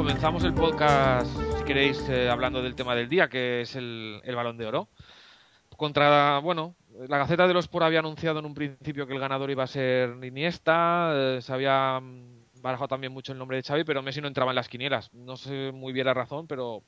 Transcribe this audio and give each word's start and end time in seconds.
comenzamos 0.00 0.44
el 0.44 0.54
podcast, 0.54 1.30
si 1.58 1.64
queréis, 1.64 2.08
eh, 2.08 2.30
hablando 2.30 2.62
del 2.62 2.74
tema 2.74 2.94
del 2.94 3.10
día, 3.10 3.28
que 3.28 3.60
es 3.60 3.76
el, 3.76 4.22
balón 4.34 4.56
de 4.56 4.64
oro. 4.64 4.88
Contra, 5.76 6.38
bueno, 6.38 6.74
la 7.06 7.18
Gaceta 7.18 7.46
de 7.46 7.52
los 7.52 7.66
Sport 7.66 7.84
había 7.84 7.98
anunciado 7.98 8.38
en 8.38 8.46
un 8.46 8.54
principio 8.54 9.06
que 9.06 9.12
el 9.12 9.20
ganador 9.20 9.50
iba 9.50 9.64
a 9.64 9.66
ser 9.66 10.16
Iniesta, 10.24 11.12
eh, 11.14 11.42
se 11.42 11.52
había 11.52 12.00
mm, 12.00 12.62
barajado 12.62 12.88
también 12.88 13.12
mucho 13.12 13.32
el 13.32 13.38
nombre 13.38 13.58
de 13.58 13.62
Xavi, 13.62 13.84
pero 13.84 14.00
Messi 14.00 14.22
no 14.22 14.28
entraba 14.28 14.52
en 14.52 14.56
las 14.56 14.70
quinielas. 14.70 15.12
No 15.12 15.36
sé 15.36 15.70
muy 15.70 15.92
bien 15.92 16.06
la 16.06 16.14
razón, 16.14 16.46
pero 16.46 16.82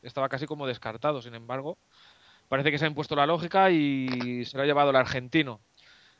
estaba 0.00 0.30
casi 0.30 0.46
como 0.46 0.66
descartado. 0.66 1.20
Sin 1.20 1.34
embargo, 1.34 1.76
parece 2.48 2.70
que 2.70 2.78
se 2.78 2.86
ha 2.86 2.88
impuesto 2.88 3.16
la 3.16 3.26
lógica 3.26 3.70
y 3.70 4.46
se 4.46 4.56
lo 4.56 4.62
ha 4.62 4.66
llevado 4.66 4.88
el 4.88 4.96
argentino 4.96 5.60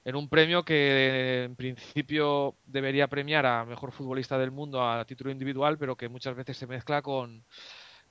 en 0.06 0.14
un 0.14 0.28
premio 0.28 0.64
que 0.64 1.42
en 1.42 1.56
principio 1.56 2.54
debería 2.64 3.08
premiar 3.08 3.44
a 3.44 3.64
mejor 3.64 3.90
futbolista 3.90 4.38
del 4.38 4.52
mundo 4.52 4.80
a 4.88 5.04
título 5.04 5.32
individual, 5.32 5.78
pero 5.78 5.96
que 5.96 6.08
muchas 6.08 6.36
veces 6.36 6.56
se 6.56 6.68
mezcla 6.68 7.02
con, 7.02 7.44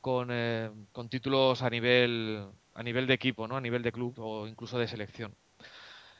con, 0.01 0.27
eh, 0.29 0.69
títulos 1.09 1.61
a 1.61 1.69
nivel 1.69 2.47
a 2.73 2.83
nivel 2.83 3.07
de 3.07 3.13
equipo, 3.13 3.47
¿no? 3.47 3.55
a 3.55 3.61
nivel 3.61 3.81
de 3.81 3.93
club 3.93 4.13
o 4.19 4.45
incluso 4.45 4.77
de 4.77 4.89
selección. 4.89 5.33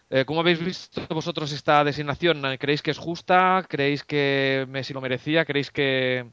Eh, 0.09 0.23
¿Cómo 0.23 0.39
habéis 0.39 0.63
visto 0.63 1.05
vosotros 1.09 1.51
esta 1.51 1.83
designación? 1.83 2.41
¿Creéis 2.57 2.81
que 2.81 2.91
es 2.91 2.97
justa? 2.97 3.65
¿Creéis 3.67 4.05
que 4.05 4.65
Messi 4.69 4.93
lo 4.93 5.01
merecía? 5.01 5.43
¿Creéis 5.43 5.71
que, 5.71 6.25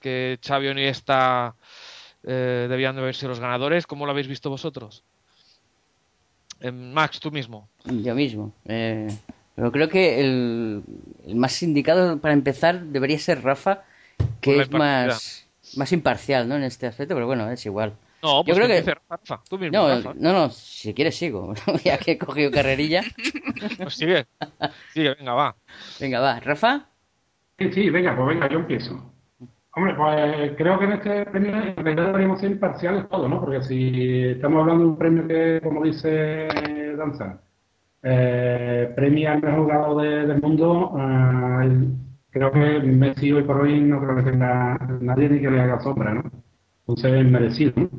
que 0.00 0.38
Xavi 0.46 0.68
Iniesta 0.68 1.56
eh, 2.24 2.66
debían 2.68 2.94
de 2.96 3.12
sido 3.14 3.30
los 3.30 3.40
ganadores? 3.40 3.86
¿Cómo 3.86 4.04
lo 4.04 4.12
habéis 4.12 4.28
visto 4.28 4.50
vosotros? 4.50 5.02
Eh, 6.60 6.72
Max, 6.72 7.20
tú 7.20 7.30
mismo. 7.30 7.68
Yo 7.84 8.14
mismo. 8.14 8.52
Eh, 8.66 9.08
pero 9.54 9.72
creo 9.72 9.88
que 9.88 10.20
el, 10.20 10.82
el 11.26 11.34
más 11.36 11.62
indicado 11.62 12.18
para 12.18 12.34
empezar 12.34 12.80
debería 12.82 13.18
ser 13.18 13.42
Rafa, 13.42 13.84
que 14.40 14.60
es 14.60 14.70
más, 14.70 15.46
más 15.76 15.92
imparcial 15.92 16.48
¿no? 16.48 16.56
en 16.56 16.64
este 16.64 16.86
aspecto, 16.86 17.14
pero 17.14 17.26
bueno, 17.26 17.50
es 17.50 17.64
igual. 17.66 17.94
No, 18.22 18.42
pues 18.42 18.48
Yo 18.48 18.54
creo 18.54 18.66
que- 18.68 18.78
empiece 18.78 18.98
Rafa, 19.08 19.40
tú 19.48 19.58
mismo, 19.58 19.78
No, 19.78 19.88
Rafa. 19.88 20.14
no, 20.16 20.32
no, 20.32 20.50
si 20.50 20.92
quieres 20.94 21.16
sigo, 21.16 21.54
ya 21.84 21.98
que 21.98 22.12
he 22.12 22.18
cogido 22.18 22.50
carrerilla. 22.50 23.02
Pues 23.78 23.94
sigue, 23.94 24.26
sigue, 24.92 25.14
venga, 25.14 25.34
va. 25.34 25.56
Venga, 26.00 26.20
va, 26.20 26.40
Rafa. 26.40 26.86
Sí, 27.58 27.72
sí, 27.72 27.90
venga, 27.90 28.14
pues 28.16 28.28
venga, 28.28 28.48
yo 28.50 28.58
empiezo. 28.58 29.12
Hombre, 29.76 29.94
pues 29.94 30.52
creo 30.56 30.78
que 30.78 30.84
en 30.86 30.92
este 30.92 31.26
premio 31.26 31.50
en 31.54 31.76
realidad 31.76 32.06
deberíamos 32.06 32.40
ser 32.40 32.50
imparciales 32.52 33.08
todos, 33.10 33.28
¿no? 33.28 33.40
Porque 33.40 33.62
si 33.62 34.24
estamos 34.24 34.60
hablando 34.62 34.84
de 34.84 34.90
un 34.90 34.96
premio 34.98 35.26
que, 35.28 35.60
como 35.62 35.84
dice 35.84 36.48
Danza, 36.96 37.42
eh, 38.02 38.92
premia 38.96 39.34
al 39.34 39.42
mejor 39.42 39.60
jugador 39.64 40.02
de- 40.02 40.26
del 40.26 40.42
mundo, 40.42 40.94
eh, 40.98 41.88
creo 42.30 42.52
que 42.52 42.80
Messi 42.80 43.32
hoy 43.32 43.44
por 43.44 43.60
hoy 43.62 43.80
no 43.80 44.00
creo 44.02 44.16
que 44.16 44.22
tenga 44.32 44.78
nadie 45.00 45.28
ni 45.30 45.40
que 45.40 45.50
le 45.50 45.60
haga 45.60 45.80
sombra, 45.80 46.14
¿no? 46.14 46.22
Entonces 46.80 47.12
es 47.14 47.26
merecido, 47.30 47.72
¿no? 47.76 47.90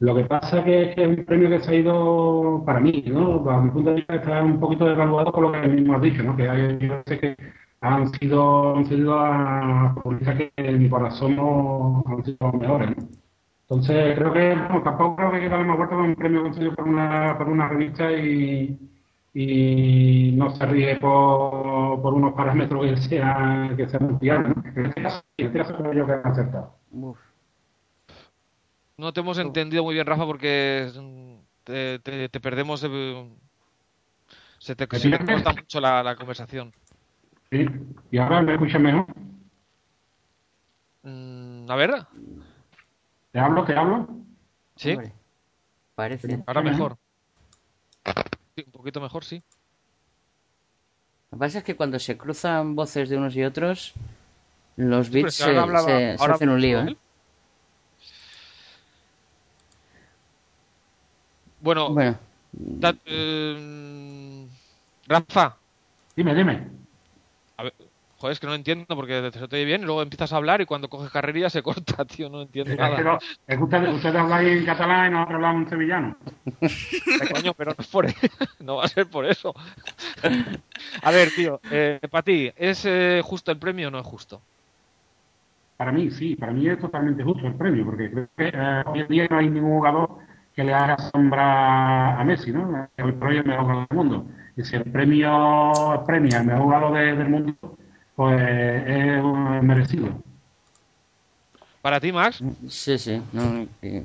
Lo 0.00 0.14
que 0.16 0.24
pasa 0.26 0.64
que 0.64 0.82
es 0.90 0.96
que 0.96 1.02
es 1.04 1.08
un 1.18 1.24
premio 1.24 1.48
que 1.50 1.60
se 1.60 1.70
ha 1.72 1.74
ido, 1.76 2.62
para 2.66 2.80
mí, 2.80 3.04
¿no? 3.08 3.40
Bajo 3.40 3.62
mi 3.62 3.70
punto 3.70 3.90
de 3.90 3.96
vista 3.96 4.16
está 4.16 4.42
un 4.42 4.60
poquito 4.60 4.86
devaluado 4.86 5.32
por 5.32 5.42
lo 5.44 5.52
que 5.52 5.68
mismo 5.68 5.94
has 5.96 6.02
dicho, 6.02 6.22
¿no? 6.22 6.36
Que 6.36 6.48
hay 6.48 6.78
sé 7.06 7.18
que 7.20 7.36
han 7.84 8.08
sido, 8.14 8.76
han 8.76 8.86
sido 8.86 9.18
a 9.18 9.92
futbolistas 9.94 10.36
que 10.36 10.52
en 10.56 10.82
mi 10.82 10.88
corazón 10.88 11.36
no 11.36 12.02
han 12.06 12.24
sido 12.24 12.36
los 12.40 12.54
mejores, 12.54 12.96
¿no? 12.96 13.08
Entonces 13.62 14.14
creo 14.18 14.32
que, 14.32 14.54
vamos, 14.54 14.84
tampoco 14.84 15.16
creo 15.16 15.30
que 15.30 15.36
hay 15.36 15.42
que 15.44 15.48
darle 15.48 15.64
más 15.66 15.76
vuelta 15.78 15.96
con 15.96 16.04
un 16.04 16.14
premio 16.14 16.42
concedido 16.42 16.74
por 16.74 16.86
una, 16.88 17.34
por 17.38 17.48
una 17.48 17.68
revista 17.68 18.12
y, 18.12 18.78
y 19.32 20.32
no 20.36 20.50
se 20.54 20.66
ríe 20.66 20.96
por, 20.96 22.02
por 22.02 22.14
unos 22.14 22.34
parámetros 22.34 22.84
que 22.86 22.96
sean, 22.98 23.76
que 23.76 23.88
sean 23.88 24.18
fiables, 24.20 24.54
¿no? 24.56 24.62
En 24.76 24.86
este 24.86 25.02
caso, 25.02 25.22
en 25.38 25.46
este 25.46 25.58
caso 25.58 25.76
creo 25.76 25.92
yo 25.94 26.06
que 26.06 26.12
han 26.12 26.26
acertado. 26.26 26.74
Uf, 26.90 27.18
No 28.96 29.12
te 29.12 29.20
hemos 29.20 29.38
entendido 29.38 29.82
muy 29.82 29.94
bien, 29.94 30.06
Rafa, 30.06 30.26
porque 30.26 30.88
mm, 30.94 31.34
te, 31.64 31.98
te- 32.00 32.28
te 32.28 32.40
perdemos. 32.40 32.80
de- 32.82 33.28
se 34.58 34.76
te, 34.76 34.86
¿Me 34.90 34.98
se 34.98 35.10
te 35.10 35.18
corta 35.24 35.52
mucho 35.52 35.80
la, 35.80 36.02
la 36.02 36.16
conversación. 36.16 36.72
¿Sí? 37.54 37.68
¿Y 38.10 38.18
ahora 38.18 38.42
me 38.42 38.54
escuchas 38.54 38.80
mejor? 38.80 39.06
Mm, 41.02 41.70
a 41.70 41.76
ver, 41.76 42.06
¿Te 43.30 43.38
hablo? 43.38 43.64
¿Te 43.64 43.76
hablo? 43.76 44.08
sí, 44.76 44.90
hombre, 44.90 45.12
Parece. 45.94 46.42
ahora 46.46 46.62
mejor. 46.62 46.96
Sí, 48.56 48.62
un 48.66 48.72
poquito 48.72 49.00
mejor, 49.00 49.24
sí. 49.24 49.42
Lo 51.30 51.36
que 51.36 51.40
pasa 51.40 51.58
es 51.58 51.64
que 51.64 51.76
cuando 51.76 51.98
se 51.98 52.16
cruzan 52.16 52.74
voces 52.74 53.08
de 53.08 53.16
unos 53.16 53.36
y 53.36 53.44
otros, 53.44 53.92
los 54.76 55.10
bits 55.10 55.34
si 55.34 55.42
se, 55.44 55.58
hablaba- 55.58 55.82
se- 56.16 56.16
hacen 56.32 56.48
un 56.48 56.60
lío. 56.60 56.80
¿eh? 56.80 56.96
Bueno, 61.60 61.90
Bueno, 61.90 62.18
da- 62.52 62.96
eh, 63.06 64.48
Rafa, 65.06 65.56
Dime, 66.16 66.34
dime. 66.34 66.83
Joder, 68.24 68.32
es 68.32 68.40
que 68.40 68.46
no 68.46 68.54
entiendo 68.54 68.86
porque 68.96 69.20
te 69.30 69.38
se 69.38 69.48
te 69.48 69.56
oye 69.56 69.66
bien 69.66 69.82
y 69.82 69.84
luego 69.84 70.00
empiezas 70.00 70.32
a 70.32 70.36
hablar 70.38 70.62
y 70.62 70.64
cuando 70.64 70.88
coges 70.88 71.10
carrerilla 71.10 71.50
se 71.50 71.62
corta, 71.62 72.06
tío, 72.06 72.30
no 72.30 72.40
entiendo 72.40 72.72
Es 72.72 72.78
nada. 72.78 72.98
no- 73.02 73.18
es 73.46 73.56
que 73.58 73.62
ustedes, 73.62 73.94
ustedes 73.94 74.16
habláis 74.16 74.48
en 74.60 74.64
catalán 74.64 75.08
y 75.08 75.14
nosotros 75.14 75.34
hablamos 75.34 75.62
en 75.64 75.68
sevillano. 75.68 76.16
Coño, 77.30 77.52
pero 77.52 77.72
no 77.72 77.82
es 77.82 77.86
por 77.88 78.06
no 78.64 78.76
va 78.76 78.84
a 78.84 78.88
ser 78.88 79.06
por 79.08 79.26
eso. 79.26 79.52
A 81.02 81.10
ver, 81.10 81.32
tío, 81.32 81.60
eh, 81.70 82.00
para 82.10 82.22
ti, 82.22 82.50
¿es 82.56 82.86
eh, 82.86 83.20
justo 83.22 83.52
el 83.52 83.58
premio 83.58 83.88
o 83.88 83.90
no 83.90 83.98
es 83.98 84.06
justo? 84.06 84.40
Para 85.76 85.92
mí, 85.92 86.10
sí, 86.10 86.34
para 86.34 86.52
mí 86.52 86.66
es 86.66 86.78
totalmente 86.78 87.22
justo 87.24 87.46
el 87.46 87.56
premio, 87.56 87.84
porque 87.84 88.10
creo 88.10 88.28
que 88.38 88.48
eh, 88.48 88.82
hoy 88.86 89.00
en 89.00 89.08
día 89.08 89.26
no 89.28 89.36
hay 89.36 89.50
ningún 89.50 89.72
jugador 89.76 90.08
que 90.54 90.64
le 90.64 90.72
haga 90.72 90.96
sombra 91.10 92.18
a 92.18 92.24
Messi, 92.24 92.52
¿no? 92.52 92.88
Hoy 93.02 93.12
por 93.12 93.28
hoy 93.28 93.36
es 93.36 93.42
el 93.44 93.48
mejor 93.50 93.64
jugador 93.64 93.88
del 93.90 93.96
mundo. 93.98 94.26
Y 94.56 94.62
si 94.64 94.76
el 94.76 94.84
premio 94.84 96.02
premia 96.06 96.38
al 96.38 96.46
mejor 96.46 96.62
jugador 96.62 96.94
de- 96.94 97.16
del 97.16 97.28
mundo, 97.28 97.54
pues 98.16 98.40
es 98.86 99.22
merecido. 99.62 100.08
Para 101.82 102.00
ti, 102.00 102.12
Max, 102.12 102.42
sí, 102.68 102.96
sí. 102.96 103.20
no, 103.34 103.66
eh, 103.82 104.02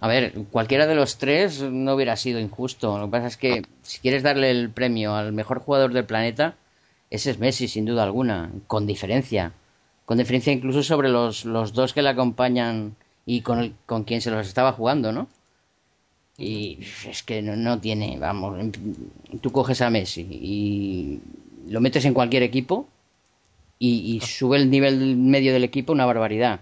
a 0.00 0.06
ver, 0.08 0.34
cualquiera 0.50 0.86
de 0.86 0.94
los 0.94 1.16
tres 1.16 1.62
no 1.62 1.94
hubiera 1.94 2.16
sido 2.16 2.38
injusto. 2.38 2.98
Lo 2.98 3.06
que 3.06 3.10
pasa 3.12 3.26
es 3.28 3.36
que 3.38 3.62
si 3.82 4.00
quieres 4.00 4.22
darle 4.22 4.50
el 4.50 4.68
premio 4.68 5.14
al 5.14 5.32
mejor 5.32 5.60
jugador 5.60 5.94
del 5.94 6.04
planeta, 6.04 6.56
ese 7.08 7.30
es 7.30 7.38
Messi, 7.38 7.68
sin 7.68 7.86
duda 7.86 8.02
alguna, 8.02 8.50
con 8.66 8.86
diferencia. 8.86 9.52
Con 10.04 10.18
diferencia 10.18 10.52
incluso 10.52 10.82
sobre 10.82 11.08
los, 11.08 11.46
los 11.46 11.72
dos 11.72 11.94
que 11.94 12.02
le 12.02 12.10
acompañan 12.10 12.96
y 13.24 13.40
con, 13.40 13.60
el- 13.60 13.74
con 13.86 14.04
quien 14.04 14.20
se 14.20 14.30
los 14.30 14.46
estaba 14.46 14.72
jugando, 14.72 15.10
¿no? 15.12 15.26
Y 16.36 16.80
es 17.08 17.22
que 17.22 17.40
no, 17.40 17.56
no 17.56 17.78
tiene, 17.78 18.18
vamos, 18.18 18.58
tú 19.40 19.52
coges 19.52 19.80
a 19.80 19.90
Messi 19.90 20.22
y 20.30 21.20
lo 21.68 21.80
metes 21.80 22.04
en 22.04 22.14
cualquier 22.14 22.42
equipo 22.42 22.88
y, 23.82 24.14
y 24.14 24.20
sube 24.20 24.58
el 24.58 24.70
nivel 24.70 25.16
medio 25.16 25.52
del 25.52 25.64
equipo 25.64 25.92
una 25.92 26.06
barbaridad. 26.06 26.60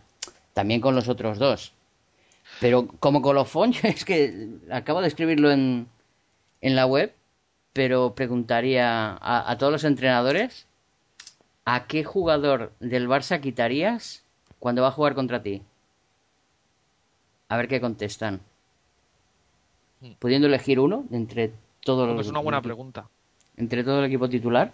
También 0.55 0.81
con 0.81 0.95
los 0.95 1.07
otros 1.07 1.39
dos. 1.39 1.75
Pero 2.61 2.89
como 2.99 3.21
colofón, 3.21 3.73
yo 3.73 3.81
es 3.89 4.07
que 4.07 4.49
acabo 4.71 5.03
de 5.03 5.09
escribirlo 5.09 5.51
en, 5.51 5.87
en 6.63 6.77
la 6.77 6.87
web, 6.87 7.13
pero 7.75 8.15
preguntaría 8.15 9.19
a, 9.21 9.51
a 9.51 9.59
todos 9.59 9.71
los 9.71 9.85
entrenadores, 9.85 10.67
¿a 11.67 11.87
qué 11.87 12.05
jugador 12.05 12.73
del 12.81 13.07
Barça 13.07 13.39
quitarías 13.39 14.25
cuando 14.59 14.81
va 14.81 14.89
a 14.89 14.93
jugar 14.93 15.15
contra 15.15 15.43
ti? 15.43 15.61
A 17.51 17.59
ver 17.59 17.69
qué 17.69 17.83
contestan. 17.83 18.41
Hmm. 20.01 20.13
Pudiendo 20.19 20.47
elegir 20.47 20.81
uno 20.81 21.05
entre 21.11 21.53
todos 21.85 22.09
los... 22.09 22.25
Es 22.25 22.31
una 22.31 22.41
buena 22.41 22.63
pregunta. 22.63 23.11
Entre 23.59 23.85
todo 23.85 23.99
el 23.99 24.07
equipo 24.07 24.31
titular. 24.31 24.73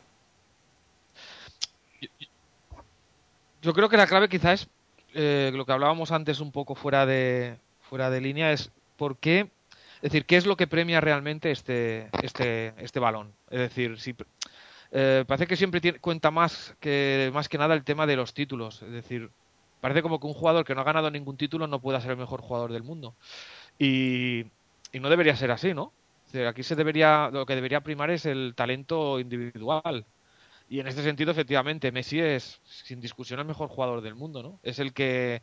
Yo 3.62 3.73
creo 3.73 3.88
que 3.88 3.97
la 3.97 4.06
clave 4.06 4.29
quizás 4.29 4.62
es 4.62 4.69
eh, 5.14 5.50
lo 5.55 5.64
que 5.64 5.73
hablábamos 5.73 6.12
antes 6.12 6.41
un 6.41 6.53
poco 6.53 6.75
fuera 6.75 7.06
de, 7.06 7.58
fuera 7.81 8.11
de 8.11 8.20
línea, 8.20 8.53
es 8.53 8.70
por 8.97 9.17
qué, 9.17 9.50
es 9.97 10.03
decir, 10.03 10.26
qué 10.26 10.37
es 10.37 10.47
lo 10.47 10.56
que 10.56 10.67
premia 10.67 11.00
realmente 11.00 11.50
este, 11.50 12.08
este, 12.23 12.75
este 12.79 13.00
balón. 13.00 13.32
Es 13.50 13.61
decir, 13.61 13.99
si, 13.99 14.14
eh, 14.93 15.25
parece 15.26 15.47
que 15.47 15.56
siempre 15.56 15.81
tiene, 15.81 15.99
cuenta 15.99 16.31
más 16.31 16.76
que, 16.81 17.31
más 17.32 17.49
que 17.49 17.58
nada 17.58 17.75
el 17.75 17.85
tema 17.85 18.06
de 18.06 18.17
los 18.17 18.35
títulos. 18.35 18.82
Es 18.82 18.93
decir, 18.93 19.31
parece 19.81 20.02
como 20.02 20.20
que 20.20 20.26
un 20.26 20.35
jugador 20.35 20.64
que 20.64 20.75
no 20.75 20.82
ha 20.82 20.85
ganado 20.85 21.11
ningún 21.11 21.37
título 21.37 21.67
no 21.67 21.81
pueda 21.81 22.00
ser 22.00 22.12
el 22.12 22.17
mejor 22.17 22.41
jugador 22.41 22.73
del 22.73 22.82
mundo. 22.82 23.14
Y, 23.79 24.47
y 24.93 25.00
no 25.00 25.09
debería 25.09 25.37
ser 25.37 25.50
así, 25.50 25.75
¿no? 25.75 25.93
aquí 26.49 26.62
se 26.62 26.75
debería, 26.75 27.31
lo 27.32 27.47
que 27.47 27.55
debería 27.55 27.81
primar 27.81 28.11
es 28.11 28.26
el 28.26 28.52
talento 28.55 29.19
individual. 29.20 30.05
Y 30.69 30.81
en 30.81 30.89
este 30.89 31.03
sentido, 31.03 31.31
efectivamente, 31.31 31.93
Messi 31.93 32.21
es 32.21 32.61
sin 32.65 33.01
discusión 33.01 33.39
el 33.39 33.47
mejor 33.47 33.69
jugador 33.69 34.01
del 34.01 34.15
mundo, 34.15 34.43
¿no? 34.43 34.59
Es 34.63 34.79
el 34.79 34.93
que 34.93 35.43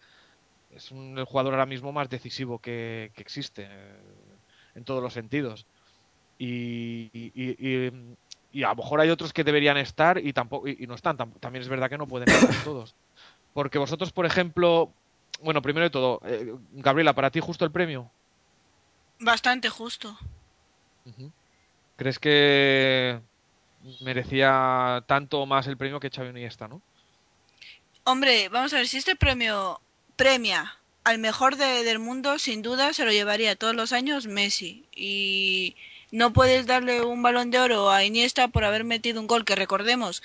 es 0.76 0.92
un, 0.92 1.18
el 1.18 1.26
jugador 1.26 1.54
ahora 1.54 1.66
mismo 1.66 1.92
más 1.92 2.10
decisivo 2.10 2.60
que, 2.60 3.12
existe 3.16 3.68
eh, 3.70 3.96
en 4.76 4.84
todos 4.84 5.02
los 5.02 5.14
sentidos. 5.14 5.66
Y, 6.38 7.10
y, 7.14 8.64
a 8.64 8.70
lo 8.70 8.76
mejor 8.76 9.00
hay 9.00 9.10
otros 9.10 9.32
que 9.32 9.44
deberían 9.44 9.78
estar 9.78 10.18
y 10.18 10.34
tampoco 10.34 10.68
y, 10.68 10.86
no 10.88 10.96
están. 10.96 11.16
También 11.16 11.62
es 11.62 11.70
verdad 11.70 11.90
que 11.90 11.98
no 11.98 12.08
pueden 12.08 12.30
estar 12.30 12.54
todos. 12.64 12.96
Porque 13.54 13.78
vosotros, 13.78 14.12
por 14.12 14.26
ejemplo, 14.26 14.92
bueno, 15.42 15.62
primero 15.62 15.86
de 15.86 15.90
todo, 15.90 16.20
eh, 16.26 16.54
Gabriela, 16.74 17.14
¿para 17.14 17.32
ti 17.32 17.40
justo 17.40 17.64
el 17.64 17.72
premio? 17.72 18.12
Bastante 19.20 19.70
justo. 19.70 20.18
¿Crees 21.96 22.20
que 22.20 23.22
merecía 24.02 25.04
tanto 25.08 25.46
más 25.46 25.68
el 25.68 25.78
premio 25.78 26.00
que 26.00 26.10
Xavi 26.10 26.30
Iniesta, 26.30 26.68
no? 26.68 26.82
Hombre, 28.06 28.50
vamos 28.50 28.74
a 28.74 28.78
ver, 28.78 28.88
si 28.88 28.98
este 28.98 29.16
premio 29.16 29.80
premia 30.16 30.78
al 31.04 31.20
mejor 31.20 31.58
del 31.58 32.00
mundo, 32.00 32.40
sin 32.40 32.62
duda 32.62 32.94
se 32.94 33.06
lo 33.06 33.12
llevaría 33.12 33.56
todos 33.56 33.76
los 33.76 33.92
años 33.92 34.28
Messi. 34.28 34.86
Y 34.96 35.76
no 36.12 36.34
puedes 36.34 36.66
darle 36.66 37.02
un 37.02 37.22
balón 37.22 37.52
de 37.52 37.60
oro 37.60 37.90
a 37.90 38.04
Iniesta 38.04 38.48
por 38.48 38.64
haber 38.64 38.84
metido 38.84 39.20
un 39.20 39.28
gol, 39.28 39.46
que 39.46 39.56
recordemos, 39.56 40.22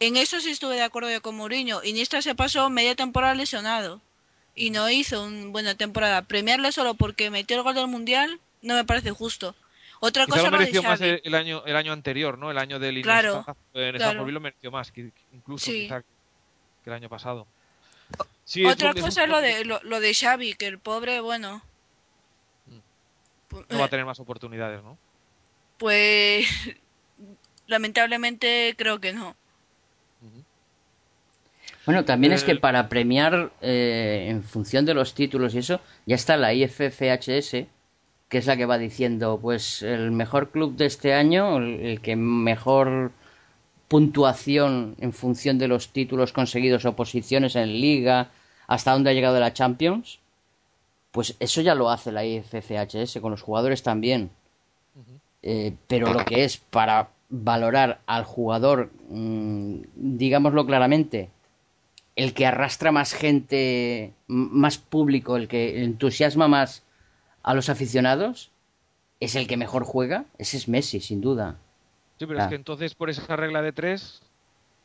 en 0.00 0.16
eso 0.16 0.40
sí 0.40 0.50
estuve 0.50 0.76
de 0.76 0.82
acuerdo 0.82 1.08
con 1.22 1.36
Mourinho. 1.36 1.82
Iniesta 1.84 2.22
se 2.22 2.34
pasó 2.34 2.70
media 2.70 2.94
temporada 2.94 3.34
lesionado 3.34 4.00
y 4.54 4.70
no 4.70 4.90
hizo 4.90 5.24
una 5.24 5.46
buena 5.48 5.74
temporada. 5.74 6.22
Premiarle 6.22 6.72
solo 6.72 6.94
porque 6.94 7.30
metió 7.30 7.56
el 7.56 7.62
gol 7.62 7.74
del 7.74 7.86
Mundial 7.86 8.40
no 8.62 8.74
me 8.74 8.84
parece 8.84 9.10
justo. 9.10 9.54
Otra 10.04 10.26
cosa 10.26 10.50
lo 10.50 10.58
mereció 10.58 10.82
más 10.82 11.00
el, 11.00 11.32
año 11.32 11.62
el 11.64 11.76
año 11.76 11.92
anterior, 11.92 12.36
¿no? 12.36 12.50
El 12.50 12.58
año 12.58 12.80
del 12.80 13.02
claro, 13.02 13.44
en 13.72 13.94
claro. 13.94 14.26
lo 14.26 14.40
mereció 14.40 14.72
más, 14.72 14.90
que, 14.90 15.12
incluso 15.32 15.70
que 15.70 16.02
el 16.86 16.92
año 16.92 17.08
pasado. 17.08 17.46
Otra 18.68 18.94
cosa 18.94 19.22
es, 19.22 19.30
lo 19.30 19.40
de 19.40 19.64
lo, 19.64 20.00
de 20.00 20.12
Xavi, 20.12 20.54
que 20.54 20.66
el 20.66 20.80
pobre, 20.80 21.20
bueno, 21.20 21.62
mm. 22.66 23.58
no 23.70 23.78
va 23.78 23.84
a 23.84 23.88
tener 23.88 24.04
más 24.04 24.18
oportunidades, 24.18 24.82
¿no? 24.82 24.98
Pues 25.78 26.48
lamentablemente 27.68 28.74
creo 28.76 28.98
que 28.98 29.12
no. 29.12 29.36
Bueno, 31.86 32.04
también 32.04 32.32
es 32.32 32.42
que 32.42 32.52
eh, 32.52 32.58
para 32.58 32.88
premiar 32.88 33.52
eh, 33.60 34.26
en 34.28 34.42
función 34.42 34.84
de 34.84 34.94
los 34.94 35.14
títulos 35.14 35.54
y 35.54 35.58
eso, 35.58 35.80
ya 36.06 36.16
está 36.16 36.36
la 36.36 36.52
IFFHS, 36.54 37.66
que 38.32 38.38
es 38.38 38.46
la 38.46 38.56
que 38.56 38.64
va 38.64 38.78
diciendo, 38.78 39.38
pues 39.42 39.82
el 39.82 40.10
mejor 40.10 40.52
club 40.52 40.74
de 40.74 40.86
este 40.86 41.12
año, 41.12 41.58
el, 41.58 42.00
que 42.00 42.16
mejor 42.16 43.12
puntuación 43.88 44.96
en 45.00 45.12
función 45.12 45.58
de 45.58 45.68
los 45.68 45.90
títulos 45.90 46.32
conseguidos 46.32 46.86
o 46.86 46.96
posiciones 46.96 47.56
en 47.56 47.78
liga, 47.78 48.30
hasta 48.68 48.92
dónde 48.92 49.10
ha 49.10 49.12
llegado 49.12 49.38
la 49.38 49.52
Champions, 49.52 50.18
pues 51.10 51.36
eso 51.40 51.60
ya 51.60 51.74
lo 51.74 51.90
hace 51.90 52.10
la 52.10 52.24
IFFHS, 52.24 53.18
con 53.20 53.32
los 53.32 53.42
jugadores 53.42 53.82
también. 53.82 54.30
Eh, 55.42 55.74
pero 55.86 56.10
lo 56.14 56.24
que 56.24 56.44
es 56.44 56.56
para 56.56 57.10
valorar 57.28 58.00
al 58.06 58.24
jugador, 58.24 58.92
mm, 59.10 59.82
digámoslo 59.94 60.64
claramente, 60.64 61.28
el 62.16 62.32
que 62.32 62.46
arrastra 62.46 62.92
más 62.92 63.12
gente, 63.12 64.14
más 64.26 64.78
público, 64.78 65.36
el 65.36 65.48
que 65.48 65.84
entusiasma 65.84 66.48
más 66.48 66.82
a 67.42 67.54
los 67.54 67.68
aficionados 67.68 68.50
es 69.20 69.34
el 69.34 69.46
que 69.46 69.56
mejor 69.56 69.84
juega, 69.84 70.24
ese 70.38 70.56
es 70.56 70.68
Messi, 70.68 71.00
sin 71.00 71.20
duda. 71.20 71.56
Sí, 72.18 72.26
pero 72.26 72.40
es 72.40 72.48
que 72.48 72.54
entonces 72.54 72.94
por 72.94 73.10
esa 73.10 73.36
regla 73.36 73.62
de 73.62 73.72
tres, 73.72 74.22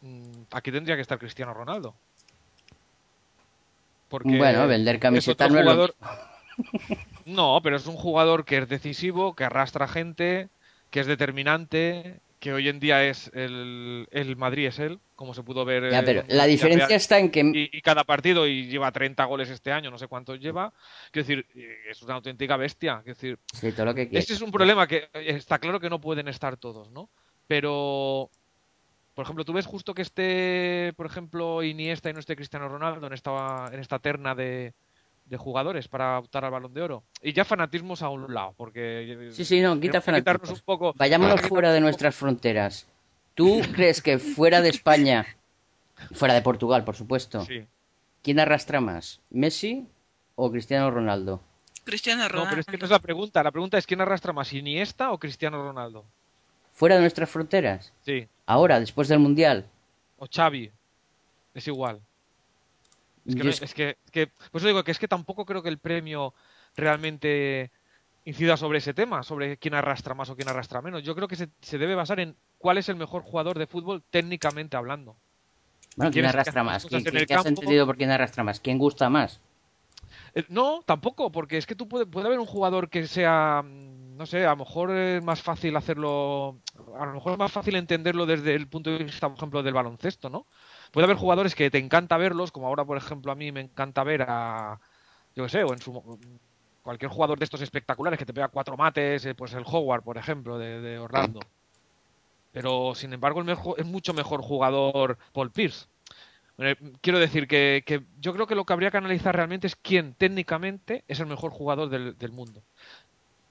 mm, 0.01 0.43
aquí 0.51 0.71
tendría 0.71 0.95
que 0.95 1.01
estar 1.01 1.19
Cristiano 1.19 1.53
Ronaldo. 1.53 1.93
Porque 4.09 4.37
bueno, 4.37 4.67
vender 4.67 4.99
camiseta 4.99 5.47
no 5.47 5.59
jugador... 5.59 5.95
No, 7.25 7.59
pero 7.61 7.75
es 7.75 7.85
un 7.87 7.97
jugador 7.97 8.45
que 8.45 8.57
es 8.57 8.69
decisivo, 8.69 9.35
que 9.35 9.43
arrastra 9.43 9.87
gente, 9.87 10.47
que 10.89 11.01
es 11.01 11.07
determinante, 11.07 12.21
que 12.47 12.53
hoy 12.53 12.69
en 12.69 12.79
día 12.79 13.03
es 13.03 13.29
el, 13.33 14.07
el 14.09 14.37
Madrid 14.37 14.67
es 14.67 14.79
él, 14.79 15.01
como 15.15 15.33
se 15.33 15.43
pudo 15.43 15.65
ver. 15.65 15.91
Ya, 15.91 16.01
pero 16.01 16.23
la 16.29 16.45
diferencia 16.45 16.95
está 16.95 17.19
en 17.19 17.29
que. 17.29 17.41
Y, 17.53 17.81
cada 17.81 18.05
partido, 18.05 18.47
y 18.47 18.67
lleva 18.67 18.89
30 18.89 19.21
goles 19.25 19.49
este 19.49 19.73
año, 19.73 19.91
no 19.91 19.97
sé 19.97 20.07
cuántos 20.07 20.39
lleva. 20.39 20.71
Quiero 21.11 21.27
decir, 21.27 21.45
es 21.89 22.01
una 22.03 22.13
auténtica 22.13 22.55
bestia. 22.55 23.01
Quiero 23.03 23.15
decir, 23.15 23.39
sí, 23.51 23.73
todo 23.73 23.87
lo 23.87 23.95
que 23.95 24.07
Este 24.13 24.31
es 24.31 24.41
un 24.41 24.51
problema 24.51 24.87
que 24.87 25.09
está 25.13 25.59
claro 25.59 25.81
que 25.81 25.89
no 25.89 25.99
pueden 25.99 26.29
estar 26.29 26.55
todos, 26.55 26.89
¿no? 26.89 27.09
Pero. 27.47 28.29
Por 29.13 29.23
ejemplo, 29.23 29.43
tú 29.43 29.51
ves 29.51 29.65
justo 29.65 29.93
que 29.95 30.03
esté, 30.03 30.93
por 30.95 31.07
ejemplo, 31.07 31.63
Iniesta 31.63 32.09
y 32.09 32.13
no 32.13 32.19
esté 32.19 32.35
Cristiano 32.35 32.69
Ronaldo 32.69 33.07
en 33.07 33.13
esta, 33.13 33.65
en 33.73 33.79
esta 33.79 33.97
terna 33.97 34.35
de, 34.35 34.73
de 35.29 35.37
jugadores 35.37 35.87
para 35.87 36.19
optar 36.19 36.45
al 36.45 36.51
balón 36.51 36.73
de 36.73 36.81
oro. 36.81 37.03
Y 37.21 37.33
ya 37.33 37.45
fanatismos 37.45 38.01
a 38.01 38.09
un 38.09 38.33
lado, 38.33 38.53
porque. 38.57 39.31
Sí, 39.31 39.45
sí, 39.45 39.61
no, 39.61 39.79
quita 39.79 40.01
fanatismos. 40.01 40.51
Un 40.51 40.65
poco, 40.65 40.93
Vayámonos 40.95 41.41
fuera 41.41 41.71
de 41.71 41.81
nuestras 41.81 42.15
fronteras. 42.15 42.87
¿Tú 43.35 43.61
crees 43.73 44.01
que 44.01 44.19
fuera 44.19 44.61
de 44.61 44.69
España, 44.69 45.25
fuera 46.13 46.33
de 46.33 46.41
Portugal, 46.41 46.83
por 46.83 46.95
supuesto, 46.95 47.45
quién 48.23 48.39
arrastra 48.39 48.81
más? 48.81 49.19
¿Messi 49.29 49.87
o 50.35 50.51
Cristiano 50.51 50.89
Ronaldo? 50.91 51.41
Cristiano 51.83 52.27
Ronaldo. 52.27 52.45
No, 52.45 52.49
pero 52.49 52.61
es 52.61 52.67
que 52.67 52.77
no 52.77 52.85
es 52.85 52.91
la 52.91 52.99
pregunta. 52.99 53.43
La 53.43 53.51
pregunta 53.51 53.77
es 53.77 53.85
quién 53.85 54.01
arrastra 54.01 54.33
más, 54.33 54.51
Iniesta 54.53 55.11
o 55.11 55.17
Cristiano 55.17 55.61
Ronaldo. 55.63 56.05
¿Fuera 56.73 56.95
de 56.95 57.01
nuestras 57.01 57.29
fronteras? 57.29 57.91
Sí. 58.01 58.27
Ahora, 58.45 58.79
después 58.79 59.07
del 59.07 59.19
Mundial. 59.19 59.65
O 60.19 60.27
Xavi. 60.27 60.71
Es 61.53 61.67
igual. 61.67 62.01
Es 63.27 63.73
que, 63.73 63.97
es 64.01 64.11
que, 64.11 64.31
pues 64.51 64.63
digo 64.63 64.83
que 64.83 64.91
es 64.91 64.99
que 64.99 65.07
tampoco 65.07 65.45
creo 65.45 65.61
que 65.61 65.69
el 65.69 65.79
premio 65.79 66.33
realmente 66.75 67.71
incida 68.23 68.55
sobre 68.55 68.77
ese 68.77 68.93
tema, 68.93 69.23
sobre 69.23 69.57
quién 69.57 69.73
arrastra 69.73 70.13
más 70.13 70.29
o 70.29 70.35
quién 70.35 70.47
arrastra 70.47 70.81
menos. 70.81 71.03
Yo 71.03 71.13
creo 71.15 71.27
que 71.27 71.35
se, 71.35 71.77
debe 71.77 71.95
basar 71.95 72.19
en 72.19 72.35
cuál 72.57 72.77
es 72.77 72.87
el 72.89 72.95
mejor 72.95 73.23
jugador 73.23 73.59
de 73.59 73.67
fútbol 73.67 74.03
técnicamente 74.09 74.77
hablando. 74.77 75.17
Bueno, 75.97 76.11
¿quién 76.11 76.25
arrastra 76.25 76.63
más? 76.63 76.85
¿Quién, 76.85 77.03
¿Qué 77.03 77.33
has 77.33 77.45
entendido 77.45 77.85
por 77.85 77.97
quién 77.97 78.11
arrastra 78.11 78.43
más? 78.43 78.59
¿Quién 78.59 78.77
gusta 78.77 79.09
más? 79.09 79.41
Eh, 80.35 80.45
no, 80.49 80.81
tampoco, 80.85 81.31
porque 81.31 81.57
es 81.57 81.65
que 81.65 81.75
tú 81.75 81.87
puede, 81.87 82.05
puede 82.05 82.27
haber 82.27 82.39
un 82.39 82.45
jugador 82.45 82.89
que 82.89 83.07
sea, 83.07 83.63
no 83.63 84.25
sé, 84.25 84.45
a 84.45 84.51
lo 84.51 84.57
mejor 84.57 84.91
es 84.91 85.23
más 85.23 85.41
fácil 85.41 85.75
hacerlo, 85.75 86.59
a 86.97 87.05
lo 87.05 87.13
mejor 87.13 87.33
es 87.33 87.39
más 87.39 87.51
fácil 87.51 87.75
entenderlo 87.75 88.25
desde 88.25 88.55
el 88.55 88.67
punto 88.67 88.89
de 88.89 89.03
vista, 89.03 89.27
por 89.27 89.37
ejemplo, 89.37 89.63
del 89.63 89.73
baloncesto, 89.73 90.29
¿no? 90.29 90.45
Puede 90.91 91.05
haber 91.05 91.17
jugadores 91.17 91.55
que 91.55 91.69
te 91.69 91.77
encanta 91.77 92.17
verlos, 92.17 92.51
como 92.51 92.67
ahora, 92.67 92.85
por 92.85 92.97
ejemplo, 92.97 93.31
a 93.31 93.35
mí 93.35 93.51
me 93.51 93.61
encanta 93.61 94.03
ver 94.03 94.23
a, 94.27 94.79
yo 95.35 95.43
qué 95.43 95.49
sé, 95.49 95.63
o 95.63 95.73
en 95.73 95.79
su, 95.79 96.19
cualquier 96.87 97.11
jugador 97.11 97.37
de 97.37 97.43
estos 97.43 97.61
espectaculares 97.61 98.17
que 98.17 98.25
te 98.25 98.33
pega 98.33 98.47
cuatro 98.47 98.77
mates, 98.77 99.25
eh, 99.25 99.35
pues 99.35 99.53
el 99.53 99.63
Howard, 99.65 100.03
por 100.03 100.17
ejemplo, 100.17 100.57
de, 100.57 100.97
Orlando. 100.97 101.41
Pero, 102.53 102.95
sin 102.95 103.11
embargo, 103.11 103.43
es 103.75 103.85
mucho 103.85 104.13
mejor 104.13 104.41
jugador 104.41 105.17
Paul 105.33 105.51
Pierce. 105.51 105.87
Eh, 106.59 106.77
quiero 107.01 107.19
decir 107.19 107.45
que, 107.45 107.83
yo 108.21 108.33
creo 108.33 108.47
que 108.47 108.55
lo 108.55 108.65
que 108.65 108.71
habría 108.71 108.89
que 108.89 108.97
analizar 108.97 109.35
realmente 109.35 109.67
es 109.67 109.75
quién 109.75 110.13
técnicamente 110.13 111.03
es 111.09 111.19
el 111.19 111.27
mejor 111.27 111.51
jugador 111.51 111.89
del, 111.89 112.31
mundo. 112.31 112.63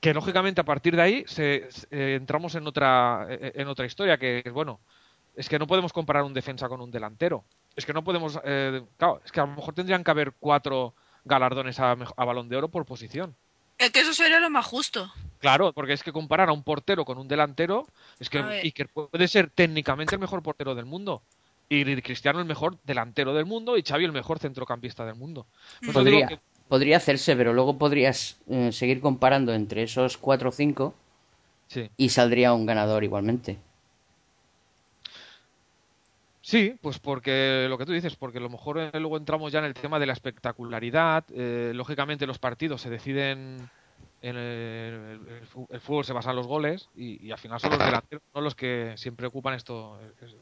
Que 0.00 0.14
lógicamente 0.14 0.62
a 0.62 0.64
partir 0.64 0.96
de 0.96 1.02
ahí 1.02 1.24
se, 1.26 1.68
entramos 1.90 2.54
en 2.54 2.66
otra, 2.66 3.26
en 3.28 3.68
otra 3.68 3.84
historia, 3.84 4.16
que 4.16 4.42
es 4.44 4.52
bueno, 4.52 4.80
es 5.36 5.48
que 5.48 5.58
no 5.58 5.66
podemos 5.66 5.92
comparar 5.92 6.24
un 6.24 6.34
defensa 6.34 6.68
con 6.68 6.80
un 6.80 6.90
delantero. 6.90 7.44
Es 7.76 7.84
que 7.84 7.92
no 7.92 8.02
podemos. 8.02 8.40
Eh, 8.42 8.82
claro, 8.96 9.20
es 9.24 9.30
que 9.30 9.40
a 9.40 9.46
lo 9.46 9.54
mejor 9.54 9.74
tendrían 9.74 10.02
que 10.02 10.10
haber 10.10 10.32
cuatro 10.40 10.94
galardones 11.24 11.78
a, 11.78 11.94
balón 11.94 12.48
de 12.48 12.56
oro 12.56 12.68
por 12.68 12.86
posición. 12.86 13.36
Es 13.78 13.90
que 13.90 14.00
eso 14.00 14.14
sería 14.14 14.40
lo 14.40 14.48
más 14.48 14.64
justo. 14.64 15.12
Claro, 15.38 15.72
porque 15.74 15.92
es 15.92 16.02
que 16.02 16.10
comparar 16.10 16.48
a 16.48 16.52
un 16.52 16.62
portero 16.62 17.04
con 17.04 17.18
un 17.18 17.28
delantero 17.28 17.86
es 18.18 18.30
que 18.30 18.38
Iker 18.38 18.88
puede 18.88 19.28
ser 19.28 19.50
técnicamente 19.50 20.14
el 20.14 20.20
mejor 20.20 20.42
portero 20.42 20.74
del 20.74 20.86
mundo 20.86 21.22
y 21.68 22.00
Cristiano 22.00 22.38
el 22.38 22.46
mejor 22.46 22.78
delantero 22.84 23.34
del 23.34 23.44
mundo 23.44 23.76
y 23.76 23.82
Xavi 23.82 24.04
el 24.04 24.12
mejor 24.12 24.38
centrocampista 24.38 25.04
del 25.04 25.16
mundo. 25.16 25.46
podría, 25.92 26.40
podría 26.68 26.96
hacerse, 26.96 27.36
pero 27.36 27.52
luego 27.52 27.76
podrías 27.76 28.38
eh, 28.48 28.72
seguir 28.72 29.00
comparando 29.00 29.52
entre 29.52 29.82
esos 29.82 30.16
cuatro 30.16 30.48
o 30.48 30.52
cinco 30.52 30.94
y 31.98 32.08
saldría 32.08 32.54
un 32.54 32.64
ganador 32.64 33.04
igualmente. 33.04 33.58
Sí, 36.46 36.78
pues 36.80 37.00
porque 37.00 37.66
lo 37.68 37.76
que 37.76 37.84
tú 37.86 37.90
dices, 37.92 38.14
porque 38.14 38.38
a 38.38 38.40
lo 38.40 38.48
mejor 38.48 38.78
eh, 38.78 38.90
luego 39.00 39.16
entramos 39.16 39.50
ya 39.50 39.58
en 39.58 39.64
el 39.64 39.74
tema 39.74 39.98
de 39.98 40.06
la 40.06 40.12
espectacularidad. 40.12 41.24
eh, 41.34 41.72
lógicamente 41.74 42.24
los 42.24 42.38
partidos 42.38 42.80
se 42.82 42.88
deciden 42.88 43.68
en 44.20 44.36
el, 44.36 45.44
fútbol 45.80 46.04
se 46.04 46.12
basa 46.12 46.30
en 46.30 46.36
los 46.36 46.46
goles 46.46 46.88
y, 46.94 47.32
al 47.32 47.38
final 47.38 47.58
son 47.58 47.70
los 47.72 47.80
delanteros 47.80 48.22
no 48.32 48.40
los 48.42 48.54
que 48.54 48.94
siempre 48.96 49.26
ocupan 49.26 49.54
esto, 49.54 49.98
es- 50.22 50.36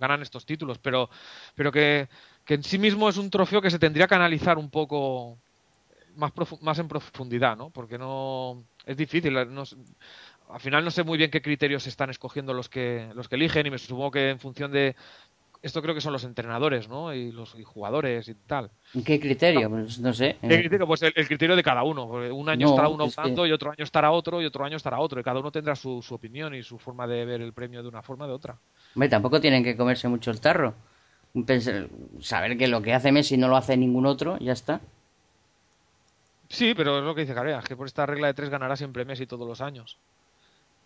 ganan 0.00 0.22
estos 0.22 0.46
títulos, 0.46 0.78
pero 0.78 1.10
pero 1.54 1.70
que, 1.70 2.08
en 2.48 2.62
sí 2.62 2.78
mismo 2.78 3.08
es 3.10 3.18
un 3.18 3.28
trofeo 3.30 3.60
que 3.60 3.70
se 3.70 3.78
tendría 3.78 4.06
que 4.06 4.14
analizar 4.14 4.56
un 4.56 4.70
poco 4.70 5.38
más 6.16 6.32
más 6.62 6.78
en 6.78 6.88
profundidad, 6.88 7.56
¿no? 7.56 7.70
Porque 7.70 7.98
no 7.98 8.64
es 8.86 8.96
difícil, 8.96 9.34
no 9.34 9.64
al 10.48 10.60
final 10.60 10.84
no 10.84 10.90
sé 10.90 11.02
muy 11.04 11.18
bien 11.18 11.30
qué 11.30 11.42
criterios 11.42 11.86
están 11.86 12.10
escogiendo 12.10 12.52
los 12.52 12.68
que 12.68 13.10
los 13.14 13.28
que 13.28 13.36
eligen 13.36 13.66
y 13.66 13.70
me 13.70 13.78
supongo 13.78 14.10
que 14.10 14.30
en 14.30 14.38
función 14.38 14.70
de 14.72 14.94
esto 15.64 15.82
creo 15.82 15.94
que 15.94 16.00
son 16.00 16.12
los 16.12 16.22
entrenadores, 16.24 16.88
¿no? 16.88 17.12
Y 17.14 17.32
los 17.32 17.54
y 17.58 17.64
jugadores 17.64 18.28
y 18.28 18.34
tal. 18.34 18.70
¿En 18.94 19.02
qué 19.02 19.18
criterio? 19.18 19.68
Pues 19.70 19.98
no 19.98 20.12
sé. 20.12 20.36
¿Qué 20.40 20.60
criterio? 20.60 20.86
Pues 20.86 21.02
el, 21.02 21.12
el 21.16 21.26
criterio 21.26 21.56
de 21.56 21.62
cada 21.62 21.82
uno. 21.82 22.04
Un 22.04 22.48
año 22.48 22.66
No, 22.66 22.72
estará 22.74 22.88
uno 22.88 23.04
es 23.06 23.14
que- 23.14 23.20
optando 23.20 23.46
y 23.46 23.52
otro 23.52 23.70
año 23.70 23.82
estará 23.82 24.10
otro 24.12 24.40
y 24.40 24.44
otro 24.46 24.64
año 24.64 24.76
estará 24.76 25.00
otro. 25.00 25.18
Y 25.20 25.24
cada 25.24 25.40
uno 25.40 25.50
tendrá 25.50 25.74
su, 25.74 26.00
su 26.02 26.14
opinión 26.14 26.54
y 26.54 26.62
su 26.62 26.78
forma 26.78 27.06
de 27.06 27.24
ver 27.24 27.40
el 27.40 27.52
premio 27.52 27.82
de 27.82 27.88
una 27.88 28.02
forma 28.02 28.26
o 28.26 28.28
de 28.28 28.34
otra. 28.34 28.56
Hombre, 28.94 29.08
tampoco 29.08 29.40
tienen 29.40 29.64
que 29.64 29.76
comerse 29.76 30.06
mucho 30.06 30.30
el 30.30 30.40
tarro. 30.40 30.74
Pensar- 31.46 31.88
saber 32.20 32.56
que 32.56 32.68
lo 32.68 32.80
que 32.80 32.94
hace 32.94 33.10
Messi 33.10 33.36
no 33.36 33.48
lo 33.48 33.56
hace 33.56 33.76
ningún 33.76 34.06
otro, 34.06 34.38
ya 34.38 34.52
está. 34.52 34.80
Sí, 36.48 36.74
pero 36.76 36.98
es 36.98 37.04
lo 37.04 37.14
que 37.14 37.22
dice 37.22 37.34
Carea, 37.34 37.60
que 37.66 37.74
por 37.74 37.86
esta 37.86 38.06
regla 38.06 38.28
de 38.28 38.34
tres 38.34 38.50
ganará 38.50 38.76
siempre 38.76 39.04
Messi 39.04 39.26
todos 39.26 39.48
los 39.48 39.60
años. 39.60 39.98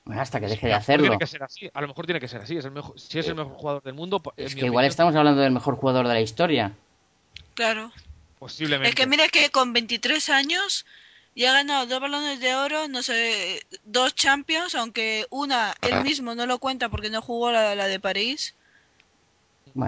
Bueno, 0.09 0.23
hasta 0.23 0.41
que 0.41 0.47
deje 0.47 0.67
de 0.67 0.73
hacerlo. 0.75 1.03
Tiene 1.07 1.19
que 1.19 1.27
ser 1.27 1.43
así. 1.43 1.71
A 1.73 1.81
lo 1.83 1.88
mejor 1.88 2.07
tiene 2.07 2.19
que 2.19 2.29
ser 2.29 2.41
así. 2.41 2.57
Es 2.57 2.65
el 2.65 2.71
mejor, 2.73 2.99
si 2.99 3.19
es 3.19 3.29
el 3.29 3.35
mejor 3.35 3.53
jugador 3.53 3.83
del 3.83 3.93
mundo, 3.95 4.21
en 4.37 4.47
Es 4.47 4.55
que 4.55 4.65
igual 4.65 4.87
estamos 4.87 5.15
hablando 5.15 5.43
del 5.43 5.53
mejor 5.53 5.77
jugador 5.77 6.09
de 6.09 6.15
la 6.15 6.21
historia. 6.23 6.73
Claro. 7.55 7.93
posiblemente. 8.38 8.88
Es 8.88 8.95
que 8.95 9.07
mira 9.07 9.29
que 9.29 9.50
con 9.50 9.73
23 9.75 10.31
años 10.31 10.87
ya 11.37 11.50
ha 11.50 11.55
ganado 11.55 11.87
dos 11.87 12.00
balones 12.00 12.41
de 12.41 12.55
oro, 12.55 12.88
no 12.88 13.03
sé, 13.03 13.61
dos 13.85 14.15
Champions, 14.15 14.75
aunque 14.75 15.27
una 15.31 15.75
él 15.83 16.03
mismo 16.03 16.35
no 16.35 16.47
lo 16.47 16.59
cuenta 16.59 16.88
porque 16.88 17.11
no 17.11 17.21
jugó 17.21 17.53
la, 17.53 17.75
la 17.75 17.87
de 17.87 18.00
París. 18.00 18.55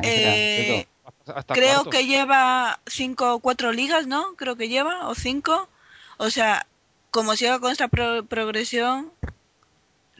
Eh, 0.03 0.87
Creo 1.49 1.85
que 1.85 2.07
lleva 2.07 2.79
cinco 2.87 3.35
o 3.35 3.39
cuatro 3.41 3.73
ligas, 3.73 4.07
¿no? 4.07 4.35
Creo 4.37 4.57
que 4.57 4.69
lleva, 4.69 5.09
o 5.09 5.15
cinco. 5.15 5.69
O 6.19 6.29
sea, 6.31 6.67
como 7.11 7.35
siga 7.37 7.59
con 7.59 7.73
esta 7.73 7.89
pro- 7.89 8.25
progresión, 8.25 9.11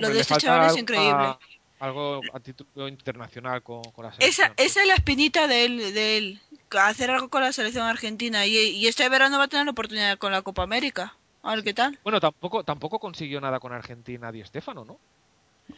lo 0.01 0.09
de 0.11 0.21
este 0.21 0.37
chaval 0.37 0.63
es 0.63 0.67
algo 0.69 0.79
increíble. 0.81 1.11
a- 1.13 1.39
algo 1.81 2.21
a 2.35 2.41
título 2.41 2.89
internacional 2.89 3.63
con, 3.63 3.83
con 3.85 4.05
la 4.05 4.11
Esa, 4.11 4.19
selección. 4.21 4.53
esa 4.59 4.81
es 4.83 4.87
la 4.87 4.95
espinita 4.95 5.47
de 5.47 5.65
él, 5.65 5.79
de 5.95 6.19
él, 6.19 6.41
hacer 6.79 7.11
algo 7.11 7.29
con 7.31 7.41
la 7.43 7.53
selección 7.53 7.87
argentina. 7.87 8.45
Y, 8.45 8.55
y 8.57 8.87
este 8.87 9.09
verano 9.09 9.39
va 9.39 9.45
a 9.45 9.49
tener 9.49 9.65
la 9.65 9.73
oportunidad 9.73 10.19
con 10.19 10.31
la 10.33 10.43
Copa 10.43 10.63
América. 10.63 11.15
A 11.43 11.55
ver 11.55 11.65
qué 11.65 11.73
tal. 11.73 11.99
Bueno, 12.03 12.21
tampoco, 12.21 12.65
tampoco 12.65 12.99
consiguió 12.99 13.41
nada 13.41 13.59
con 13.61 13.73
Argentina 13.73 14.31
Di 14.31 14.45
Stéfano, 14.45 14.85
¿no? 14.85 14.99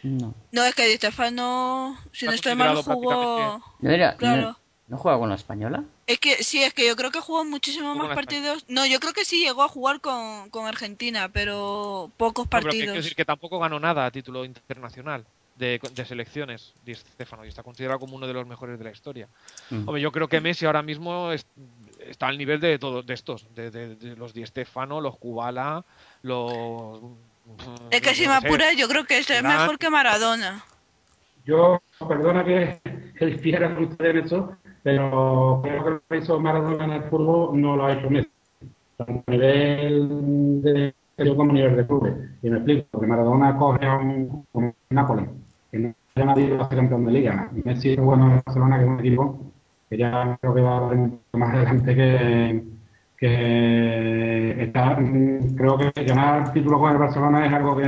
No. 0.02 0.34
No, 0.50 0.64
es 0.64 0.74
que 0.74 0.86
Di 0.88 0.96
Stefano, 0.96 1.96
si 2.10 2.24
Está 2.24 2.26
no 2.26 2.32
estoy 2.34 2.54
mal, 2.56 2.76
jugó... 2.82 3.62
¿No, 3.78 3.90
era, 3.90 4.16
Claro. 4.16 4.42
no, 4.42 4.58
¿no 4.88 4.96
juega 4.98 5.18
con 5.18 5.28
la 5.28 5.36
española? 5.36 5.84
Es 6.12 6.18
que 6.20 6.44
sí, 6.44 6.62
es 6.62 6.74
que 6.74 6.86
yo 6.86 6.94
creo 6.94 7.10
que 7.10 7.20
jugó 7.20 7.42
muchísimos 7.44 7.96
más 7.96 8.04
España. 8.10 8.14
partidos. 8.14 8.64
No, 8.68 8.84
yo 8.84 9.00
creo 9.00 9.14
que 9.14 9.24
sí 9.24 9.42
llegó 9.42 9.62
a 9.62 9.68
jugar 9.68 10.00
con, 10.00 10.50
con 10.50 10.66
Argentina, 10.66 11.30
pero 11.32 12.10
pocos 12.18 12.44
No, 12.44 12.50
pero 12.50 12.62
que 12.64 12.66
partidos. 12.68 12.96
decir 12.96 13.14
que 13.16 13.24
tampoco 13.24 13.58
ganó 13.58 13.80
nada 13.80 14.04
a 14.04 14.10
título 14.10 14.44
internacional 14.44 15.24
de, 15.56 15.80
de 15.94 16.04
selecciones 16.04 16.74
Di 16.84 16.94
Stéfano 16.94 17.44
y 17.46 17.48
está 17.48 17.62
considerado 17.62 17.98
como 17.98 18.16
uno 18.16 18.26
de 18.26 18.34
los 18.34 18.46
mejores 18.46 18.78
de 18.78 18.84
la 18.84 18.90
historia. 18.90 19.26
Mm. 19.70 19.88
Hombre, 19.88 20.02
yo 20.02 20.12
creo 20.12 20.28
que 20.28 20.40
Messi 20.42 20.66
ahora 20.66 20.82
mismo 20.82 21.32
es- 21.32 21.46
está 22.06 22.26
al 22.26 22.36
nivel 22.36 22.60
de 22.60 22.78
todos 22.78 23.06
de 23.06 23.14
estos, 23.14 23.46
de, 23.54 23.70
de- 23.70 23.96
de 23.96 24.14
los 24.16 24.34
Di 24.34 24.44
Stéfano, 24.44 25.00
los 25.00 25.16
Kubala, 25.18 25.82
los 26.22 27.00
Es 27.90 28.02
que 28.02 28.14
si 28.14 28.26
me 28.26 28.34
apura, 28.34 28.72
yo 28.74 28.86
creo 28.88 29.04
que 29.06 29.16
es 29.18 29.28
mejor 29.42 29.78
que 29.78 29.88
Maradona. 29.88 30.62
Yo, 31.44 31.82
perdona 32.06 32.44
que, 32.44 32.80
que 33.18 33.26
difiera 33.26 33.74
con 33.74 33.84
ustedes 33.86 34.14
en 34.16 34.24
eso, 34.26 34.56
pero 34.82 35.60
creo 35.62 35.84
que 35.84 35.90
lo 35.90 36.02
que 36.08 36.16
hizo 36.18 36.40
Maradona 36.40 36.84
en 36.84 36.92
el 36.92 37.02
fútbol 37.04 37.60
no 37.60 37.76
lo 37.76 37.86
ha 37.86 37.92
hecho 37.92 38.10
Messi. 38.10 38.30
Tanto 38.96 39.22
a 39.26 39.30
nivel 39.30 40.62
de 40.62 40.94
como 41.36 41.52
a 41.52 41.54
nivel 41.54 41.76
de 41.76 41.86
clubes. 41.86 42.14
Y 42.42 42.50
me 42.50 42.56
explico, 42.56 42.86
porque 42.90 43.06
Maradona 43.06 43.56
coge 43.56 43.86
a 43.86 43.96
un 43.96 44.44
como 44.52 44.74
Nápoles, 44.90 45.28
que 45.70 45.78
no 45.78 45.94
ya 46.14 46.24
nadie 46.24 46.56
va 46.56 46.64
a 46.64 46.68
ser 46.68 46.78
campeón 46.78 47.06
de 47.06 47.12
liga. 47.12 47.50
Y 47.54 47.62
Messi 47.66 47.92
es 47.92 48.00
bueno 48.00 48.26
en 48.26 48.42
Barcelona, 48.44 48.78
que 48.78 48.84
es 48.84 48.90
un 48.90 49.00
equipo 49.00 49.52
que 49.88 49.98
ya 49.98 50.38
creo 50.40 50.54
que 50.54 50.60
va 50.60 50.72
a 50.72 50.86
haber 50.86 50.98
mucho 50.98 51.18
más 51.34 51.54
adelante 51.54 51.94
que, 51.94 52.64
que 53.16 54.62
está, 54.62 54.96
creo 55.56 55.78
que 55.78 56.04
ganar 56.04 56.52
título 56.52 56.78
con 56.78 56.92
el 56.92 56.98
Barcelona 56.98 57.46
es 57.46 57.52
algo 57.52 57.76
que 57.76 57.86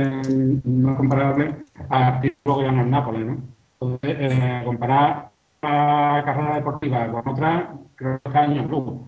no 0.63 0.91
es 0.91 0.97
comparable 0.97 1.55
al 1.89 2.21
título 2.21 2.59
que 2.59 2.63
ganó 2.65 2.81
el 2.83 2.89
Nápoles, 2.91 3.25
¿no? 3.25 3.37
Entonces, 3.73 4.17
eh, 4.19 4.61
comparar 4.65 5.31
la 5.69 6.23
carrera 6.25 6.55
deportiva 6.55 7.11
con 7.11 7.27
otra, 7.27 7.73
creo 7.95 8.19
que 8.23 8.31
cada 8.31 8.45
año 8.45 8.67
club. 8.67 9.03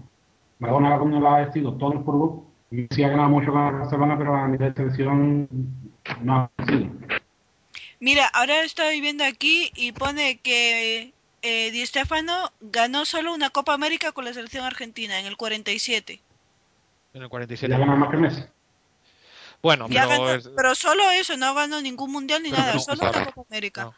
Maradona 0.60 0.98
lo 0.98 1.30
ha 1.30 1.40
vestido 1.40 1.74
todo 1.78 1.94
el 1.94 2.04
fútbol, 2.04 2.44
y 2.72 2.88
sí 2.94 3.04
ha 3.04 3.10
ganado 3.10 3.30
mucho 3.30 3.52
con 3.52 3.68
el 3.68 3.74
Barcelona, 3.76 4.18
pero 4.18 4.36
a 4.36 4.48
nivel 4.48 4.74
de 4.74 4.82
selección 4.82 5.48
no 6.22 6.50
ha 6.58 6.66
sido. 6.66 6.88
Mira, 8.00 8.28
ahora 8.34 8.62
estoy 8.62 9.02
viendo 9.02 9.24
aquí 9.24 9.72
y 9.76 9.92
pone 9.92 10.38
que 10.40 11.14
eh, 11.42 11.72
Di 11.72 11.86
Stefano 11.86 12.52
ganó 12.62 13.06
solo 13.06 13.34
una 13.34 13.50
Copa 13.50 13.74
América 13.74 14.12
con 14.12 14.26
la 14.26 14.34
selección 14.34 14.66
argentina 14.66 15.20
en 15.20 15.26
el 15.26 15.38
47. 15.38 16.14
en 17.14 17.22
el 17.22 17.24
Ya 17.24 17.30
47. 17.30 17.78
ganado 17.78 17.98
más 17.98 18.10
que 18.12 18.18
Messi. 18.18 18.44
Bueno, 19.64 19.88
Ya 19.90 20.08
pero 20.08 20.24
ganó- 20.24 20.32
es- 20.36 20.50
pero 20.56 20.76
solo 20.76 21.10
eso, 21.12 21.36
no 21.38 21.54
ganó 21.56 21.82
ningún 21.82 22.12
mundial 22.12 22.44
ni 22.44 22.50
Pero 22.52 22.62
nada, 22.62 22.74
no, 22.76 22.80
solo 22.80 23.02
una 23.10 23.26
Copa 23.26 23.42
América. 23.50 23.84
No. 23.86 23.94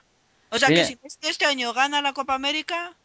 O 0.52 0.58
sea 0.60 0.70
Mira. 0.70 0.82
que 0.82 0.88
si 0.88 0.98
Messi 1.02 1.18
este 1.24 1.46
año 1.46 1.74
gana 1.74 2.02
la 2.02 2.14
Copa 2.14 2.34
América, 2.36 2.96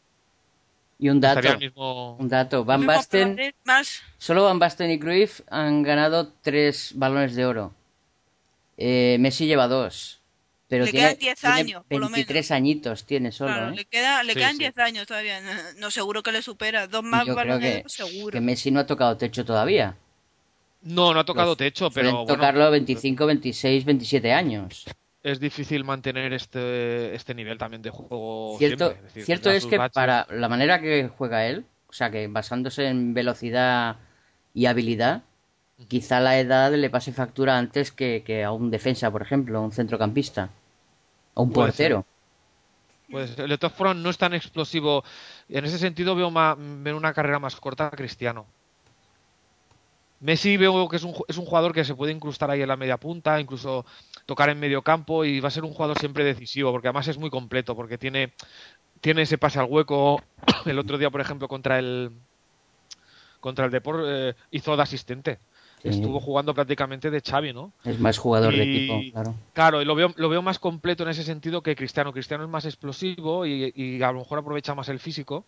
Y 0.98 1.08
un 1.08 1.20
dato, 1.20 1.58
mismo 1.58 2.16
un 2.16 2.28
dato. 2.28 2.64
Van 2.64 2.86
Basten, 2.86 3.36
más 3.64 4.02
solo 4.18 4.44
Van 4.44 4.58
Basten 4.58 4.90
y 4.90 4.98
Cruyff 4.98 5.40
han 5.50 5.82
ganado 5.82 6.32
tres 6.42 6.92
balones 6.94 7.34
de 7.34 7.44
oro. 7.46 7.74
Eh, 8.76 9.16
Messi 9.20 9.46
lleva 9.46 9.68
dos. 9.68 10.20
Pero 10.68 10.86
Le 10.86 10.92
tiene, 10.92 11.16
quedan 11.16 11.18
10 11.18 11.40
tiene 11.40 11.54
años, 11.54 11.84
por 11.88 12.00
lo 12.00 12.08
23 12.08 12.50
añitos 12.50 13.04
tiene 13.04 13.30
solo, 13.32 13.52
Claro, 13.52 13.68
¿eh? 13.68 13.74
le, 13.76 13.84
queda, 13.84 14.22
le 14.22 14.32
Sí, 14.32 14.38
quedan 14.38 14.52
sí. 14.52 14.58
10 14.58 14.78
años 14.78 15.06
todavía. 15.06 15.40
No, 15.40 15.52
no, 15.78 15.90
seguro 15.90 16.22
que 16.22 16.32
le 16.32 16.42
supera. 16.42 16.86
Dos 16.86 17.02
más 17.04 17.26
yo 17.26 17.34
creo 17.36 17.36
balones 17.36 17.60
de 17.60 17.72
que, 17.74 17.80
oro, 17.80 17.88
seguro. 17.88 18.32
que 18.32 18.40
Messi 18.40 18.70
no 18.70 18.80
ha 18.80 18.86
tocado 18.86 19.16
techo 19.16 19.44
todavía. 19.44 19.96
No, 20.82 21.12
no 21.14 21.20
ha 21.20 21.24
tocado 21.24 21.56
techo, 21.56 21.90
pero 21.90 22.24
bueno, 22.24 22.26
tocarlo 22.26 22.70
25, 22.70 23.26
26, 23.26 23.84
27 23.84 24.32
años. 24.32 24.84
Es 25.25 25.40
difícil 25.40 25.83
mantener 25.85 26.33
este 26.33 27.14
este 27.14 27.35
nivel 27.35 27.59
también 27.59 27.83
de 27.83 27.90
juego 27.90 28.54
Cierto, 28.59 28.90
siempre. 28.90 29.02
decir, 29.04 29.25
cierto 29.25 29.50
es 29.50 29.66
que 29.66 29.78
baches. 29.78 29.95
para 29.95 30.26
la 30.31 30.49
manera 30.49 30.81
que 30.81 31.09
juega 31.09 31.47
él, 31.47 31.64
o 31.88 31.93
sea, 31.93 32.11
que 32.11 32.28
basándose 32.28 32.87
en 32.87 33.14
velocidad 33.14 33.97
y 34.52 34.66
habilidad, 34.66 35.23
quizá 35.88 36.21
la 36.21 36.38
edad 36.38 36.73
le 36.73 36.90
pase 36.90 37.12
factura 37.12 37.59
antes 37.59 37.90
que, 37.90 38.23
que 38.25 38.45
a 38.45 38.52
un 38.52 38.71
defensa, 38.71 39.11
por 39.11 39.23
ejemplo, 39.23 39.59
a 39.59 39.62
un 39.62 39.73
centrocampista, 39.73 40.50
a 41.35 41.40
un 41.40 41.50
Puede 41.52 41.69
portero. 41.69 42.04
Pues 43.11 43.37
de 43.37 43.59
todas 43.59 43.76
formas 43.76 43.97
no 43.97 44.11
es 44.11 44.19
tan 44.19 44.35
explosivo. 44.35 45.04
En 45.49 45.64
ese 45.64 45.78
sentido 45.78 46.14
veo, 46.14 46.31
ma- 46.31 46.57
veo 46.59 46.97
una 46.97 47.12
carrera 47.12 47.38
más 47.38 47.57
corta 47.57 47.87
a 47.87 47.90
Cristiano. 47.90 48.47
Messi 50.25 50.57
veo 50.57 50.88
que 50.88 50.97
es 50.97 51.02
un, 51.02 51.14
es 51.28 51.37
un 51.37 51.45
jugador 51.45 51.75
que 51.75 51.85
se 51.85 51.95
puede 51.95 52.11
incrustar 52.11 52.50
ahí 52.50 52.62
en 52.62 52.69
la 52.69 52.78
media 52.78 52.97
punta, 52.97 53.38
incluso 53.38 53.85
tocar 54.25 54.49
en 54.49 54.59
medio 54.59 54.81
campo 54.81 55.23
y 55.23 55.38
va 55.38 55.49
a 55.49 55.50
ser 55.50 55.64
un 55.64 55.75
jugador 55.75 55.99
siempre 55.99 56.25
decisivo, 56.25 56.73
porque 56.73 56.88
además 56.88 57.09
es 57.09 57.19
muy 57.19 57.28
completo, 57.28 57.76
porque 57.76 57.99
tiene, 57.99 58.33
tiene 59.02 59.21
ese 59.21 59.37
pase 59.37 59.59
al 59.59 59.66
hueco. 59.66 60.23
El 60.64 60.78
otro 60.78 60.97
día, 60.97 61.11
por 61.11 61.21
ejemplo, 61.21 61.47
contra 61.47 61.78
el 61.78 62.11
contra 63.38 63.66
el 63.66 63.71
Depor 63.71 64.02
eh, 64.07 64.35
hizo 64.50 64.75
de 64.75 64.83
asistente. 64.83 65.38
Sí. 65.83 65.90
Estuvo 65.90 66.19
jugando 66.19 66.54
prácticamente 66.54 67.11
de 67.11 67.21
Xavi, 67.21 67.52
¿no? 67.52 67.75
Es 67.85 68.00
más 68.00 68.16
jugador 68.16 68.54
de 68.54 68.62
equipo, 68.62 69.12
claro. 69.12 69.35
Claro, 69.52 69.83
y 69.83 69.85
lo 69.85 69.95
veo, 69.95 70.14
lo 70.16 70.31
veo 70.31 70.40
más 70.40 70.59
completo 70.59 71.02
en 71.02 71.11
ese 71.11 71.23
sentido 71.23 71.62
que 71.62 71.76
Cristiano. 71.76 72.14
Cristiano 72.14 72.45
es 72.45 72.49
más 72.49 72.64
explosivo 72.64 73.45
y, 73.45 73.75
y 73.76 74.02
a 74.02 74.11
lo 74.11 74.21
mejor 74.21 74.38
aprovecha 74.38 74.75
más 74.75 74.88
el 74.88 75.00
físico, 75.00 75.45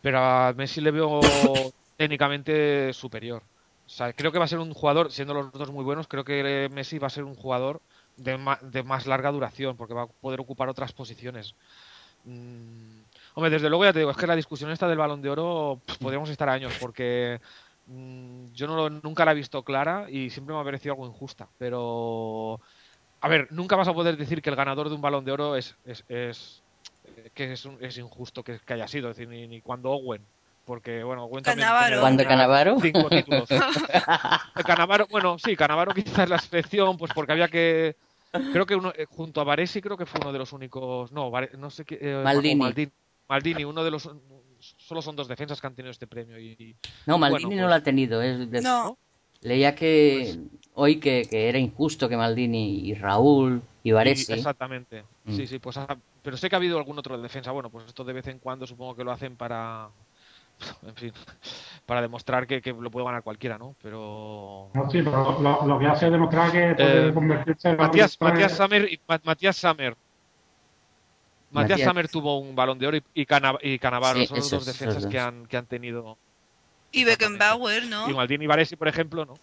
pero 0.00 0.20
a 0.20 0.52
Messi 0.52 0.80
le 0.80 0.92
veo 0.92 1.18
técnicamente 1.96 2.92
superior. 2.92 3.42
O 3.92 3.94
sea, 3.94 4.12
creo 4.14 4.32
que 4.32 4.38
va 4.38 4.46
a 4.46 4.48
ser 4.48 4.58
un 4.58 4.72
jugador, 4.72 5.12
siendo 5.12 5.34
los 5.34 5.52
dos 5.52 5.70
muy 5.70 5.84
buenos, 5.84 6.08
creo 6.08 6.24
que 6.24 6.68
Messi 6.72 6.98
va 6.98 7.08
a 7.08 7.10
ser 7.10 7.24
un 7.24 7.34
jugador 7.34 7.82
de, 8.16 8.38
ma- 8.38 8.58
de 8.62 8.82
más 8.82 9.06
larga 9.06 9.30
duración, 9.30 9.76
porque 9.76 9.92
va 9.94 10.04
a 10.04 10.06
poder 10.06 10.40
ocupar 10.40 10.68
otras 10.70 10.92
posiciones. 10.94 11.54
Mm, 12.24 13.02
Hombre, 13.34 13.50
desde 13.50 13.68
luego 13.70 13.84
ya 13.84 13.92
te 13.92 14.00
digo, 14.00 14.10
es 14.10 14.16
que 14.16 14.26
la 14.26 14.36
discusión 14.36 14.70
esta 14.70 14.88
del 14.88 14.98
balón 14.98 15.22
de 15.22 15.30
oro 15.30 15.82
podríamos 16.00 16.30
estar 16.30 16.48
años, 16.48 16.74
porque 16.76 17.40
mm, 17.86 18.52
yo 18.52 18.66
no 18.66 18.76
lo- 18.76 18.90
nunca 18.90 19.24
la 19.26 19.32
he 19.32 19.34
visto 19.34 19.62
clara 19.64 20.06
y 20.10 20.30
siempre 20.30 20.54
me 20.54 20.60
ha 20.60 20.64
parecido 20.64 20.94
algo 20.94 21.06
injusta. 21.06 21.50
Pero, 21.58 22.60
a 23.20 23.28
ver, 23.28 23.48
nunca 23.52 23.76
vas 23.76 23.88
a 23.88 23.94
poder 23.94 24.16
decir 24.16 24.42
que 24.42 24.50
el 24.50 24.56
ganador 24.56 24.88
de 24.88 24.94
un 24.96 25.02
balón 25.02 25.24
de 25.24 25.32
oro 25.32 25.56
es, 25.56 25.76
es, 25.84 26.04
es, 26.08 26.64
que 27.34 27.52
es, 27.52 27.64
un- 27.64 27.78
es 27.84 27.98
injusto 27.98 28.42
que, 28.44 28.58
que 28.60 28.74
haya 28.74 28.88
sido, 28.88 29.10
es 29.10 29.16
decir, 29.16 29.28
ni, 29.28 29.46
ni 29.48 29.60
cuando 29.62 29.90
Owen, 29.90 30.26
porque 30.64 31.02
bueno, 31.02 31.28
¿Cuándo 31.28 31.50
ya 31.50 32.28
Cannavaro? 32.28 32.80
cinco 32.80 33.08
títulos. 33.08 33.48
Eh, 34.56 34.62
Cannavaro, 34.64 35.06
bueno, 35.10 35.38
sí, 35.38 35.56
Canavaro 35.56 35.92
quizás 35.94 36.28
la 36.28 36.36
excepción, 36.36 36.96
pues 36.96 37.12
porque 37.14 37.32
había 37.32 37.48
que 37.48 37.96
creo 38.52 38.66
que 38.66 38.76
uno, 38.76 38.92
eh, 38.96 39.06
junto 39.08 39.40
a 39.40 39.44
Varesi 39.44 39.80
creo 39.80 39.96
que 39.96 40.06
fue 40.06 40.20
uno 40.20 40.32
de 40.32 40.38
los 40.38 40.52
únicos, 40.52 41.10
no, 41.12 41.30
Vare- 41.30 41.50
no 41.58 41.70
sé 41.70 41.84
qué, 41.84 41.98
eh, 42.00 42.20
Maldini. 42.22 42.54
Maldini, 42.56 42.92
Maldini, 43.28 43.64
uno 43.64 43.82
de 43.84 43.90
los 43.90 44.08
solo 44.60 45.02
son 45.02 45.16
dos 45.16 45.26
defensas 45.28 45.60
que 45.60 45.66
han 45.66 45.74
tenido 45.74 45.90
este 45.90 46.06
premio 46.06 46.38
y, 46.38 46.54
y- 46.58 46.76
No, 47.06 47.18
Maldini 47.18 47.44
bueno, 47.46 47.62
no 47.62 47.62
pues, 47.66 47.70
lo 47.70 47.74
ha 47.74 47.82
tenido. 47.82 48.22
Es 48.22 48.50
de- 48.50 48.60
No, 48.62 48.98
Leía 49.40 49.74
que 49.74 50.38
hoy 50.74 51.00
que, 51.00 51.26
que 51.28 51.48
era 51.48 51.58
injusto 51.58 52.08
que 52.08 52.16
Maldini 52.16 52.88
y 52.88 52.94
Raúl 52.94 53.60
y 53.82 53.90
Varese. 53.90 54.34
exactamente. 54.34 55.04
Mm. 55.24 55.32
Sí, 55.36 55.46
sí, 55.48 55.58
pues 55.58 55.76
ah, 55.78 55.96
pero 56.22 56.36
sé 56.36 56.48
que 56.48 56.54
ha 56.54 56.58
habido 56.58 56.78
algún 56.78 56.98
otro 56.98 57.16
de 57.16 57.22
defensa. 57.24 57.50
Bueno, 57.50 57.68
pues 57.68 57.86
esto 57.86 58.04
de 58.04 58.12
vez 58.12 58.26
en 58.28 58.38
cuando 58.38 58.66
supongo 58.68 58.94
que 58.94 59.02
lo 59.02 59.10
hacen 59.10 59.36
para 59.36 59.88
en 60.82 60.94
fin, 60.96 61.12
para 61.86 62.02
demostrar 62.02 62.46
que, 62.46 62.60
que 62.60 62.72
lo 62.72 62.90
puede 62.90 63.06
ganar 63.06 63.22
cualquiera, 63.22 63.58
¿no? 63.58 63.76
Pero 63.82 64.70
No, 64.74 64.88
sí, 64.90 65.02
pero 65.02 65.40
lo, 65.40 65.66
lo 65.66 65.78
que 65.78 65.86
hace 65.86 66.06
es 66.06 66.12
demostrar 66.12 66.50
que 66.52 66.74
puede 66.74 67.08
Eh, 67.08 67.12
convertirse 67.14 67.70
en 67.70 67.76
Matías, 67.76 68.18
Matías 68.20 68.52
Sammer 68.52 68.92
y 68.92 69.00
Ma- 69.08 69.20
Matías 69.24 69.56
Sammer. 69.56 69.96
Matías 71.50 72.10
tuvo 72.10 72.38
un 72.38 72.54
balón 72.54 72.78
de 72.78 72.86
oro 72.86 72.96
y, 72.96 73.02
y, 73.14 73.26
Cana- 73.26 73.58
y 73.60 73.78
Canavaro, 73.78 74.20
Sí, 74.20 74.26
son 74.26 74.40
los 74.40 74.50
dos 74.50 74.64
defensas 74.64 75.06
que 75.06 75.18
han, 75.18 75.46
que 75.46 75.56
han 75.58 75.66
tenido. 75.66 76.18
y 76.90 77.04
Beckenbauer, 77.04 77.86
¿no? 77.86 78.08
Y 78.08 78.14
Maldini 78.14 78.44
y 78.44 78.48
Varesi, 78.48 78.76
por 78.76 78.88
ejemplo, 78.88 79.24
¿no? 79.26 79.34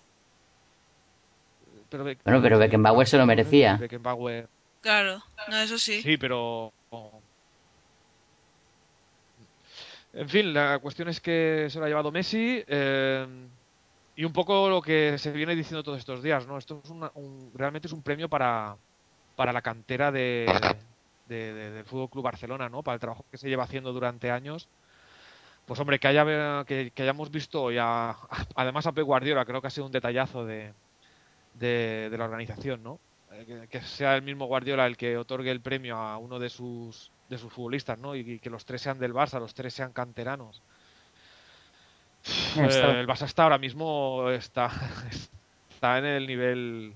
Pero 1.89 2.03
Beck- 2.03 2.19
Bueno, 2.23 2.41
pero 2.41 2.59
Beckenbauer 2.59 3.07
se 3.07 3.17
lo 3.17 3.25
merecía. 3.25 3.77
Beckenbauer, 3.77 4.49
Claro, 4.81 5.21
no, 5.49 5.57
eso 5.57 5.77
sí. 5.77 6.01
sí, 6.01 6.17
pero. 6.17 6.73
En 10.21 10.27
fin, 10.27 10.53
la 10.53 10.79
cuestión 10.79 11.07
es 11.07 11.21
que 11.21 11.67
se 11.69 11.79
lo 11.79 11.85
ha 11.85 11.88
llevado 11.88 12.11
Messi. 12.11 12.63
eh, 12.67 13.25
y 14.15 14.25
un 14.25 14.33
poco 14.33 14.69
lo 14.69 14.81
que 14.81 15.17
se 15.17 15.31
viene 15.31 15.55
diciendo 15.55 15.83
todos 15.83 15.97
estos 15.99 16.21
días, 16.23 16.45
¿no? 16.47 16.57
Esto 16.57 16.81
es 16.83 16.89
una- 16.91 17.11
un- 17.15 17.51
realmente 17.55 17.88
es 17.88 17.93
un 17.93 18.03
premio 18.03 18.27
para, 18.29 18.77
para 19.35 19.53
la 19.53 19.61
cantera 19.61 20.11
de, 20.11 20.45
de- 21.25 21.53
de- 21.53 21.71
del 21.71 21.85
Fútbol 21.85 22.09
Club 22.09 22.25
Barcelona, 22.25 22.69
¿no? 22.69 22.83
Para 22.83 22.95
el 22.95 22.99
trabajo 23.01 23.25
que 23.31 23.38
se 23.38 23.47
lleva 23.49 23.63
haciendo 23.63 23.93
durante 23.93 24.31
años. 24.31 24.69
Pues 25.65 25.79
hombre, 25.79 25.99
que 25.99 26.07
haya 26.07 26.65
que, 26.65 26.91
que 26.93 27.03
hayamos 27.03 27.31
visto 27.31 27.63
hoy 27.63 27.77
a- 27.79 28.15
además 28.55 28.88
a 28.88 28.93
Pep 28.93 29.05
Guardiola, 29.05 29.45
creo 29.45 29.61
que 29.61 29.67
ha 29.67 29.69
sido 29.71 29.85
un 29.88 29.91
detallazo 29.93 30.45
de, 30.45 30.73
de, 31.53 32.09
la 32.17 32.25
organización, 32.25 32.83
¿no? 32.83 33.01
Eh, 33.31 33.45
Que, 33.45 33.67
que 33.69 33.81
sea 33.81 34.15
el 34.15 34.23
mismo 34.23 34.45
Guardiola 34.47 34.85
el 34.88 34.97
que 34.97 35.17
otorgue 35.17 35.51
el 35.51 35.61
premio 35.61 35.97
a 35.97 36.17
uno 36.17 36.39
de 36.39 36.49
sus 36.49 37.13
de 37.29 37.38
sus 37.38 37.53
futbolistas, 37.53 38.00
¿no? 38.00 38.15
Y, 38.15 38.19
y 38.21 38.39
que 38.39 38.50
los 38.50 38.65
tres 38.65 38.81
sean 38.81 39.00
del 39.00 39.13
Barça, 39.13 39.39
los 39.39 39.53
tres 39.53 39.74
sean 39.74 39.93
canteranos. 39.93 40.62
Eh, 42.57 43.00
el 43.00 43.07
Barça 43.07 43.25
está 43.25 43.43
ahora 43.43 43.57
mismo 43.57 44.29
está, 44.31 44.69
está 45.69 45.98
en 46.00 46.05
el 46.05 46.27
nivel. 46.27 46.93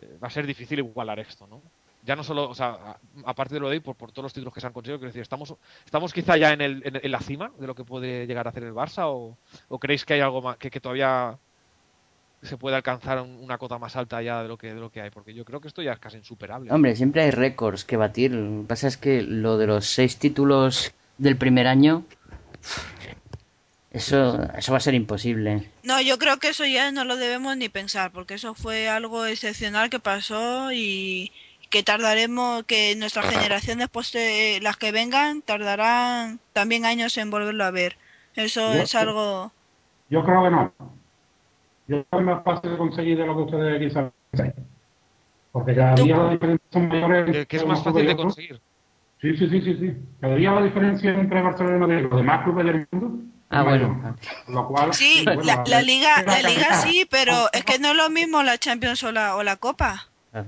eh, 0.00 0.18
Va 0.22 0.28
a 0.28 0.30
ser 0.30 0.46
difícil 0.46 0.78
igualar 0.78 1.18
esto, 1.18 1.46
¿no? 1.46 1.60
Ya 2.02 2.16
no 2.16 2.24
solo, 2.24 2.48
o 2.48 2.54
sea, 2.54 2.68
a- 2.70 2.98
aparte 3.26 3.54
de 3.54 3.60
lo 3.60 3.68
de 3.68 3.76
hoy, 3.76 3.80
por, 3.80 3.94
por 3.96 4.10
todos 4.10 4.24
los 4.24 4.32
títulos 4.32 4.54
que 4.54 4.60
se 4.60 4.66
han 4.66 4.72
conseguido, 4.72 4.98
quiero 4.98 5.08
decir, 5.10 5.20
¿estamos, 5.22 5.54
estamos 5.84 6.12
quizá 6.14 6.36
ya 6.36 6.52
en, 6.52 6.60
el, 6.62 6.82
en, 6.86 7.00
en 7.02 7.10
la 7.12 7.20
cima 7.20 7.52
de 7.58 7.66
lo 7.66 7.74
que 7.74 7.84
puede 7.84 8.26
llegar 8.26 8.46
a 8.46 8.50
hacer 8.50 8.62
el 8.64 8.72
Barça 8.72 9.04
o, 9.06 9.36
o 9.68 9.78
creéis 9.78 10.04
que 10.06 10.14
hay 10.14 10.20
algo 10.20 10.40
más, 10.40 10.56
que, 10.56 10.70
que 10.70 10.80
todavía 10.80 11.36
se 12.42 12.56
puede 12.56 12.76
alcanzar 12.76 13.20
un- 13.20 13.36
una 13.42 13.58
cota 13.58 13.78
más 13.78 13.96
alta 13.96 14.22
ya 14.22 14.42
de 14.42 14.48
lo 14.48 14.56
que 14.56 14.72
de 14.74 14.80
lo 14.80 14.90
que 14.90 15.00
hay? 15.02 15.10
Porque 15.10 15.34
yo 15.34 15.44
creo 15.44 15.60
que 15.60 15.68
esto 15.68 15.82
ya 15.82 15.92
es 15.92 15.98
casi 15.98 16.16
insuperable. 16.16 16.72
Hombre, 16.72 16.96
siempre 16.96 17.22
hay 17.22 17.30
récords 17.30 17.84
que 17.84 17.96
batir. 17.96 18.32
Lo 18.32 18.62
que 18.62 18.66
pasa 18.68 18.88
es 18.88 18.96
que 18.96 19.22
lo 19.22 19.58
de 19.58 19.66
los 19.66 19.86
seis 19.86 20.18
títulos 20.18 20.92
del 21.18 21.36
primer 21.36 21.66
año, 21.66 22.04
eso, 23.90 24.42
eso 24.56 24.72
va 24.72 24.78
a 24.78 24.80
ser 24.80 24.94
imposible. 24.94 25.68
No, 25.82 26.00
yo 26.00 26.18
creo 26.18 26.38
que 26.38 26.48
eso 26.50 26.64
ya 26.64 26.92
no 26.92 27.04
lo 27.04 27.16
debemos 27.16 27.56
ni 27.56 27.68
pensar, 27.68 28.12
porque 28.12 28.34
eso 28.34 28.54
fue 28.54 28.88
algo 28.88 29.26
excepcional 29.26 29.90
que 29.90 29.98
pasó 29.98 30.70
y 30.72 31.32
que 31.70 31.82
tardaremos, 31.82 32.64
que 32.64 32.94
nuestras 32.96 33.26
generaciones 33.30 33.88
postre- 33.92 34.60
las 34.60 34.76
que 34.76 34.92
vengan, 34.92 35.42
tardarán 35.42 36.40
también 36.52 36.84
años 36.84 37.16
en 37.18 37.30
volverlo 37.30 37.64
a 37.64 37.70
ver. 37.70 37.96
Eso 38.34 38.74
Yo- 38.74 38.82
es 38.82 38.94
algo... 38.94 39.52
Yo 40.08 40.24
creo 40.24 40.42
que 40.42 40.50
no. 40.50 40.72
Yo 41.90 42.04
creo 42.04 42.06
que 42.10 42.16
es 42.18 42.22
más 42.24 42.44
fácil 42.44 42.70
de 42.70 42.76
conseguir 42.78 43.18
de 43.18 43.26
lo 43.26 43.36
que 43.36 43.42
ustedes 43.42 43.78
quizás 43.80 44.12
pensáis. 44.30 44.54
Porque 45.50 45.74
cada 45.74 45.94
día 45.96 46.16
las 46.16 46.30
diferencias 46.30 46.68
son 46.72 46.88
mayores. 46.88 47.36
Que, 47.36 47.46
que 47.46 47.56
es 47.56 47.66
más 47.66 47.82
fácil 47.82 48.06
de 48.06 48.16
conseguir. 48.16 48.60
Sí, 49.20 49.36
sí, 49.36 49.48
sí, 49.48 49.60
sí, 49.60 49.76
sí. 49.80 49.96
Cada 50.20 50.34
día 50.36 50.52
la 50.52 50.62
diferencia 50.62 51.10
entre 51.12 51.42
Barcelona 51.42 51.76
y 51.76 51.80
Madrid 51.80 51.98
y 51.98 52.02
los 52.02 52.16
demás 52.16 52.44
clubes 52.44 52.64
del 52.66 52.86
mundo 52.92 53.24
Ah, 53.52 53.64
bueno. 53.64 54.14
Lo 54.46 54.68
cual, 54.68 54.94
Sí, 54.94 55.22
bueno, 55.24 55.42
la, 55.42 55.64
la 55.66 55.82
liga, 55.82 56.22
la 56.24 56.38
liga 56.48 56.74
sí, 56.74 57.04
pero 57.10 57.32
es 57.52 57.64
que 57.64 57.80
no 57.80 57.88
es 57.90 57.96
lo 57.96 58.08
mismo 58.08 58.44
la 58.44 58.56
Champions 58.58 59.02
o 59.02 59.10
la, 59.10 59.34
o 59.34 59.42
la 59.42 59.56
Copa. 59.56 60.06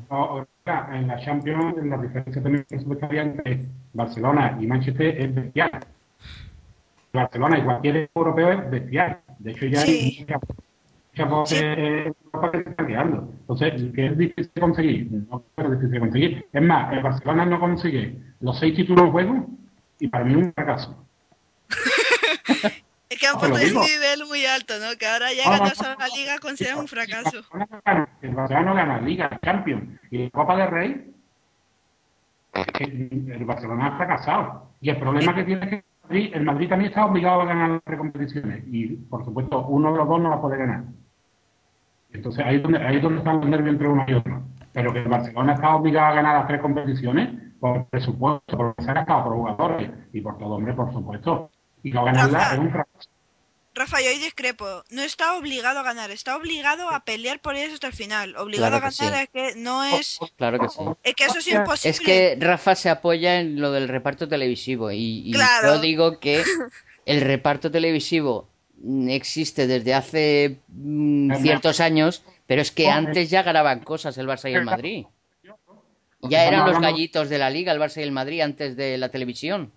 O- 0.08 0.16
o 0.38 0.46
sea, 0.64 0.88
en 0.92 1.08
la 1.08 1.18
Champions, 1.18 1.76
en 1.78 1.90
la 1.90 1.96
diferencia 1.98 2.40
también 2.40 2.64
presupuestaria 2.68 3.22
entre 3.22 3.66
Barcelona 3.92 4.56
y 4.60 4.68
Manchester 4.68 5.20
es 5.20 5.34
bestial. 5.34 5.72
Barcelona 7.12 7.58
y 7.58 7.62
cualquier 7.62 8.08
europeo 8.14 8.52
es 8.52 8.70
bestial. 8.70 9.18
De 9.40 9.50
hecho, 9.50 9.66
ya 9.66 9.80
Sí. 9.80 10.24
hay 10.28 10.36
muchas 11.12 11.28
muchas 11.28 11.30
voces 11.30 11.62
eh, 11.62 12.12
que 12.52 12.74
creando. 12.76 13.28
Entonces, 13.40 13.92
que 13.94 14.06
es 14.06 14.18
difícil 14.18 14.50
de 14.54 14.60
conseguir. 14.60 15.08
No 15.12 15.44
es 15.56 15.70
difícil 15.80 16.00
conseguir. 16.00 16.46
Es 16.52 16.62
más, 16.62 16.92
el 16.92 17.02
Barcelona 17.02 17.44
no 17.44 17.60
consigue 17.60 18.18
los 18.40 18.58
seis 18.58 18.74
títulos 18.74 19.04
en 19.06 19.12
juego 19.12 19.46
y 19.98 20.08
para 20.08 20.24
mí 20.24 20.32
es 20.32 20.38
un 20.38 20.52
fracaso. 20.52 21.04
Es 23.12 23.18
que 23.20 23.26
han 23.26 23.38
puesto 23.38 23.58
digo. 23.58 23.82
nivel 23.84 24.24
muy 24.26 24.46
alto, 24.46 24.72
¿no? 24.80 24.96
Que 24.98 25.06
ahora 25.06 25.30
ya 25.34 25.42
Ah, 25.44 25.58
ganar 25.58 25.74
ah, 25.80 25.96
la 25.98 26.08
liga 26.16 26.38
consideran 26.38 26.78
un 26.78 26.88
fracaso. 26.88 27.42
El 28.22 28.34
Barcelona 28.34 28.64
no 28.70 28.74
gana- 28.74 29.00
Liga, 29.02 29.38
Champions 29.42 30.00
y 30.10 30.16
la 30.16 30.30
Copa 30.30 30.56
del 30.56 30.70
Rey. 30.70 31.12
que 32.72 32.84
El 32.84 33.44
Barcelona 33.44 33.88
ha 33.88 33.96
fracasado. 33.98 34.70
Y 34.80 34.88
el 34.88 34.96
problema 34.96 35.34
que 35.34 35.44
tiene 35.44 35.62
es 35.62 35.68
que 35.68 35.76
el 35.76 35.84
Madrid, 36.08 36.30
el 36.34 36.42
Madrid 36.44 36.68
también 36.70 36.88
está 36.88 37.04
obligado 37.04 37.42
a 37.42 37.44
ganar 37.44 37.82
las 37.84 37.98
competiciones. 37.98 38.64
Y, 38.68 38.86
por 38.96 39.22
supuesto, 39.26 39.66
uno 39.66 39.92
de 39.92 39.98
los 39.98 40.08
dos 40.08 40.18
no 40.22 40.30
va 40.30 40.36
a 40.36 40.40
poder 40.40 40.60
ganar. 40.60 40.84
Entonces, 42.12 42.44
ahí 42.44 42.56
es 42.56 42.62
donde, 42.62 42.78
ahí 42.78 43.00
donde 43.00 43.18
están 43.18 43.40
los 43.40 43.48
nervios 43.48 43.72
entre 43.74 43.88
uno 43.88 44.04
y 44.06 44.14
otro. 44.14 44.42
Pero 44.72 44.92
que 44.92 45.00
el 45.00 45.08
Barcelona 45.08 45.54
está 45.54 45.74
obligado 45.76 46.06
a 46.06 46.14
ganar 46.14 46.34
las 46.38 46.46
tres 46.46 46.60
competiciones 46.60 47.30
por 47.60 47.86
presupuesto, 47.88 48.56
por 48.56 48.66
lo 48.68 48.74
que 48.74 48.82
se 48.84 48.90
ha 48.90 48.94
gastado 48.94 49.24
por 49.24 49.34
jugadores 49.34 49.90
y 50.12 50.20
por 50.20 50.38
todo, 50.38 50.54
hombre, 50.54 50.72
por 50.74 50.92
supuesto. 50.92 51.50
Y 51.82 51.90
no 51.92 52.04
ganarla 52.04 52.38
Rafa. 52.38 52.54
es 52.54 52.58
un 52.60 52.70
fracaso. 52.70 53.08
Rafa, 53.74 54.00
yo 54.02 54.08
ahí 54.10 54.18
discrepo. 54.18 54.66
No 54.90 55.02
está 55.02 55.34
obligado 55.36 55.78
a 55.80 55.82
ganar, 55.82 56.10
está 56.10 56.36
obligado 56.36 56.90
a 56.90 57.04
pelear 57.04 57.40
por 57.40 57.54
ellos 57.56 57.72
hasta 57.74 57.86
el 57.86 57.92
final. 57.94 58.36
Obligado 58.36 58.70
Claro 58.70 58.76
a 58.76 58.90
ganar 58.90 58.92
sí. 58.92 59.04
es 59.24 59.28
que 59.54 59.60
no 59.60 59.82
es... 59.84 60.18
Claro 60.36 60.58
que 60.58 60.68
sí. 60.68 60.78
Es 61.02 61.14
que 61.14 61.24
eso 61.24 61.38
es 61.38 61.48
imposible. 61.48 61.90
Es 61.90 62.00
que 62.00 62.36
Rafa 62.38 62.74
se 62.74 62.90
apoya 62.90 63.40
en 63.40 63.60
lo 63.60 63.72
del 63.72 63.88
reparto 63.88 64.28
televisivo 64.28 64.90
y, 64.90 65.22
y 65.26 65.32
Claro. 65.32 65.74
yo 65.76 65.80
digo 65.80 66.20
que 66.20 66.42
el 67.06 67.20
reparto 67.22 67.70
televisivo 67.70 68.48
existe 69.08 69.66
desde 69.66 69.94
hace 69.94 70.60
mm, 70.68 71.34
ciertos 71.36 71.80
años, 71.80 72.24
pero 72.46 72.62
es 72.62 72.70
que 72.72 72.88
antes 72.88 73.30
ya 73.30 73.42
graban 73.42 73.80
cosas 73.80 74.18
el 74.18 74.26
Barça 74.26 74.50
y 74.50 74.54
el 74.54 74.64
Madrid. 74.64 75.06
Ya 76.20 76.46
eran 76.46 76.68
los 76.68 76.80
gallitos 76.80 77.28
de 77.28 77.38
la 77.38 77.50
liga, 77.50 77.72
el 77.72 77.80
Barça 77.80 77.98
y 77.98 78.04
el 78.04 78.12
Madrid, 78.12 78.40
antes 78.40 78.76
de 78.76 78.96
la 78.98 79.08
televisión. 79.08 79.72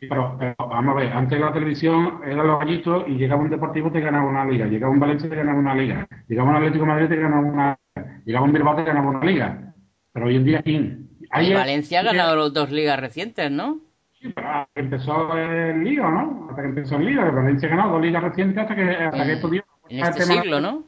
Sí, 0.00 0.06
Pero, 0.08 0.36
pero 0.38 0.54
vamos 0.58 0.96
a 0.96 1.00
ver, 1.00 1.12
antes 1.12 1.40
la 1.40 1.52
televisión 1.52 2.20
eran 2.24 2.46
los 2.46 2.60
gallitos 2.60 3.04
y 3.08 3.16
llegaba 3.16 3.42
un 3.42 3.50
deportivo 3.50 3.90
te 3.90 4.00
ganaba 4.00 4.28
una 4.28 4.44
liga, 4.44 4.66
llegaba 4.66 4.92
un 4.92 5.00
Valencia 5.00 5.28
te 5.28 5.34
ganaba 5.34 5.58
una 5.58 5.74
liga, 5.74 6.06
llegaba 6.28 6.50
un 6.50 6.56
Atlético 6.56 6.84
de 6.84 6.90
Madrid 6.90 7.08
te 7.08 7.16
ganaba 7.16 7.40
una 7.40 7.78
liga, 7.96 8.22
llegaba 8.24 8.44
un 8.44 8.52
Bilbao 8.52 8.76
te 8.76 8.84
ganaba 8.84 9.10
una 9.10 9.24
liga. 9.24 9.74
Pero 10.12 10.26
hoy 10.26 10.36
en 10.36 10.44
día, 10.44 10.62
¿quién? 10.62 11.08
Y 11.20 11.52
Valencia 11.52 12.00
ha 12.00 12.02
ganado 12.04 12.36
las 12.36 12.52
dos 12.52 12.70
ligas 12.70 12.98
recientes, 12.98 13.50
¿no? 13.50 13.80
Sí, 14.20 14.32
pero 14.34 14.48
hasta 14.48 14.72
que 14.74 14.80
empezó 14.80 15.36
el 15.36 15.84
lío, 15.84 16.08
¿no? 16.08 16.48
Hasta 16.50 16.62
que 16.62 16.68
empezó 16.68 16.96
el 16.96 17.04
lío, 17.06 17.24
el 17.24 17.30
Valencia 17.30 17.68
ganado 17.68 17.92
dos 17.92 18.02
ligas 18.02 18.22
recientes 18.22 18.58
hasta 18.58 18.74
que, 18.74 18.82
hasta 18.90 19.24
que 19.24 19.48
días... 19.48 19.64
En 19.88 20.04
este 20.04 20.22
siglo, 20.24 20.60
¿no? 20.60 20.84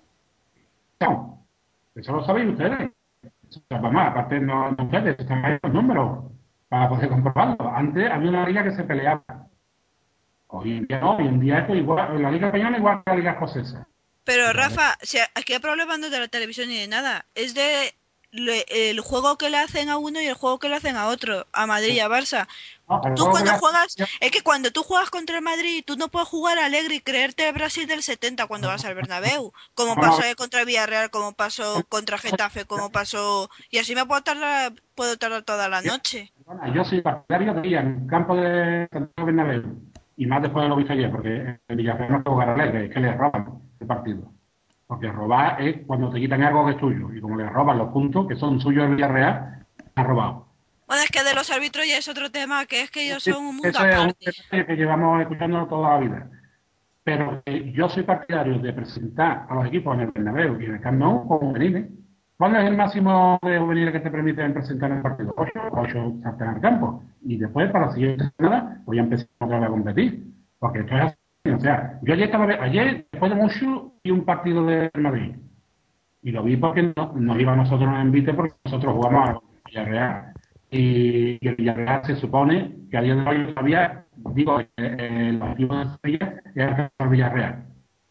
No, 1.00 1.46
eso 1.94 2.12
lo 2.12 2.24
sabéis 2.24 2.50
ustedes. 2.50 2.90
O 3.22 3.52
sea, 3.68 3.78
vamos, 3.80 4.02
aparte 4.04 4.40
no, 4.40 4.72
no 4.72 4.84
ustedes, 4.84 5.18
están 5.18 5.44
ahí 5.44 5.58
los 5.62 5.72
números 5.72 6.24
para 6.68 6.88
poder 6.88 7.08
comprobarlo. 7.08 7.72
Antes 7.74 8.10
había 8.10 8.30
una 8.30 8.46
liga 8.46 8.64
que 8.64 8.72
se 8.72 8.82
peleaba. 8.82 9.24
Hoy 10.48 10.78
en 10.78 10.86
día 10.86 11.00
no, 11.00 11.16
hoy 11.16 11.28
en 11.28 11.40
día 11.40 11.58
esto 11.60 11.74
igual, 11.74 12.20
la 12.20 12.30
liga 12.30 12.48
española 12.48 12.78
igual 12.78 13.02
que 13.04 13.10
la 13.10 13.16
liga 13.16 13.30
escocesa. 13.32 13.86
Pero 14.24 14.52
Rafa, 14.52 14.96
si 15.00 15.18
aquí 15.34 15.54
el 15.54 15.60
problema 15.60 15.96
no 15.96 16.06
es 16.06 16.12
de 16.12 16.20
la 16.20 16.28
televisión 16.28 16.68
ni 16.68 16.78
de 16.78 16.88
nada, 16.88 17.26
es 17.34 17.54
de 17.54 17.94
le- 18.32 18.64
el 18.68 19.00
juego 19.00 19.36
que 19.38 19.50
le 19.50 19.58
hacen 19.58 19.88
a 19.88 19.98
uno 19.98 20.20
y 20.20 20.26
el 20.26 20.34
juego 20.34 20.58
que 20.58 20.68
le 20.68 20.76
hacen 20.76 20.96
a 20.96 21.08
otro, 21.08 21.46
a 21.52 21.66
Madrid 21.66 21.92
y 21.94 22.00
a 22.00 22.08
Barça. 22.08 22.46
No, 22.88 23.00
el 23.04 23.14
Tú 23.14 23.30
cuando 23.30 23.52
juegas, 23.58 23.94
es 24.20 24.30
que 24.32 24.42
cuando 24.42 24.72
tú 24.72 24.82
juegas 24.82 25.10
contra 25.10 25.36
el 25.36 25.42
Madrid, 25.42 25.84
tú 25.86 25.96
no 25.96 26.08
puedes 26.08 26.28
jugar 26.28 26.58
alegre 26.58 26.96
y 26.96 27.00
creerte 27.00 27.46
el 27.46 27.54
Brasil 27.54 27.86
del 27.86 28.02
70 28.02 28.46
cuando 28.48 28.66
vas 28.68 28.84
al 28.84 28.94
Bernabéu, 28.94 29.52
como 29.74 29.94
pasó 29.94 30.22
contra 30.36 30.60
el 30.60 30.66
Villarreal, 30.66 31.10
como 31.10 31.32
pasó 31.32 31.84
contra 31.88 32.18
Getafe, 32.18 32.64
como 32.64 32.90
pasó 32.90 33.48
y 33.70 33.78
así 33.78 33.94
me 33.94 34.06
puedo 34.06 34.22
tardar 34.22 34.72
puedo 34.94 35.16
tardar 35.16 35.42
toda 35.44 35.68
la 35.68 35.80
noche. 35.82 36.32
yo 36.74 36.84
soy 36.84 37.00
partidario 37.00 37.54
de 37.54 37.68
ir 37.68 37.76
en 37.76 38.06
campo 38.06 38.34
de 38.36 38.88
Bernabéu, 39.16 39.62
y 40.16 40.26
más 40.26 40.42
después 40.42 40.64
de 40.64 40.68
lo 40.68 40.76
visto 40.76 40.92
ayer, 40.92 41.10
porque 41.10 41.58
en 41.68 41.76
Villarreal 41.76 42.12
no 42.12 42.22
jugar 42.24 42.60
a 42.60 42.72
que 42.72 42.84
es 42.86 42.92
que 42.94 43.00
le 43.00 43.12
roban 43.16 43.60
el 43.80 43.86
partido. 43.86 44.32
Porque 44.90 45.06
robar 45.06 45.62
es 45.62 45.86
cuando 45.86 46.10
te 46.10 46.18
quitan 46.18 46.42
algo 46.42 46.66
que 46.66 46.72
es 46.72 46.78
tuyo, 46.78 47.14
y 47.14 47.20
como 47.20 47.36
le 47.36 47.48
roban 47.48 47.78
los 47.78 47.92
puntos 47.92 48.26
que 48.26 48.34
son 48.34 48.60
suyos 48.60 48.86
en 48.86 48.96
Villarreal, 48.96 49.64
han 49.94 50.04
robado. 50.04 50.48
Bueno, 50.88 51.04
es 51.04 51.12
que 51.12 51.22
de 51.22 51.32
los 51.32 51.48
árbitros 51.48 51.86
ya 51.86 51.96
es 51.96 52.08
otro 52.08 52.32
tema, 52.32 52.66
que 52.66 52.82
es 52.82 52.90
que 52.90 53.06
ellos 53.06 53.22
son 53.22 53.36
un 53.36 53.54
mundo 53.54 53.68
Eso 53.68 53.78
aparte. 53.78 54.16
es 54.18 54.40
un 54.40 54.50
tema 54.50 54.66
que 54.66 54.74
llevamos 54.74 55.22
escuchando 55.22 55.64
toda 55.68 55.90
la 55.90 55.98
vida. 56.00 56.30
Pero 57.04 57.40
eh, 57.46 57.70
yo 57.72 57.88
soy 57.88 58.02
partidario 58.02 58.58
de 58.58 58.72
presentar 58.72 59.46
a 59.48 59.54
los 59.54 59.66
equipos 59.66 59.94
en 59.94 60.00
el 60.00 60.10
Bernabéu 60.10 60.60
y 60.60 60.64
en 60.64 60.74
el 60.74 60.80
Camp 60.80 60.98
Nou 60.98 61.28
como 61.28 61.38
juveniles. 61.38 61.86
¿Cuál 62.36 62.56
es 62.56 62.64
el 62.64 62.76
máximo 62.76 63.38
de 63.42 63.58
juveniles 63.60 63.92
que 63.92 64.00
te 64.00 64.10
permiten 64.10 64.54
presentar 64.54 64.90
en 64.90 64.96
el 64.96 65.02
partido? 65.04 65.32
Ocho, 65.36 65.60
ocho 65.70 66.14
saltan 66.24 66.56
al 66.56 66.60
campo. 66.60 67.04
Y 67.22 67.36
después, 67.36 67.70
para 67.70 67.86
la 67.86 67.92
siguiente 67.92 68.24
semana, 68.36 68.82
voy 68.86 68.98
a 68.98 69.02
empezar 69.02 69.28
a 69.40 69.68
competir. 69.68 70.24
Porque 70.58 70.80
esto 70.80 70.96
es 70.96 71.02
así. 71.02 71.50
O 71.50 71.60
sea, 71.60 72.00
yo 72.02 72.12
ayer, 72.12 72.24
estaba, 72.24 72.44
ayer 72.46 73.06
después 73.12 73.30
de 73.30 73.36
mucho, 73.36 73.89
vi 74.02 74.10
un 74.10 74.24
partido 74.24 74.64
de 74.66 74.90
Madrid. 74.94 75.34
Y 76.22 76.30
lo 76.32 76.42
vi 76.42 76.56
porque 76.56 76.92
no, 76.96 77.12
nos 77.14 77.40
iba 77.40 77.52
a 77.52 77.56
nosotros 77.56 77.88
en 77.88 78.00
envite 78.00 78.34
porque 78.34 78.54
nosotros 78.64 78.94
jugamos 78.94 79.30
a 79.30 79.40
Villarreal. 79.66 80.32
Y, 80.70 81.38
y 81.40 81.48
el 81.48 81.56
Villarreal 81.56 82.04
se 82.04 82.16
supone 82.16 82.76
que 82.90 82.96
a 82.96 83.02
día 83.02 83.16
de 83.16 83.28
hoy 83.28 83.46
todavía, 83.54 84.04
digo, 84.34 84.60
eh, 84.60 84.66
eh, 84.76 85.32
los 85.32 85.50
equipos 85.52 85.78
de 85.78 85.96
Sevilla 85.96 86.42
era 86.54 86.92
el 86.98 87.08
Villarreal. 87.08 87.64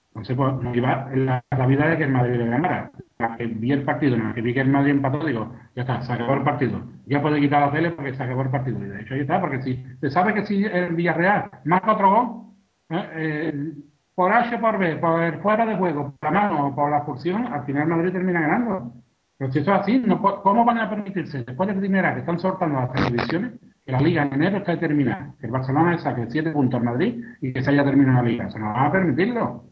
Entonces, 0.10 0.36
pues, 0.36 0.54
nos 0.62 0.76
iba 0.76 1.10
la, 1.14 1.44
la 1.58 1.66
vida 1.68 1.88
de 1.88 1.98
que 1.98 2.04
el 2.04 2.12
Madrid 2.12 2.38
le 2.38 2.48
ganara. 2.48 2.92
Que 3.38 3.46
vi 3.46 3.72
el 3.72 3.84
partido, 3.84 4.16
en 4.16 4.24
la 4.24 4.34
que 4.34 4.42
vi 4.42 4.54
que 4.54 4.62
el 4.62 4.70
Madrid 4.70 4.92
empató, 4.92 5.26
digo, 5.26 5.54
ya 5.76 5.84
está, 5.84 6.02
se 6.02 6.14
acabó 6.14 6.34
el 6.34 6.44
partido. 6.44 6.82
Ya 7.06 7.22
puede 7.22 7.40
quitar 7.40 7.62
la 7.62 7.72
tele 7.72 7.92
porque 7.92 8.14
se 8.14 8.24
acabó 8.24 8.42
el 8.42 8.50
partido. 8.50 8.84
Y 8.84 8.90
de 8.90 9.02
hecho, 9.02 9.14
ahí 9.14 9.22
está, 9.22 9.40
porque 9.40 9.62
si 9.62 9.84
se 10.00 10.10
sabe 10.10 10.34
que 10.34 10.46
si 10.46 10.66
el 10.66 10.96
Villarreal 10.96 11.50
marca 11.66 11.94
otro 11.94 12.10
gol. 12.10 12.50
Eh, 12.90 13.74
por 14.20 14.34
H 14.34 14.58
por 14.58 14.78
B, 14.78 14.98
por 14.98 15.24
el 15.24 15.40
fuera 15.40 15.66
de 15.66 15.78
juego, 15.78 16.14
por 16.20 16.34
la 16.34 16.42
mano, 16.42 16.76
por 16.76 16.92
la 16.92 16.98
expulsión, 16.98 17.48
al 17.54 17.64
final 17.64 17.88
Madrid 17.88 18.12
termina 18.12 18.42
ganando. 18.42 18.92
Pero 19.38 19.50
si 19.50 19.60
eso 19.60 19.74
es 19.74 19.80
así, 19.80 20.04
no, 20.06 20.22
¿cómo 20.22 20.66
van 20.66 20.78
a 20.80 20.90
permitirse, 20.90 21.46
después 21.46 21.70
de 21.70 21.76
primera 21.76 22.14
que 22.14 22.20
están 22.20 22.38
soltando 22.38 22.82
las 22.82 22.92
televisiones, 22.92 23.54
que 23.86 23.94
la 23.94 24.02
liga 24.02 24.24
en 24.24 24.34
enero 24.34 24.58
está 24.58 24.74
determinada, 24.74 25.36
que 25.40 25.46
el 25.46 25.54
Barcelona 25.54 25.98
saque 26.00 26.26
siete 26.28 26.52
puntos 26.52 26.82
al 26.82 26.86
Madrid 26.86 27.24
y 27.40 27.54
que 27.54 27.64
se 27.64 27.70
haya 27.70 27.86
terminado 27.86 28.22
la 28.22 28.30
liga? 28.30 28.48
Eso 28.48 28.60
no 28.60 28.74
van 28.74 28.88
a 28.88 28.92
permitirlo. 28.92 29.64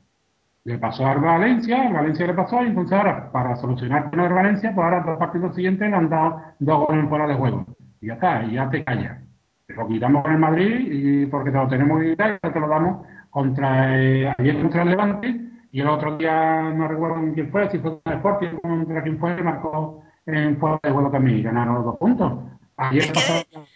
Le 0.63 0.77
pasó 0.77 1.05
al 1.05 1.19
Valencia, 1.19 1.85
al 1.85 1.93
Valencia 1.93 2.27
le 2.27 2.33
pasó, 2.33 2.63
y 2.63 2.67
entonces 2.67 2.97
ahora, 2.97 3.29
para 3.33 3.53
solucionar 3.57 4.09
con 4.09 4.21
el 4.21 4.31
Valencia, 4.31 4.71
pues 4.73 4.85
ahora 4.85 5.03
los 5.05 5.19
partidos 5.19 5.55
siguientes 5.55 5.89
le 5.89 5.93
han 5.93 6.07
dado 6.07 6.41
dos 6.59 6.87
goles 6.87 7.09
fuera 7.09 7.27
de 7.27 7.33
juego. 7.33 7.65
Y 7.99 8.07
ya 8.07 8.13
está, 8.13 8.45
y 8.45 8.53
ya 8.53 8.69
te 8.69 8.81
callas. 8.85 9.17
Te 9.65 9.73
lo 9.73 9.85
quitamos 9.89 10.23
con 10.23 10.31
el 10.31 10.39
Madrid 10.39 10.87
y 10.89 11.25
porque 11.25 11.51
te 11.51 11.57
lo 11.57 11.67
tenemos 11.67 12.01
y 12.01 12.15
te 12.15 12.59
lo 12.61 12.69
damos 12.69 13.05
contra 13.37 14.01
eh, 14.01 14.33
ayer 14.35 14.59
contra 14.59 14.81
el 14.81 14.89
Levante 14.89 15.39
y 15.71 15.79
el 15.81 15.87
otro 15.89 16.17
día 16.17 16.71
no 16.73 16.87
recuerdo 16.87 17.17
quién 17.35 17.51
fue, 17.51 17.69
si 17.69 17.77
fue 17.77 17.91
contra 17.91 18.13
el 18.13 18.17
Sporting 18.17 18.57
contra 18.63 19.03
quién 19.03 19.19
fue, 19.19 19.43
marcó 19.43 20.01
en 20.25 20.57
fuera 20.59 20.79
de 20.81 20.89
juego 20.89 21.11
también 21.11 21.37
y 21.37 21.43
ganaron 21.43 21.75
los 21.75 21.85
dos 21.85 21.97
puntos. 21.99 22.33
Ayer 22.77 23.03
Es 23.03 23.07
que- 23.11 23.13
pasó- 23.13 23.67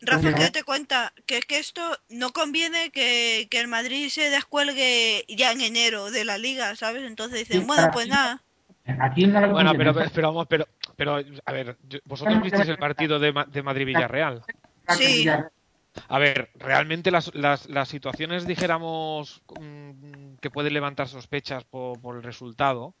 Rafa, 0.00 0.18
Oye, 0.20 0.34
que 0.34 0.40
date 0.42 0.62
cuenta 0.62 1.12
que 1.26 1.38
es 1.38 1.46
que 1.46 1.58
esto 1.58 1.82
no 2.10 2.30
conviene 2.30 2.90
que, 2.92 3.48
que 3.50 3.58
el 3.58 3.66
Madrid 3.66 4.08
se 4.08 4.30
descuelgue 4.30 5.24
ya 5.26 5.50
en 5.50 5.62
enero 5.62 6.12
de 6.12 6.24
la 6.24 6.38
liga, 6.38 6.76
¿sabes? 6.76 7.02
Entonces 7.02 7.40
dicen, 7.40 7.62
Sí, 7.62 7.66
bueno, 7.66 7.90
pues 7.92 8.06
nada. 8.06 8.40
Aquí 9.00 9.26
no 9.26 9.50
Bueno, 9.50 9.72
pero, 9.76 9.94
pero 10.14 10.28
vamos, 10.28 10.46
pero, 10.48 10.68
pero, 10.94 11.16
a 11.44 11.52
ver, 11.52 11.76
vosotros 12.04 12.40
visteis 12.40 12.68
el 12.68 12.78
partido 12.78 13.18
de, 13.18 13.34
de 13.48 13.62
Madrid-Villarreal. 13.64 14.42
Sí. 14.96 15.28
A 16.08 16.18
ver, 16.18 16.50
realmente 16.54 17.10
las, 17.10 17.34
las, 17.34 17.68
las 17.68 17.88
situaciones, 17.88 18.46
dijéramos, 18.46 19.42
mm, 19.60 20.34
que 20.40 20.50
pueden 20.50 20.74
levantar 20.74 21.08
sospechas 21.08 21.64
por, 21.64 22.00
por 22.00 22.16
el 22.16 22.22
resultado, 22.22 22.94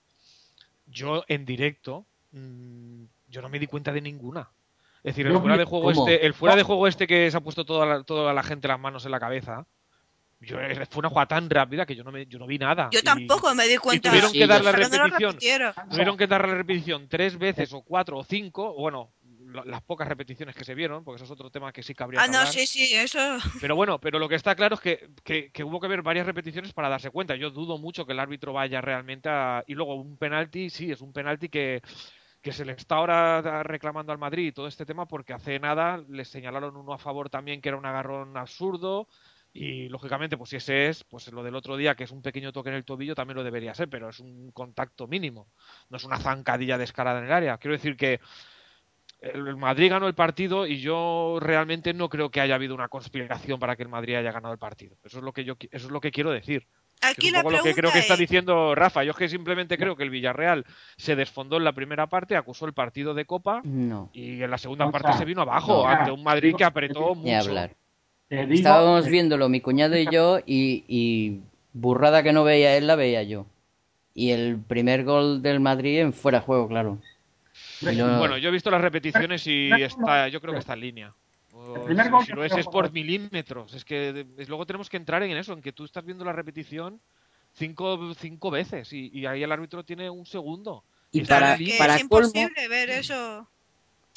yo 0.86 1.24
en 1.28 1.44
directo, 1.44 2.06
mm, 2.32 3.04
yo 3.28 3.42
no 3.42 3.48
me 3.48 3.58
di 3.58 3.66
cuenta 3.66 3.92
de 3.92 4.00
ninguna. 4.00 4.50
Es 5.04 5.14
decir, 5.14 5.26
el 5.26 5.38
fuera 5.38 5.56
de 5.56 5.64
juego 5.64 5.92
¿Cómo? 5.92 6.08
este, 6.08 6.26
el 6.26 6.34
fuera 6.34 6.56
de 6.56 6.62
juego 6.64 6.86
este 6.88 7.06
que 7.06 7.30
se 7.30 7.36
ha 7.36 7.40
puesto 7.40 7.64
toda 7.64 7.86
la, 7.86 8.02
toda 8.02 8.32
la 8.32 8.42
gente 8.42 8.66
las 8.68 8.80
manos 8.80 9.04
en 9.04 9.12
la 9.12 9.20
cabeza, 9.20 9.66
yo, 10.40 10.60
eh, 10.60 10.86
fue 10.86 11.00
una 11.00 11.08
jugada 11.08 11.26
tan 11.26 11.50
rápida 11.50 11.84
que 11.84 11.96
yo 11.96 12.04
no, 12.04 12.12
me, 12.12 12.26
yo 12.26 12.38
no 12.38 12.46
vi 12.46 12.58
nada. 12.58 12.88
Yo 12.92 13.00
Y- 13.00 13.02
tampoco 13.02 13.54
me 13.54 13.66
di 13.66 13.76
cuenta. 13.76 14.08
tuvieron 14.08 14.32
que 14.32 14.46
dar 14.46 14.62
la 14.62 14.72
no 14.72 14.78
repetición. 14.78 15.36
Tuvieron 15.90 16.16
que 16.16 16.26
dar 16.26 16.46
la 16.46 16.54
repetición 16.54 17.08
tres 17.08 17.36
veces 17.38 17.72
o 17.72 17.82
cuatro 17.82 18.18
o 18.18 18.24
cinco, 18.24 18.74
bueno, 18.74 19.10
las 19.64 19.82
pocas 19.82 20.06
repeticiones 20.08 20.54
que 20.54 20.64
se 20.64 20.74
vieron, 20.74 21.04
porque 21.04 21.16
eso 21.16 21.24
es 21.24 21.30
otro 21.30 21.50
tema 21.50 21.72
que 21.72 21.82
sí 21.82 21.94
cabría 21.94 22.20
Ah, 22.20 22.26
que 22.26 22.32
no, 22.32 22.38
hablar. 22.38 22.52
sí, 22.52 22.66
sí, 22.66 22.94
eso. 22.94 23.18
Pero 23.60 23.76
bueno, 23.76 23.98
pero 24.00 24.18
lo 24.18 24.28
que 24.28 24.34
está 24.34 24.54
claro 24.54 24.74
es 24.76 24.80
que, 24.80 25.08
que- 25.24 25.50
que 25.50 25.64
hubo 25.64 25.80
que 25.80 25.88
ver 25.88 26.02
varias 26.02 26.26
repeticiones 26.26 26.72
para 26.72 26.88
darse 26.88 27.10
cuenta. 27.10 27.34
Yo 27.36 27.50
dudo 27.50 27.78
mucho 27.78 28.06
que 28.06 28.12
el 28.12 28.20
árbitro 28.20 28.52
vaya 28.52 28.80
realmente 28.80 29.28
a... 29.28 29.64
Y 29.66 29.74
luego 29.74 29.94
un 29.94 30.16
penalti, 30.16 30.70
sí, 30.70 30.90
es 30.92 31.00
un 31.00 31.12
penalti 31.12 31.48
que, 31.48 31.82
que 32.42 32.52
se 32.52 32.64
le 32.64 32.72
está 32.72 32.96
ahora 32.96 33.62
reclamando 33.62 34.12
al 34.12 34.18
Madrid 34.18 34.46
y 34.48 34.52
todo 34.52 34.68
este 34.68 34.86
tema 34.86 35.06
porque 35.06 35.32
hace 35.32 35.58
nada 35.58 36.02
les 36.08 36.28
señalaron 36.28 36.76
uno 36.76 36.92
a 36.92 36.98
favor 36.98 37.30
también 37.30 37.60
que 37.60 37.68
era 37.68 37.78
un 37.78 37.86
agarrón 37.86 38.36
absurdo 38.36 39.08
y 39.52 39.88
lógicamente 39.88 40.36
pues 40.36 40.50
si 40.50 40.56
ese 40.56 40.88
es, 40.88 41.02
pues 41.04 41.32
lo 41.32 41.42
del 41.42 41.56
otro 41.56 41.76
día 41.76 41.94
que 41.96 42.04
es 42.04 42.10
un 42.12 42.22
pequeño 42.22 42.52
toque 42.52 42.68
en 42.68 42.76
el 42.76 42.84
tobillo 42.84 43.14
también 43.14 43.36
lo 43.36 43.42
debería 43.44 43.74
ser, 43.74 43.88
pero 43.88 44.10
es 44.10 44.20
un 44.20 44.52
contacto 44.52 45.06
mínimo, 45.08 45.48
no 45.88 45.96
es 45.96 46.04
una 46.04 46.18
zancadilla 46.18 46.78
descarada 46.78 47.18
en 47.18 47.24
el 47.26 47.32
área. 47.32 47.58
Quiero 47.58 47.74
decir 47.76 47.96
que 47.96 48.20
el 49.20 49.56
Madrid 49.56 49.90
ganó 49.90 50.06
el 50.06 50.14
partido 50.14 50.66
y 50.66 50.78
yo 50.80 51.38
realmente 51.40 51.92
no 51.92 52.08
creo 52.08 52.30
que 52.30 52.40
haya 52.40 52.54
habido 52.54 52.74
una 52.74 52.88
conspiración 52.88 53.58
para 53.58 53.74
que 53.76 53.82
el 53.82 53.88
Madrid 53.88 54.14
haya 54.16 54.30
ganado 54.32 54.52
el 54.52 54.58
partido. 54.58 54.96
Eso 55.04 55.18
es 55.18 55.24
lo 55.24 55.32
que 55.32 55.44
yo 55.44 55.54
eso 55.70 55.86
es 55.86 55.92
lo 55.92 56.00
que 56.00 56.10
quiero 56.10 56.30
decir. 56.30 56.66
Que 57.00 57.06
Aquí 57.08 57.26
es 57.28 57.32
un 57.32 57.36
la 57.38 57.42
poco 57.44 57.56
lo 57.58 57.62
que 57.62 57.74
creo 57.74 57.92
que 57.92 58.00
está 58.00 58.14
es, 58.14 58.20
diciendo 58.20 58.74
Rafa. 58.74 59.04
Yo 59.04 59.12
es 59.12 59.16
que 59.16 59.28
simplemente 59.28 59.78
creo 59.78 59.94
que 59.96 60.02
el 60.02 60.10
Villarreal 60.10 60.64
se 60.96 61.14
desfondó 61.16 61.56
en 61.56 61.64
la 61.64 61.72
primera 61.72 62.08
parte, 62.08 62.36
acusó 62.36 62.66
el 62.66 62.72
partido 62.72 63.14
de 63.14 63.24
Copa 63.24 63.60
No, 63.64 64.10
y 64.12 64.42
en 64.42 64.50
la 64.50 64.58
segunda 64.58 64.86
O 64.86 64.90
parte 64.90 65.12
se 65.14 65.24
vino 65.24 65.42
abajo 65.42 65.84
no, 65.84 65.88
ante 65.88 66.10
un 66.10 66.22
Madrid 66.24 66.54
que 66.56 66.64
apretó 66.64 67.14
ni 67.14 67.22
mucho. 67.32 67.48
hablar. 67.48 67.74
Digo- 68.30 68.52
Estábamos 68.52 69.06
viéndolo 69.08 69.48
mi 69.48 69.60
cuñado 69.60 69.96
y 69.96 70.06
yo 70.10 70.38
y, 70.44 70.84
y 70.88 71.40
burrada 71.72 72.22
que 72.22 72.32
no 72.32 72.44
veía 72.44 72.76
él 72.76 72.86
la 72.88 72.96
veía 72.96 73.22
yo. 73.22 73.46
Y 74.14 74.30
el 74.32 74.58
primer 74.58 75.04
gol 75.04 75.40
del 75.42 75.60
Madrid 75.60 76.00
en 76.00 76.12
fuera 76.12 76.40
de 76.40 76.44
juego, 76.46 76.66
claro. 76.68 76.98
No- 77.82 78.18
Bueno, 78.18 78.38
yo 78.38 78.48
he 78.48 78.52
visto 78.52 78.70
las 78.70 78.80
repeticiones 78.80 79.46
y 79.46 79.70
está, 79.82 80.28
yo 80.28 80.40
creo 80.40 80.52
que 80.54 80.60
está 80.60 80.74
en 80.74 80.80
línea. 80.80 81.14
O 81.52 81.86
si- 81.88 82.32
no 82.32 82.44
es, 82.44 82.52
es 82.56 82.66
por 82.66 82.92
milímetros. 82.92 83.74
Es 83.74 83.84
que 83.84 84.26
es- 84.38 84.48
luego 84.48 84.64
tenemos 84.66 84.88
que 84.88 84.96
entrar 84.96 85.22
en 85.22 85.36
eso, 85.36 85.52
en 85.52 85.62
que 85.62 85.72
tú 85.72 85.84
estás 85.84 86.04
viendo 86.04 86.24
la 86.24 86.32
repetición 86.32 87.00
cinco, 87.54 88.14
cinco 88.14 88.50
veces 88.50 88.92
y, 88.92 89.10
y 89.12 89.26
ahí 89.26 89.42
el 89.42 89.50
árbitro 89.52 89.84
tiene 89.84 90.08
un 90.08 90.24
segundo. 90.26 90.84
Y 91.10 91.20
para- 91.24 91.56
para 91.78 91.96
es 91.96 92.02
colmo- 92.08 92.28
imposible 92.28 92.68
ver 92.68 92.90
eso. 92.90 93.48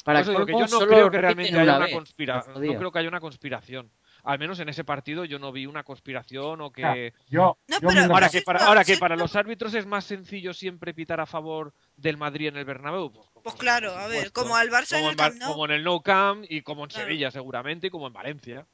para 0.04 0.22
digo 0.22 0.44
que 0.46 0.52
yo 0.52 0.58
no 0.60 0.68
solo 0.68 0.86
creo 0.86 1.10
que 1.10 1.18
realmente 1.18 1.58
haya 1.58 1.76
una 1.76 1.86
conspiración. 1.94 2.54
No 2.72 2.78
creo 2.78 2.92
que 2.92 2.98
haya 2.98 3.08
una 3.08 3.20
conspiración. 3.20 3.90
Al 4.24 4.38
menos 4.38 4.60
en 4.60 4.68
ese 4.68 4.84
partido 4.84 5.24
yo 5.24 5.40
no 5.40 5.50
vi 5.50 5.66
una 5.66 5.82
conspiración 5.82 6.60
o 6.60 6.70
que. 6.70 7.12
Yo, 7.28 7.56
No, 7.66 7.74
yo 7.80 7.88
pero- 7.88 8.02
miro- 8.02 8.14
Ahora 8.14 8.28
que 8.28 8.42
para, 8.42 8.66
ahora 8.66 8.84
que 8.84 8.96
los 9.16 9.34
árbitros 9.34 9.74
es 9.74 9.84
más 9.86 10.04
sencillo 10.04 10.54
siempre 10.54 10.94
pitar 10.94 11.20
a 11.20 11.26
favor 11.26 11.72
del 12.02 12.16
Madrid 12.16 12.48
en 12.48 12.56
el 12.56 12.64
Bernabéu. 12.64 13.10
Pues, 13.12 13.26
Pues 13.42 13.54
claro, 13.56 13.92
a 13.96 14.06
ver, 14.08 14.30
como 14.32 14.54
al 14.56 14.68
Barça 14.68 14.96
en 14.96 15.00
como 15.00 15.06
el 15.08 15.12
en, 15.12 15.16
Bar- 15.16 15.30
Camp 15.30 15.40
Nou. 15.42 15.52
como 15.52 15.64
en 15.64 15.70
el 15.72 15.84
No 15.84 16.00
Camp 16.00 16.44
y 16.48 16.62
como 16.62 16.84
en 16.84 16.90
Claro. 16.90 17.06
Sevilla 17.06 17.30
seguramente 17.30 17.86
y 17.86 17.90
como 17.90 18.06
en 18.08 18.12
Valencia. 18.12 18.66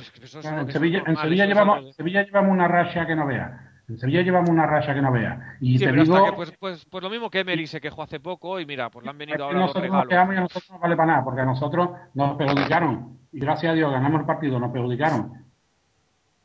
Es 0.00 0.10
que 0.10 0.24
eso 0.24 0.40
es 0.40 0.44
lo 0.44 0.60
en 0.60 0.70
Sevilla, 0.70 1.02
en 1.06 1.16
llevamos, 1.48 1.96
Sevilla 1.96 2.22
llevamos 2.22 2.52
una 2.52 2.68
racha 2.68 3.06
que 3.06 3.16
no 3.16 3.26
vea. 3.26 3.66
En 3.88 3.98
Sevilla 3.98 4.22
llevamos 4.22 4.50
una 4.50 4.66
racha 4.66 4.94
que 4.94 5.02
no 5.02 5.10
vea. 5.10 5.56
Y 5.60 5.72
Sí, 5.78 5.84
te 5.84 5.90
pero 5.90 6.02
hasta 6.02 6.14
digo, 6.14 6.26
que, 6.26 6.32
pues, 6.34 6.52
pues, 6.60 6.84
pues 6.84 7.02
lo 7.02 7.10
mismo 7.10 7.28
que 7.30 7.40
Emery 7.40 7.66
se 7.66 7.80
quejó 7.80 8.02
hace 8.02 8.20
poco 8.20 8.60
y 8.60 8.66
mira, 8.66 8.90
pues 8.90 9.04
le 9.04 9.10
han 9.10 9.18
venido 9.18 9.42
ahora 9.42 9.58
los 9.58 9.62
nosotros 9.68 9.82
nos 9.84 9.90
regalos. 9.90 10.08
quedamos 10.08 10.34
y 10.34 10.36
a 10.36 10.40
nosotros 10.42 10.70
no 10.70 10.78
vale 10.78 10.96
para 10.96 11.06
nada, 11.12 11.24
porque 11.24 11.40
a 11.40 11.44
nosotros 11.46 11.88
nos 12.14 12.36
perjudicaron. 12.36 13.18
Y 13.32 13.40
gracias 13.40 13.72
a 13.72 13.74
Dios 13.74 13.90
ganamos 13.90 14.20
el 14.20 14.26
partido, 14.26 14.60
nos 14.60 14.70
perjudicaron 14.70 15.44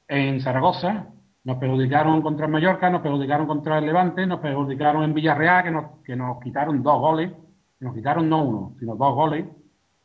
en 0.07 0.41
Zaragoza, 0.41 1.07
nos 1.45 1.57
perjudicaron 1.57 2.23
contra 2.23 2.47
Mallorca, 2.47 2.89
nos 2.89 3.01
perjudicaron 3.01 3.45
contra 3.45 3.77
el 3.77 3.85
Levante, 3.85 4.25
nos 4.25 4.39
perjudicaron 4.39 5.03
en 5.03 5.13
Villarreal, 5.13 5.63
que 5.63 5.71
nos, 5.71 5.85
que 6.03 6.15
nos 6.15 6.39
quitaron 6.41 6.81
dos 6.81 6.99
goles, 6.99 7.31
nos 7.79 7.93
quitaron 7.93 8.27
no 8.27 8.43
uno, 8.43 8.75
sino 8.79 8.95
dos 8.95 9.13
goles. 9.13 9.45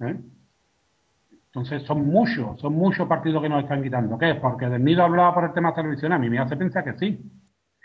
¿eh? 0.01 0.21
Entonces 1.47 1.83
son 1.85 2.07
muchos, 2.07 2.61
son 2.61 2.75
muchos 2.75 3.09
partidos 3.09 3.43
que 3.43 3.49
nos 3.49 3.63
están 3.63 3.83
quitando. 3.83 4.19
¿Qué? 4.19 4.35
Porque 4.35 4.69
Del 4.69 4.85
Nido 4.85 5.03
hablaba 5.03 5.35
por 5.35 5.45
el 5.45 5.55
tema 5.55 5.75
televisión, 5.75 6.13
a 6.13 6.19
mí 6.19 6.29
me 6.29 6.39
hace 6.39 6.59
pensar 6.59 6.85
que 6.85 6.93
sí. 6.99 7.19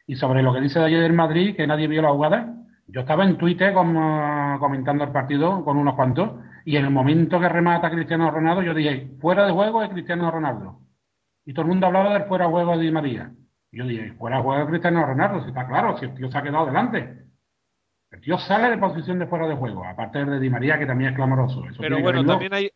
Y 0.05 0.17
sobre 0.17 0.43
lo 0.43 0.53
que 0.53 0.59
dice 0.59 0.79
de 0.79 0.85
ayer 0.85 1.01
del 1.01 1.13
Madrid, 1.13 1.55
que 1.55 1.65
nadie 1.65 1.87
vio 1.87 2.01
la 2.01 2.11
jugada, 2.11 2.53
yo 2.87 3.01
estaba 3.01 3.23
en 3.23 3.37
Twitter 3.37 3.73
como, 3.73 4.59
comentando 4.59 5.05
el 5.05 5.11
partido 5.11 5.63
con 5.63 5.77
unos 5.77 5.95
cuantos, 5.95 6.31
y 6.65 6.75
en 6.75 6.83
el 6.83 6.91
momento 6.91 7.39
que 7.39 7.47
remata 7.47 7.89
Cristiano 7.89 8.29
Ronaldo, 8.29 8.63
yo 8.63 8.73
dije, 8.73 9.13
fuera 9.21 9.45
de 9.45 9.53
juego 9.53 9.81
es 9.81 9.89
Cristiano 9.91 10.29
Ronaldo. 10.29 10.81
Y 11.45 11.53
todo 11.53 11.61
el 11.61 11.69
mundo 11.69 11.87
hablaba 11.87 12.13
del 12.13 12.23
fuera 12.23 12.45
de 12.45 12.51
juego 12.51 12.77
de 12.77 12.83
Di 12.83 12.91
María. 12.91 13.31
Y 13.75 13.79
yo 13.79 13.85
dije, 13.85 14.13
fuera 14.13 14.37
de 14.37 14.43
juego 14.43 14.61
de 14.61 14.67
Cristiano 14.69 15.05
Ronaldo, 15.05 15.41
si 15.41 15.49
está 15.49 15.67
claro, 15.67 15.97
si 15.97 16.05
el 16.05 16.15
tío 16.15 16.31
se 16.31 16.37
ha 16.37 16.41
quedado 16.43 16.65
delante. 16.65 17.25
El 18.09 18.21
tío 18.21 18.37
sale 18.37 18.69
de 18.69 18.77
posición 18.77 19.19
de 19.19 19.27
fuera 19.27 19.49
de 19.49 19.55
juego, 19.55 19.83
aparte 19.83 20.23
de 20.23 20.39
Di 20.39 20.49
María, 20.49 20.79
que 20.79 20.85
también 20.85 21.09
es 21.09 21.15
clamoroso. 21.17 21.65
Eso 21.69 21.81
Pero 21.81 21.99
bueno, 21.99 22.23
también 22.23 22.53
hay, 22.53 22.71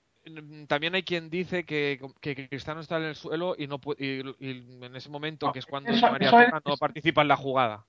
también 0.68 0.96
hay 0.96 1.04
quien 1.04 1.30
dice 1.30 1.64
que, 1.64 2.02
que 2.20 2.50
Cristiano 2.50 2.82
está 2.82 2.98
en 2.98 3.04
el 3.04 3.16
suelo 3.16 3.56
y 3.58 3.68
no 3.68 3.80
y, 3.98 4.06
y 4.46 4.78
en 4.84 4.94
ese 4.94 5.10
momento, 5.10 5.46
No, 5.46 5.54
que 5.54 5.60
es 5.60 5.66
cuando 5.66 5.90
eso- 5.90 6.12
María 6.12 6.28
eso 6.28 6.42
es- 6.42 6.48
Roja 6.52 6.62
no 6.66 6.76
participa 6.76 7.22
en 7.22 7.28
la 7.30 7.38
jugada. 7.38 7.86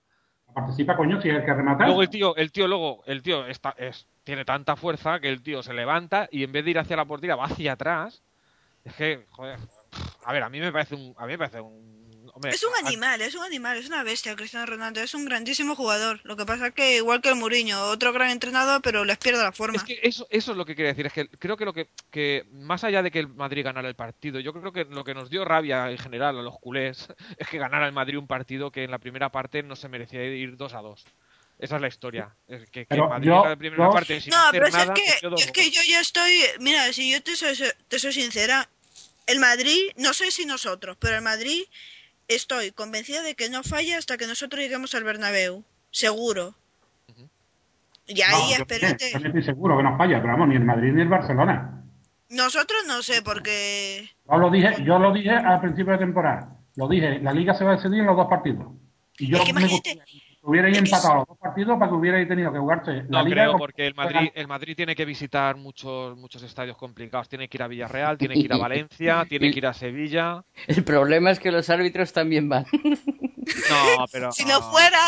Participa, 0.54 0.96
coño, 0.96 1.20
si 1.20 1.30
es 1.30 1.34
el 1.34 1.44
que 1.44 1.52
remata. 1.52 1.86
Luego 1.86 2.02
el 2.02 2.10
tío, 2.10 2.36
el 2.36 2.52
tío 2.52 2.68
luego, 2.68 3.02
el 3.06 3.24
tío 3.24 3.44
está, 3.46 3.74
es, 3.76 4.06
tiene 4.22 4.44
tanta 4.44 4.76
fuerza 4.76 5.18
que 5.18 5.28
el 5.28 5.42
tío 5.42 5.64
se 5.64 5.74
levanta 5.74 6.28
y 6.30 6.44
en 6.44 6.52
vez 6.52 6.64
de 6.64 6.70
ir 6.70 6.78
hacia 6.78 6.96
la 6.96 7.06
portería 7.06 7.34
va 7.34 7.46
hacia 7.46 7.72
atrás. 7.72 8.22
Es 8.84 8.94
que, 8.94 9.26
joder, 9.30 9.58
a 10.24 10.32
ver, 10.32 10.44
a 10.44 10.48
mí 10.48 10.60
me 10.60 10.70
parece 10.70 10.94
un, 10.94 11.12
a 11.18 11.26
mí 11.26 11.32
me 11.32 11.38
parece 11.38 11.60
un, 11.60 11.99
hombre, 12.40 12.50
Es 12.52 12.62
un 12.64 12.74
a- 12.74 12.88
animal, 12.88 13.20
es 13.20 13.34
un 13.34 13.42
animal, 13.42 13.76
es 13.78 13.86
una 13.86 14.02
bestia 14.02 14.34
Cristiano 14.34 14.66
Ronaldo, 14.66 15.00
es 15.00 15.14
un 15.14 15.24
grandísimo 15.24 15.76
jugador. 15.76 16.20
Lo 16.24 16.36
que 16.36 16.46
pasa 16.46 16.68
es 16.68 16.74
que 16.74 16.96
igual 16.96 17.20
que 17.20 17.28
el 17.28 17.36
Mourinho, 17.36 17.80
otro 17.84 18.12
gran 18.12 18.30
entrenador, 18.30 18.80
pero 18.82 19.04
les 19.04 19.18
pierde 19.18 19.42
la 19.42 19.52
forma. 19.52 19.76
Es 19.76 19.84
que 19.84 20.00
eso, 20.02 20.26
eso 20.30 20.52
es 20.52 20.56
lo 20.56 20.64
que 20.64 20.74
quería 20.74 20.90
decir. 20.92 21.06
Es 21.06 21.12
que 21.12 21.28
creo 21.28 21.56
que 21.56 21.64
lo 21.64 21.72
que, 21.72 21.88
que 22.10 22.46
más 22.52 22.82
allá 22.84 23.02
de 23.02 23.10
que 23.10 23.18
el 23.18 23.28
Madrid 23.28 23.64
ganara 23.64 23.88
el 23.88 23.94
partido, 23.94 24.40
yo 24.40 24.52
creo 24.52 24.72
que 24.72 24.84
lo 24.86 25.04
que 25.04 25.14
nos 25.14 25.28
dio 25.30 25.44
rabia 25.44 25.90
en 25.90 25.98
general 25.98 26.38
a 26.38 26.42
los 26.42 26.58
culés 26.58 27.08
es 27.38 27.48
que 27.48 27.58
ganara 27.58 27.86
el 27.86 27.92
Madrid 27.92 28.16
un 28.18 28.26
partido 28.26 28.70
que 28.70 28.84
en 28.84 28.90
la 28.90 28.98
primera 28.98 29.30
parte 29.30 29.62
no 29.62 29.76
se 29.76 29.88
merecía 29.88 30.24
ir 30.24 30.56
2 30.56 30.74
a 30.74 30.78
dos. 30.80 31.04
Esa 31.58 31.76
es 31.76 31.82
la 31.82 31.88
historia. 31.88 32.34
Es 32.48 32.70
que, 32.70 32.86
que 32.86 32.96
Madrid 32.96 33.26
yo- 33.28 33.44
la 33.44 33.54
primera 33.54 33.84
yo- 33.84 33.90
parte 33.92 34.18
sin 34.18 34.30
No, 34.30 34.38
hacer 34.48 34.50
pero 34.52 34.66
es 34.68 34.72
nada 34.72 34.94
que, 34.94 35.28
dos 35.28 35.42
es 35.44 35.52
que 35.52 35.70
yo 35.70 35.82
ya 35.82 36.00
estoy. 36.00 36.32
Mira, 36.58 36.90
si 36.94 37.10
yo 37.12 37.22
te 37.22 37.36
soy, 37.36 37.54
te 37.86 37.98
soy 37.98 38.14
sincera, 38.14 38.66
el 39.26 39.38
Madrid, 39.40 39.90
no 39.96 40.14
sé 40.14 40.30
si 40.30 40.46
nosotros, 40.46 40.96
pero 40.98 41.16
el 41.16 41.22
Madrid 41.22 41.64
estoy 42.34 42.70
convencida 42.72 43.22
de 43.22 43.34
que 43.34 43.48
no 43.50 43.62
falla 43.62 43.98
hasta 43.98 44.16
que 44.16 44.26
nosotros 44.26 44.60
lleguemos 44.60 44.94
al 44.94 45.04
Bernabéu. 45.04 45.64
Seguro. 45.90 46.54
Y 48.06 48.22
ahí, 48.22 48.32
No, 48.32 48.50
yo 48.50 48.56
espérate. 48.62 49.12
también 49.12 49.36
estoy 49.36 49.44
seguro 49.54 49.76
que 49.76 49.82
no 49.84 49.96
falla, 49.96 50.20
pero 50.20 50.32
vamos, 50.32 50.48
ni 50.48 50.56
el 50.56 50.64
Madrid 50.64 50.92
ni 50.92 51.02
el 51.02 51.08
Barcelona. 51.08 51.84
Nosotros 52.28 52.80
no 52.86 53.02
sé, 53.02 53.22
porque. 53.22 54.08
Yo 54.28 54.38
lo 54.38 54.50
dije, 54.50 54.74
yo 54.84 54.98
lo 54.98 55.12
dije 55.12 55.30
al 55.30 55.60
principio 55.60 55.92
de 55.92 55.98
temporada. 55.98 56.56
Lo 56.76 56.88
dije, 56.88 57.18
la 57.20 57.32
liga 57.32 57.54
se 57.54 57.64
va 57.64 57.72
a 57.72 57.76
decidir 57.76 58.00
en 58.00 58.06
los 58.06 58.16
dos 58.16 58.26
partidos. 58.28 58.66
Y 59.18 59.28
yo 59.30 59.36
Es 59.38 59.44
que 59.44 59.50
imagínate, 59.50 60.00
hubierais 60.42 60.76
empatado 60.78 61.14
los 61.16 61.28
dos 61.28 61.38
partidos 61.38 61.78
para 61.78 61.90
que 61.90 61.96
hubierais 61.96 62.26
tenido 62.28 62.52
que 62.52 62.58
jugarse 62.58 62.92
la 62.92 63.02
No 63.02 63.24
liga. 63.24 63.34
creo, 63.44 63.58
porque 63.58 63.86
el 63.86 63.94
Madrid, 63.94 64.30
el 64.34 64.46
Madrid 64.48 64.74
tiene 64.76 64.94
que 64.96 65.04
visitar 65.04 65.56
muchos, 65.56 66.16
muchos 66.16 66.42
estadios 66.42 66.76
complicados. 66.76 67.28
Tiene 67.28 67.48
que 67.48 67.56
ir 67.58 67.62
a 67.62 67.68
Villarreal, 67.68 68.16
tiene 68.18 68.34
que 68.34 68.40
ir 68.40 68.52
a 68.52 68.56
Valencia, 68.58 69.26
tiene 69.28 69.50
que 69.50 69.58
ir 69.58 69.66
a 69.66 69.74
Sevilla. 69.74 70.44
El 70.66 70.82
problema 70.84 71.30
es 71.30 71.38
que 71.40 71.50
los 71.52 71.68
árbitros 71.70 72.12
también 72.12 72.48
van. 72.48 72.64
No, 72.72 74.06
pero. 74.10 74.32
si 74.32 74.44
no 74.44 74.60
fuera. 74.70 74.98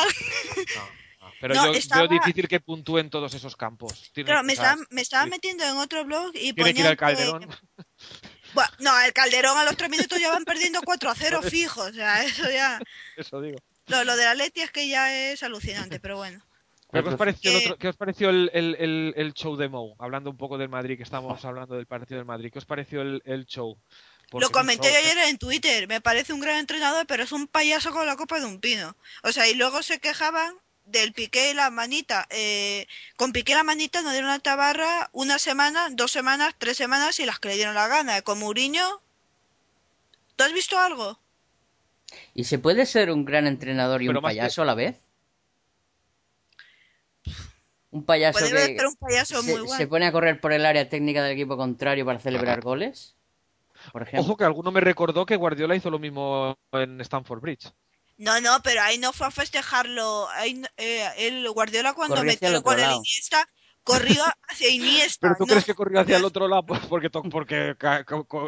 no, 0.76 0.82
no. 0.82 1.02
Pero 1.40 1.54
No, 1.56 1.66
yo 1.66 1.72
estaba- 1.72 2.02
veo 2.02 2.10
difícil 2.20 2.46
que 2.46 2.60
puntúen 2.60 3.10
todos 3.10 3.34
esos 3.34 3.56
campos. 3.56 4.10
Tiene- 4.12 4.28
Claro, 4.28 4.44
me 4.44 4.52
o 4.52 4.56
sea, 4.56 4.64
estaba, 4.70 4.86
me 4.90 5.00
estaba 5.00 5.26
metiendo 5.26 5.64
en 5.64 5.76
otro 5.76 6.04
blog 6.04 6.30
y 6.34 6.52
Tiene 6.52 6.72
que 6.72 6.80
ir 6.80 6.86
al 6.86 6.96
Calderón. 6.96 7.48
Bueno, 8.54 8.70
no, 8.80 9.00
el 9.00 9.14
Calderón 9.14 9.56
a 9.56 9.64
los 9.64 9.74
tres 9.78 9.88
minutos 9.88 10.20
ya 10.20 10.30
van 10.30 10.44
perdiendo 10.44 10.82
4 10.84 11.08
a 11.08 11.14
0 11.14 11.40
fijo. 11.40 11.80
O 11.84 11.90
sea, 11.92 12.22
eso 12.22 12.50
ya. 12.50 12.78
Eso 13.16 13.40
digo. 13.40 13.56
Lo, 13.98 14.04
lo 14.04 14.16
de 14.16 14.24
la 14.24 14.34
Leti 14.34 14.60
es 14.60 14.70
que 14.70 14.88
ya 14.88 15.30
es 15.32 15.42
alucinante, 15.42 16.00
pero 16.00 16.16
bueno. 16.16 16.44
¿Pero 16.90 17.04
¿Qué 17.04 17.10
os 17.10 17.16
pareció, 17.18 17.50
el, 17.52 17.58
Que- 17.58 17.64
otro- 17.66 17.78
qué 17.78 17.88
os 17.88 17.96
pareció 17.96 18.30
el, 18.30 18.50
el- 18.52 18.76
el- 18.78 19.14
el 19.16 19.32
show 19.34 19.56
de 19.56 19.68
Mou? 19.68 19.94
Hablando 19.98 20.30
un 20.30 20.36
poco 20.36 20.58
del 20.58 20.68
Madrid, 20.68 20.96
que 20.96 21.02
estamos 21.04 21.44
hablando 21.44 21.76
del 21.76 21.86
partido 21.86 22.16
del 22.18 22.26
Madrid. 22.26 22.50
¿Qué 22.52 22.58
os 22.58 22.66
pareció 22.66 23.02
el, 23.02 23.22
el 23.24 23.46
show? 23.46 23.78
Porque 24.30 24.46
Lo 24.46 24.50
comenté 24.50 24.88
ayer 24.96 25.18
en 25.28 25.36
Twitter. 25.38 25.86
Me 25.88 26.00
parece 26.00 26.32
un 26.32 26.40
gran 26.40 26.56
entrenador, 26.58 27.06
pero 27.06 27.22
es 27.22 27.32
un 27.32 27.46
payaso 27.46 27.92
con 27.92 28.06
la 28.06 28.16
copa 28.16 28.40
de 28.40 28.46
un 28.46 28.60
pino. 28.60 28.96
O 29.22 29.30
sea, 29.32 29.46
y 29.48 29.54
luego 29.54 29.82
se 29.82 30.00
quejaban 30.00 30.54
del 30.86 31.12
Piqué 31.12 31.50
y 31.50 31.54
la 31.54 31.68
manita. 31.70 32.26
Eh, 32.30 32.86
con 33.16 33.32
Piqué 33.32 33.52
y 33.52 33.54
la 33.54 33.62
manita 33.62 34.00
nos 34.02 34.12
dieron 34.12 34.30
la 34.30 34.38
tabarra 34.38 35.10
una 35.12 35.38
semana, 35.38 35.88
dos 35.92 36.10
semanas, 36.12 36.54
tres 36.58 36.76
semanas 36.78 37.20
y 37.20 37.26
las 37.26 37.38
que 37.40 37.48
le 37.48 37.56
dieron 37.56 37.74
la 37.74 37.88
gana. 37.88 38.22
Con 38.22 38.38
Mourinho, 38.38 39.02
¿tú 40.36 40.44
has 40.44 40.52
visto 40.52 40.78
algo? 40.78 41.18
¿Y 42.34 42.44
se 42.44 42.58
puede 42.58 42.86
ser 42.86 43.10
un 43.10 43.24
gran 43.24 43.46
entrenador 43.46 44.02
y 44.02 44.06
Pero 44.06 44.18
un 44.18 44.22
que- 44.22 44.28
payaso 44.28 44.62
a 44.62 44.64
la 44.64 44.74
vez? 44.74 45.00
Un 47.90 48.04
payaso 48.04 48.38
que 48.38 48.46
ser 48.46 48.86
un 48.86 48.96
payaso 48.96 49.42
se, 49.42 49.50
muy 49.50 49.60
se 49.68 49.74
bueno. 49.76 49.88
pone 49.90 50.06
a 50.06 50.12
correr 50.12 50.40
por 50.40 50.52
el 50.52 50.64
área 50.64 50.88
técnica 50.88 51.22
del 51.22 51.32
equipo 51.32 51.56
contrario 51.58 52.06
para 52.06 52.18
celebrar 52.18 52.62
goles. 52.62 53.16
Por 53.92 54.02
ejemplo. 54.02 54.20
Ojo 54.22 54.36
que 54.36 54.44
alguno 54.44 54.70
me 54.70 54.80
recordó 54.80 55.26
que 55.26 55.36
Guardiola 55.36 55.76
hizo 55.76 55.90
lo 55.90 55.98
mismo 55.98 56.56
en 56.72 57.00
Stamford 57.02 57.40
Bridge. 57.40 57.70
No, 58.16 58.40
no, 58.40 58.60
pero 58.62 58.80
ahí 58.82 58.96
no 58.98 59.12
fue 59.12 59.26
a 59.26 59.30
festejarlo. 59.30 60.28
Ahí, 60.30 60.62
eh, 60.76 61.06
el 61.18 61.50
Guardiola 61.50 61.92
cuando 61.92 62.14
hacia 62.16 62.24
metió 62.26 62.48
el 62.48 62.60
gol 62.60 62.78
en. 62.78 62.92
Iniesta, 62.92 63.46
corrió 63.84 64.22
hacia 64.48 64.68
Iniesta. 64.70 65.18
¿Pero 65.20 65.34
tú 65.38 65.44
no 65.44 65.46
crees 65.48 65.64
que 65.64 65.74
corrió 65.74 66.00
hacia 66.00 66.16
el 66.16 66.22
no- 66.22 66.28
otro 66.28 66.48
lado? 66.48 66.64
Pues 66.66 66.80
porque, 66.88 67.10
to- 67.10 67.22
porque, 67.24 67.74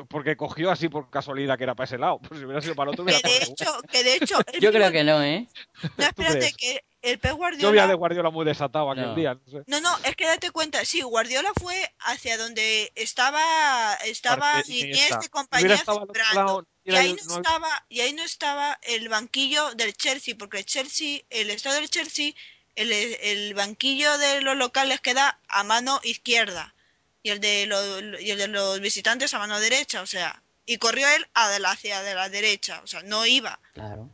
porque 0.09 0.37
cogió 0.37 0.71
así 0.71 0.89
por 0.89 1.11
casualidad 1.11 1.57
que 1.59 1.65
era 1.65 1.75
para 1.75 1.85
ese 1.87 1.99
lado. 1.99 2.19
Pues 2.21 2.41
si 2.41 2.47
hubiera 2.47 2.61
sido 2.61 2.75
para 2.75 2.91
el 2.91 2.95
otro, 2.95 3.05
hubiera 3.05 3.21
Que 3.21 3.29
de 3.29 3.45
hecho, 3.45 3.81
que 3.91 4.05
de 4.05 4.15
hecho, 4.17 4.39
el 4.53 4.61
Yo 4.61 4.73
creo 4.73 4.93
que 4.93 5.05
no, 5.05 5.23
¿eh? 5.23 5.49
No, 5.97 6.05
espérate, 6.05 6.53
que 6.57 6.85
el 7.03 7.19
Pep 7.19 7.33
Yo 7.33 7.37
Guardiola... 7.37 7.73
vi 7.73 7.79
a 7.79 7.87
de 7.87 7.95
Guardiola 7.95 8.31
muy 8.31 8.45
desatado 8.47 8.91
aquel 8.91 9.07
No. 9.07 9.15
día. 9.15 9.35
No 9.35 9.41
sé. 9.51 9.63
No, 9.67 9.81
no, 9.81 9.91
es 10.05 10.17
que 10.17 10.27
date 10.27 10.51
cuenta, 10.51 10.85
sí, 10.85 11.03
Guardiola 11.03 11.53
fue 11.61 11.93
hacia 12.01 12.39
donde 12.39 12.93
estaba 12.95 13.95
estaba 14.05 14.63
Iniesta 14.67 15.21
y 15.25 15.29
compañía 15.29 15.77
celebrando. 15.77 16.67
Y 16.87 16.95
ahí 16.95 17.17
no- 17.27 17.37
estaba 17.37 17.69
y 17.89 18.01
ahí 18.01 18.13
no 18.13 18.23
estaba 18.23 18.79
el 18.83 19.09
banquillo 19.09 19.75
del 19.75 19.95
Chelsea, 19.95 20.35
porque 20.39 20.59
el 20.59 20.65
Chelsea, 20.67 21.21
el 21.31 21.51
estado 21.51 21.77
del 21.77 21.89
Chelsea, 21.89 22.33
el, 22.77 22.93
el 22.93 23.55
banquillo 23.55 24.17
de 24.19 24.41
los 24.41 24.57
locales 24.57 25.01
queda 25.01 25.39
a 25.49 25.65
mano 25.65 26.01
izquierda 26.05 26.75
y 27.23 27.31
el 27.31 27.41
de 27.41 27.67
los 27.67 28.21
y 28.21 28.31
el 28.31 28.39
de 28.39 28.49
los 28.49 28.81
visitantes 28.81 29.33
a 29.35 29.39
mano 29.39 29.59
derecha, 29.61 30.03
o 30.03 30.07
sea, 30.07 30.43
y 30.67 30.77
corrió 30.79 31.09
él 31.09 31.27
a 31.35 31.59
la- 31.59 31.71
hacia 31.73 32.03
de 32.03 32.15
la 32.15 32.29
derecha, 32.29 32.81
o 32.83 32.87
sea, 32.87 33.03
no 33.03 33.27
iba. 33.27 33.59
Claro. 33.75 34.11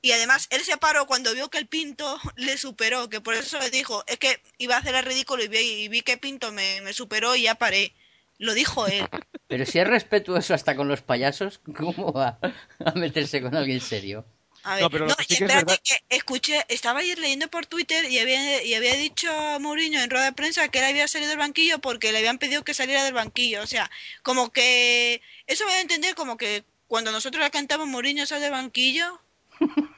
Y 0.00 0.12
además 0.12 0.46
él 0.50 0.62
se 0.64 0.76
paró 0.76 1.06
cuando 1.06 1.34
vio 1.34 1.48
que 1.50 1.58
el 1.58 1.66
Pinto 1.66 2.18
le 2.36 2.56
superó, 2.56 3.08
que 3.08 3.20
por 3.20 3.34
eso 3.34 3.58
le 3.58 3.70
dijo, 3.70 4.04
es 4.06 4.18
que 4.18 4.40
iba 4.58 4.76
a 4.76 4.78
hacer 4.78 4.94
el 4.94 5.04
ridículo 5.04 5.42
y 5.42 5.48
vi, 5.48 5.58
y 5.58 5.88
vi 5.88 6.02
que 6.02 6.16
Pinto 6.18 6.52
me, 6.52 6.80
me 6.82 6.92
superó 6.92 7.34
y 7.34 7.42
ya 7.42 7.56
paré. 7.56 7.92
Lo 8.38 8.54
dijo 8.54 8.86
él. 8.86 9.04
Pero 9.48 9.66
si 9.66 9.80
es 9.80 9.88
respetuoso 9.88 10.54
hasta 10.54 10.76
con 10.76 10.86
los 10.86 11.02
payasos, 11.02 11.58
¿cómo 11.76 12.12
va 12.12 12.38
a 12.84 12.92
meterse 12.92 13.40
con 13.42 13.56
alguien 13.56 13.80
serio? 13.80 14.24
A 14.68 14.74
ver, 14.74 14.82
No, 14.82 14.90
pero 14.90 15.04
lo 15.06 15.10
no, 15.10 15.16
que 15.16 15.22
y 15.22 15.26
sí 15.26 15.28
que 15.28 15.34
es 15.34 15.40
espérate 15.50 15.64
verdad- 15.72 15.82
que 16.08 16.16
escuché, 16.16 16.64
estaba 16.68 17.00
ayer 17.00 17.18
leyendo 17.18 17.48
por 17.48 17.66
Twitter 17.66 18.04
y 18.10 18.18
había, 18.18 18.62
y 18.62 18.74
había 18.74 18.94
dicho 18.96 19.32
a 19.32 19.58
Mourinho 19.58 20.00
en 20.02 20.10
rueda 20.10 20.26
de 20.26 20.32
prensa 20.32 20.68
que 20.68 20.78
él 20.80 20.84
había 20.84 21.08
salido 21.08 21.30
del 21.30 21.38
banquillo 21.38 21.78
porque 21.78 22.12
le 22.12 22.18
habían 22.18 22.38
pedido 22.38 22.64
que 22.64 22.74
saliera 22.74 23.02
del 23.04 23.14
banquillo. 23.14 23.62
O 23.62 23.66
sea, 23.66 23.90
como 24.22 24.50
que 24.52 25.22
eso 25.46 25.64
me 25.64 25.72
da 25.72 25.78
a 25.78 25.80
entender 25.82 26.14
como 26.14 26.36
que 26.36 26.64
cuando 26.86 27.12
nosotros 27.12 27.42
le 27.42 27.50
cantamos 27.50 27.86
Mourinho 27.88 28.26
sale 28.26 28.42
del 28.42 28.52
banquillo, 28.52 29.20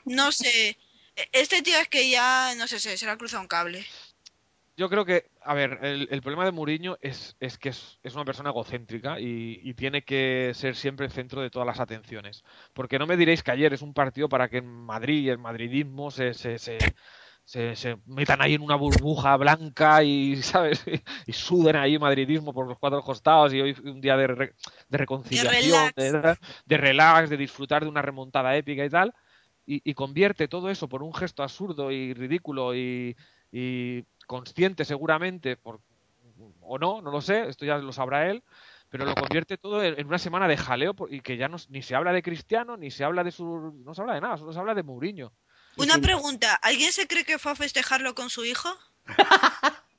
no 0.04 0.30
sé. 0.32 0.78
E- 1.16 1.28
Este 1.32 1.62
tío 1.62 1.78
es 1.78 1.88
que 1.88 2.08
ya, 2.08 2.54
no 2.56 2.66
sé, 2.68 2.78
se 2.78 3.04
le 3.04 3.10
ha 3.10 3.16
cruzado 3.18 3.42
un 3.42 3.48
cable. 3.48 3.84
Yo 4.76 4.88
creo 4.88 5.04
que, 5.04 5.26
a 5.50 5.54
ver, 5.54 5.78
el, 5.82 6.08
el 6.10 6.20
problema 6.22 6.44
de 6.44 6.52
Mourinho 6.52 6.96
es, 7.00 7.36
es 7.40 7.58
que 7.58 7.70
es, 7.70 7.98
es 8.02 8.14
una 8.14 8.24
persona 8.24 8.50
egocéntrica 8.50 9.18
y, 9.20 9.60
y 9.62 9.74
tiene 9.74 10.02
que 10.04 10.52
ser 10.54 10.76
siempre 10.76 11.06
el 11.06 11.12
centro 11.12 11.40
de 11.42 11.50
todas 11.50 11.66
las 11.66 11.80
atenciones. 11.80 12.44
Porque 12.72 12.98
no 12.98 13.06
me 13.06 13.16
diréis 13.16 13.42
que 13.42 13.50
ayer 13.50 13.72
es 13.72 13.82
un 13.82 13.92
partido 13.94 14.28
para 14.28 14.48
que 14.48 14.58
en 14.58 14.66
Madrid 14.66 15.22
y 15.24 15.28
el 15.30 15.38
madridismo 15.38 16.10
se, 16.12 16.34
se, 16.34 16.58
se, 16.58 16.94
se- 17.44 17.74
se 17.76 17.96
metan 18.06 18.40
ahí 18.42 18.54
en 18.54 18.62
una 18.62 18.76
burbuja 18.76 19.36
blanca 19.36 20.02
y, 20.04 20.36
¿sabes? 20.42 20.84
Y, 21.26 21.32
suden 21.32 21.76
ahí 21.76 21.98
madridismo 21.98 22.52
por 22.54 22.68
los 22.68 22.78
cuatro 22.78 23.02
costados 23.02 23.52
y 23.54 23.60
hoy 23.60 23.76
un 23.84 24.00
día 24.00 24.16
de, 24.16 24.26
re- 24.28 24.54
de 24.88 24.98
reconciliación, 24.98 25.92
relax. 25.92 25.96
de, 25.96 26.36
de 26.66 26.76
relax, 26.78 27.30
de 27.30 27.36
disfrutar 27.36 27.82
de 27.82 27.88
una 27.90 28.02
remontada 28.02 28.56
épica 28.56 28.84
y 28.84 28.90
tal. 28.90 29.14
Y, 29.66 29.82
y 29.88 29.94
convierte 29.94 30.48
todo 30.48 30.70
eso 30.70 30.88
por 30.88 31.02
un 31.02 31.14
gesto 31.14 31.42
absurdo 31.42 31.90
y 31.92 32.12
ridículo 32.14 32.74
y, 32.74 33.16
y 33.52 34.04
consciente 34.26 34.84
seguramente, 34.84 35.56
por, 35.56 35.80
o 36.60 36.78
no, 36.78 37.00
no 37.00 37.10
lo 37.10 37.20
sé, 37.20 37.48
esto 37.48 37.64
ya 37.64 37.78
lo 37.78 37.92
sabrá 37.92 38.30
él, 38.30 38.42
pero 38.88 39.04
lo 39.04 39.14
convierte 39.14 39.56
todo 39.56 39.82
en 39.82 40.06
una 40.06 40.18
semana 40.18 40.48
de 40.48 40.56
jaleo 40.56 40.94
y 41.08 41.20
que 41.20 41.36
ya 41.36 41.48
no, 41.48 41.56
ni 41.68 41.82
se 41.82 41.94
habla 41.94 42.12
de 42.12 42.22
Cristiano, 42.22 42.76
ni 42.76 42.90
se 42.90 43.04
habla 43.04 43.24
de 43.24 43.30
su... 43.30 43.72
no 43.84 43.94
se 43.94 44.00
habla 44.00 44.14
de 44.14 44.20
nada, 44.20 44.36
solo 44.36 44.52
se 44.52 44.58
habla 44.58 44.74
de 44.74 44.82
Mourinho. 44.82 45.32
Una 45.76 45.98
pregunta, 45.98 46.54
¿alguien 46.56 46.92
se 46.92 47.06
cree 47.06 47.24
que 47.24 47.38
fue 47.38 47.52
a 47.52 47.56
festejarlo 47.56 48.14
con 48.14 48.30
su 48.30 48.44
hijo? 48.44 48.68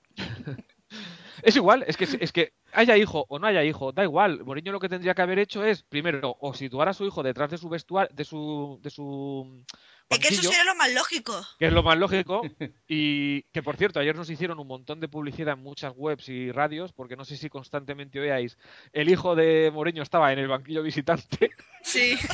Es 1.43 1.55
igual, 1.55 1.83
es 1.87 1.97
que, 1.97 2.07
es 2.19 2.31
que 2.31 2.53
haya 2.71 2.97
hijo 2.97 3.25
o 3.27 3.39
no 3.39 3.47
haya 3.47 3.63
hijo, 3.63 3.91
da 3.91 4.03
igual. 4.03 4.43
Mourinho 4.43 4.71
lo 4.71 4.79
que 4.79 4.89
tendría 4.89 5.13
que 5.13 5.21
haber 5.21 5.39
hecho 5.39 5.65
es, 5.65 5.81
primero, 5.83 6.37
o 6.39 6.53
situar 6.53 6.87
a 6.87 6.93
su 6.93 7.05
hijo 7.05 7.23
detrás 7.23 7.49
de 7.49 7.57
su 7.57 7.67
vestuario, 7.67 8.13
de 8.15 8.23
su, 8.23 8.79
de 8.81 8.89
su 8.89 9.63
Es 10.11 10.19
que 10.19 10.27
eso 10.33 10.41
sería 10.43 10.63
lo 10.65 10.75
más 10.75 10.91
lógico. 10.93 11.45
que 11.59 11.67
es 11.67 11.73
lo 11.73 11.83
más 11.83 11.97
lógico. 11.97 12.41
Y 12.87 13.43
que, 13.53 13.63
por 13.63 13.77
cierto, 13.77 13.99
ayer 13.99 14.15
nos 14.15 14.29
hicieron 14.29 14.59
un 14.59 14.67
montón 14.67 14.99
de 14.99 15.07
publicidad 15.07 15.53
en 15.55 15.63
muchas 15.63 15.93
webs 15.95 16.27
y 16.29 16.51
radios, 16.51 16.91
porque 16.93 17.15
no 17.15 17.23
sé 17.25 17.37
si 17.37 17.49
constantemente 17.49 18.19
oíais, 18.19 18.57
el 18.91 19.09
hijo 19.09 19.35
de 19.35 19.71
Mourinho 19.73 20.03
estaba 20.03 20.31
en 20.33 20.39
el 20.39 20.47
banquillo 20.49 20.83
visitante, 20.83 21.51
Sí. 21.83 22.17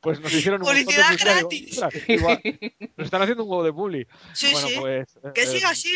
pues 0.00 0.20
nos 0.20 0.32
hicieron 0.32 0.60
un 0.62 0.66
montón 0.66 0.78
de 0.78 0.84
Publicidad 0.84 1.08
publicidad. 1.08 1.36
gratis. 1.40 1.70
Digo, 1.70 1.86
"Ostras, 1.86 2.08
igual, 2.08 2.40
nos 2.96 3.04
están 3.06 3.22
haciendo 3.22 3.44
un 3.44 3.50
huevo 3.50 3.64
de 3.64 3.72
publi. 3.72 4.06
Sí, 4.34 4.52
bueno, 4.52 4.68
sí. 4.68 4.74
pues... 4.78 5.18
Que 5.34 5.42
eh, 5.42 5.46
siga 5.46 5.70
así. 5.70 5.90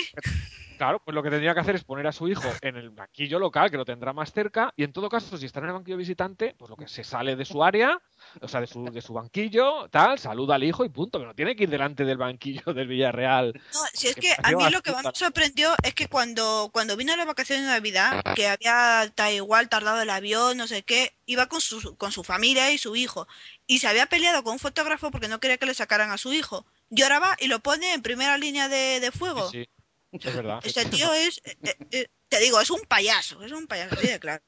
Claro, 0.80 1.02
pues 1.04 1.14
lo 1.14 1.22
que 1.22 1.28
tendría 1.28 1.52
que 1.52 1.60
hacer 1.60 1.74
es 1.74 1.84
poner 1.84 2.06
a 2.06 2.12
su 2.12 2.26
hijo 2.26 2.50
en 2.62 2.74
el 2.74 2.88
banquillo 2.88 3.38
local, 3.38 3.70
que 3.70 3.76
lo 3.76 3.84
tendrá 3.84 4.14
más 4.14 4.32
cerca, 4.32 4.72
y 4.78 4.84
en 4.84 4.94
todo 4.94 5.10
caso, 5.10 5.36
si 5.36 5.44
está 5.44 5.58
en 5.60 5.66
el 5.66 5.72
banquillo 5.72 5.98
visitante, 5.98 6.54
pues 6.56 6.70
lo 6.70 6.76
que 6.78 6.88
se 6.88 7.04
sale 7.04 7.36
de 7.36 7.44
su 7.44 7.62
área, 7.62 8.00
o 8.40 8.48
sea, 8.48 8.62
de 8.62 8.66
su, 8.66 8.86
de 8.86 9.02
su 9.02 9.12
banquillo, 9.12 9.90
tal, 9.90 10.18
saluda 10.18 10.54
al 10.54 10.64
hijo 10.64 10.82
y 10.82 10.88
punto, 10.88 11.18
pero 11.18 11.28
no 11.28 11.34
tiene 11.34 11.54
que 11.54 11.64
ir 11.64 11.68
delante 11.68 12.06
del 12.06 12.16
banquillo 12.16 12.72
del 12.72 12.88
Villarreal. 12.88 13.52
No, 13.74 13.80
si 13.92 14.08
es 14.08 14.14
que 14.14 14.34
a 14.42 14.52
mí 14.52 14.70
lo 14.70 14.80
que 14.80 14.92
más 14.92 15.04
me 15.04 15.12
sorprendió 15.14 15.74
es 15.82 15.92
que 15.92 16.08
cuando, 16.08 16.70
cuando 16.72 16.96
vino 16.96 17.14
la 17.14 17.26
vacación 17.26 17.60
de 17.60 17.66
Navidad, 17.66 18.24
que 18.34 18.48
había 18.48 19.12
tal 19.14 19.34
igual 19.34 19.68
tardado 19.68 20.00
el 20.00 20.08
avión, 20.08 20.56
no 20.56 20.66
sé 20.66 20.82
qué, 20.82 21.12
iba 21.26 21.44
con 21.44 21.60
su, 21.60 21.94
con 21.98 22.10
su 22.10 22.24
familia 22.24 22.72
y 22.72 22.78
su 22.78 22.96
hijo, 22.96 23.28
y 23.66 23.80
se 23.80 23.86
había 23.86 24.06
peleado 24.06 24.42
con 24.42 24.54
un 24.54 24.58
fotógrafo 24.58 25.10
porque 25.10 25.28
no 25.28 25.40
quería 25.40 25.58
que 25.58 25.66
le 25.66 25.74
sacaran 25.74 26.10
a 26.10 26.16
su 26.16 26.32
hijo. 26.32 26.64
Lloraba 26.88 27.36
y 27.38 27.48
lo 27.48 27.60
pone 27.60 27.92
en 27.92 28.00
primera 28.00 28.38
línea 28.38 28.70
de, 28.70 28.98
de 28.98 29.12
fuego. 29.12 29.50
Sí, 29.50 29.64
sí, 29.64 29.79
es 30.12 30.36
verdad. 30.36 30.60
Este 30.64 30.84
tío 30.86 31.12
es, 31.14 31.40
eh, 31.44 31.74
eh, 31.90 32.06
te 32.28 32.40
digo, 32.40 32.60
es 32.60 32.70
un 32.70 32.80
payaso, 32.88 33.42
es 33.42 33.52
un 33.52 33.66
payaso, 33.66 33.94
así 33.94 34.06
de 34.08 34.18
claro. 34.18 34.42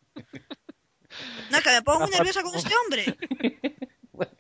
No, 1.51 1.59
es 1.59 1.65
que 1.65 1.71
me 1.71 1.83
pongo 1.83 2.01
muy 2.01 2.11
nerviosa 2.11 2.43
con 2.43 2.55
este 2.55 2.73
hombre. 2.85 3.17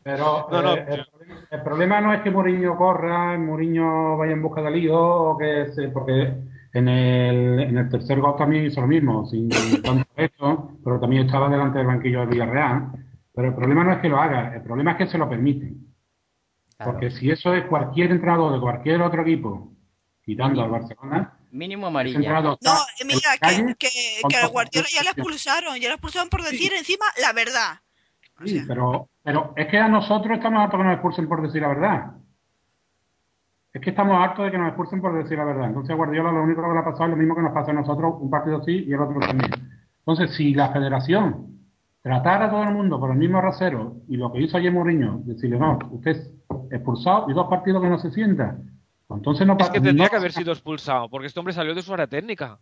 Pero 0.02 0.48
No, 0.50 0.62
no. 0.62 0.74
eh, 0.74 0.87
el, 0.88 1.06
problema- 1.06 1.46
el 1.50 1.62
problema 1.62 2.00
no 2.00 2.14
es 2.14 2.22
que 2.22 2.30
Mourinho 2.30 2.76
corra, 2.76 3.38
Mourinho 3.38 4.16
vaya 4.16 4.32
en 4.32 4.42
busca 4.42 4.62
de 4.62 4.70
lío, 4.70 4.98
o 4.98 5.38
que 5.38 5.72
se, 5.74 5.88
porque 5.88 6.32
en 6.74 6.88
el, 6.88 7.61
en 7.61 7.78
el 7.78 7.88
tercer 7.90 8.20
gol 8.20 8.37
también 8.37 8.66
hizo 8.66 8.80
lo 8.80 8.87
mismo, 8.87 9.26
sin 9.26 9.48
tanto 9.82 10.06
hecho, 10.16 10.78
pero 10.85 11.00
también 11.00 11.26
estaba 11.26 11.48
delante 11.48 11.78
del 11.78 11.87
banquillo 11.87 12.20
del 12.20 12.28
Villarreal. 12.28 12.92
Pero 13.35 13.48
el 13.48 13.54
problema 13.54 13.85
no 13.85 13.92
es 13.92 13.98
que 13.98 14.08
lo 14.08 14.18
haga, 14.20 14.54
el 14.54 14.62
problema 14.62 14.92
es 14.92 14.98
que 14.98 15.06
se 15.06 15.18
lo 15.18 15.28
permiten. 15.28 15.87
Claro. 16.76 16.92
Porque 16.92 17.11
si 17.11 17.30
eso 17.30 17.54
es 17.54 17.64
cualquier 17.66 18.11
entrenador 18.11 18.52
de 18.52 18.61
cualquier 18.61 19.00
otro 19.02 19.22
equipo, 19.22 19.71
quitando 20.24 20.62
al 20.62 20.70
Barcelona, 20.70 21.35
Mínimo 21.50 21.87
amarilla. 21.88 22.40
No, 22.40 22.56
mira, 23.04 23.20
la 23.40 23.48
que, 23.48 23.74
que, 23.78 23.88
que 24.28 24.37
al 24.37 24.42
todas 24.42 24.52
Guardiola 24.52 24.88
ya 24.90 25.02
le 25.02 25.11
opciones. 25.11 25.18
expulsaron, 25.18 25.76
ya 25.76 25.88
le 25.88 25.94
expulsaron 25.94 26.28
por 26.30 26.42
decir 26.42 26.72
encima 26.72 27.04
la 27.20 27.32
verdad. 27.32 27.80
O 28.40 28.46
Sí, 28.46 28.54
sea, 28.56 28.64
pero, 28.66 29.08
pero 29.22 29.52
es 29.56 29.66
que 29.68 29.78
a 29.78 29.88
nosotros 29.88 30.37
estamos 30.38 30.61
hartos 30.62 30.78
que 30.78 30.85
nos 30.85 30.94
expulsen 30.94 31.28
por 31.28 31.42
decir 31.42 31.61
la 31.62 31.68
verdad. 31.68 32.12
Es 33.72 33.80
que 33.80 33.90
estamos 33.90 34.16
hartos 34.22 34.44
de 34.44 34.50
que 34.50 34.58
nos 34.58 34.68
expulsen 34.68 35.00
por 35.00 35.14
decir 35.22 35.37
la 35.38 35.44
verdad. 35.44 35.66
Entonces 35.66 35.90
a 35.90 35.94
Guardiola 35.96 36.32
lo 36.32 36.42
único 36.42 36.62
que 36.62 36.72
le 36.72 36.78
ha 36.78 36.85
pasado 36.85 37.04
es 37.04 37.11
lo 37.11 37.16
mismo 37.16 37.35
que 37.35 37.42
nos 37.42 37.52
pasa 37.52 37.70
a 37.70 37.74
nosotros, 37.74 38.14
un 38.20 38.30
partido 38.30 38.62
sí 38.64 38.85
y 38.87 38.92
el 38.92 39.00
otro 39.00 39.20
también. 39.20 39.50
Entonces, 39.98 40.35
si 40.37 40.54
la 40.54 40.70
federación 40.72 41.58
tratara 42.02 42.46
a 42.46 42.50
todo 42.50 42.62
el 42.64 42.70
mundo 42.74 42.98
por 42.98 43.11
el 43.12 43.16
mismo 43.16 43.40
rasero 43.40 43.96
y 44.08 44.16
lo 44.16 44.32
que 44.32 44.40
hizo 44.40 44.56
ayer 44.56 44.72
Mourinho, 44.72 45.20
decirle, 45.24 45.58
no, 45.58 45.78
usted 45.92 46.11
es 46.12 46.32
expulsado 46.70 47.30
y 47.30 47.35
dos 47.35 47.46
partidos 47.48 47.80
que 47.82 47.88
no 47.88 47.98
se 47.98 48.11
sienta, 48.11 48.56
pues 48.56 48.82
entonces 49.10 49.46
no 49.46 49.56
Es 49.58 49.68
que 49.70 49.80
tendría 49.80 50.04
no- 50.06 50.10
que 50.10 50.16
haber 50.16 50.32
sido 50.32 50.52
expulsado, 50.52 51.08
porque 51.08 51.26
este 51.26 51.38
hombre 51.38 51.54
salió 51.54 51.74
de 51.74 51.82
su 51.82 51.92
área 51.92 52.06
técnica. 52.06 52.58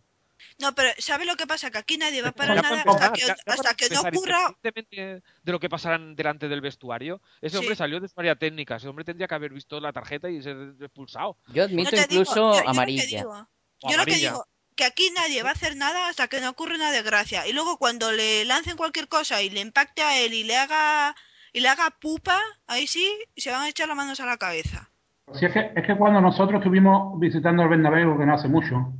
no, 0.59 0.73
pero 0.73 0.89
¿sabe 0.97 1.25
lo 1.25 1.35
que 1.35 1.45
pasa? 1.47 1.69
Que 1.71 1.77
aquí 1.77 1.97
nadie 1.97 2.21
va 2.21 2.29
a 2.29 2.31
parar 2.33 2.55
Ya 2.55 2.61
nada 2.63 2.83
para 2.83 2.95
hasta 2.97 3.13
que, 3.13 3.21
ya- 3.21 3.27
ya 3.27 3.33
hasta 3.45 3.55
para 3.63 3.73
que 3.75 3.89
no 3.89 4.01
ocurra. 4.01 4.39
independientemente 4.63 5.23
de 5.43 5.51
lo 5.51 5.59
que 5.59 5.69
pasara 5.69 5.97
delante 5.99 6.47
del 6.49 6.61
vestuario, 6.61 7.21
ese 7.41 7.51
Sí. 7.51 7.57
hombre 7.57 7.75
salió 7.75 7.99
de 7.99 8.07
su 8.07 8.19
área 8.19 8.35
técnica. 8.35 8.75
Ese 8.77 8.87
hombre 8.87 9.05
tendría 9.05 9.27
que 9.27 9.35
haber 9.35 9.53
visto 9.53 9.79
la 9.79 9.93
tarjeta 9.93 10.29
y 10.29 10.41
ser 10.41 10.73
expulsado. 10.81 11.37
Yo 11.47 11.53
Yo 11.53 11.63
admito 11.65 11.91
digo, 11.91 12.01
incluso 12.09 12.35
yo- 12.35 12.41
yo 12.53 12.57
lo 12.57 12.63
que 12.63 12.69
amarilla. 12.69 13.03
digo- 13.05 13.21
Yo 13.23 13.33
lo 13.33 13.89
que 13.89 13.93
amarilla. 13.95 14.29
digo, 14.31 14.45
que 14.75 14.83
aquí 14.85 15.09
nadie 15.15 15.43
va 15.43 15.49
a 15.49 15.53
hacer 15.53 15.75
nada 15.75 16.07
hasta 16.09 16.27
que 16.27 16.41
no 16.41 16.49
ocurra 16.49 16.75
una 16.75 16.91
desgracia. 16.91 17.47
Y 17.47 17.53
luego 17.53 17.77
cuando 17.77 18.11
le 18.11 18.43
lancen 18.45 18.77
cualquier 18.77 19.07
cosa 19.07 19.41
y 19.43 19.49
le 19.49 19.59
impacte 19.61 20.01
a 20.01 20.19
él 20.19 20.33
y 20.33 20.43
le 20.43 20.57
haga 20.57 21.15
y 21.53 21.59
le 21.59 21.67
haga 21.69 21.89
pupa, 21.99 22.39
ahí 22.67 22.87
sí 22.87 23.07
se 23.35 23.51
van 23.51 23.61
a 23.63 23.69
echar 23.69 23.87
las 23.87 23.97
manos 23.97 24.19
a 24.21 24.25
la 24.25 24.37
cabeza. 24.37 24.90
Si 25.33 25.45
es 25.45 25.51
que, 25.53 25.71
es 25.75 25.85
que 25.85 25.95
cuando 25.95 26.19
nosotros 26.21 26.59
estuvimos 26.59 27.19
visitando 27.19 27.63
el 27.63 27.69
Bernabéu, 27.69 28.17
que 28.17 28.25
no 28.25 28.33
hace 28.33 28.47
mucho, 28.47 28.93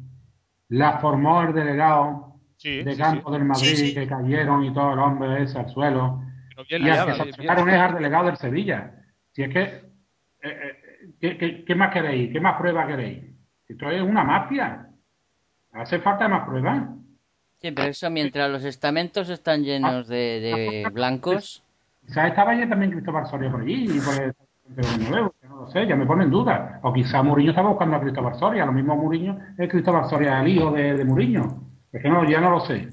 la 0.70 1.00
formó 1.00 1.42
el 1.44 1.54
delegado 1.54 2.28
Sí, 2.58 2.84
de 2.84 2.94
sí, 2.94 2.98
campo 3.02 3.30
sí. 3.30 3.34
del 3.38 3.46
Madrid, 3.46 3.66
Sí, 3.68 3.76
sí. 3.88 3.94
que 3.94 4.08
cayeron 4.08 4.64
y 4.64 4.74
todo 4.74 4.94
el 4.94 5.00
hombre 5.00 5.44
ese 5.44 5.58
al 5.60 5.70
suelo. 5.70 6.22
Bien 6.70 6.86
Y 6.86 6.90
al 6.90 7.06
que 7.08 7.14
bien- 7.14 7.24
bien. 7.24 7.34
sacaron 7.48 7.70
es 7.70 7.76
al 7.80 7.94
delegado 7.96 8.26
del 8.28 8.38
Sevilla. 8.38 8.92
Si 9.32 9.42
es 9.44 9.50
que, 9.50 9.62
eh, 9.64 9.82
eh, 10.44 11.10
¿qué, 11.20 11.38
qué, 11.38 11.66
qué 11.66 11.76
más 11.76 11.92
queréis? 11.92 12.32
¿Qué 12.32 12.40
más 12.40 12.58
pruebas 12.60 12.88
queréis? 12.88 13.24
Esto 13.68 13.90
es 13.90 14.02
una 14.02 14.24
mafia. 14.24 14.88
Hace 15.74 16.00
falta 16.00 16.28
más 16.28 16.46
pruebas. 16.48 16.84
Sí, 17.62 17.72
pero 17.72 17.88
eso 17.90 18.10
mientras 18.12 18.50
los 18.52 18.64
estamentos 18.64 19.30
están 19.30 19.64
llenos 19.64 20.08
de, 20.08 20.16
de 20.84 20.90
blancos. 20.94 21.64
Quizás 22.06 22.28
estaba 22.30 22.54
ya 22.56 22.68
también 22.70 22.92
Cristóbal 22.92 23.26
Soria 23.28 23.50
por 23.52 23.62
allí 23.62 23.86
y 23.86 24.00
por 24.02 24.22
el 24.22 24.34
Bernabéu, 24.68 25.32
que 25.41 25.41
no 25.62 25.72
sé, 25.72 25.88
ya 25.88 25.96
me 25.96 26.06
pone 26.06 26.24
en 26.26 26.32
duda. 26.32 26.80
O 26.84 26.92
quizá 26.94 27.22
Mourinho 27.24 27.52
estaba 27.52 27.70
buscando 27.70 27.96
a 27.96 28.02
Cristóbal 28.02 28.38
Soria, 28.40 28.66
lo 28.66 28.72
mismo 28.74 28.96
Mourinho 28.96 29.38
es 29.58 29.70
Cristóbal 29.70 30.10
Soria 30.10 30.42
el 30.42 30.48
hijo 30.48 30.72
de, 30.72 30.94
de 30.98 31.06
Mourinho. 31.06 31.64
Es 31.92 32.02
que 32.02 32.10
no, 32.10 32.28
ya 32.30 32.40
no 32.42 32.52
lo 32.52 32.60
sé. 32.66 32.90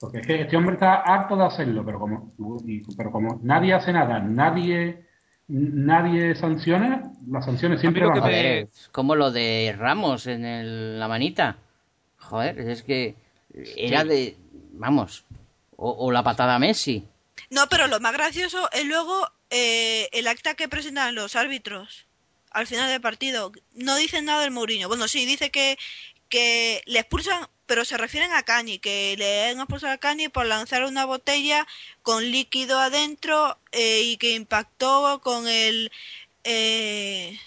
Porque 0.00 0.18
es 0.18 0.26
que 0.26 0.40
este 0.42 0.56
hombre 0.56 0.74
está 0.74 0.94
harto 0.96 1.36
de 1.36 1.44
hacerlo, 1.44 1.84
pero 1.84 1.98
como, 2.00 2.32
y- 2.66 2.82
pero 2.96 3.10
como 3.10 3.38
nadie 3.42 3.74
hace 3.74 3.92
nada, 3.92 4.18
nadie 4.20 5.04
nadie 5.52 6.34
sanciona, 6.36 7.10
las 7.28 7.44
sanciones 7.44 7.80
siempre 7.80 8.06
van 8.06 8.18
a 8.18 8.20
como 8.92 9.16
lo 9.16 9.30
de 9.32 9.74
Ramos 9.76 10.26
en 10.28 10.44
el- 10.44 10.98
la 11.00 11.08
manita. 11.08 11.56
Joder, 12.18 12.60
es 12.60 12.82
que 12.82 13.16
era 13.76 14.04
de. 14.04 14.36
Vamos. 14.74 15.24
O, 15.76 15.90
o 16.06 16.12
la 16.12 16.22
patada 16.22 16.54
a 16.54 16.58
Messi. 16.58 17.06
No, 17.50 17.62
pero 17.68 17.88
lo 17.88 17.98
más 18.00 18.12
gracioso 18.12 18.68
es 18.72 18.86
luego 18.86 19.26
eh, 19.50 20.08
el 20.12 20.28
acta 20.28 20.54
que 20.54 20.68
presentan 20.68 21.14
los 21.14 21.36
árbitros 21.36 22.06
al 22.50 22.66
final 22.66 22.88
del 22.88 23.00
partido. 23.00 23.52
No 23.74 23.96
dicen 23.96 24.24
nada 24.24 24.42
del 24.42 24.50
Mourinho. 24.50 24.88
Bueno, 24.88 25.08
sí, 25.08 25.26
dice 25.26 25.50
que, 25.50 25.78
que 26.28 26.82
le 26.86 27.00
expulsan, 27.00 27.48
pero 27.66 27.84
se 27.84 27.96
refieren 27.96 28.32
a 28.32 28.42
Cani, 28.42 28.78
que 28.78 29.14
le 29.18 29.50
han 29.50 29.58
expulsado 29.58 29.92
a 29.92 29.98
Cani 29.98 30.28
por 30.28 30.46
lanzar 30.46 30.84
una 30.84 31.04
botella 31.04 31.66
con 32.02 32.30
líquido 32.30 32.78
adentro 32.78 33.58
eh, 33.72 34.02
y 34.02 34.16
que 34.16 34.32
impactó 34.32 35.20
con 35.22 35.48
el 35.48 35.92
eh, 36.44 37.38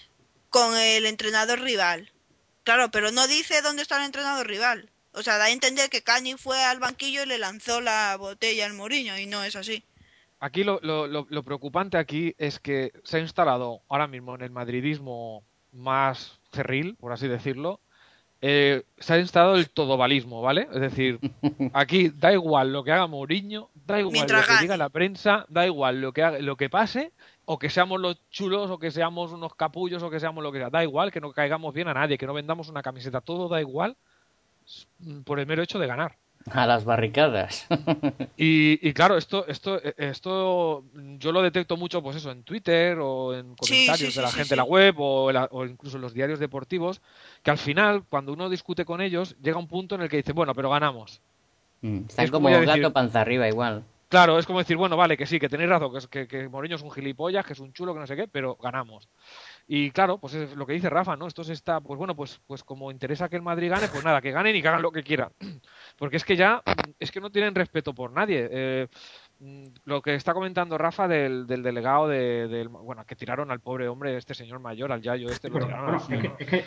con 0.50 0.76
el 0.76 1.06
entrenador 1.06 1.60
rival. 1.60 2.12
Claro, 2.64 2.90
pero 2.90 3.10
no 3.10 3.26
dice 3.26 3.60
dónde 3.60 3.82
está 3.82 3.98
el 3.98 4.04
entrenador 4.04 4.46
rival. 4.46 4.90
O 5.12 5.22
sea, 5.22 5.38
da 5.38 5.44
a 5.44 5.50
entender 5.50 5.90
que 5.90 6.02
Cani 6.02 6.34
fue 6.36 6.62
al 6.64 6.80
banquillo 6.80 7.22
y 7.22 7.26
le 7.26 7.38
lanzó 7.38 7.80
la 7.80 8.16
botella 8.16 8.66
al 8.66 8.72
Mourinho 8.74 9.18
y 9.18 9.26
no 9.26 9.44
es 9.44 9.56
así. 9.56 9.84
Aquí 10.44 10.62
lo, 10.62 10.78
lo- 10.82 11.06
lo- 11.06 11.26
lo 11.30 11.42
preocupante 11.42 11.96
aquí 11.96 12.34
es 12.36 12.60
que 12.60 12.92
se 13.02 13.16
ha 13.16 13.20
instalado 13.20 13.80
ahora 13.88 14.06
mismo 14.06 14.34
en 14.34 14.42
el 14.42 14.50
madridismo 14.50 15.42
más 15.72 16.38
cerril, 16.52 16.96
por 17.00 17.12
así 17.12 17.28
decirlo, 17.28 17.80
eh, 18.42 18.82
se 18.98 19.14
ha 19.14 19.18
instalado 19.18 19.54
el 19.56 19.70
todovalismo, 19.70 20.42
¿vale? 20.42 20.68
Es 20.70 20.82
decir, 20.82 21.18
aquí 21.72 22.10
da 22.10 22.30
igual 22.34 22.74
lo 22.74 22.84
que 22.84 22.92
haga 22.92 23.06
Mourinho, 23.06 23.70
da 23.86 23.98
igual 24.00 24.12
Mientras 24.12 24.42
lo 24.42 24.46
que 24.46 24.52
gane. 24.52 24.62
diga 24.64 24.76
la 24.76 24.90
prensa, 24.90 25.46
da 25.48 25.64
igual 25.64 26.02
lo 26.02 26.12
que 26.12 26.22
haga- 26.22 26.38
lo 26.40 26.56
que 26.56 26.68
pase, 26.68 27.12
o 27.46 27.58
que 27.58 27.70
seamos 27.70 27.98
los 27.98 28.20
chulos, 28.28 28.70
o 28.70 28.78
que 28.78 28.90
seamos 28.90 29.32
unos 29.32 29.54
capullos, 29.54 30.02
o 30.02 30.10
que 30.10 30.20
seamos 30.20 30.44
lo 30.44 30.52
que 30.52 30.58
sea, 30.58 30.68
da 30.68 30.82
igual, 30.82 31.10
que 31.10 31.22
no 31.22 31.32
caigamos 31.32 31.72
bien 31.72 31.88
a 31.88 31.94
nadie, 31.94 32.18
que 32.18 32.26
no 32.26 32.34
vendamos 32.34 32.68
una 32.68 32.82
camiseta, 32.82 33.22
todo 33.22 33.48
da 33.48 33.62
igual 33.62 33.96
s- 34.66 34.86
por 35.24 35.40
el 35.40 35.46
mero 35.46 35.62
hecho 35.62 35.78
de 35.78 35.86
ganar. 35.86 36.16
A 36.50 36.66
las 36.66 36.84
barricadas. 36.84 37.66
Y, 38.36 38.78
y 38.86 38.92
claro, 38.92 39.16
esto, 39.16 39.46
esto, 39.46 39.80
eh, 39.82 39.94
esto 39.96 40.84
yo 41.18 41.30
lo 41.32 41.40
detecto 41.40 41.76
mucho, 41.76 42.02
pues 42.02 42.16
eso, 42.16 42.30
en 42.32 42.42
Twitter 42.42 42.98
o 43.00 43.32
en 43.32 43.54
comentarios 43.54 43.98
sí, 43.98 44.10
sí, 44.10 44.16
de 44.16 44.22
la 44.22 44.28
sí, 44.28 44.34
gente 44.36 44.48
sí. 44.48 44.54
en 44.54 44.58
la 44.58 44.64
web 44.64 44.94
o, 44.98 45.30
en 45.30 45.34
la- 45.34 45.48
o 45.52 45.64
incluso 45.64 45.96
en 45.96 46.02
los 46.02 46.12
diarios 46.12 46.38
deportivos, 46.40 47.00
que 47.42 47.50
al 47.52 47.58
final, 47.58 48.02
cuando 48.08 48.32
uno 48.32 48.48
discute 48.50 48.84
con 48.84 49.00
ellos, 49.00 49.36
llega 49.40 49.56
un 49.58 49.68
punto 49.68 49.94
en 49.94 50.02
el 50.02 50.08
que 50.08 50.16
dice, 50.18 50.32
bueno, 50.32 50.52
pero 50.54 50.68
ganamos. 50.70 51.20
Mm, 51.82 52.06
Están 52.08 52.24
Es 52.24 52.30
como 52.30 52.48
como 52.48 52.60
gato 52.60 52.72
decir- 52.72 52.92
panza 52.92 53.20
arriba 53.20 53.46
igual. 53.48 53.84
Claro, 54.08 54.38
es 54.38 54.46
como 54.46 54.58
decir, 54.60 54.76
bueno, 54.76 54.96
vale, 54.96 55.16
que 55.16 55.26
sí, 55.26 55.40
que 55.40 55.48
tenéis 55.48 55.70
razón, 55.70 55.92
que, 55.92 56.06
que, 56.08 56.28
que 56.28 56.48
Mourinho 56.48 56.76
es 56.76 56.82
un 56.82 56.90
gilipollas, 56.90 57.44
que 57.44 57.52
es 57.54 57.58
un 57.60 57.72
chulo, 57.72 57.94
que 57.94 58.00
no 58.00 58.06
sé 58.06 58.14
qué, 58.14 58.28
pero 58.28 58.56
ganamos. 58.62 59.08
Y 59.66 59.90
claro, 59.92 60.18
pues 60.18 60.34
es 60.34 60.54
lo 60.54 60.66
que 60.66 60.74
dice 60.74 60.90
Rafa, 60.90 61.16
¿no? 61.16 61.26
Esto 61.26 61.42
se 61.42 61.54
está, 61.54 61.80
pues 61.80 61.96
bueno, 61.96 62.14
pues, 62.14 62.38
pues 62.46 62.62
como 62.62 62.90
interesa 62.90 63.30
que 63.30 63.36
el 63.36 63.42
Madrid 63.42 63.70
gane, 63.70 63.88
pues 63.88 64.04
nada, 64.04 64.20
que 64.20 64.30
ganen 64.30 64.54
y 64.54 64.60
que 64.60 64.68
hagan 64.68 64.82
lo 64.82 64.92
que 64.92 65.02
quieran. 65.02 65.30
Porque 65.98 66.18
es 66.18 66.24
que 66.24 66.36
ya, 66.36 66.62
mm, 66.66 66.90
es 67.00 67.10
que 67.10 67.20
no 67.20 67.30
tienen 67.30 67.54
respeto 67.54 67.94
por 67.94 68.12
nadie. 68.12 68.46
Eh, 68.50 68.88
mm, 69.40 69.64
lo 69.84 70.02
que 70.02 70.16
está 70.16 70.34
comentando 70.34 70.76
Rafa 70.76 71.08
del, 71.08 71.46
del 71.46 71.62
delegado 71.62 72.08
de, 72.08 72.46
del, 72.46 72.68
bueno, 72.68 73.06
que 73.06 73.16
tiraron 73.16 73.50
al 73.50 73.60
pobre 73.60 73.88
hombre, 73.88 74.14
este 74.18 74.34
señor 74.34 74.58
mayor, 74.58 74.92
al 74.92 75.00
Yayo 75.00 75.30
este, 75.30 75.48
lo 75.48 75.60
tiraron 75.60 75.98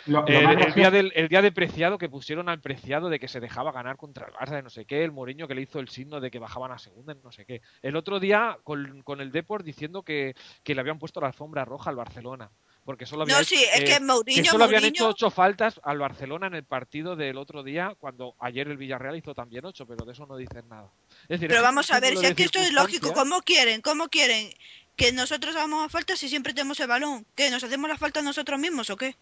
lo 0.06 0.26
El, 0.26 0.74
día 0.74 0.90
del, 0.90 1.12
el 1.14 1.28
día 1.28 1.40
de 1.40 1.52
Preciado 1.52 1.98
que 1.98 2.08
pusieron 2.08 2.48
al 2.48 2.60
Preciado 2.60 3.08
de 3.08 3.20
que 3.20 3.28
se 3.28 3.38
dejaba 3.38 3.70
ganar 3.70 3.96
contra 3.96 4.26
el 4.26 4.32
Barça 4.32 4.56
de 4.56 4.62
no 4.62 4.70
sé 4.70 4.86
qué, 4.86 5.04
el 5.04 5.12
Mourinho 5.12 5.46
que 5.46 5.54
le 5.54 5.62
hizo 5.62 5.78
el 5.78 5.88
signo 5.88 6.20
de 6.20 6.32
que 6.32 6.40
bajaban 6.40 6.72
a 6.72 6.78
segunda 6.78 7.12
en 7.12 7.22
no 7.22 7.30
sé 7.30 7.44
qué. 7.44 7.62
El 7.80 7.94
otro 7.94 8.18
día 8.18 8.58
con, 8.64 9.02
con 9.02 9.20
el 9.20 9.30
Deport 9.30 9.64
diciendo 9.64 10.02
que, 10.02 10.34
que 10.64 10.74
le 10.74 10.80
habían 10.80 10.98
puesto 10.98 11.20
la 11.20 11.28
alfombra 11.28 11.64
roja 11.64 11.90
al 11.90 11.96
Barcelona. 11.96 12.50
Porque 12.88 13.04
solo 13.04 13.24
había 13.24 13.36
No, 13.36 13.44
sí, 13.44 13.62
es 13.62 13.80
eh, 13.80 13.84
que 13.84 14.00
Mourinho, 14.00 14.50
solo 14.50 14.64
habían 14.64 14.80
Mourinho- 14.82 14.88
hecho 14.88 15.08
ocho 15.08 15.30
faltas 15.30 15.78
al 15.84 15.98
Barcelona 15.98 16.46
en 16.46 16.54
el 16.54 16.64
partido 16.64 17.16
del 17.16 17.36
otro 17.36 17.62
día, 17.62 17.94
cuando 18.00 18.34
ayer 18.40 18.66
el 18.66 18.78
Villarreal 18.78 19.14
hizo 19.14 19.34
también 19.34 19.66
ocho, 19.66 19.86
pero 19.86 20.06
de 20.06 20.12
eso 20.12 20.24
no 20.24 20.38
dicen 20.38 20.66
nada. 20.70 20.90
Es 21.24 21.28
decir, 21.38 21.48
Pero 21.48 21.60
vamos 21.60 21.90
a 21.90 22.00
ver, 22.00 22.16
si 22.16 22.24
es 22.24 22.34
que 22.34 22.44
esto 22.44 22.60
es 22.60 22.72
lógico. 22.72 23.12
¿cómo 23.12 23.42
quieren? 23.42 23.82
¿Cómo 23.82 24.08
quieren 24.08 24.50
que 24.96 25.12
nosotros 25.12 25.54
hagamos 25.54 25.92
falta 25.92 26.16
si 26.16 26.30
siempre 26.30 26.54
tenemos 26.54 26.80
el 26.80 26.86
balón? 26.88 27.26
¿Qué? 27.34 27.50
¿Nos 27.50 27.62
hacemos 27.62 27.90
la 27.90 27.98
falta 27.98 28.22
nosotros 28.22 28.58
mismos 28.58 28.88
o 28.88 28.96
qué? 28.96 29.16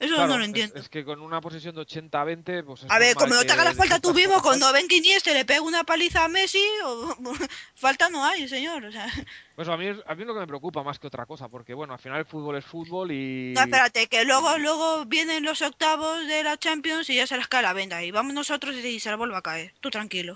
Eso 0.00 0.14
Claro, 0.16 0.32
no 0.32 0.38
lo 0.38 0.44
entiendo. 0.44 0.74
Es, 0.76 0.88
que 0.88 1.04
con 1.04 1.20
una 1.20 1.40
posesión 1.40 1.74
de 1.74 1.82
80-20, 1.82 2.64
pues 2.64 2.82
es 2.82 2.90
A 2.90 2.98
ver, 2.98 3.14
como 3.14 3.32
no 3.34 3.44
te 3.44 3.52
haga 3.52 3.64
la 3.64 3.74
falta 3.74 4.00
tú 4.00 4.12
mismo, 4.12 4.42
cuando 4.42 4.70
ven 4.72 4.86
Iniesta 4.90 5.32
le 5.32 5.44
pega 5.44 5.60
una 5.62 5.84
paliza 5.84 6.24
a 6.24 6.28
Messi, 6.28 6.62
o- 6.84 7.16
falta 7.76 8.08
no 8.10 8.24
hay, 8.24 8.48
señor. 8.48 8.84
O 8.84 8.92
sea, 8.92 9.06
Pues 9.54 9.68
a 9.68 9.76
mí, 9.76 9.86
es- 9.86 10.02
a 10.06 10.14
mí 10.14 10.22
es 10.22 10.26
lo 10.26 10.34
que 10.34 10.40
me 10.40 10.46
preocupa 10.48 10.82
más 10.82 10.98
que 10.98 11.06
otra 11.06 11.26
cosa, 11.26 11.48
porque 11.48 11.74
bueno, 11.74 11.92
al 11.94 12.00
final 12.00 12.18
el 12.18 12.26
fútbol 12.26 12.56
es 12.56 12.64
fútbol 12.64 13.12
y... 13.12 13.52
no, 13.54 13.62
espérate, 13.62 14.08
que 14.08 14.24
luego, 14.24 14.58
luego 14.58 15.04
vienen 15.06 15.44
los 15.44 15.62
octavos 15.62 16.26
de 16.26 16.42
la 16.42 16.56
Champions 16.58 17.08
y 17.08 17.14
ya 17.14 17.26
se 17.26 17.36
las 17.36 17.46
cae 17.48 17.62
la 17.62 17.72
venda. 17.72 18.02
Y 18.02 18.10
vamos 18.10 18.34
nosotros 18.34 18.74
y 18.74 18.98
se 19.00 19.10
la 19.10 19.16
vuelve 19.16 19.36
a 19.36 19.42
caer. 19.42 19.74
Tú 19.80 19.90
tranquilo. 19.90 20.34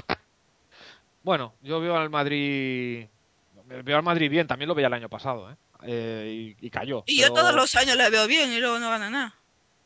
Bueno, 1.23 1.55
yo 1.63 1.81
veo 1.81 1.97
al 1.97 2.11
Madrid... 2.11 3.07
Veo 3.67 3.97
al 3.99 4.03
Madrid 4.03 4.31
bien, 4.31 4.47
también 4.47 4.69
lo 4.69 4.75
veía 4.75 4.87
el 4.87 4.95
año 4.95 5.11
pasado, 5.11 5.51
¿eh? 5.51 5.57
Eh, 5.83 6.55
y, 6.61 6.67
y 6.67 6.71
cayó. 6.71 7.05
Y 7.07 7.21
yo 7.21 7.33
todos 7.33 7.55
los 7.55 7.75
años 7.77 7.97
le 7.97 8.09
veo 8.09 8.27
bien 8.27 8.51
y 8.53 8.59
luego 8.61 8.79
no 8.79 8.89
gana 8.89 9.11
nada. 9.11 9.35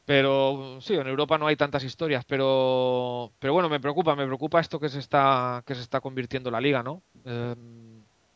Pero 0.04 0.78
sí, 0.80 0.94
en 0.94 1.06
Europa 1.06 1.38
no 1.38 1.46
hay 1.46 1.56
tantas 1.56 1.84
historias, 1.84 2.24
pero 2.24 3.32
pero 3.38 3.52
bueno, 3.52 3.68
me 3.68 3.80
preocupa, 3.80 4.16
me 4.16 4.26
preocupa 4.26 4.60
esto 4.60 4.80
que 4.80 4.88
se 4.88 4.98
está 4.98 5.62
que 5.64 5.74
se 5.74 5.82
está 5.82 6.00
convirtiendo 6.00 6.50
la 6.50 6.60
liga, 6.60 6.82
¿no? 6.82 7.02
Eh, 7.24 7.54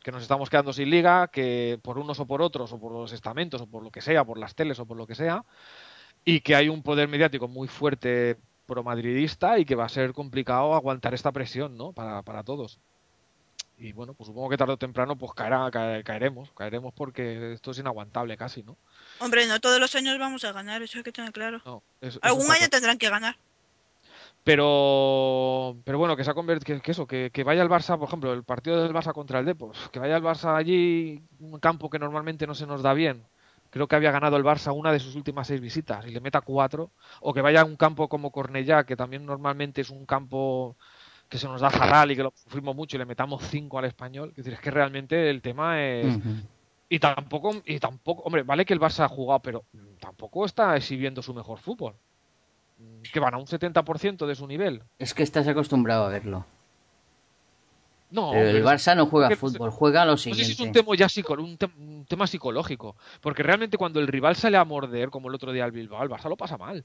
que 0.02 0.12
nos 0.12 0.22
estamos 0.22 0.48
quedando 0.48 0.72
sin 0.72 0.90
liga, 0.90 1.28
que 1.28 1.80
por 1.82 1.98
unos 1.98 2.20
o 2.20 2.26
por 2.26 2.40
otros, 2.40 2.72
o 2.72 2.78
por 2.78 2.92
los 2.92 3.12
estamentos, 3.12 3.60
o 3.62 3.66
por 3.66 3.82
lo 3.82 3.90
que 3.90 4.00
sea, 4.00 4.24
por 4.24 4.38
las 4.38 4.54
teles 4.54 4.78
o 4.78 4.86
por 4.86 4.96
lo 4.96 5.06
que 5.06 5.16
sea, 5.16 5.44
y 6.24 6.40
que 6.40 6.54
hay 6.56 6.68
un 6.68 6.82
poder 6.82 7.08
mediático 7.08 7.48
muy 7.48 7.68
fuerte 7.68 8.36
pro-madridista 8.66 9.58
y 9.58 9.64
que 9.64 9.74
va 9.74 9.86
a 9.86 9.88
ser 9.88 10.12
complicado 10.12 10.74
aguantar 10.74 11.14
esta 11.14 11.32
presión, 11.32 11.76
¿no? 11.76 11.92
Para, 11.92 12.22
para 12.22 12.44
todos. 12.44 12.80
Y 13.78 13.92
bueno, 13.92 14.14
pues 14.14 14.26
supongo 14.28 14.48
que 14.48 14.56
tarde 14.56 14.72
o 14.72 14.78
temprano 14.78 15.16
pues 15.16 15.32
caerá, 15.34 15.70
cae- 15.70 16.02
caeremos, 16.02 16.50
caeremos 16.52 16.94
porque 16.94 17.52
esto 17.52 17.72
es 17.72 17.78
inaguantable 17.78 18.36
casi, 18.36 18.62
¿no? 18.62 18.76
Hombre, 19.20 19.46
no 19.46 19.60
todos 19.60 19.78
los 19.80 19.94
años 19.94 20.18
vamos 20.18 20.44
a 20.44 20.52
ganar, 20.52 20.80
eso 20.82 20.98
hay 20.98 21.04
que 21.04 21.12
tener 21.12 21.32
claro. 21.32 21.60
No, 21.64 21.82
es- 22.00 22.08
eso 22.16 22.20
Algún 22.22 22.50
año 22.50 22.68
tendrán 22.70 22.96
que 22.98 23.10
ganar. 23.10 23.36
Pero, 24.44 25.76
pero 25.84 25.98
bueno, 25.98 26.16
que 26.16 26.22
se 26.24 26.30
ha 26.30 26.34
convertido, 26.34 26.76
que, 26.76 26.80
que 26.82 26.90
eso, 26.92 27.06
que, 27.06 27.30
que 27.32 27.42
vaya 27.44 27.62
el 27.62 27.68
Barça, 27.68 27.98
por 27.98 28.06
ejemplo, 28.08 28.32
el 28.32 28.44
partido 28.44 28.82
del 28.82 28.92
Barça 28.94 29.12
contra 29.12 29.40
el 29.40 29.46
Depor, 29.46 29.74
que 29.90 29.98
vaya 29.98 30.16
el 30.16 30.22
Barça 30.22 30.56
allí, 30.56 31.20
un 31.40 31.58
campo 31.58 31.90
que 31.90 31.98
normalmente 31.98 32.46
no 32.46 32.54
se 32.54 32.66
nos 32.66 32.82
da 32.82 32.94
bien. 32.94 33.24
Creo 33.70 33.88
que 33.88 33.96
había 33.96 34.12
ganado 34.12 34.36
el 34.36 34.44
Barça 34.44 34.72
una 34.72 34.92
de 34.92 35.00
sus 35.00 35.16
últimas 35.16 35.48
seis 35.48 35.60
visitas 35.60 36.06
y 36.06 36.10
le 36.12 36.20
meta 36.20 36.40
cuatro. 36.40 36.90
O 37.20 37.34
que 37.34 37.40
vaya 37.42 37.62
a 37.62 37.64
un 37.64 37.76
campo 37.76 38.08
como 38.08 38.30
Cornellá, 38.30 38.84
que 38.84 38.96
también 38.96 39.26
normalmente 39.26 39.80
es 39.80 39.90
un 39.90 40.06
campo 40.06 40.76
que 41.28 41.38
se 41.38 41.46
nos 41.48 41.60
da 41.60 41.70
fatal 41.70 42.10
y 42.12 42.16
que 42.16 42.22
lo 42.22 42.32
sufrimos 42.36 42.74
mucho 42.76 42.96
y 42.96 42.98
le 42.98 43.04
metamos 43.04 43.42
cinco 43.48 43.78
al 43.78 43.84
español. 43.86 44.30
Es 44.30 44.36
decir, 44.36 44.52
es 44.54 44.60
que 44.60 44.70
realmente 44.70 45.28
el 45.30 45.42
tema 45.42 45.82
es, 45.82 46.18
y 46.88 46.98
tampoco, 47.00 47.52
y 47.64 47.78
tampoco, 47.80 48.22
hombre, 48.22 48.42
vale 48.44 48.64
que 48.64 48.72
el 48.74 48.80
Barça 48.80 49.04
ha 49.04 49.08
jugado, 49.08 49.40
pero 49.40 49.64
tampoco 49.98 50.44
está 50.44 50.76
exhibiendo 50.76 51.22
su 51.22 51.34
mejor 51.34 51.58
fútbol. 51.58 51.94
Mm, 52.78 53.02
Que 53.12 53.18
van 53.20 53.34
a 53.34 53.38
un 53.38 53.46
70% 53.46 54.26
de 54.26 54.34
su 54.34 54.46
nivel. 54.46 54.82
Es 54.98 55.14
que 55.14 55.22
estás 55.22 55.48
acostumbrado 55.48 56.04
a 56.06 56.10
verlo. 56.10 56.44
No, 58.08 58.30
Pero 58.30 58.46
el 58.50 58.52
pero 58.62 58.68
Barça 58.68 58.94
no 58.96 59.06
juega 59.06 59.28
que- 59.28 59.36
fútbol, 59.36 59.70
juega 59.70 60.04
lo 60.04 60.12
no 60.12 60.16
sé 60.16 60.32
si 60.32 60.40
es 60.42 60.48
un 60.50 60.54
siguiente. 60.54 60.80
tema, 60.82 60.94
ya 60.96 61.08
psico- 61.08 61.34
un, 61.34 61.58
un 61.78 62.04
tema 62.06 62.26
psicológico. 62.28 62.94
Porque 63.20 63.42
realmente 63.42 63.76
cuando 63.76 63.98
el 63.98 64.06
rival 64.06 64.36
sale 64.36 64.56
a 64.56 64.64
morder, 64.64 65.10
como 65.10 65.28
el 65.28 65.34
otro 65.34 65.50
día 65.50 65.64
al 65.64 65.72
Bilbao, 65.72 66.02
el 66.04 66.08
Barça 66.08 66.28
lo 66.28 66.36
pasa 66.36 66.56
mal. 66.56 66.84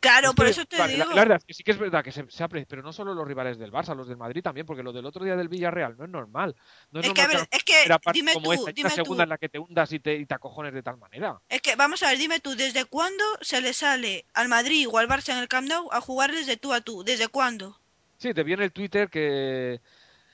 Claro, 0.00 0.30
Es 0.30 0.34
por 0.34 0.44
que, 0.46 0.50
eso 0.52 0.64
te 0.64 0.78
la, 0.78 0.86
digo. 0.86 1.04
la 1.10 1.14
verdad 1.14 1.36
es 1.38 1.44
que 1.44 1.54
sí 1.54 1.62
que 1.62 1.70
es 1.72 1.78
verdad 1.78 2.02
que 2.02 2.12
se, 2.12 2.24
se 2.30 2.44
apre- 2.44 2.66
pero 2.68 2.82
no 2.82 2.92
solo 2.92 3.12
los 3.14 3.26
rivales 3.26 3.58
del 3.58 3.70
Barça, 3.70 3.94
los 3.94 4.08
del 4.08 4.16
Madrid 4.16 4.42
también, 4.42 4.66
porque 4.66 4.82
lo 4.82 4.92
del 4.92 5.04
otro 5.06 5.24
día 5.24 5.36
del 5.36 5.48
Villarreal 5.48 5.96
no 5.98 6.04
es 6.04 6.10
normal. 6.10 6.56
No 6.90 7.00
es, 7.00 7.06
Es 7.06 7.12
que, 7.12 7.22
normal 7.22 7.40
ver, 7.42 7.48
es 7.50 7.64
que, 7.64 8.12
dime 8.12 8.32
como 8.32 8.46
tú, 8.46 8.52
esta, 8.52 8.72
dime 8.72 8.86
una 8.88 8.96
tú. 8.96 9.04
segunda 9.04 9.22
en 9.24 9.28
la 9.28 9.38
que 9.38 9.48
te 9.48 9.58
hundas 9.58 9.92
y 9.92 10.00
te, 10.00 10.14
y 10.16 10.26
te 10.26 10.34
acojones 10.34 10.72
de 10.72 10.82
tal 10.82 10.96
manera. 10.96 11.38
Es 11.48 11.60
que, 11.60 11.76
vamos 11.76 12.02
a 12.02 12.08
ver, 12.08 12.18
dime 12.18 12.40
tú, 12.40 12.54
¿desde 12.56 12.84
cuándo 12.86 13.24
se 13.40 13.60
le 13.60 13.72
sale 13.72 14.24
al 14.34 14.48
Madrid 14.48 14.86
o 14.90 14.98
al 14.98 15.08
Barça 15.08 15.32
en 15.32 15.38
el 15.38 15.48
Camp 15.48 15.68
Nou 15.68 15.88
a 15.92 16.00
jugar 16.00 16.32
desde 16.32 16.56
tú 16.56 16.72
a 16.72 16.80
tú? 16.80 17.04
¿Desde 17.04 17.28
cuándo? 17.28 17.78
Sí, 18.18 18.32
te 18.34 18.42
viene 18.42 18.64
el 18.64 18.72
Twitter 18.72 19.08
que... 19.08 19.80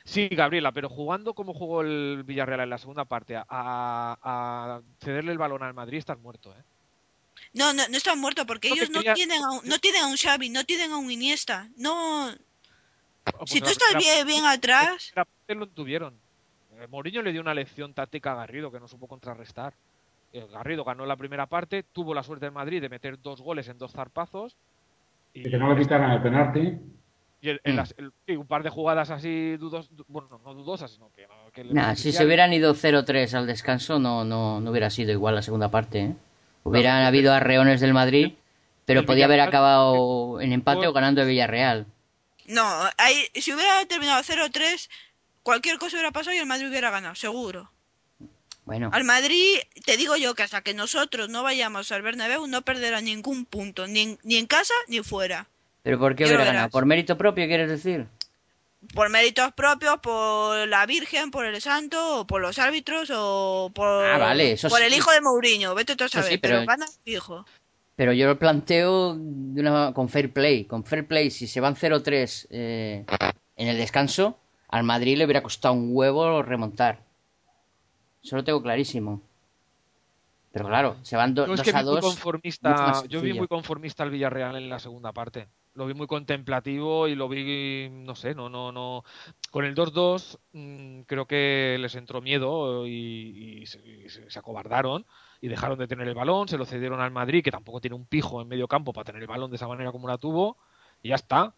Sí, 0.05 0.29
Gabriela, 0.29 0.71
pero 0.71 0.89
jugando 0.89 1.35
como 1.35 1.53
jugó 1.53 1.81
el 1.83 2.23
Villarreal 2.25 2.61
en 2.61 2.71
la 2.71 2.79
segunda 2.79 3.05
parte, 3.07 3.35
a, 3.37 3.45
a 3.49 4.81
cederle 5.01 5.33
el 5.33 5.39
balón 5.39 5.65
al 5.65 5.75
Madrid, 5.75 5.99
estás 5.99 6.19
muerto, 6.21 6.55
¿eh? 6.57 6.63
No, 7.57 7.73
no, 7.73 7.83
no 7.89 7.97
están 7.97 8.19
muertos 8.21 8.45
porque 8.47 8.69
Lo 8.69 8.75
que 8.75 8.81
ellos 8.83 8.91
no 8.91 9.01
quería- 9.01 9.15
tienen, 9.15 9.43
a 9.43 9.51
un, 9.53 9.61
no 9.69 9.79
tienen 9.79 10.03
a 10.03 10.07
un 10.07 10.17
Xavi, 10.17 10.49
no 10.51 10.65
tienen 10.65 10.93
a 10.93 10.97
un 10.99 11.11
Iniesta. 11.11 11.69
No, 11.77 12.31
Pues 13.25 13.51
si 13.51 13.61
la 13.61 13.67
tú 13.67 13.73
estás 13.73 13.89
primera 13.95 14.15
bien, 14.15 14.27
bien 14.27 14.45
atrás, 14.47 15.09
primera 15.13 15.25
parte 15.25 15.55
lo 15.55 15.67
tuvieron. 15.69 16.15
Eh, 16.79 16.87
Mourinho 16.89 17.23
le 17.23 17.33
dio 17.33 17.41
una 17.41 17.55
lección 17.55 17.95
táctica 17.95 18.33
a 18.33 18.35
Garrido 18.37 18.71
que 18.71 18.79
no 18.79 18.87
supo 18.89 19.07
contrarrestar. 19.09 19.73
Eh, 20.33 20.47
Garrido 20.53 20.85
ganó 20.85 21.07
la 21.07 21.17
primera 21.17 21.47
parte, 21.47 21.83
tuvo 21.83 22.13
la 22.15 22.23
suerte 22.23 22.47
en 22.47 22.53
Madrid 22.53 22.81
de 22.83 22.89
meter 22.91 23.21
dos 23.23 23.41
goles 23.41 23.69
en 23.69 23.79
dos 23.79 23.93
zarpazos. 23.93 24.55
Y, 25.33 25.47
Y 25.47 25.51
que 25.51 25.57
no 25.59 25.73
le 25.75 25.81
quitaran 25.83 26.11
el 26.13 26.23
penalti. 26.23 26.79
y 27.43 27.49
el- 27.51 27.61
en 27.65 27.75
Mm. 27.75 27.77
las- 27.77 27.95
el- 27.99 28.13
sí, 28.27 28.35
un 28.37 28.47
par 28.47 28.63
de 28.63 28.71
jugadas 28.71 29.11
así 29.11 29.57
dudos, 29.59 29.89
du- 29.95 30.05
bueno, 30.09 30.41
no, 30.45 30.55
dudosas, 30.55 30.91
sino 30.91 31.11
que, 31.13 31.27
Nah, 31.73 31.95
si 31.95 32.11
se 32.13 32.25
hubieran 32.25 32.53
ido 32.53 32.75
0-3 32.75 33.35
al 33.35 33.47
descanso, 33.47 33.99
no, 33.99 34.25
no, 34.25 34.61
no 34.61 34.71
hubiera 34.71 34.91
sido 34.91 35.13
igual 35.13 35.35
la 35.35 35.43
segunda 35.43 35.71
parte. 35.71 36.01
¿eh? 36.01 36.17
Hubieran 36.67 36.95
Claro, 36.97 37.07
habido 37.07 37.33
arreones 37.33 37.81
del 37.81 37.95
Madrid, 37.95 38.33
pero 38.85 39.01
el 39.01 39.07
podía 39.07 39.25
haber 39.27 39.41
acabado 39.41 40.41
en 40.41 40.53
empate 40.53 40.87
o 40.87 40.93
ganando 40.93 41.23
el 41.23 41.29
Villarreal. 41.29 41.87
no. 42.47 42.65
Ahí, 42.99 43.27
si 43.35 43.53
hubiera 43.53 43.85
terminado 43.87 44.23
0-3, 44.23 44.89
cualquier 45.43 45.79
cosa 45.79 45.97
hubiera 45.97 46.11
pasado 46.13 46.35
y 46.35 46.39
el 46.39 46.47
Madrid 46.47 46.69
hubiera 46.69 46.91
ganado, 46.91 47.15
seguro. 47.15 47.71
Bueno, 48.65 48.91
Al 48.93 49.05
Madrid, 49.05 49.59
te 49.85 49.97
digo 49.97 50.17
yo 50.17 50.35
que 50.35 50.43
hasta 50.43 50.61
que 50.63 50.75
nosotros 50.75 51.29
no 51.29 51.45
vayamos 51.45 51.93
al 51.93 52.03
Bernabéu 52.03 52.49
no 52.49 52.63
perderá 52.63 53.01
ningún 53.01 53.45
punto, 53.45 53.87
ni 53.87 54.01
en, 54.01 54.19
ni 54.25 54.37
en 54.37 54.47
casa 54.47 54.75
ni 54.89 55.01
fuera. 55.05 55.47
pero 55.85 56.01
¿por 56.01 56.17
qué 56.17 56.25
hubiera 56.25 56.45
ganado? 56.45 56.71
¿Por 56.71 56.85
mérito 56.85 57.17
propio, 57.17 57.47
quieres 57.47 57.69
decir? 57.69 58.09
Por 58.95 59.09
méritos 59.11 59.53
propios, 59.53 59.99
por 60.01 60.67
la 60.69 60.87
Virgen, 60.87 61.31
por 61.31 61.45
el 61.47 61.61
Santo, 61.61 62.21
o 62.21 62.27
por 62.27 62.41
los 62.41 62.59
árbitros, 62.59 63.11
o 63.15 63.71
por, 63.75 64.05
Ah, 64.05 64.19
vale, 64.19 64.53
eso 64.53 64.69
por 64.69 64.79
sí. 64.81 64.85
el 64.87 64.95
hijo 64.95 65.11
de 65.11 65.21
Mourinho, 65.21 65.75
vete 65.75 65.97
tú 65.97 66.05
a 66.05 66.07
Eso 66.07 66.19
sí, 66.19 66.25
saber, 66.25 66.41
pero- 66.41 66.55
pero 66.59 66.67
gana 66.67 66.87
fijo. 67.05 67.45
Pero 67.97 68.13
yo 68.13 68.27
lo 68.27 68.39
planteo 68.39 69.17
de 69.19 69.61
una, 69.61 69.93
con 69.95 70.09
fair 70.09 70.31
play. 70.33 70.65
Con 70.67 70.85
fair 70.85 71.07
play, 71.07 71.31
si 71.31 71.47
se 71.47 71.61
van 71.61 71.77
0-3 71.77 72.47
eh, 72.51 73.05
en 73.57 73.69
el 73.69 73.77
descanso, 73.79 74.39
al 74.69 74.85
Madrid 74.85 75.17
le 75.17 75.25
hubiera 75.25 75.43
costado 75.43 75.73
un 75.75 75.91
huevo 75.93 76.43
remontar. 76.43 77.01
Eso 78.23 78.37
lo 78.37 78.45
tengo 78.45 78.63
clarísimo. 78.63 79.23
Pero 80.53 80.67
claro, 80.69 80.97
se 81.03 81.17
van 81.17 81.35
do- 81.35 81.47
Yo 81.47 81.55
es 81.55 81.59
2 81.61 81.65
que 81.65 81.71
a 81.71 81.81
vi 81.81 81.85
muy 81.85 81.85
2. 81.87 81.95
mucho 82.05 82.07
conformista, 82.15 82.71
más 82.71 83.09
yo 83.09 83.21
vi 83.21 83.33
muy 83.33 83.47
conformista 83.49 84.03
al 84.03 84.11
Villarreal 84.11 84.57
en 84.57 84.69
la 84.69 84.79
segunda 84.79 85.13
parte. 85.13 85.49
Lo 85.77 85.87
vi 85.87 85.93
muy 85.95 86.07
contemplativo 86.07 87.07
y 87.07 87.15
lo 87.15 87.29
vi, 87.29 87.89
no 87.91 88.15
sé, 88.15 88.35
no, 88.35 88.49
no, 88.49 88.73
no. 88.73 89.05
Con 89.51 89.65
el 89.67 89.75
2-2 89.75 90.39
mm, 90.53 91.03
creo 91.03 91.27
que 91.27 91.77
les 91.79 91.95
entró 91.97 92.23
miedo 92.23 92.87
y, 92.87 93.65
se, 93.67 93.79
y 93.87 94.09
se- 94.09 94.39
acobardaron 94.39 95.05
y 95.43 95.49
dejaron 95.49 95.79
de 95.79 95.87
tener 95.87 96.09
el 96.09 96.15
balón, 96.15 96.49
se 96.49 96.57
lo 96.57 96.65
cedieron 96.65 97.01
al 97.01 97.11
Madrid, 97.11 97.45
que 97.45 97.51
tampoco 97.51 97.81
tiene 97.83 97.95
un 97.97 98.07
pijo 98.07 98.41
en 98.41 98.49
medio 98.49 98.69
campo 98.69 98.93
para 98.95 99.05
tener 99.05 99.21
el 99.23 99.29
balón 99.29 99.51
de 99.51 99.57
esa 99.57 99.69
manera 99.69 99.93
como 99.93 100.09
la 100.09 100.17
tuvo, 100.19 100.57
y 101.03 101.11
ya 101.11 101.15
está. 101.17 101.55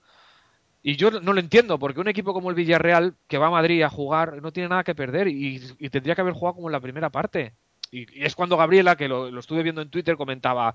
Y 0.82 0.96
yo 0.96 1.10
no 1.10 1.32
lo 1.32 1.40
entiendo, 1.40 1.78
porque 1.78 2.00
un 2.00 2.08
equipo 2.08 2.32
como 2.32 2.50
el 2.50 2.56
Villarreal, 2.56 3.16
que 3.26 3.38
va 3.38 3.48
a 3.48 3.50
Madrid 3.50 3.82
a 3.82 3.90
jugar, 3.90 4.40
no 4.42 4.52
tiene 4.52 4.68
nada 4.68 4.84
que 4.84 4.94
perder 4.94 5.28
y, 5.28 5.60
y 5.78 5.90
tendría 5.90 6.14
que 6.14 6.20
haber 6.20 6.34
jugado 6.34 6.54
como 6.56 6.68
en 6.68 6.72
la 6.72 6.80
primera 6.80 7.10
parte. 7.10 7.54
Y, 7.90 8.20
y 8.20 8.24
es 8.24 8.34
cuando 8.36 8.56
Gabriela, 8.56 8.96
que 8.96 9.08
lo, 9.08 9.30
lo 9.30 9.40
estuve 9.40 9.62
viendo 9.62 9.82
en 9.82 9.90
Twitter, 9.90 10.16
comentaba, 10.16 10.74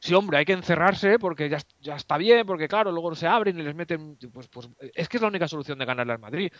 sí, 0.00 0.14
hombre, 0.14 0.38
hay 0.38 0.44
que 0.44 0.52
encerrarse 0.54 1.18
porque 1.18 1.48
ya, 1.48 1.58
ya 1.80 1.94
está 1.94 2.16
bien, 2.16 2.44
porque 2.46 2.66
claro, 2.68 2.90
luego 2.90 3.14
se 3.14 3.26
abren 3.26 3.58
y 3.58 3.62
les 3.62 3.74
meten... 3.74 4.16
Pues, 4.32 4.48
pues 4.48 4.68
es 4.94 5.08
que 5.08 5.18
es 5.18 5.20
la 5.20 5.28
única 5.28 5.46
solución 5.46 5.78
de 5.78 5.84
ganarle 5.84 6.14
al 6.14 6.18
Madrid. 6.18 6.50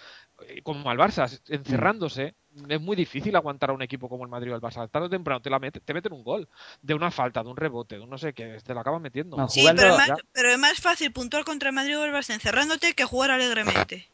Eh, 0.47 0.61
Como 0.63 0.89
al 0.91 0.99
Barça, 0.99 1.27
encerrándose, 1.49 2.35
es 2.69 2.81
muy 2.81 2.97
difícil 2.97 3.35
aguantar 3.35 3.71
a 3.71 3.73
un 3.73 3.83
equipo 3.83 4.09
como 4.09 4.25
el 4.25 4.31
Madrid 4.31 4.53
o 4.53 4.55
el 4.55 4.61
Barça. 4.61 4.89
Tarde 4.91 5.07
o 5.07 5.11
temprano 5.11 5.41
te, 5.41 5.51
la 5.51 5.59
mete- 5.59 5.81
te 5.81 5.95
meten 5.95 6.13
un 6.13 6.23
gol, 6.23 6.49
de 6.83 6.95
una 6.95 7.11
falta, 7.11 7.43
de 7.43 7.49
un 7.49 7.57
rebote, 7.57 7.97
de 7.97 8.03
un 8.03 8.11
no 8.11 8.19
sé 8.19 8.33
qué, 8.33 8.59
te 8.65 8.75
la 8.75 8.83
acaban 8.83 9.03
metiendo. 9.03 9.37
No, 9.37 9.49
Sí, 9.49 9.61
jugando- 9.61 9.83
pero 9.83 9.93
es, 9.95 9.99
más, 9.99 10.09
ya. 10.09 10.17
pero 10.33 10.51
es 10.51 10.59
más 10.59 10.81
fácil 10.81 11.13
puntuar 11.13 11.45
contra 11.45 11.71
el 11.71 11.75
Madrid 11.75 11.99
o 11.99 12.05
el 12.05 12.13
Barça 12.13 12.35
encerrándote 12.35 12.95
que 12.95 13.05
jugar 13.05 13.31
alegremente. 13.31 14.09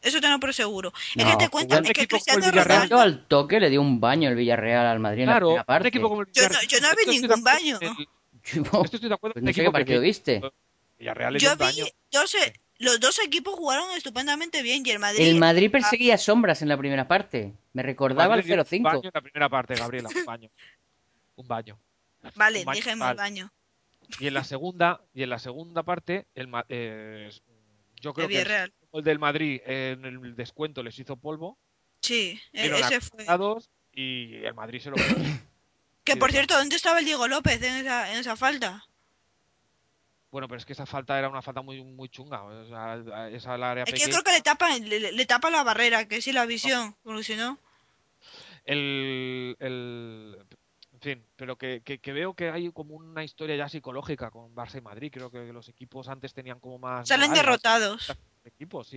Eso 0.00 0.20
te 0.20 0.28
lo 0.30 0.38
por 0.38 0.54
seguro. 0.54 0.92
es 1.16 1.24
No, 1.24 1.32
que 1.32 1.44
te 1.44 1.50
cuentan 1.50 1.82
que 1.82 2.06
Cristiano 2.06 2.48
Ronaldo... 2.52 3.00
al 3.00 3.26
toque 3.26 3.58
le 3.58 3.68
dio 3.68 3.80
un 3.80 3.98
baño 3.98 4.28
el 4.30 4.36
Villarreal 4.36 4.86
al 4.86 5.00
Madrid 5.00 5.22
en 5.22 5.26
la 5.26 5.32
Claro, 5.32 5.46
primera 5.48 5.62
un 5.62 5.66
parte. 5.66 5.88
equipo 5.88 6.08
como 6.08 6.20
el 6.22 6.28
Yo 6.32 6.48
no- 6.48 6.62
yo 6.68 6.78
no 6.80 6.88
de 6.90 7.06
ningún 7.20 7.42
baño. 7.42 7.78
el- 7.80 8.08
Yo- 8.54 8.62
Esto 8.62 8.96
estoy 8.96 9.08
de 9.08 9.14
acuerdo 9.14 9.34
pues 9.34 9.42
no 9.42 9.48
un 9.50 9.54
sé 9.54 9.62
qué 9.62 9.70
partido 9.70 10.00
viste. 10.00 10.40
Villarreal 10.98 11.38
Yo 11.38 11.52
un 11.52 11.58
baño. 11.58 11.84
vi, 11.84 11.90
yo 12.10 12.26
sé, 12.26 12.52
los 12.78 12.98
dos 13.00 13.18
equipos 13.24 13.54
jugaron 13.54 13.90
estupendamente 13.96 14.62
bien 14.62 14.82
y 14.84 14.90
el 14.90 14.98
Madrid... 14.98 15.20
El 15.26 15.36
Madrid 15.36 15.70
perseguía 15.70 16.18
sombras 16.18 16.62
en 16.62 16.68
la 16.68 16.76
primera 16.76 17.06
parte. 17.06 17.52
Me 17.72 17.82
recordaba 17.82 18.34
el 18.34 18.40
Madrid 18.40 18.50
le 18.50 18.54
dio 18.56 18.62
Un 18.62 18.68
0-5. 18.68 18.82
baño 18.82 19.00
en 19.04 19.10
la 19.14 19.20
primera 19.20 19.48
parte, 19.48 19.74
Gabriela, 19.74 20.08
un 20.14 20.24
baño. 20.24 20.50
Un 21.36 21.46
baño. 21.48 21.78
Vale, 22.34 22.58
un 22.60 22.64
baño 22.64 22.76
dije 22.76 22.90
mal. 22.96 23.08
mal 23.10 23.16
baño. 23.16 23.52
Y 24.18 24.26
en 24.26 24.34
la 24.34 24.42
segunda, 24.42 25.00
y 25.14 25.22
en 25.22 25.30
la 25.30 25.38
segunda 25.38 25.82
parte, 25.82 26.26
el, 26.34 26.48
eh, 26.68 27.30
yo 28.00 28.14
creo 28.14 28.26
El 28.26 28.32
que 28.32 28.40
el, 28.42 28.72
gol 28.90 29.04
del 29.04 29.18
Madrid 29.18 29.60
en 29.66 30.04
el 30.04 30.34
descuento 30.34 30.82
les 30.82 30.98
hizo 30.98 31.16
polvo, 31.16 31.58
Sí, 32.00 32.40
ese 32.52 33.00
fue. 33.00 33.26
y 33.92 34.36
el 34.44 34.54
Madrid 34.54 34.80
se 34.80 34.90
lo. 34.90 34.96
Que 36.14 36.16
por 36.16 36.30
cierto, 36.30 36.56
¿dónde 36.56 36.76
estaba 36.76 36.98
el 37.00 37.04
Diego 37.04 37.28
López 37.28 37.62
en 37.62 37.74
esa, 37.76 38.12
en 38.12 38.18
esa 38.18 38.36
falta? 38.36 38.84
Bueno, 40.30 40.46
pero 40.48 40.58
es 40.58 40.66
que 40.66 40.74
esa 40.74 40.84
falta 40.86 41.18
era 41.18 41.28
una 41.28 41.40
falta 41.42 41.62
muy 41.62 41.82
muy 41.82 42.08
chunga. 42.08 42.42
O 42.42 42.66
sea, 42.68 43.28
esa 43.28 43.54
área 43.54 43.84
Es 43.84 43.92
que 43.92 43.98
yo 44.00 44.08
creo 44.10 44.22
que 44.22 44.32
le 44.32 44.42
tapa, 44.42 44.68
le, 44.78 45.26
tapa 45.26 45.48
la 45.50 45.62
barrera, 45.64 46.06
que 46.06 46.20
sí 46.20 46.32
la 46.32 46.44
visión, 46.46 46.94
porque 47.02 47.22
si 47.24 47.36
no. 47.36 47.58
el, 48.64 49.56
el- 49.60 50.36
en 50.92 51.00
fin, 51.00 51.26
pero 51.36 51.56
que, 51.56 51.80
que- 51.84 51.98
que 52.00 52.12
veo 52.12 52.34
que 52.34 52.50
hay 52.50 52.70
como 52.72 52.94
una 52.96 53.22
historia 53.24 53.56
ya 53.56 53.68
psicológica 53.68 54.30
con 54.30 54.54
Barça 54.54 54.78
y 54.78 54.80
Madrid. 54.82 55.10
Creo 55.12 55.30
que 55.30 55.52
los 55.52 55.68
equipos 55.68 56.08
antes 56.08 56.34
tenían 56.34 56.58
como 56.60 56.78
más 56.78 57.06
Salen 57.08 57.32
derrotados. 57.32 58.12
equipos, 58.44 58.88
sí. 58.88 58.96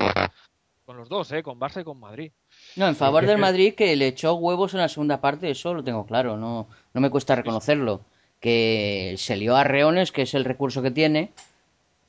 Con 0.92 0.98
los 0.98 1.08
dos, 1.08 1.32
¿eh? 1.32 1.42
Con 1.42 1.58
Barça 1.58 1.80
y 1.80 1.84
con 1.86 2.02
Madrid. 2.02 2.34
No, 2.76 2.86
en 2.86 2.98
favor 2.98 3.26
del 3.26 3.38
Madrid 3.38 3.76
que 3.76 3.96
le 3.96 4.08
echó 4.08 4.34
huevos 4.34 4.74
en 4.74 4.82
la 4.82 4.90
segunda 4.90 5.22
parte, 5.22 5.50
eso 5.50 5.74
lo 5.74 5.86
tengo 5.86 6.06
claro, 6.06 6.36
no, 6.36 6.68
no 6.94 7.00
me 7.00 7.10
cuesta 7.10 7.34
reconocerlo. 7.34 8.02
Que 8.42 9.16
se 9.18 9.38
lió 9.38 9.56
a 9.56 9.64
reones, 9.64 10.12
que 10.12 10.24
es 10.24 10.34
el 10.34 10.44
recurso 10.44 10.82
que 10.82 10.92
tiene, 10.92 11.32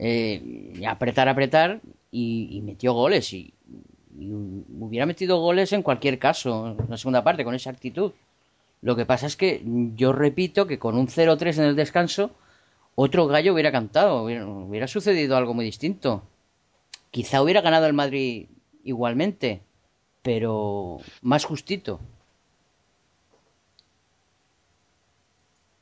eh, 0.01 0.73
y 0.75 0.85
apretar, 0.85 1.29
apretar, 1.29 1.81
y, 2.11 2.49
y 2.51 2.61
metió 2.63 2.93
goles. 2.93 3.33
Y, 3.33 3.55
y 4.19 4.33
hubiera 4.33 5.07
metido 5.07 5.39
goles 5.39 5.73
en 5.73 5.85
cualquier 5.85 6.19
caso, 6.19 6.77
en 6.77 6.91
la 6.91 6.97
segunda 6.97 7.23
parte, 7.23 7.45
con 7.45 7.55
esa 7.55 7.71
actitud. 7.71 8.11
Lo 8.81 8.97
que 8.97 9.07
pasa 9.07 9.29
es 9.29 9.37
que 9.37 9.63
yo 9.95 10.13
repito 10.13 10.67
que 10.67 10.81
con 10.81 10.97
un 10.97 11.07
0-3 11.07 11.59
en 11.59 11.65
el 11.67 11.77
descanso, 11.77 12.33
otro 12.97 13.29
gallo 13.29 13.53
hubiera 13.55 13.71
cantado, 13.71 14.25
hubiera, 14.25 14.45
hubiera 14.45 14.89
sucedido 14.89 15.37
algo 15.37 15.55
muy 15.55 15.67
distinto. 15.67 16.25
Quizá 17.13 17.43
hubiera 17.43 17.61
ganado 17.61 17.87
el 17.87 17.93
Madrid 17.93 18.47
igualmente, 18.85 19.63
pero 20.23 20.99
más 21.23 21.45
justito. 21.45 22.01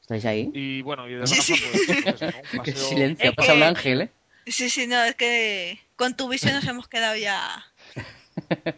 ¿Estáis 0.03 0.25
ahí? 0.25 0.51
Y 0.55 0.83
bueno, 0.83 1.09
y 1.09 1.15
de 1.15 1.27
Sí, 1.27 1.41
sí. 1.41 1.55
pues, 2.03 2.21
pues, 2.57 2.79
silencio, 2.89 3.27
Es 3.27 3.33
ha 3.33 3.35
pasado 3.37 3.55
un 3.55 3.61
que- 3.61 3.67
ángel, 3.67 4.01
¿eh? 4.03 4.11
Sí, 4.47 4.69
sí, 4.71 4.87
no, 4.87 5.03
es 5.05 5.15
que 5.15 5.79
con 5.97 6.17
tu 6.17 6.29
visión 6.29 6.55
nos 6.55 6.65
hemos 6.67 6.89
quedado 6.89 7.17
ya. 7.17 7.65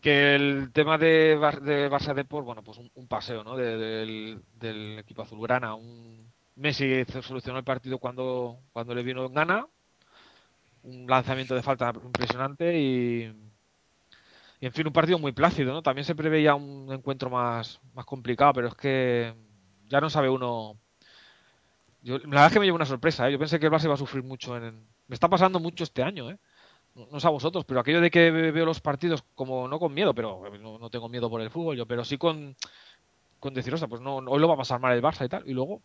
Que 0.00 0.34
el 0.34 0.70
tema 0.74 0.98
de, 0.98 1.34
Bar- 1.34 1.62
de 1.62 1.88
Barça 1.90 2.12
Deport, 2.12 2.44
bueno, 2.44 2.62
pues 2.62 2.76
un, 2.76 2.90
un 2.94 3.06
paseo, 3.08 3.42
¿no? 3.42 3.56
De- 3.56 3.78
del, 3.78 4.42
del 4.60 4.98
equipo 4.98 5.22
azulgrana. 5.22 5.74
Un 5.76 6.30
Messi 6.56 7.04
solucionó 7.22 7.58
el 7.58 7.64
partido 7.64 7.96
cuando, 7.98 8.58
cuando 8.74 8.94
le 8.94 9.02
vino 9.02 9.24
en 9.24 9.32
gana. 9.32 9.66
Un 10.90 11.06
lanzamiento 11.12 11.54
de 11.56 11.62
falta 11.68 11.92
impresionante 12.10 12.64
y, 12.78 13.24
y 14.60 14.66
en 14.66 14.72
fin, 14.72 14.86
un 14.86 14.92
partido 14.92 15.18
muy 15.18 15.32
plácido, 15.32 15.72
¿no? 15.72 15.82
También 15.82 16.04
se 16.04 16.14
preveía 16.14 16.54
un 16.54 16.92
encuentro 16.92 17.30
más, 17.30 17.80
más 17.92 18.04
complicado, 18.06 18.52
pero 18.54 18.68
es 18.68 18.74
que 18.74 19.34
ya 19.88 20.00
no 20.00 20.10
sabe 20.10 20.28
uno. 20.28 20.78
Yo, 22.02 22.18
la 22.18 22.26
verdad 22.28 22.46
es 22.48 22.52
que 22.52 22.60
me 22.60 22.66
llevo 22.66 22.76
una 22.76 22.84
sorpresa, 22.86 23.28
¿eh? 23.28 23.32
Yo 23.32 23.38
pensé 23.38 23.58
que 23.58 23.66
el 23.66 23.72
Barça 23.72 23.84
iba 23.84 23.94
a 23.94 23.96
sufrir 23.96 24.22
mucho 24.22 24.56
en, 24.56 24.86
me 25.06 25.14
está 25.14 25.28
pasando 25.28 25.58
mucho 25.58 25.84
este 25.84 26.02
año, 26.02 26.30
¿eh? 26.30 26.38
No, 26.94 27.20
sé 27.20 27.26
a 27.28 27.30
vosotros, 27.30 27.64
pero 27.66 27.80
aquello 27.80 28.00
de 28.02 28.10
que 28.10 28.30
ve- 28.32 28.52
veo 28.52 28.66
los 28.66 28.80
partidos 28.80 29.24
como 29.34 29.68
no 29.68 29.78
con 29.80 29.94
miedo, 29.94 30.14
pero 30.14 30.42
no, 30.60 30.78
no 30.78 30.90
tengo 30.90 31.08
miedo 31.08 31.30
por 31.30 31.40
el 31.42 31.50
fútbol, 31.50 31.76
yo, 31.76 31.86
pero 31.86 32.04
sí 32.04 32.18
con, 32.18 32.56
con 33.40 33.54
decir, 33.54 33.74
"Ostras, 33.74 33.90
pues 33.90 34.02
no, 34.02 34.16
hoy 34.18 34.40
lo 34.40 34.48
va 34.48 34.54
a 34.54 34.58
pasar 34.58 34.80
mal 34.80 34.94
el 34.96 35.02
Barça 35.02 35.26
y 35.26 35.28
tal, 35.30 35.48
y 35.48 35.54
luego 35.54 35.82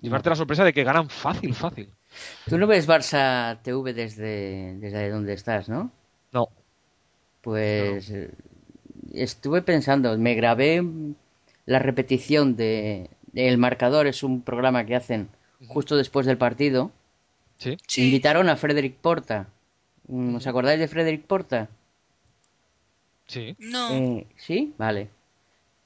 llevarte 0.00 0.28
la 0.28 0.36
sorpresa 0.36 0.64
de 0.64 0.72
que 0.74 0.84
ganan 0.84 1.08
fácil, 1.08 1.54
fácil. 1.54 1.94
Tú 2.48 2.58
no 2.58 2.66
ves 2.66 2.88
Barça 2.88 3.58
TV 3.62 3.92
desde, 3.92 4.76
desde 4.78 5.10
donde 5.10 5.32
estás, 5.32 5.68
¿no? 5.68 5.90
No. 6.32 6.48
Pues 7.40 8.10
eh, 8.10 8.30
estuve 9.12 9.62
pensando, 9.62 10.16
me 10.18 10.34
grabé 10.34 10.82
la 11.66 11.78
repetición 11.78 12.56
de, 12.56 13.10
de 13.32 13.48
El 13.48 13.58
Marcador, 13.58 14.06
es 14.06 14.22
un 14.22 14.42
programa 14.42 14.84
que 14.84 14.96
hacen 14.96 15.28
justo 15.68 15.96
después 15.96 16.26
del 16.26 16.38
partido. 16.38 16.92
Sí. 17.58 17.76
Sí. 17.86 18.04
Invitaron 18.04 18.48
a 18.48 18.56
Frederick 18.56 18.96
Porta. 18.96 19.48
Mm, 20.08 20.36
¿Os 20.36 20.46
acordáis 20.46 20.80
de 20.80 20.88
Frederick 20.88 21.24
Porta? 21.24 21.68
Sí. 23.26 23.56
No. 23.58 23.90
Eh, 23.92 24.26
¿Sí? 24.36 24.74
Vale. 24.78 25.08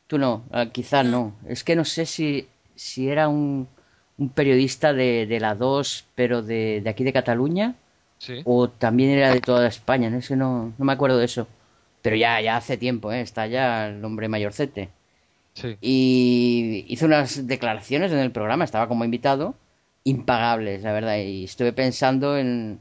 Tú 0.06 0.18
no, 0.18 0.44
ah, 0.52 0.66
quizá 0.66 1.02
no. 1.02 1.36
Es 1.46 1.64
que 1.64 1.76
no 1.76 1.84
sé 1.84 2.06
si, 2.06 2.48
si 2.74 3.08
era 3.08 3.28
un, 3.28 3.68
un 4.18 4.28
periodista 4.30 4.92
de, 4.92 5.26
de 5.26 5.40
la 5.40 5.54
2, 5.54 6.06
pero 6.14 6.42
de, 6.42 6.80
de 6.82 6.90
aquí 6.90 7.04
de 7.04 7.12
Cataluña, 7.12 7.74
Sí. 8.18 8.40
o 8.46 8.68
también 8.70 9.10
era 9.10 9.30
de 9.32 9.40
toda 9.42 9.66
España, 9.68 10.08
no 10.08 10.22
sé, 10.22 10.36
no, 10.36 10.72
no 10.78 10.84
me 10.84 10.92
acuerdo 10.92 11.18
de 11.18 11.26
eso. 11.26 11.46
Pero 12.00 12.16
ya, 12.16 12.40
ya 12.40 12.56
hace 12.56 12.76
tiempo, 12.78 13.12
¿eh? 13.12 13.20
Está 13.20 13.46
ya 13.46 13.88
el 13.88 14.02
hombre 14.04 14.28
mayorcete. 14.28 14.88
Sí. 15.52 15.76
Y 15.82 16.84
hizo 16.88 17.04
unas 17.06 17.46
declaraciones 17.46 18.12
en 18.12 18.18
el 18.18 18.30
programa, 18.30 18.64
estaba 18.64 18.88
como 18.88 19.04
invitado, 19.04 19.54
impagables, 20.04 20.82
la 20.82 20.92
verdad. 20.92 21.18
Y 21.18 21.44
estuve 21.44 21.72
pensando 21.74 22.38
en 22.38 22.78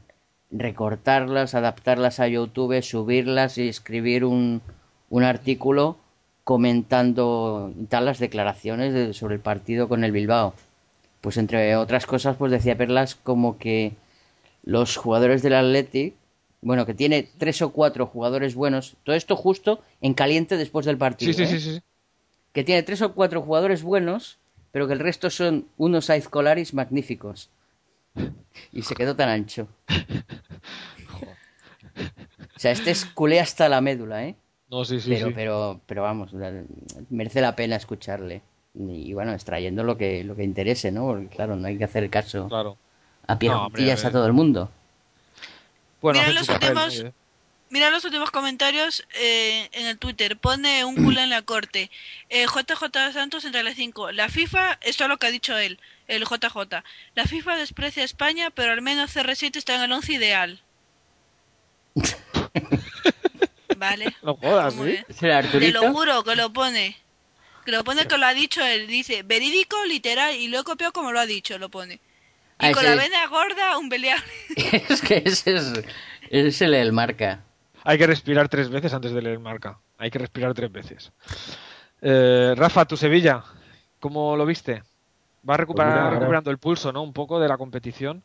recortarlas, 0.50 1.54
adaptarlas 1.54 2.18
a 2.20 2.28
YouTube, 2.28 2.80
subirlas 2.82 3.58
y 3.58 3.68
escribir 3.68 4.24
un, 4.24 4.62
un 5.10 5.22
artículo 5.22 5.98
comentando 6.44 7.72
tal 7.88 8.04
las 8.06 8.18
declaraciones 8.18 8.94
de- 8.94 9.12
sobre 9.12 9.34
el 9.34 9.40
partido 9.40 9.88
con 9.88 10.02
el 10.04 10.12
Bilbao. 10.12 10.54
Pues 11.26 11.38
entre 11.38 11.74
otras 11.74 12.06
cosas, 12.06 12.36
pues 12.36 12.52
decía 12.52 12.78
Perlas 12.78 13.16
como 13.16 13.58
que 13.58 13.94
los 14.62 14.96
jugadores 14.96 15.42
del 15.42 15.54
Athletic, 15.54 16.14
bueno, 16.60 16.86
que 16.86 16.94
tiene 16.94 17.28
tres 17.36 17.62
o 17.62 17.72
cuatro 17.72 18.06
jugadores 18.06 18.54
buenos, 18.54 18.94
todo 19.02 19.16
esto 19.16 19.34
justo 19.34 19.82
en 20.00 20.14
caliente 20.14 20.56
después 20.56 20.86
del 20.86 20.98
partido. 20.98 21.32
Sí, 21.32 21.44
sí, 21.44 21.52
¿eh? 21.52 21.58
sí, 21.58 21.72
sí. 21.72 21.82
que 22.52 22.62
tiene 22.62 22.84
tres 22.84 23.02
o 23.02 23.12
cuatro 23.12 23.42
jugadores 23.42 23.82
buenos, 23.82 24.38
pero 24.70 24.86
que 24.86 24.92
el 24.92 25.00
resto 25.00 25.28
son 25.28 25.66
unos 25.78 26.10
Aizcolaris 26.10 26.74
magníficos. 26.74 27.50
Y 28.70 28.82
se 28.82 28.94
quedó 28.94 29.16
tan 29.16 29.28
ancho. 29.28 29.66
O 32.54 32.58
sea, 32.60 32.70
este 32.70 32.92
es 32.92 33.04
culé 33.04 33.40
hasta 33.40 33.68
la 33.68 33.80
médula, 33.80 34.26
¿eh? 34.26 34.36
No, 34.70 34.84
sí, 34.84 35.00
sí, 35.00 35.10
pero, 35.10 35.26
sí. 35.26 35.32
pero, 35.34 35.80
pero 35.86 36.02
vamos, 36.02 36.30
merece 37.10 37.40
la 37.40 37.56
pena 37.56 37.74
escucharle. 37.74 38.42
Y, 38.78 39.14
bueno, 39.14 39.32
extrayendo 39.32 39.84
lo 39.84 39.96
que, 39.96 40.22
lo 40.24 40.36
que 40.36 40.44
interese, 40.44 40.92
¿no? 40.92 41.06
Porque 41.06 41.28
claro, 41.28 41.56
no 41.56 41.66
hay 41.66 41.78
que 41.78 41.84
hacer 41.84 42.08
caso 42.10 42.48
Claro. 42.48 42.76
a 43.26 43.38
pie 43.38 43.48
No, 43.48 43.66
hombre, 43.66 43.90
a 43.90 43.96
todo 44.10 44.26
el 44.26 44.32
mundo. 44.32 44.70
Bueno, 46.02 46.20
Mira 46.20 46.32
los 46.32 46.48
últimos- 46.48 47.04
Mira 47.68 47.90
los 47.90 48.04
últimos 48.04 48.30
comentarios 48.30 49.04
eh, 49.18 49.68
en 49.72 49.86
el 49.86 49.98
Twitter. 49.98 50.36
Pone 50.36 50.84
un 50.84 50.94
culo 50.94 51.20
en 51.20 51.30
la 51.30 51.42
corte. 51.42 51.90
Eh, 52.28 52.46
JJ 52.46 53.12
Santos 53.12 53.44
entre 53.44 53.64
las 53.64 53.74
5. 53.74 54.12
La 54.12 54.28
FIFA, 54.28 54.78
esto 54.82 55.02
es 55.04 55.10
lo 55.10 55.16
que 55.16 55.26
ha 55.26 55.30
dicho 55.32 55.58
él, 55.58 55.80
el 56.06 56.22
JJ. 56.24 56.84
La 57.16 57.24
FIFA 57.24 57.56
desprecia 57.56 58.02
a 58.02 58.06
España, 58.06 58.50
pero 58.50 58.70
al 58.72 58.82
menos 58.82 59.16
CR7 59.16 59.56
está 59.56 59.74
en 59.74 59.82
el 59.82 59.90
11 59.92 60.12
ideal. 60.12 60.60
Vale. 63.76 64.14
No 64.22 64.36
jodas, 64.36 64.74
¿Cómo 64.74 64.86
¿sí? 64.86 64.90
es? 64.92 65.04
¿Es 65.08 65.22
el 65.22 65.50
Te 65.50 65.72
lo 65.72 65.92
juro 65.92 66.22
que 66.22 66.36
lo 66.36 66.52
pone. 66.52 66.96
Que 67.66 67.72
lo 67.72 67.84
pone 67.84 68.06
que 68.06 68.16
lo 68.16 68.24
ha 68.24 68.32
dicho 68.32 68.64
él. 68.64 68.86
Dice 68.86 69.22
verídico, 69.24 69.76
literal, 69.86 70.34
y 70.34 70.48
lo 70.48 70.60
he 70.60 70.64
copiado 70.64 70.92
como 70.92 71.12
lo 71.12 71.20
ha 71.20 71.26
dicho, 71.26 71.58
lo 71.58 71.68
pone. 71.68 71.94
Y 71.94 72.00
Ah, 72.66 72.72
con 72.72 72.84
la 72.84 72.94
vena 72.94 73.26
gorda, 73.26 73.76
un 73.76 73.88
beleable. 73.90 74.24
es 74.88 75.02
que 75.02 75.22
ese 75.26 75.56
es, 75.56 75.72
es 76.30 76.62
el 76.62 76.70
del 76.70 76.92
marca. 76.92 77.40
Hay 77.84 77.98
que 77.98 78.06
respirar 78.06 78.48
tres 78.48 78.70
veces 78.70 78.94
antes 78.94 79.12
de 79.12 79.20
leer 79.20 79.38
marca. 79.38 79.78
Hay 79.98 80.10
que 80.10 80.18
respirar 80.18 80.54
tres 80.54 80.72
veces. 80.72 81.12
Eh, 82.00 82.54
Rafa, 82.56 82.84
tu 82.86 82.96
Sevilla, 82.96 83.42
¿cómo 84.00 84.36
lo 84.36 84.46
viste? 84.46 84.82
Va 85.48 85.56
recuperar- 85.56 85.66
Pues 85.66 85.86
mira, 85.86 86.02
ahora- 86.04 86.10
recuperando 86.18 86.50
el 86.50 86.58
pulso, 86.58 86.92
¿no? 86.92 87.02
Un 87.02 87.12
poco 87.12 87.38
de 87.40 87.48
la 87.48 87.56
competición. 87.58 88.22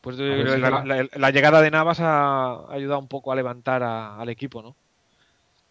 Pues 0.00 0.16
de- 0.18 0.44
si 0.54 0.60
la, 0.60 0.70
la- 0.70 0.84
la- 0.84 1.08
la 1.14 1.30
llegada 1.30 1.60
de 1.62 1.70
Navas 1.70 1.98
ha 2.00 2.70
ayudado 2.72 2.98
un 2.98 3.08
poco 3.08 3.32
a 3.32 3.36
levantar 3.36 3.82
a- 3.82 4.20
al 4.20 4.28
equipo, 4.28 4.62
¿no? 4.62 4.76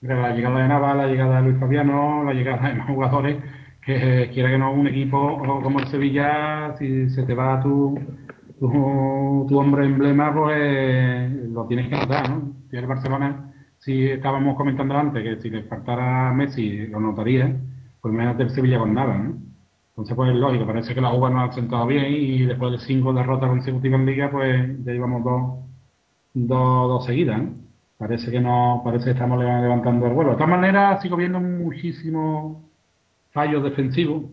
La 0.04 0.34
llegada 0.34 0.60
de 0.60 0.68
Nava, 0.68 0.94
la 0.96 1.08
llegada 1.08 1.38
de 1.38 1.44
Luis 1.44 1.60
Fabiano, 1.62 2.26
la 2.26 2.34
llegada 2.34 2.68
de 2.68 2.76
más 2.76 2.88
jugadores, 2.88 3.38
que 3.82 4.30
quiera 4.34 4.50
que 4.50 4.58
no 4.58 4.74
un 4.74 4.86
equipo 4.88 5.38
como 5.64 5.80
el 5.80 5.88
Sevilla, 5.88 6.76
si 6.78 7.10
se 7.10 7.24
te 7.24 7.34
va 7.34 7.62
tu, 7.62 7.98
tu, 8.60 9.58
hombre 9.58 9.86
emblema, 9.86 10.34
pues 10.34 11.32
lo 11.50 11.66
tienes 11.68 11.88
que 11.88 11.96
notar, 11.96 12.30
¿no? 12.30 12.52
Si 12.70 12.76
el 12.76 12.86
Barcelona, 12.86 13.54
si 13.80 14.10
estábamos 14.10 14.58
comentando 14.58 14.94
antes 14.98 15.24
que 15.24 15.42
si 15.42 15.50
le 15.50 15.64
faltara 15.64 16.34
Messi 16.34 16.88
lo 16.88 17.00
notaría, 17.00 17.56
pues 18.02 18.14
menos 18.14 18.38
del 18.38 18.50
Sevilla 18.50 18.80
con 18.80 18.94
nada, 18.94 19.18
¿no? 19.18 19.38
Entonces, 19.92 20.16
pues 20.18 20.32
es 20.32 20.36
lógico, 20.36 20.66
parece 20.66 20.94
que 20.94 21.02
la 21.02 21.12
jugada 21.12 21.34
no 21.34 21.42
ha 21.44 21.52
sentado 21.54 21.88
bien 21.88 22.06
y 22.10 22.46
después 22.46 22.74
de 22.74 22.80
cinco 22.80 23.14
derrotas 23.14 23.50
consecutivas 23.50 24.02
en 24.02 24.06
Liga, 24.06 24.30
pues 24.32 24.84
ya 24.84 24.92
llevamos 24.92 25.24
dos, 25.24 25.60
dos, 26.34 26.88
dos 26.90 27.06
seguidas, 27.06 27.42
¿no? 27.42 27.63
Parece 28.04 28.32
que 28.32 28.40
no, 28.42 28.82
parece 28.84 29.06
que 29.06 29.12
estamos 29.12 29.40
le- 29.40 29.62
levantando 29.62 30.08
el 30.08 30.14
vuelo. 30.14 30.32
De 30.32 30.36
todas 30.38 30.50
maneras, 30.50 31.02
sigo 31.02 31.16
viendo 31.18 31.40
muchísimos 31.40 32.58
fallos 33.34 33.64
defensivos, 33.64 34.24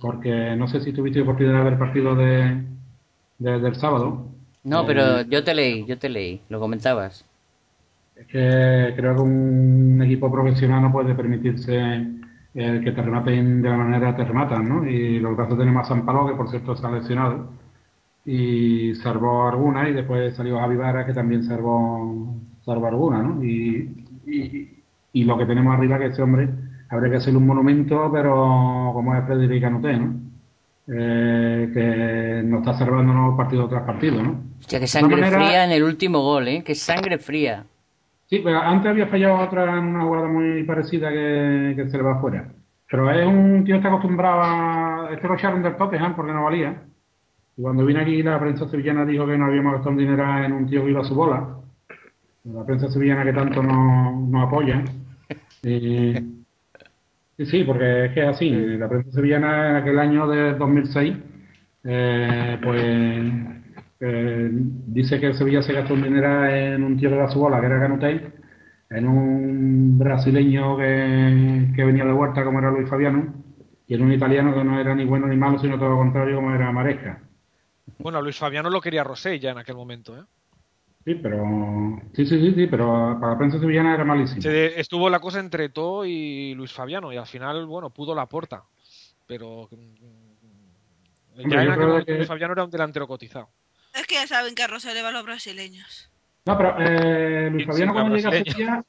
porque 0.00 0.56
no 0.56 0.68
sé 0.68 0.80
si 0.80 0.92
tuviste 0.92 1.22
oportunidad 1.22 1.58
de 1.58 1.64
ver 1.64 1.72
el 1.74 1.78
partido 1.78 2.14
de, 2.16 2.64
de- 3.38 3.60
del 3.60 3.74
sábado. 3.76 4.26
No, 4.62 4.82
Eh, 4.82 4.86
pero 4.86 5.22
yo 5.22 5.42
te 5.42 5.52
leí, 5.54 5.84
yo 5.86 5.98
te 5.98 6.08
leí, 6.08 6.40
lo 6.48 6.60
comentabas. 6.60 7.24
Es 8.14 8.26
que 8.26 8.94
creo 8.96 9.14
que 9.14 9.20
un 9.22 10.02
equipo 10.02 10.30
profesional 10.30 10.82
no 10.82 10.92
puede 10.92 11.14
permitirse 11.14 11.76
eh, 12.54 12.80
que 12.84 12.92
te 12.92 13.02
rematen 13.02 13.62
de 13.62 13.68
la 13.70 13.76
manera 13.76 14.10
que 14.16 14.22
te 14.22 14.28
rematan, 14.28 14.68
¿no? 14.68 14.84
Y 14.88 15.20
lo 15.20 15.30
que 15.30 15.36
pasa 15.36 15.56
tenemos 15.56 15.86
a 15.86 15.88
San 15.94 16.04
Palo, 16.04 16.26
que 16.26 16.34
por 16.34 16.48
cierto 16.50 16.74
se 16.76 16.86
ha 16.86 16.90
lesionado, 16.90 17.52
y 18.24 18.94
salvó 18.96 19.48
alguna, 19.48 19.88
y 19.88 19.94
después 19.94 20.36
salió 20.36 20.58
Javi 20.60 20.76
Vara, 20.76 21.06
que 21.06 21.14
también 21.14 21.44
salvó, 21.44 22.36
salvó 22.68 22.86
alguna, 22.86 23.22
¿no? 23.22 23.42
Y, 23.42 24.06
y, 24.26 24.82
y 25.12 25.24
lo 25.24 25.38
que 25.38 25.46
tenemos 25.46 25.74
arriba, 25.74 25.98
que 25.98 26.06
ese 26.06 26.22
hombre, 26.22 26.48
habría 26.90 27.10
que 27.10 27.16
hacerle 27.16 27.38
un 27.38 27.46
monumento, 27.46 28.10
pero 28.12 28.90
como 28.92 29.14
es 29.14 29.24
Frederic 29.24 29.64
Anoté, 29.64 29.96
¿no? 29.96 30.14
Eh, 30.90 31.70
que 31.74 32.42
nos 32.48 32.60
está 32.60 32.74
salvando 32.74 33.36
partido 33.36 33.68
tras 33.68 33.82
partido, 33.82 34.22
¿no? 34.22 34.40
Hostia, 34.58 34.80
qué 34.80 34.86
sangre 34.86 35.22
fría 35.30 35.64
en 35.64 35.72
el 35.72 35.82
último 35.82 36.20
gol, 36.22 36.48
¿eh? 36.48 36.62
Qué 36.64 36.74
sangre 36.74 37.18
fría. 37.18 37.64
Sí, 38.26 38.40
pero 38.42 38.58
antes 38.60 38.90
había 38.90 39.06
fallado 39.06 39.38
otra 39.38 39.78
en 39.78 39.84
una 39.84 40.04
jugada 40.04 40.28
muy 40.28 40.62
parecida 40.64 41.10
que, 41.10 41.74
que 41.76 41.90
se 41.90 41.96
le 41.96 42.02
va 42.02 42.14
afuera. 42.14 42.48
Pero 42.90 43.10
es 43.10 43.26
un 43.26 43.64
tío 43.64 43.74
que 43.74 43.78
está 43.78 43.88
acostumbrado 43.88 44.40
a... 44.42 45.08
Este 45.12 45.28
lo 45.28 45.34
echaron 45.34 45.62
del 45.62 45.76
Tottenham 45.76 46.16
porque 46.16 46.32
no 46.32 46.44
valía. 46.44 46.82
Y 47.56 47.62
cuando 47.62 47.84
vine 47.84 48.00
aquí 48.00 48.22
la 48.22 48.40
prensa 48.40 48.66
sevillana 48.68 49.04
dijo 49.04 49.26
que 49.26 49.36
no 49.36 49.46
habíamos 49.46 49.74
gastado 49.74 49.90
un 49.90 49.98
dinero 49.98 50.44
en 50.44 50.52
un 50.52 50.66
tío 50.66 50.84
que 50.84 50.90
iba 50.90 51.00
a 51.02 51.04
su 51.04 51.14
bola. 51.14 51.57
La 52.52 52.64
prensa 52.64 52.88
sevillana 52.88 53.24
que 53.24 53.32
tanto 53.32 53.62
nos, 53.62 54.28
nos 54.28 54.46
apoya. 54.46 54.82
Y, 55.62 56.14
sí, 57.44 57.64
porque 57.64 58.06
es 58.06 58.12
que 58.12 58.22
es 58.22 58.28
así. 58.28 58.50
La 58.50 58.88
prensa 58.88 59.10
sevillana 59.12 59.70
en 59.70 59.76
aquel 59.76 59.98
año 59.98 60.26
de 60.26 60.54
2006, 60.54 61.16
eh, 61.84 62.58
pues 62.62 62.82
eh, 64.00 64.48
dice 64.50 65.20
que 65.20 65.34
Sevilla 65.34 65.62
se 65.62 65.72
gastó 65.72 65.94
un 65.94 66.02
dinero 66.02 66.46
en 66.46 66.82
un 66.84 66.96
tío 66.96 67.10
de 67.10 67.16
la 67.16 67.26
bola, 67.26 67.60
que 67.60 67.66
era 67.66 67.80
Canutey, 67.80 68.32
en 68.90 69.08
un 69.08 69.98
brasileño 69.98 70.76
que, 70.78 71.72
que, 71.74 71.84
venía 71.84 72.04
de 72.04 72.12
vuelta 72.12 72.44
como 72.44 72.60
era 72.60 72.70
Luis 72.70 72.88
Fabiano, 72.88 73.34
y 73.86 73.94
en 73.94 74.02
un 74.02 74.12
italiano 74.12 74.54
que 74.54 74.64
no 74.64 74.80
era 74.80 74.94
ni 74.94 75.04
bueno 75.04 75.26
ni 75.26 75.36
malo, 75.36 75.58
sino 75.58 75.78
todo 75.78 75.90
lo 75.90 75.98
contrario 75.98 76.36
como 76.36 76.54
era 76.54 76.72
Maresca. 76.72 77.20
Bueno, 77.98 78.22
Luis 78.22 78.38
Fabiano 78.38 78.70
lo 78.70 78.80
quería 78.80 79.04
Rosé 79.04 79.38
ya 79.38 79.50
en 79.50 79.58
aquel 79.58 79.76
momento, 79.76 80.16
¿eh? 80.16 80.22
Sí, 81.04 81.14
pero 81.14 81.42
sí, 82.14 82.26
sí, 82.26 82.38
sí, 82.38 82.54
sí, 82.54 82.66
pero 82.66 83.16
para 83.20 83.32
la 83.32 83.38
prensa 83.38 83.58
sevillana 83.58 83.94
era 83.94 84.04
malísimo. 84.04 84.42
Se, 84.42 84.78
estuvo 84.78 85.08
la 85.08 85.20
cosa 85.20 85.40
entre 85.40 85.68
To 85.70 86.04
y 86.04 86.54
Luis 86.54 86.72
Fabiano 86.72 87.12
y 87.12 87.16
al 87.16 87.26
final, 87.26 87.66
bueno, 87.66 87.90
pudo 87.90 88.14
la 88.14 88.26
puerta, 88.26 88.64
pero 89.26 89.68
mm, 89.70 91.48
ya 91.48 91.62
en 91.62 91.70
aquel 91.70 91.86
momento 91.86 92.12
Luis 92.12 92.28
Fabiano 92.28 92.52
era 92.52 92.64
un 92.64 92.70
delantero 92.70 93.06
cotizado. 93.06 93.48
Es 93.94 94.06
que 94.06 94.16
ya 94.16 94.26
saben 94.26 94.54
que 94.54 94.62
a 94.62 94.66
Rosa 94.66 94.92
le 94.92 95.02
va 95.02 95.08
a 95.08 95.12
los 95.12 95.24
brasileños. 95.24 96.10
No, 96.44 96.56
pero 96.56 96.76
eh, 96.78 97.50
Luis 97.50 97.66
Fabiano 97.66 97.92
cuando 97.92 98.16
llega 98.16 98.28
a 98.28 98.32
Sevilla... 98.32 98.84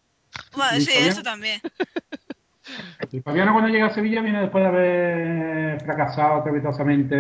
Bueno, 0.55 0.79
sí, 0.79 0.91
eso 0.95 1.23
también. 1.23 1.61
Luis 3.11 3.23
Fabiano 3.23 3.53
cuando 3.53 3.69
llega 3.69 3.87
a 3.87 3.93
Sevilla 3.93 4.21
viene 4.21 4.41
después 4.41 4.63
de 4.63 4.69
haber 4.69 5.81
fracasado 5.81 6.37
estrepitosamente 6.39 7.15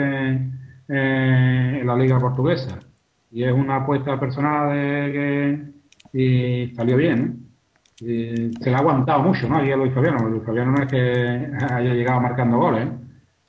eh, 0.87 1.79
en 1.81 1.87
la 1.87 1.95
liga 1.95 2.19
portuguesa. 2.19 2.79
Y 3.31 3.43
es 3.43 3.53
una 3.53 3.77
apuesta 3.77 4.19
personal 4.19 4.73
de 4.73 5.11
que 5.13 5.79
y 6.13 6.73
salió 6.75 6.97
bien. 6.97 7.47
Y 8.01 8.51
se 8.53 8.69
le 8.69 8.75
ha 8.75 8.79
aguantado 8.79 9.23
mucho, 9.23 9.47
¿no? 9.47 9.57
Aquí 9.57 9.71
a 9.71 9.77
Luis 9.77 9.93
Fabiano. 9.93 10.29
Luis 10.29 10.43
Fabiano 10.43 10.71
no 10.71 10.83
es 10.83 10.91
que 10.91 10.97
haya 11.73 11.93
llegado 11.93 12.21
marcando 12.21 12.57
goles, 12.57 12.87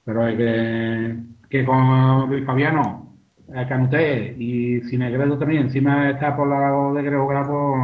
pero 0.04 0.26
es 0.26 0.36
que, 0.36 1.16
que 1.48 1.64
con 1.64 2.28
Luis 2.28 2.44
Fabiano 2.44 3.00
Canuté 3.68 4.36
y 4.38 4.80
si 4.82 4.96
Negredo 4.96 5.36
también 5.36 5.62
encima 5.62 6.10
está 6.10 6.36
por 6.36 6.48
lado 6.48 6.94
de 6.94 7.02
Grego 7.02 7.26
Grapo, 7.26 7.76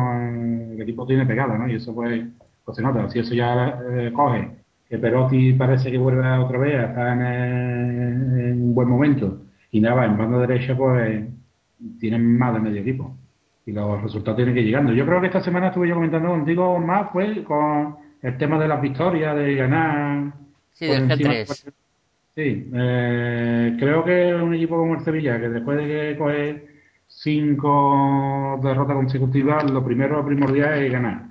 el 0.72 0.80
equipo 0.80 1.06
tiene 1.06 1.26
pegada, 1.26 1.58
¿no? 1.58 1.68
Y 1.68 1.74
eso 1.74 1.92
pues, 1.92 2.24
pues 2.64 2.76
se 2.76 2.82
nota. 2.82 3.08
Si 3.10 3.18
eso 3.18 3.34
ya 3.34 3.80
eh, 3.90 4.12
coge, 4.12 4.48
que 4.88 4.98
Perotti 4.98 5.54
parece 5.54 5.90
que 5.90 5.98
vuelve 5.98 6.28
otra 6.38 6.58
vez, 6.58 6.88
está 6.88 7.12
en, 7.12 8.62
un 8.62 8.74
buen 8.74 8.88
momento, 8.88 9.40
y 9.72 9.80
nada, 9.80 10.04
en 10.04 10.16
banda 10.16 10.38
derecha 10.38 10.76
pues 10.76 11.24
tienen 11.98 12.38
más 12.38 12.54
de 12.54 12.60
medio 12.60 12.80
equipo. 12.80 13.14
Y 13.64 13.72
los 13.72 14.02
resultados 14.02 14.36
tienen 14.36 14.54
que 14.54 14.60
ir 14.60 14.66
llegando. 14.66 14.92
Yo 14.92 15.04
creo 15.04 15.20
que 15.20 15.26
esta 15.26 15.42
semana 15.42 15.68
estuve 15.68 15.88
yo 15.88 15.94
comentando 15.94 16.28
contigo 16.28 16.78
más 16.78 17.10
fue 17.12 17.42
con 17.42 17.96
el 18.22 18.38
tema 18.38 18.58
de 18.58 18.68
las 18.68 18.80
victorias, 18.80 19.36
de 19.36 19.54
ganar. 19.54 20.32
Sí, 20.72 20.86
del 20.86 21.08
G3. 21.08 21.72
Sí, 22.34 22.70
eh, 22.74 23.76
creo 23.78 24.04
que 24.04 24.34
un 24.34 24.54
equipo 24.54 24.76
como 24.76 24.94
el 24.94 25.04
Sevilla, 25.04 25.40
que 25.40 25.48
después 25.48 25.78
de 25.78 25.86
que 25.86 26.18
coge 26.18 26.66
cinco 27.06 28.60
derrotas 28.62 28.94
consecutivas, 28.94 29.70
lo 29.70 29.84
primero, 29.84 30.18
lo 30.18 30.26
primordial 30.26 30.82
es 30.82 30.92
ganar. 30.92 31.22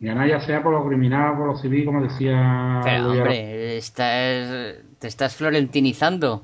Ganar 0.00 0.28
ya 0.28 0.40
sea 0.40 0.62
por 0.62 0.72
lo 0.72 0.86
criminal, 0.86 1.36
por 1.38 1.46
lo 1.46 1.56
civil, 1.56 1.86
como 1.86 2.02
decía... 2.02 2.80
Pero, 2.84 3.12
hombre, 3.12 3.76
estás, 3.76 4.76
te 4.98 5.08
estás 5.08 5.36
florentinizando. 5.36 6.42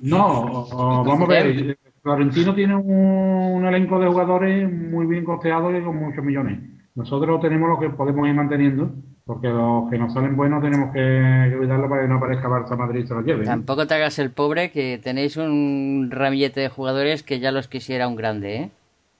No, 0.00 0.66
vamos 1.04 1.28
a 1.28 1.32
ver. 1.32 1.76
Florentino 2.02 2.54
tiene 2.54 2.74
un, 2.74 3.64
elenco 3.64 4.00
de 4.00 4.08
jugadores 4.08 4.70
muy 4.70 5.06
bien 5.06 5.24
costeados 5.24 5.72
y 5.78 5.84
con 5.84 5.96
muchos 5.96 6.24
millones. 6.24 6.58
Nosotros 6.96 7.40
tenemos 7.40 7.68
lo 7.68 7.78
que 7.78 7.90
podemos 7.90 8.26
ir 8.26 8.34
manteniendo 8.34 8.90
porque 9.24 9.48
los 9.48 9.88
que 9.88 9.98
nos 9.98 10.12
salen 10.12 10.36
buenos 10.36 10.62
tenemos 10.62 10.92
que, 10.92 11.54
cuidarlo 11.56 11.88
para 11.88 12.02
que 12.02 12.08
no 12.08 12.16
aparezca 12.16 12.48
Barça 12.48 12.76
Madrid 12.76 13.04
y 13.04 13.06
se 13.06 13.14
lo 13.14 13.22
lleve. 13.22 13.44
Tampoco 13.44 13.86
te 13.86 13.94
hagas 13.94 14.18
el 14.18 14.30
pobre 14.30 14.72
que 14.72 14.98
tenéis 15.02 15.36
un 15.36 16.08
ramillete 16.10 16.60
de 16.60 16.68
jugadores 16.68 17.22
que 17.22 17.38
ya 17.38 17.52
los 17.52 17.68
quisiera 17.68 18.08
un 18.08 18.16
grande, 18.16 18.56
¿eh? 18.56 18.70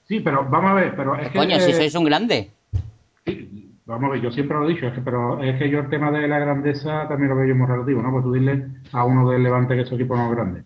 Sí, 0.08 0.18
pero 0.18 0.44
vamos 0.50 0.72
a 0.72 0.74
ver, 0.74 0.96
pero 0.96 1.16
es 1.16 1.28
que... 1.28 1.38
Coño, 1.38 1.60
si 1.60 1.72
sois 1.72 1.94
un 1.94 2.04
grande. 2.04 2.50
Sí, 3.24 3.70
vamos 3.86 4.10
a 4.10 4.12
ver, 4.14 4.22
yo 4.22 4.32
siempre 4.32 4.58
lo 4.58 4.68
he 4.68 4.74
dicho, 4.74 4.88
es 4.88 4.92
que, 4.92 5.00
pero 5.00 5.40
es 5.40 5.56
que 5.56 5.70
yo 5.70 5.78
el 5.78 5.88
tema 5.88 6.10
de 6.10 6.26
la 6.26 6.40
grandeza 6.40 7.06
también 7.06 7.30
lo 7.30 7.36
veo 7.36 7.46
yo 7.46 7.54
muy 7.54 7.68
relativo, 7.68 8.02
¿no? 8.02 8.10
Pues 8.10 8.24
tú 8.24 8.32
dile 8.32 8.66
a 8.90 9.04
uno 9.04 9.30
del 9.30 9.44
Levante 9.44 9.76
que 9.76 9.84
su 9.84 9.94
equipo 9.94 10.16
no 10.16 10.26
es 10.26 10.32
grande. 10.32 10.64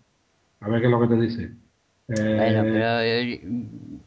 A 0.61 0.67
ver 0.67 0.81
qué 0.81 0.87
es 0.87 0.91
lo 0.91 0.99
que 0.99 1.07
te 1.07 1.21
dice. 1.21 1.51
Bueno, 2.07 2.63
eh, 2.63 2.69
pero 2.71 2.99
eh, 3.01 3.41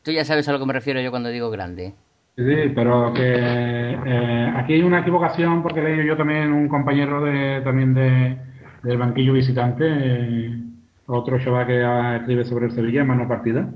tú 0.03 0.11
ya 0.11 0.24
sabes 0.24 0.48
a 0.48 0.53
lo 0.53 0.59
que 0.59 0.66
me 0.66 0.72
refiero 0.72 1.01
yo 1.01 1.11
cuando 1.11 1.28
digo 1.28 1.51
grande. 1.51 1.94
Sí, 2.36 2.72
pero 2.74 3.12
que 3.12 3.22
eh, 3.22 4.53
aquí 4.57 4.74
hay 4.74 4.82
una 4.82 5.01
equivocación 5.01 5.62
porque 5.62 5.82
leí 5.82 6.07
yo 6.07 6.16
también 6.16 6.53
un 6.53 6.68
compañero 6.68 7.22
de, 7.22 7.61
también 7.62 7.92
de, 7.92 8.38
del 8.82 8.96
banquillo 8.96 9.34
visitante, 9.34 9.84
eh, 9.86 10.62
otro 11.07 11.38
chaval 11.38 11.66
que 11.66 12.16
escribe 12.16 12.44
sobre 12.44 12.66
el 12.66 12.72
Sevilla, 12.72 13.05
mano 13.05 13.28
partida, 13.28 13.68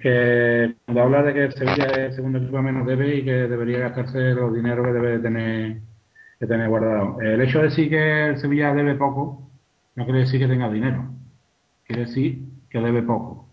que 0.00 0.76
cuando 0.84 1.02
habla 1.02 1.22
de 1.24 1.34
que 1.34 1.44
el 1.44 1.52
Sevilla 1.52 1.86
es 1.86 1.98
el 1.98 2.12
segundo 2.12 2.38
equipo 2.38 2.62
menos 2.62 2.86
debe 2.86 3.16
y 3.16 3.24
que 3.24 3.32
debería 3.32 3.80
gastarse 3.80 4.32
los 4.34 4.54
dineros 4.54 4.86
que 4.86 4.92
debe 4.92 5.18
tener, 5.18 5.80
que 6.38 6.46
tener 6.46 6.68
guardado. 6.68 7.20
El 7.20 7.40
hecho 7.40 7.58
de 7.58 7.64
decir 7.64 7.90
que 7.90 8.28
el 8.28 8.38
Sevilla 8.38 8.72
debe 8.74 8.94
poco 8.94 9.50
no 9.96 10.04
quiere 10.04 10.20
decir 10.20 10.38
que 10.38 10.46
tenga 10.46 10.70
dinero, 10.70 11.04
quiere 11.84 12.02
decir 12.02 12.51
que 12.72 12.80
debe 12.80 13.02
poco. 13.02 13.46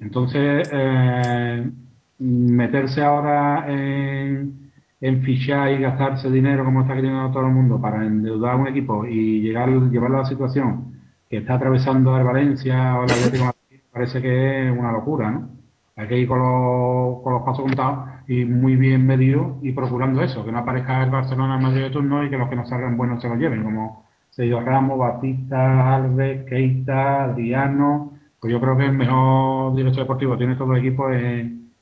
Entonces, 0.00 0.68
eh, 0.72 1.70
meterse 2.18 3.02
ahora 3.02 3.64
en, 3.68 4.72
en, 5.00 5.22
fichar 5.22 5.70
y 5.72 5.78
gastarse 5.78 6.30
dinero 6.30 6.64
como 6.64 6.82
está 6.82 6.94
queriendo 6.94 7.30
todo 7.30 7.46
el 7.46 7.52
mundo 7.52 7.80
para 7.80 8.04
endeudar 8.04 8.56
un 8.56 8.68
equipo 8.68 9.06
y 9.06 9.40
llegar 9.40 9.68
llevarlo 9.68 10.18
a 10.18 10.22
la 10.22 10.28
situación 10.28 10.98
que 11.30 11.38
está 11.38 11.54
atravesando 11.54 12.16
el 12.16 12.24
Valencia 12.24 12.98
o 12.98 13.04
el 13.04 13.10
Atlético 13.10 13.52
parece 13.92 14.20
que 14.22 14.68
es 14.68 14.78
una 14.78 14.92
locura, 14.92 15.30
¿no? 15.30 15.50
Hay 15.96 16.06
que 16.06 16.18
ir 16.18 16.28
con 16.28 16.38
los, 16.38 17.22
con 17.22 17.32
los 17.34 17.42
pasos 17.42 17.64
contados 17.64 18.08
y 18.28 18.44
muy 18.44 18.76
bien 18.76 19.04
medido 19.06 19.58
y 19.62 19.72
procurando 19.72 20.22
eso, 20.22 20.44
que 20.44 20.52
no 20.52 20.58
aparezca 20.58 21.02
el 21.02 21.10
Barcelona 21.10 21.56
en 21.56 21.62
Madrid 21.62 21.82
de 21.82 21.90
turno 21.90 22.24
y 22.24 22.30
que 22.30 22.38
los 22.38 22.48
que 22.48 22.56
no 22.56 22.66
salgan 22.66 22.96
buenos 22.96 23.20
se 23.20 23.28
los 23.28 23.38
lleven, 23.38 23.64
como 23.64 24.04
Sergio 24.30 24.60
Ramos, 24.60 24.98
Batista, 24.98 25.96
Alves, 25.96 26.44
Keita, 26.44 27.24
Adriano, 27.24 28.17
pues 28.40 28.52
yo 28.52 28.60
creo 28.60 28.76
que 28.76 28.84
el 28.84 28.92
mejor 28.92 29.74
director 29.74 30.02
deportivo 30.04 30.36
tiene 30.36 30.56
todo 30.56 30.72
el 30.72 30.78
equipo 30.78 31.10
es 31.10 31.22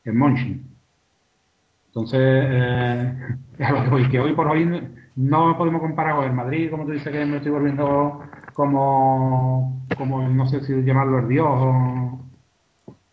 en 0.05 0.17
Monchi. 0.17 0.63
Entonces, 1.89 2.21
eh, 2.21 3.15
que 4.11 4.21
hoy 4.21 4.33
por 4.35 4.47
hoy 4.49 4.67
no 5.17 5.57
podemos 5.57 5.81
comparar 5.81 6.17
con 6.17 6.25
el 6.27 6.33
Madrid, 6.33 6.71
como 6.71 6.85
tú 6.85 6.93
dices 6.93 7.13
que 7.13 7.25
me 7.25 7.39
estoy 7.39 7.51
volviendo 7.51 8.21
como, 8.55 9.87
como 9.97 10.29
no 10.29 10.47
sé 10.47 10.63
si 10.63 10.83
llamarlo 10.83 11.21
el 11.21 11.29
Dios, 11.29 11.49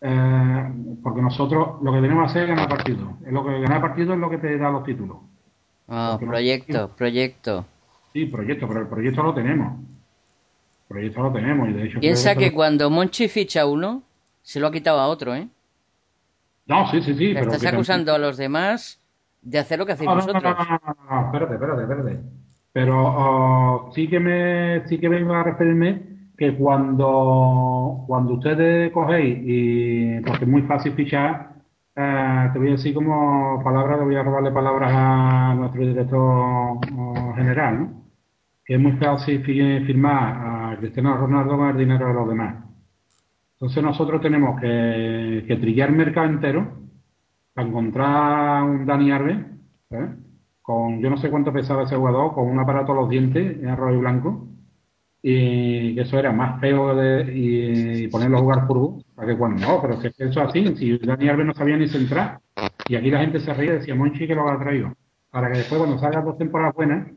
eh, 0.00 0.72
porque 1.02 1.22
nosotros 1.22 1.82
lo 1.82 1.92
que 1.92 2.00
tenemos 2.00 2.24
que 2.24 2.30
hacer 2.30 2.42
es 2.44 2.48
ganar 2.50 2.68
partidos. 2.68 3.08
Es 3.26 3.32
lo 3.32 3.44
que 3.44 3.60
ganar 3.60 3.80
partidos 3.80 4.14
es 4.14 4.20
lo 4.20 4.30
que 4.30 4.38
te 4.38 4.58
da 4.58 4.70
los 4.70 4.84
títulos. 4.84 5.16
Ah, 5.88 6.18
proyecto, 6.18 6.90
proyecto. 6.96 7.64
Sí, 8.12 8.26
proyecto, 8.26 8.68
pero 8.68 8.80
el 8.80 8.86
proyecto 8.86 9.22
lo 9.22 9.34
tenemos. 9.34 9.78
Proyecto 10.88 11.22
lo 11.22 11.32
tenemos 11.32 11.68
y 11.68 11.72
de 11.72 11.84
hecho... 11.84 12.00
Piensa 12.00 12.34
que, 12.34 12.50
que 12.50 12.52
cuando 12.52 12.90
Monchi 12.90 13.28
ficha 13.28 13.66
uno, 13.66 14.02
se 14.42 14.60
lo 14.60 14.66
ha 14.66 14.72
quitado 14.72 15.00
a 15.00 15.08
otro, 15.08 15.34
¿eh? 15.34 15.48
No, 16.66 16.90
sí, 16.90 17.02
sí, 17.02 17.14
sí. 17.14 17.32
pero 17.34 17.52
estás 17.52 17.72
acusando 17.72 18.14
a 18.14 18.18
los 18.18 18.36
demás 18.36 19.00
de 19.42 19.58
hacer 19.58 19.78
lo 19.78 19.86
que 19.86 19.92
hacéis 19.92 20.08
no, 20.08 20.16
vosotros. 20.16 20.42
No, 20.42 20.50
no, 20.50 20.64
no, 20.64 20.96
no, 21.10 21.26
espérate, 21.26 21.54
espérate, 21.54 21.82
espérate. 21.82 22.20
Pero 22.72 22.96
oh, 23.06 23.92
sí 23.94 24.08
que 24.08 24.18
me 24.18 24.86
sí 24.88 24.98
que 24.98 25.08
vengo 25.08 25.34
a 25.34 25.44
referirme 25.44 26.02
que 26.36 26.56
cuando, 26.56 28.04
cuando 28.06 28.34
ustedes 28.34 28.90
cogéis, 28.92 29.38
y 29.42 30.20
porque 30.20 30.44
es 30.44 30.50
muy 30.50 30.62
fácil 30.62 30.92
fichar, 30.94 31.52
eh, 31.94 32.50
te 32.52 32.58
voy 32.58 32.68
a 32.68 32.72
decir 32.72 32.94
como 32.94 33.62
palabras, 33.62 33.98
le 33.98 34.04
voy 34.04 34.16
a 34.16 34.22
robarle 34.22 34.50
palabras 34.50 34.90
a 34.92 35.54
nuestro 35.54 35.86
director 35.86 36.20
oh, 36.20 37.32
general, 37.36 37.80
¿no? 37.80 38.03
Que 38.64 38.74
es 38.74 38.80
muy 38.80 38.92
fácil 38.92 39.42
fi- 39.44 39.84
firmar 39.84 40.72
a 40.72 40.76
Cristiano 40.78 41.16
Ronaldo 41.16 41.56
con 41.56 41.68
el 41.68 41.76
dinero 41.76 42.08
de 42.08 42.14
los 42.14 42.28
demás. 42.28 42.64
Entonces 43.54 43.82
nosotros 43.82 44.20
tenemos 44.20 44.60
que, 44.60 45.44
que 45.46 45.56
trillar 45.56 45.90
el 45.90 45.96
mercado 45.96 46.26
entero 46.26 46.72
para 47.52 47.68
encontrar 47.68 48.62
un 48.64 48.84
Dani 48.86 49.12
Alves, 49.12 49.38
¿sabes? 49.88 50.10
con 50.60 51.00
yo 51.00 51.10
no 51.10 51.18
sé 51.18 51.30
cuánto 51.30 51.52
pesaba 51.52 51.82
ese 51.84 51.94
jugador, 51.96 52.32
con 52.34 52.48
un 52.48 52.58
aparato 52.58 52.92
a 52.92 52.96
los 52.96 53.08
dientes 53.10 53.58
en 53.62 53.68
arroz 53.68 53.94
y 53.94 53.98
blanco, 53.98 54.48
y 55.22 55.94
que 55.94 56.00
eso 56.02 56.18
era 56.18 56.32
más 56.32 56.60
feo 56.60 56.94
de, 56.96 57.32
y, 57.34 58.08
ponerlo 58.08 58.38
a 58.38 58.40
jugar 58.40 58.66
fútbol, 58.66 59.04
para 59.14 59.28
que 59.28 59.38
cuando 59.38 59.66
no, 59.66 59.80
pero 59.80 59.94
es 59.94 60.00
que 60.00 60.24
eso 60.24 60.42
es 60.42 60.48
así, 60.48 60.74
si 60.76 60.98
Dani 60.98 61.28
Alves 61.28 61.46
no 61.46 61.54
sabía 61.54 61.76
ni 61.76 61.86
centrar, 61.86 62.40
y 62.88 62.96
aquí 62.96 63.10
la 63.10 63.20
gente 63.20 63.40
se 63.40 63.64
y 63.64 63.68
decía, 63.68 63.94
Monchi 63.94 64.26
que 64.26 64.34
lo 64.34 64.48
ha 64.48 64.58
traído, 64.58 64.92
para 65.30 65.50
que 65.50 65.58
después 65.58 65.78
cuando 65.78 65.98
salgan 65.98 66.24
dos 66.24 66.38
temporadas 66.38 66.74
buenas, 66.74 67.08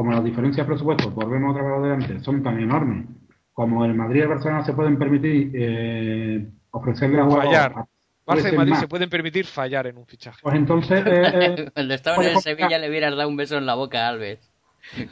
como 0.00 0.12
las 0.12 0.24
diferencias 0.24 0.66
de 0.66 0.70
presupuesto, 0.72 1.10
volvemos 1.10 1.50
otra 1.54 1.62
vez 1.62 1.72
adelante, 1.78 2.20
son 2.20 2.42
tan 2.42 2.58
enormes, 2.58 3.04
como 3.52 3.84
el 3.84 3.92
Madrid 3.94 4.20
y 4.20 4.22
el 4.22 4.28
Barcelona 4.28 4.64
se 4.64 4.72
pueden 4.72 4.96
permitir 4.98 5.50
eh, 5.52 6.48
ofrecerle 6.70 7.20
a 7.20 7.24
jugadores 7.24 7.50
Fallar. 7.50 7.72
a- 7.76 7.86
Barça 8.26 8.50
y 8.50 8.56
Madrid 8.56 8.70
más. 8.70 8.80
se 8.80 8.88
pueden 8.88 9.10
permitir 9.10 9.44
fallar 9.44 9.88
en 9.88 9.98
un 9.98 10.06
fichaje. 10.06 10.38
Pues 10.42 10.54
entonces, 10.54 11.04
eh, 11.04 11.22
eh, 11.34 11.70
Cuando 11.74 11.92
estaba 11.92 12.16
en 12.16 12.28
el 12.28 12.32
pues, 12.32 12.44
Sevilla 12.44 12.78
le 12.78 12.88
hubieras 12.88 13.14
dado 13.14 13.28
un 13.28 13.36
beso 13.36 13.58
en 13.58 13.66
la 13.66 13.74
boca 13.74 14.06
a 14.06 14.08
Alves. 14.08 14.50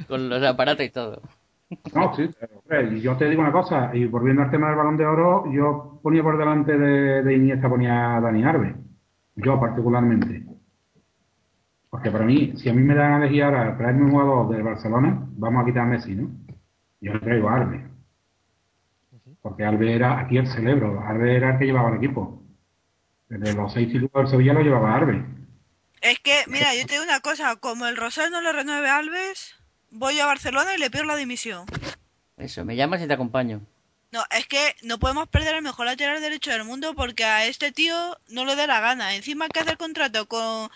Con 0.08 0.30
los 0.30 0.42
aparatos 0.42 0.86
y 0.86 0.90
todo. 0.90 1.20
No, 1.94 2.14
sí, 2.14 2.30
pero, 2.40 2.60
hombre, 2.60 2.96
y 2.96 3.02
yo 3.02 3.14
te 3.18 3.28
digo 3.28 3.42
una 3.42 3.52
cosa, 3.52 3.90
y 3.92 4.06
volviendo 4.06 4.40
al 4.40 4.50
tema 4.50 4.68
del 4.68 4.76
balón 4.76 4.96
de 4.96 5.04
oro, 5.04 5.44
yo 5.52 6.00
ponía 6.02 6.22
por 6.22 6.38
delante 6.38 6.78
de, 6.78 7.22
de 7.22 7.34
Iniesta, 7.34 7.68
ponía 7.68 8.16
a 8.16 8.20
Dani 8.22 8.42
Alves, 8.42 8.74
yo 9.36 9.60
particularmente. 9.60 10.44
Porque 11.90 12.10
para 12.10 12.24
mí, 12.24 12.52
si 12.56 12.68
a 12.68 12.74
mí 12.74 12.82
me 12.82 12.94
dan 12.94 13.14
a 13.14 13.24
elegir 13.24 13.44
ahora 13.44 13.76
traerme 13.76 14.04
un 14.04 14.10
jugador 14.10 14.48
del 14.50 14.62
Barcelona, 14.62 15.26
vamos 15.36 15.62
a 15.62 15.66
quitar 15.66 15.82
a 15.82 15.86
Messi, 15.86 16.14
¿no? 16.14 16.30
Yo 17.00 17.14
le 17.14 17.20
traigo 17.20 17.48
a 17.48 17.56
Alves. 17.56 17.82
Porque 19.40 19.64
Alves 19.64 19.90
era 19.90 20.20
aquí 20.20 20.36
el 20.36 20.46
cerebro, 20.46 21.02
Alves 21.06 21.36
era 21.36 21.52
el 21.52 21.58
que 21.58 21.64
llevaba 21.64 21.90
el 21.90 21.96
equipo. 21.96 22.42
Desde 23.28 23.54
los 23.54 23.72
seis 23.72 23.88
títulos 23.88 24.12
del 24.12 24.28
Sevilla 24.28 24.52
lo 24.52 24.60
llevaba 24.60 24.96
Alves. 24.96 25.24
Es 26.00 26.18
que, 26.20 26.44
mira, 26.48 26.74
yo 26.74 26.86
te 26.86 26.94
digo 26.94 27.04
una 27.04 27.20
cosa, 27.20 27.56
como 27.56 27.86
el 27.86 27.96
Rosario 27.96 28.30
no 28.30 28.40
le 28.40 28.52
renueve 28.52 28.88
a 28.88 28.98
Alves, 28.98 29.56
voy 29.90 30.18
a 30.20 30.26
Barcelona 30.26 30.74
y 30.74 30.78
le 30.78 30.90
pido 30.90 31.04
la 31.04 31.16
dimisión. 31.16 31.66
Eso, 32.36 32.64
me 32.64 32.76
llamas 32.76 33.02
y 33.02 33.06
te 33.06 33.14
acompaño. 33.14 33.62
No, 34.10 34.22
es 34.30 34.46
que 34.46 34.74
no 34.82 34.98
podemos 34.98 35.28
perder 35.28 35.56
el 35.56 35.62
mejor 35.62 35.86
lateral 35.86 36.20
derecho 36.20 36.50
del 36.50 36.64
mundo 36.64 36.94
porque 36.94 37.24
a 37.24 37.46
este 37.46 37.72
tío 37.72 37.94
no 38.28 38.44
le 38.44 38.56
da 38.56 38.66
la 38.66 38.80
gana. 38.80 39.14
Encima 39.14 39.48
que 39.48 39.60
hace 39.60 39.72
el 39.72 39.76
contrato 39.76 40.26
con, 40.26 40.70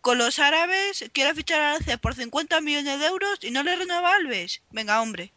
con 0.00 0.18
los 0.18 0.38
árabes, 0.38 1.10
quiere 1.12 1.34
fichar 1.34 1.60
a 1.60 1.72
Alces 1.72 1.98
por 1.98 2.14
50 2.14 2.60
millones 2.60 2.98
de 3.00 3.06
euros 3.06 3.38
y 3.42 3.50
no 3.50 3.62
le 3.62 3.76
renueva 3.76 4.12
a 4.12 4.16
Alves. 4.16 4.62
Venga, 4.70 5.00
hombre. 5.02 5.32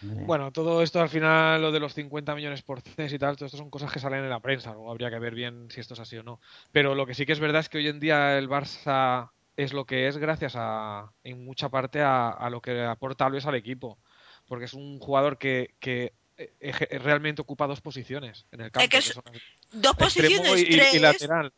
Bueno, 0.00 0.50
todo 0.50 0.82
esto 0.82 1.00
al 1.00 1.08
final, 1.08 1.62
lo 1.62 1.70
de 1.70 1.78
los 1.78 1.94
50 1.94 2.34
millones 2.34 2.62
por 2.62 2.80
CES 2.80 3.12
y 3.12 3.18
tal, 3.18 3.36
todo 3.36 3.46
esto 3.46 3.58
son 3.58 3.70
cosas 3.70 3.92
que 3.92 4.00
salen 4.00 4.24
en 4.24 4.30
la 4.30 4.40
prensa, 4.40 4.72
luego 4.72 4.90
habría 4.90 5.10
que 5.10 5.18
ver 5.18 5.34
bien 5.34 5.68
si 5.70 5.80
esto 5.80 5.94
es 5.94 6.00
así 6.00 6.16
o 6.16 6.22
no. 6.24 6.40
Pero 6.72 6.94
lo 6.94 7.06
que 7.06 7.14
sí 7.14 7.24
que 7.24 7.32
es 7.32 7.40
verdad 7.40 7.60
es 7.60 7.68
que 7.68 7.78
hoy 7.78 7.88
en 7.88 8.00
día 8.00 8.36
el 8.36 8.48
Barça 8.48 9.30
es 9.56 9.72
lo 9.72 9.84
que 9.84 10.08
es 10.08 10.16
gracias 10.16 10.54
a, 10.56 11.12
en 11.22 11.44
mucha 11.44 11.68
parte, 11.68 12.00
a, 12.00 12.30
a 12.30 12.50
lo 12.50 12.60
que 12.60 12.82
aporta 12.82 13.26
Alves 13.26 13.46
al 13.46 13.54
equipo. 13.54 13.98
Porque 14.46 14.64
es 14.64 14.74
un 14.74 14.98
jugador 14.98 15.38
que, 15.38 15.74
que 15.78 16.14
eh, 16.36 16.52
eje- 16.60 16.98
realmente 16.98 17.42
ocupa 17.42 17.66
dos 17.68 17.80
posiciones 17.80 18.46
en 18.50 18.62
el 18.62 18.72
campo. 18.72 18.84
que 18.88 18.88
que 18.88 18.98
es- 18.98 19.14
son 19.14 19.22
Dos 19.72 19.94
posiciones, 19.96 20.60
y, 20.62 20.64
y- 20.64 20.74
y 20.74 20.76
tres. 20.78 21.00
lateral. 21.00 21.52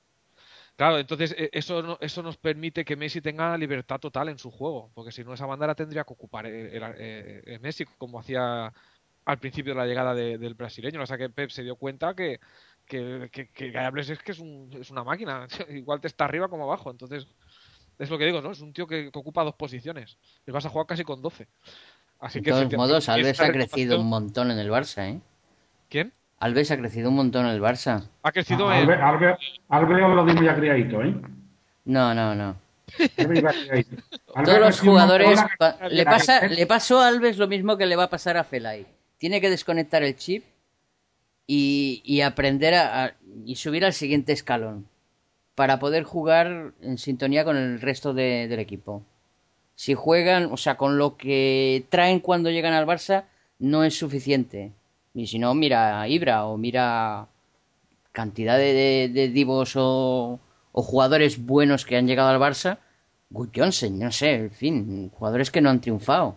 Claro, 0.76 0.98
entonces 0.98 1.34
eh, 1.38 1.50
eso, 1.52 1.82
no- 1.82 1.98
eso 2.00 2.22
nos 2.22 2.36
permite 2.36 2.84
que 2.84 2.96
Messi 2.96 3.20
tenga 3.20 3.56
libertad 3.56 4.00
total 4.00 4.28
en 4.28 4.38
su 4.38 4.50
juego, 4.50 4.90
porque 4.94 5.12
si 5.12 5.22
no 5.22 5.34
esa 5.34 5.46
banda 5.46 5.66
la 5.68 5.74
tendría 5.74 6.04
que 6.04 6.12
ocupar 6.12 6.46
eh, 6.46 6.76
el- 6.76 6.82
eh, 6.82 7.42
eh, 7.46 7.58
Messi 7.60 7.84
como 7.98 8.18
hacía 8.18 8.72
al 9.26 9.38
principio 9.38 9.72
de 9.74 9.78
la 9.80 9.86
llegada 9.86 10.14
de- 10.14 10.36
del 10.38 10.54
brasileño. 10.54 11.00
O 11.02 11.06
sea 11.06 11.16
que 11.16 11.30
Pep 11.30 11.50
se 11.50 11.62
dio 11.62 11.76
cuenta 11.76 12.14
que 12.14 12.40
que, 12.86 13.30
que, 13.32 13.48
que 13.48 13.68
es 13.98 14.18
que 14.18 14.32
es, 14.32 14.38
un- 14.38 14.70
es 14.78 14.90
una 14.90 15.04
máquina, 15.04 15.46
igual 15.70 16.00
te 16.00 16.08
está 16.08 16.24
arriba 16.26 16.48
como 16.48 16.64
abajo, 16.64 16.90
entonces 16.90 17.26
es 17.98 18.10
lo 18.10 18.18
que 18.18 18.26
digo, 18.26 18.42
¿no? 18.42 18.50
Es 18.50 18.60
un 18.60 18.72
tío 18.72 18.86
que, 18.86 19.10
que 19.10 19.18
ocupa 19.18 19.44
dos 19.44 19.54
posiciones. 19.54 20.18
Le 20.44 20.52
vas 20.52 20.66
a 20.66 20.68
jugar 20.68 20.86
casi 20.86 21.04
con 21.04 21.22
12. 21.22 21.46
Así 22.18 22.40
De 22.40 22.44
que 22.44 22.50
todos 22.50 22.72
modos, 22.74 23.08
Alves 23.08 23.40
ha 23.40 23.52
crecido 23.52 24.00
un 24.00 24.08
montón 24.08 24.50
en 24.50 24.58
el 24.58 24.70
Barça, 24.70 25.08
¿eh? 25.08 25.20
¿Quién? 25.88 26.12
Alves 26.40 26.70
ha 26.70 26.76
crecido 26.76 27.08
un 27.10 27.16
montón 27.16 27.46
en 27.46 27.52
el 27.52 27.60
Barça. 27.62 28.08
Ha 28.22 28.32
crecido 28.32 28.68
A 28.68 28.78
en... 28.78 28.82
Alves, 28.90 29.00
Alves, 29.00 29.36
Alves 29.68 30.02
os 30.02 30.14
lo 30.14 30.24
dimos 30.26 30.44
ya 30.44 30.54
criadito, 30.54 31.02
¿eh? 31.02 31.14
No, 31.86 32.14
no, 32.14 32.34
no. 32.34 32.56
Todos 34.44 34.58
los 34.60 34.80
jugadores... 34.80 35.40
pa- 35.58 35.78
le, 35.90 36.04
pasa, 36.04 36.46
le 36.48 36.66
pasó 36.66 37.00
a 37.00 37.08
Alves 37.08 37.38
lo 37.38 37.48
mismo 37.48 37.76
que 37.76 37.86
le 37.86 37.96
va 37.96 38.04
a 38.04 38.10
pasar 38.10 38.36
a 38.36 38.44
Felay. 38.44 38.86
Tiene 39.18 39.40
que 39.40 39.48
desconectar 39.50 40.02
el 40.02 40.16
chip 40.16 40.44
y, 41.46 42.02
y 42.04 42.20
aprender 42.20 42.74
a, 42.74 43.04
a- 43.04 43.12
y 43.46 43.56
subir 43.56 43.84
al 43.84 43.92
siguiente 43.92 44.32
escalón 44.32 44.86
para 45.54 45.78
poder 45.78 46.02
jugar 46.02 46.72
en 46.82 46.98
sintonía 46.98 47.44
con 47.44 47.56
el 47.56 47.80
resto 47.80 48.12
de- 48.12 48.48
del 48.48 48.58
equipo. 48.60 49.02
Si 49.76 49.94
juegan, 49.94 50.48
o 50.52 50.56
sea, 50.56 50.76
con 50.76 50.98
lo 50.98 51.16
que 51.16 51.84
traen 51.88 52.20
cuando 52.20 52.50
llegan 52.50 52.74
al 52.74 52.86
Barça, 52.86 53.24
no 53.58 53.82
es 53.84 53.96
suficiente. 53.98 54.72
Y 55.14 55.26
si 55.28 55.38
no, 55.38 55.54
mira 55.54 56.00
a 56.00 56.08
Ibra 56.08 56.44
o 56.46 56.56
mira 56.58 57.28
cantidad 58.12 58.58
de, 58.58 58.72
de- 58.80 59.10
de 59.16 59.28
divos 59.30 59.74
o, 59.76 60.40
o 60.72 60.82
jugadores 60.82 61.34
buenos 61.52 61.84
que 61.86 61.96
han 61.98 62.06
llegado 62.08 62.30
al 62.30 62.40
Barça. 62.46 62.78
Good 63.30 63.50
Johnson, 63.56 63.98
no 63.98 64.10
sé, 64.12 64.30
en 64.36 64.52
fin, 64.52 65.10
jugadores 65.10 65.50
que 65.52 65.60
no 65.62 65.70
han 65.70 65.80
triunfado. 65.82 66.36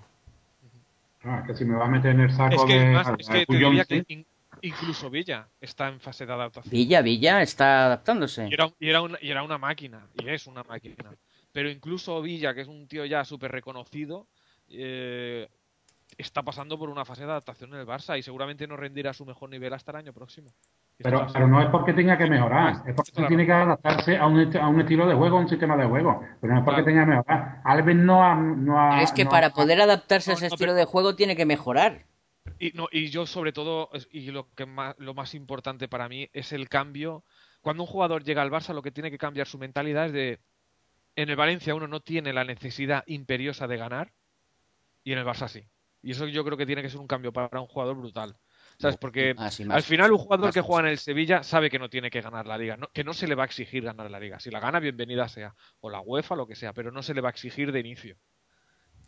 Ah, 1.24 1.44
que 1.46 1.54
si 1.58 1.66
me 1.66 1.76
va 1.76 1.86
a 1.86 1.90
meter 1.90 2.12
en 2.16 2.22
el 2.22 2.32
saco 2.32 2.62
Es 2.62 2.66
que, 2.66 2.74
de. 2.74 2.96
al- 3.04 3.20
es 3.20 3.30
que 3.30 3.46
te 3.46 3.46
Puyol, 3.48 3.60
diría 3.60 3.86
sí. 3.86 4.04
que 4.04 4.04
in- 4.08 4.28
incluso 4.62 5.10
Villa 5.10 5.50
está 5.62 5.88
en 5.90 6.00
fase 6.00 6.26
de 6.26 6.34
adaptación. 6.34 6.74
Villa, 6.74 7.02
Villa 7.02 7.42
está 7.42 7.86
adaptándose. 7.88 8.46
Y 8.50 8.54
era, 8.54 8.70
y 8.80 8.90
era 8.90 9.02
una, 9.02 9.18
y 9.22 9.30
era 9.32 9.44
una 9.44 9.58
máquina, 9.58 10.10
y 10.14 10.30
es 10.30 10.48
una 10.48 10.64
máquina. 10.64 11.18
Pero 11.52 11.70
incluso 11.70 12.22
Villa, 12.22 12.54
que 12.54 12.62
es 12.62 12.68
un 12.68 12.88
tío 12.88 13.06
ya 13.06 13.26
súper 13.26 13.52
reconocido, 13.52 14.28
eh, 14.70 15.50
está 16.18 16.42
pasando 16.44 16.78
por 16.80 16.90
una 16.90 17.06
fase 17.06 17.26
de 17.26 17.32
adaptación 17.32 17.74
en 17.74 17.80
el 17.80 17.86
Barça 17.86 18.18
y 18.18 18.24
seguramente 18.24 18.66
no 18.68 18.76
rendirá 18.76 19.12
a 19.12 19.14
su 19.14 19.26
mejor 19.26 19.50
nivel 19.50 19.72
hasta 19.74 19.92
el 19.92 19.98
año 19.98 20.14
próximo. 20.14 20.50
Pero, 20.98 21.28
no 21.48 21.62
es 21.62 21.70
porque 21.70 21.94
tenga 21.94 22.18
que 22.18 22.26
mejorar, 22.26 22.82
es 22.88 22.96
porque 22.96 23.12
Claro. 23.12 23.28
tiene 23.28 23.46
que 23.46 23.52
adaptarse 23.52 24.18
a 24.18 24.26
un, 24.26 24.40
est- 24.40 24.56
a 24.56 24.68
un 24.68 24.82
estilo 24.82 25.06
de 25.08 25.14
juego, 25.14 25.38
a 25.38 25.42
un 25.42 25.48
sistema 25.48 25.78
de 25.78 25.86
juego. 25.86 26.22
Pero 26.42 26.54
no 26.54 26.60
es 26.60 26.66
porque 26.66 26.82
Claro. 26.82 26.86
tenga 26.86 27.02
que 27.06 27.10
mejorar. 27.12 27.62
Alves 27.64 27.96
no 27.96 28.24
ha. 28.24 28.36
No 28.36 28.80
ha 28.82 28.90
Pero 28.92 29.04
es 29.04 29.12
que 29.12 29.24
no 29.26 29.30
para 29.30 29.48
ha- 29.48 29.54
poder 29.54 29.80
adaptarse 29.80 30.32
a 30.32 30.34
ese 30.34 30.46
no, 30.50 30.56
estilo 30.56 30.72
pero- 30.72 30.74
de 30.74 30.86
juego 30.86 31.16
tiene 31.16 31.36
que 31.36 31.46
mejorar. 31.46 32.06
Y, 32.60 32.72
no, 32.72 32.88
y 32.92 33.10
yo 33.10 33.28
sobre 33.28 33.52
todo, 33.52 33.90
y 34.10 34.32
lo, 34.32 34.50
que 34.56 34.66
más, 34.66 34.96
lo 34.98 35.14
más 35.14 35.36
importante 35.36 35.88
para 35.88 36.10
mí 36.10 36.30
es 36.34 36.52
el 36.52 36.68
cambio. 36.70 37.24
Cuando 37.62 37.84
un 37.84 37.88
jugador 37.88 38.24
llega 38.24 38.42
al 38.42 38.50
Barça, 38.50 38.74
lo 38.74 38.82
que 38.82 38.92
tiene 38.92 39.12
que 39.12 39.18
cambiar 39.20 39.46
su 39.46 39.60
mentalidad 39.60 40.08
es 40.08 40.14
de... 40.14 40.40
En 41.16 41.30
el 41.30 41.36
Valencia 41.36 41.76
uno 41.76 41.88
no 41.88 42.00
tiene 42.00 42.32
la 42.34 42.44
necesidad 42.44 43.04
imperiosa 43.08 43.68
de 43.68 43.78
ganar 43.78 44.14
y 45.04 45.12
en 45.14 45.20
el 45.20 45.26
Barça 45.26 45.48
sí. 45.48 45.68
Y 46.08 46.12
eso 46.12 46.26
yo 46.26 46.46
creo 46.46 46.56
que 46.58 46.66
tiene 46.66 46.82
que 46.82 46.90
ser 46.90 47.02
un 47.02 47.08
cambio 47.08 47.34
para 47.34 47.60
un 47.60 47.68
jugador 47.68 47.98
brutal. 47.98 48.34
¿Sabes? 48.80 48.96
Porque 48.96 49.36
Ah, 49.38 49.52
sí, 49.52 49.66
más- 49.66 49.76
al 49.76 49.84
final 49.84 50.14
un 50.14 50.20
jugador 50.20 50.46
más 50.46 50.54
que 50.54 50.62
juega 50.62 50.84
en 50.88 50.92
el 50.94 51.00
Sevilla 51.00 51.44
sabe 51.44 51.70
que 51.70 51.80
no 51.80 51.90
tiene 51.90 52.10
que 52.10 52.22
ganar 52.22 52.48
la 52.48 52.58
liga, 52.58 52.78
no- 52.78 52.88
que 52.94 53.04
no 53.04 53.14
se 53.14 53.28
le 53.28 53.36
va 53.36 53.44
a 53.44 53.46
exigir 53.46 53.84
ganar 53.84 54.10
la 54.10 54.18
liga. 54.18 54.40
Si 54.40 54.50
la 54.50 54.62
gana, 54.62 54.80
bienvenida 54.80 55.28
sea. 55.28 55.54
O 55.82 55.90
la 55.90 56.00
UEFA, 56.00 56.38
lo 56.38 56.48
que 56.48 56.56
sea, 56.56 56.72
pero 56.72 56.92
no 56.94 57.04
se 57.04 57.14
le 57.14 57.20
va 57.20 57.28
a 57.28 57.32
exigir 57.32 57.74
de 57.74 57.82
inicio. 57.82 58.16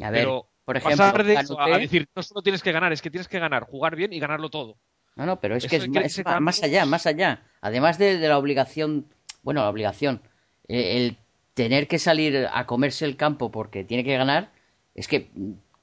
A 0.01 0.09
ver, 0.11 0.23
pero 0.23 0.49
por 0.65 0.75
ejemplo, 0.75 0.97
pasar 0.97 1.23
de 1.23 1.35
eso 1.35 1.57
a- 1.57 1.77
decir, 1.77 2.09
no 2.13 2.21
solo 2.21 2.41
tienes 2.41 2.61
que 2.61 2.73
ganar, 2.73 2.91
es 2.91 3.01
que 3.01 3.09
tienes 3.09 3.29
que 3.29 3.39
ganar, 3.39 3.63
jugar 3.63 3.95
bien 3.95 4.11
y 4.11 4.19
ganarlo 4.19 4.49
todo. 4.49 4.77
No, 5.15 5.25
no, 5.25 5.39
pero 5.39 5.55
es 5.55 5.63
Eso 5.63 5.69
que 5.69 5.75
es 5.77 6.15
que 6.17 6.23
cambio- 6.23 6.41
más 6.41 6.61
allá, 6.63 6.85
más 6.85 7.05
allá. 7.05 7.43
Además 7.61 7.97
de, 7.97 8.17
de 8.17 8.27
la 8.27 8.37
obligación, 8.37 9.07
bueno, 9.41 9.61
la 9.61 9.69
obligación, 9.69 10.21
eh, 10.67 10.97
el 10.97 11.17
tener 11.53 11.87
que 11.87 11.97
salir 11.97 12.45
a 12.51 12.65
comerse 12.65 13.05
el 13.05 13.15
campo 13.15 13.51
porque 13.51 13.85
tiene 13.85 14.03
que 14.03 14.17
ganar, 14.17 14.51
es 14.95 15.07
que 15.07 15.31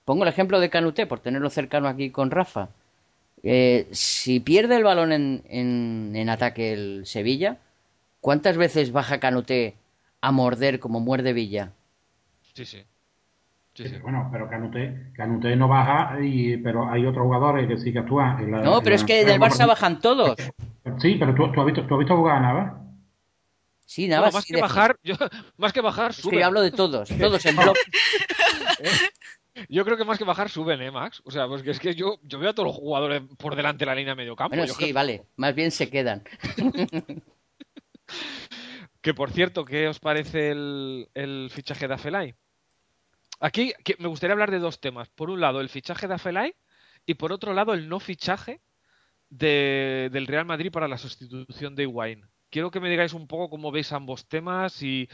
pongo 0.07 0.23
el 0.23 0.31
ejemplo 0.31 0.59
de 0.61 0.71
Canuté, 0.71 1.05
por 1.07 1.21
tenerlo 1.21 1.51
cercano 1.51 1.89
aquí 1.89 2.09
con 2.11 2.31
Rafa. 2.31 2.69
Eh, 3.43 3.87
si 3.91 4.41
pierde 4.41 4.77
el 4.77 4.85
balón 4.85 5.13
en, 5.13 5.43
en, 5.49 6.13
en 6.15 6.29
ataque 6.31 6.73
el 6.73 7.05
Sevilla, 7.05 7.59
¿cuántas 8.23 8.57
veces 8.57 8.93
baja 8.93 9.21
Canuté 9.21 9.75
a 10.23 10.33
morder 10.33 10.81
como 10.81 11.01
muerde 11.01 11.35
Villa? 11.35 11.73
Sí, 12.55 12.65
sí. 12.65 12.79
Sí, 13.75 13.83
Sí, 13.83 13.89
sí. 13.91 13.97
Bueno, 13.99 14.31
pero 14.33 14.49
Canute, 14.49 15.11
Canute 15.15 15.55
no 15.55 15.69
baja, 15.69 16.17
y, 16.23 16.57
pero 16.57 16.91
hay 16.91 17.05
otros 17.05 17.25
jugadores 17.27 17.69
que 17.69 17.77
sí 17.77 17.93
que 17.93 17.99
actúan. 17.99 18.39
en 18.43 18.51
la- 18.53 18.63
No, 18.63 18.79
en 18.79 18.85
pero 18.85 18.97
la- 18.97 18.97
es 18.97 19.05
que 19.05 19.23
del 19.27 19.39
Barça 19.39 19.67
bajan 19.67 20.01
todos. 20.01 20.35
Sí, 20.99 21.17
pero 21.19 21.35
tú, 21.35 21.53
tú 21.53 21.61
has 21.61 21.67
visto, 21.67 21.87
tú 21.87 21.95
has 21.95 21.99
visto 21.99 22.17
jugar 22.17 22.37
a 22.37 22.41
Navas. 22.41 22.73
Sí, 23.85 24.09
nada 24.09 24.31
más 24.31 24.45
sí, 24.45 24.53
que 24.53 24.57
de- 24.57 24.63
bajar, 24.63 24.97
yo, 25.05 25.15
más 25.59 25.73
que 25.75 25.83
bajar, 25.83 26.13
Es 26.13 26.27
que 26.27 26.39
yo 26.39 26.47
hablo 26.47 26.63
de 26.63 26.71
todos, 26.71 27.11
todos 27.11 27.45
en 27.45 27.57
bloque. 27.63 27.81
Yo 29.69 29.85
creo 29.85 29.97
que 29.97 30.05
más 30.05 30.19
que 30.19 30.25
bajar, 30.25 30.49
suben, 30.51 30.81
¿eh, 30.83 30.91
Max? 30.91 31.23
O 31.25 31.31
sea, 31.31 31.47
pues 31.49 31.63
que 31.63 31.71
es 31.71 31.81
que 31.81 31.95
yo, 31.95 32.19
yo 32.23 32.39
veo 32.39 32.51
a 32.51 32.55
todos 32.55 32.69
los 32.69 32.77
jugadores 32.77 33.23
por 33.39 33.57
delante 33.57 33.81
de 33.81 33.87
la 33.87 33.95
línea 33.95 34.13
de 34.13 34.17
medio 34.23 34.37
campo. 34.37 34.57
Bueno, 34.57 34.67
Yo 34.67 34.75
sí, 34.75 34.93
vale, 34.93 35.25
más 35.37 35.55
bien 35.55 35.71
se 35.71 35.89
quedan. 35.91 36.23
Que 39.01 39.15
por 39.15 39.31
cierto, 39.31 39.65
¿qué 39.65 39.87
os 39.87 40.01
parece 40.01 40.51
el, 40.51 41.09
el 41.15 41.49
fichaje 41.51 41.87
de 41.87 41.95
Afelay? 41.95 42.35
aquí 43.39 43.73
que- 43.85 43.95
me 43.99 44.09
gustaría 44.09 44.33
hablar 44.33 44.51
de 44.51 44.59
dos 44.59 44.81
temas. 44.81 45.09
Por 45.11 45.31
un 45.31 45.41
lado, 45.41 45.61
el 45.61 45.69
fichaje 45.69 46.09
de 46.09 46.15
Afelay 46.15 46.55
y 47.05 47.15
por 47.15 47.33
otro 47.33 47.53
lado, 47.55 47.73
el 47.75 47.89
no 47.89 48.01
fichaje 48.01 48.61
de- 49.29 50.09
del 50.13 50.27
Real 50.27 50.45
Madrid 50.47 50.73
para 50.73 50.89
la 50.89 50.99
sustitución 50.99 51.77
de 51.77 51.85
Higuaín. 51.85 52.27
Quiero 52.51 52.71
que 52.71 52.81
me 52.81 52.91
digáis 52.91 53.13
un 53.13 53.29
poco 53.29 53.49
cómo 53.51 53.71
veis 53.71 53.93
ambos 53.93 54.27
temas 54.27 54.83
y 54.83 55.09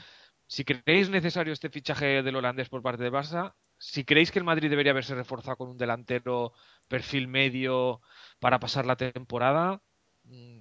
si 0.47 0.65
creéis 0.65 1.11
necesario 1.11 1.53
este 1.53 1.69
fichaje 1.71 2.23
del 2.23 2.37
holandés 2.37 2.69
por 2.71 2.81
parte 2.83 3.03
de 3.03 3.11
Barça, 3.13 3.53
si 3.83 4.05
creéis 4.05 4.31
que 4.31 4.39
el 4.39 4.45
Madrid 4.45 4.71
debería 4.71 4.93
haberse 4.93 5.15
reforzado 5.15 5.57
con 5.57 5.69
un 5.71 5.77
delantero 5.77 6.53
perfil 6.87 7.27
medio 7.27 8.01
para 8.39 8.61
pasar 8.61 8.87
la 8.87 8.95
temporada, 8.97 9.81
mm, 10.25 10.59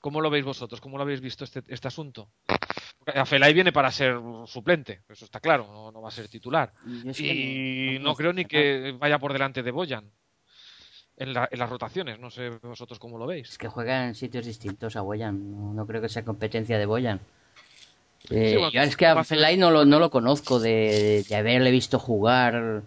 ¿cómo 0.00 0.20
lo 0.22 0.30
veis 0.30 0.44
vosotros? 0.46 0.80
¿Cómo 0.80 0.96
lo 0.96 1.02
habéis 1.02 1.20
visto 1.20 1.44
este, 1.44 1.62
este 1.68 1.88
asunto? 1.88 2.30
Afelay 3.06 3.52
viene 3.52 3.70
para 3.70 3.90
ser 3.90 4.18
suplente, 4.46 5.02
eso 5.10 5.26
está 5.26 5.40
claro, 5.40 5.66
no, 5.70 5.92
no 5.92 6.00
va 6.00 6.08
a 6.08 6.12
ser 6.12 6.26
titular. 6.28 6.72
Es 7.04 7.18
que 7.18 7.34
Y 7.34 7.98
no- 7.98 8.04
no 8.04 8.08
no 8.10 8.14
creo 8.16 8.32
ni 8.32 8.46
que 8.46 8.94
vaya 8.98 9.18
por 9.18 9.32
delante 9.34 9.62
de 9.62 9.70
Boyan 9.70 10.10
en, 11.18 11.34
la- 11.34 11.48
en 11.50 11.58
las 11.58 11.68
rotaciones. 11.68 12.18
No 12.18 12.30
sé 12.30 12.48
vosotros 12.62 12.98
cómo 12.98 13.18
lo 13.18 13.24
Es 13.26 13.28
veis. 13.28 13.58
que 13.58 13.68
juega 13.68 14.06
en 14.06 14.14
sitios 14.14 14.46
distintos 14.46 14.96
a 14.96 15.02
Boyan. 15.02 15.50
No, 15.50 15.74
no 15.74 15.86
creo 15.86 16.00
que 16.00 16.08
sea 16.08 16.24
competencia 16.24 16.78
de 16.78 16.86
Boyan. 16.86 17.20
Eh, 18.30 18.50
Sí, 18.50 18.56
bueno, 18.56 18.70
yo 18.72 18.80
es 18.80 18.96
que 18.96 19.06
a 19.06 19.22
Felay 19.24 19.56
no 19.56 19.70
lo, 19.70 19.84
no 19.84 19.98
lo 19.98 20.10
conozco 20.10 20.58
de, 20.58 21.24
de 21.28 21.36
haberle 21.36 21.70
visto 21.70 21.98
jugar 21.98 22.82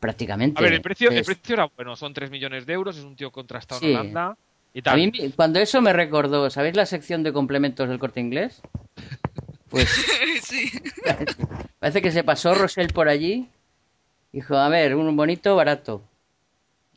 prácticamente. 0.00 0.58
A 0.60 0.62
ver, 0.62 0.74
el 0.74 0.82
precio, 0.82 1.10
el 1.10 1.24
precio 1.24 1.54
era 1.54 1.66
bueno, 1.76 1.96
son 1.96 2.12
3 2.14 2.30
millones 2.30 2.66
de 2.66 2.72
euros, 2.72 2.96
es 2.96 3.04
un 3.04 3.16
tío 3.16 3.30
contrastado 3.30 3.80
Sí. 3.80 3.90
en 3.90 3.96
Holanda 3.96 4.36
y 4.74 4.80
A 4.80 4.82
tal. 4.82 4.96
mí, 4.96 5.10
me- 5.10 5.30
cuando 5.32 5.58
eso 5.60 5.80
me 5.80 5.92
recordó, 5.92 6.50
¿sabéis 6.50 6.76
la 6.76 6.86
sección 6.86 7.22
de 7.22 7.32
complementos 7.32 7.88
del 7.88 7.98
corte 7.98 8.20
inglés? 8.20 8.60
Pues 9.70 9.88
sí. 10.42 10.70
parece 11.80 12.02
que 12.02 12.12
se 12.12 12.24
pasó 12.24 12.54
Rosell 12.54 12.92
por 12.92 13.08
allí. 13.08 13.48
Dijo, 14.32 14.56
a 14.56 14.68
ver, 14.68 14.94
un 14.94 15.16
bonito, 15.16 15.56
barato. 15.56 16.02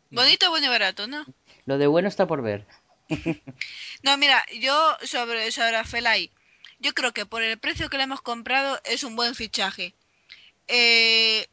Bonito, 0.10 0.50
bueno 0.50 0.66
y 0.66 0.70
barato, 0.70 1.08
¿no? 1.08 1.26
Lo 1.66 1.78
de 1.78 1.88
bueno 1.88 2.08
está 2.10 2.28
por 2.28 2.42
ver. 2.42 2.66
No, 4.04 4.18
mira, 4.18 4.44
yo 4.60 4.96
sobre, 5.04 5.52
sobre 5.52 5.84
Felay, 5.86 6.30
yo 6.82 6.94
creo 6.94 7.14
que 7.14 7.26
por 7.26 7.42
el 7.42 7.58
precio 7.60 7.90
que 7.90 7.98
le 7.98 8.04
hemos 8.04 8.22
comprado 8.22 8.80
es 8.84 9.04
un 9.04 9.16
buen 9.16 9.36
fichaje. 9.36 9.94
Eh, 10.68 11.48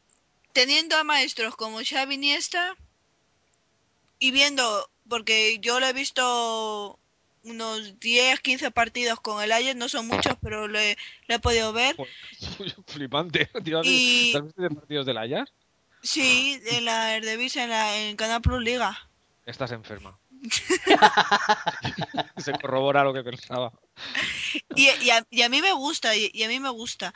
teniendo 0.53 0.97
a 0.97 1.03
maestros 1.03 1.55
como 1.55 1.79
Xavi 1.83 2.15
Iniesta 2.15 2.75
y 4.19 4.31
viendo, 4.31 4.89
porque 5.07 5.59
yo 5.59 5.79
lo 5.79 5.85
he 5.87 5.93
visto 5.93 6.99
unos 7.43 7.99
10, 7.99 8.39
15 8.41 8.71
partidos 8.71 9.19
con 9.21 9.41
el 9.41 9.51
Ajax, 9.51 9.75
no 9.75 9.87
son 9.87 10.07
muchos, 10.07 10.35
pero 10.41 10.67
le, 10.67 10.97
le 11.27 11.35
he 11.35 11.39
podido 11.39 11.71
ver. 11.73 11.95
Flipante. 12.87 13.45
Tío, 13.63 13.81
Y- 13.83 14.31
¿Te 14.33 14.37
has 14.39 14.43
visto 14.45 14.61
de 14.61 14.69
partidos 14.69 15.05
del 15.05 15.17
Ajax? 15.17 15.51
Sí, 16.01 16.61
en 16.65 16.85
la 16.85 17.15
Eredivisie, 17.17 17.63
en, 17.63 17.69
la, 17.69 17.97
en 17.97 18.15
Canal 18.15 18.41
Plus 18.41 18.61
Liga. 18.61 19.09
Estás 19.45 19.71
enferma. 19.71 20.17
Se 22.37 22.53
corrobora 22.53 23.03
lo 23.03 23.13
que 23.13 23.23
pensaba. 23.23 23.71
Y, 24.75 24.89
y 25.01 25.09
a, 25.11 25.25
y 25.29 25.41
a 25.43 25.49
mí 25.49 25.61
me 25.61 25.73
gusta, 25.73 26.15
y, 26.15 26.29
y 26.33 26.43
a 26.43 26.47
mí 26.47 26.59
me 26.59 26.69
gusta. 26.69 27.13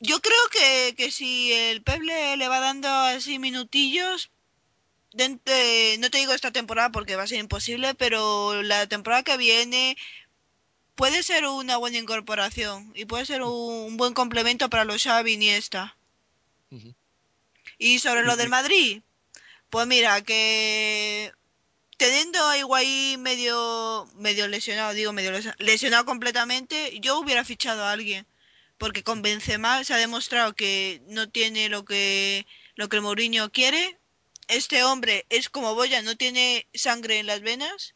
Yo 0.00 0.20
creo 0.20 0.48
que, 0.50 0.94
que 0.96 1.10
si 1.10 1.52
el 1.52 1.82
Pep 1.82 2.00
le, 2.02 2.36
va 2.48 2.60
dando 2.60 2.88
así 2.88 3.38
minutillos, 3.38 4.30
de- 5.12 5.96
no 5.98 6.10
te 6.10 6.18
digo 6.18 6.32
esta 6.32 6.52
temporada 6.52 6.90
porque 6.90 7.16
va 7.16 7.24
a 7.24 7.26
ser 7.26 7.38
imposible, 7.38 7.94
pero 7.94 8.62
la 8.62 8.86
temporada 8.86 9.22
que 9.22 9.36
viene 9.36 9.96
puede 10.94 11.22
ser 11.22 11.46
una 11.46 11.76
buena 11.76 11.98
incorporación 11.98 12.92
y 12.94 13.04
puede 13.06 13.26
ser 13.26 13.42
un, 13.42 13.50
un 13.52 13.96
buen 13.96 14.14
complemento 14.14 14.68
para 14.70 14.84
los 14.84 15.02
Xavi 15.02 15.36
y. 15.36 15.96
Ujú. 16.70 16.94
Y 17.78 17.98
sobre 18.00 18.22
lo 18.24 18.36
del 18.36 18.48
Madrid, 18.48 19.02
pues 19.70 19.86
mira, 19.86 20.22
que 20.22 21.32
teniendo 21.98 22.46
a 22.46 22.56
Higuaín 22.56 23.20
medio, 23.20 24.08
medio 24.14 24.48
lesionado, 24.48 24.94
digo 24.94 25.12
medio 25.12 25.32
lesionado, 25.32 25.62
lesionado 25.62 26.04
completamente, 26.06 26.98
yo 27.00 27.18
hubiera 27.18 27.44
fichado 27.44 27.84
a 27.84 27.92
alguien. 27.92 28.26
Porque 28.78 29.02
con 29.02 29.22
Benzema 29.22 29.82
se 29.82 29.92
ha 29.92 29.96
demostrado 29.96 30.54
que 30.54 31.02
no 31.08 31.28
tiene 31.28 31.68
lo 31.68 31.84
que, 31.84 32.46
lo 32.76 32.88
que 32.88 32.96
el 32.96 33.02
Mourinho 33.02 33.50
quiere. 33.50 33.98
Este 34.46 34.84
hombre 34.84 35.26
es 35.30 35.48
como 35.50 35.74
Boya, 35.74 36.00
no 36.02 36.16
tiene 36.16 36.68
sangre 36.72 37.18
en 37.18 37.26
las 37.26 37.40
venas. 37.40 37.94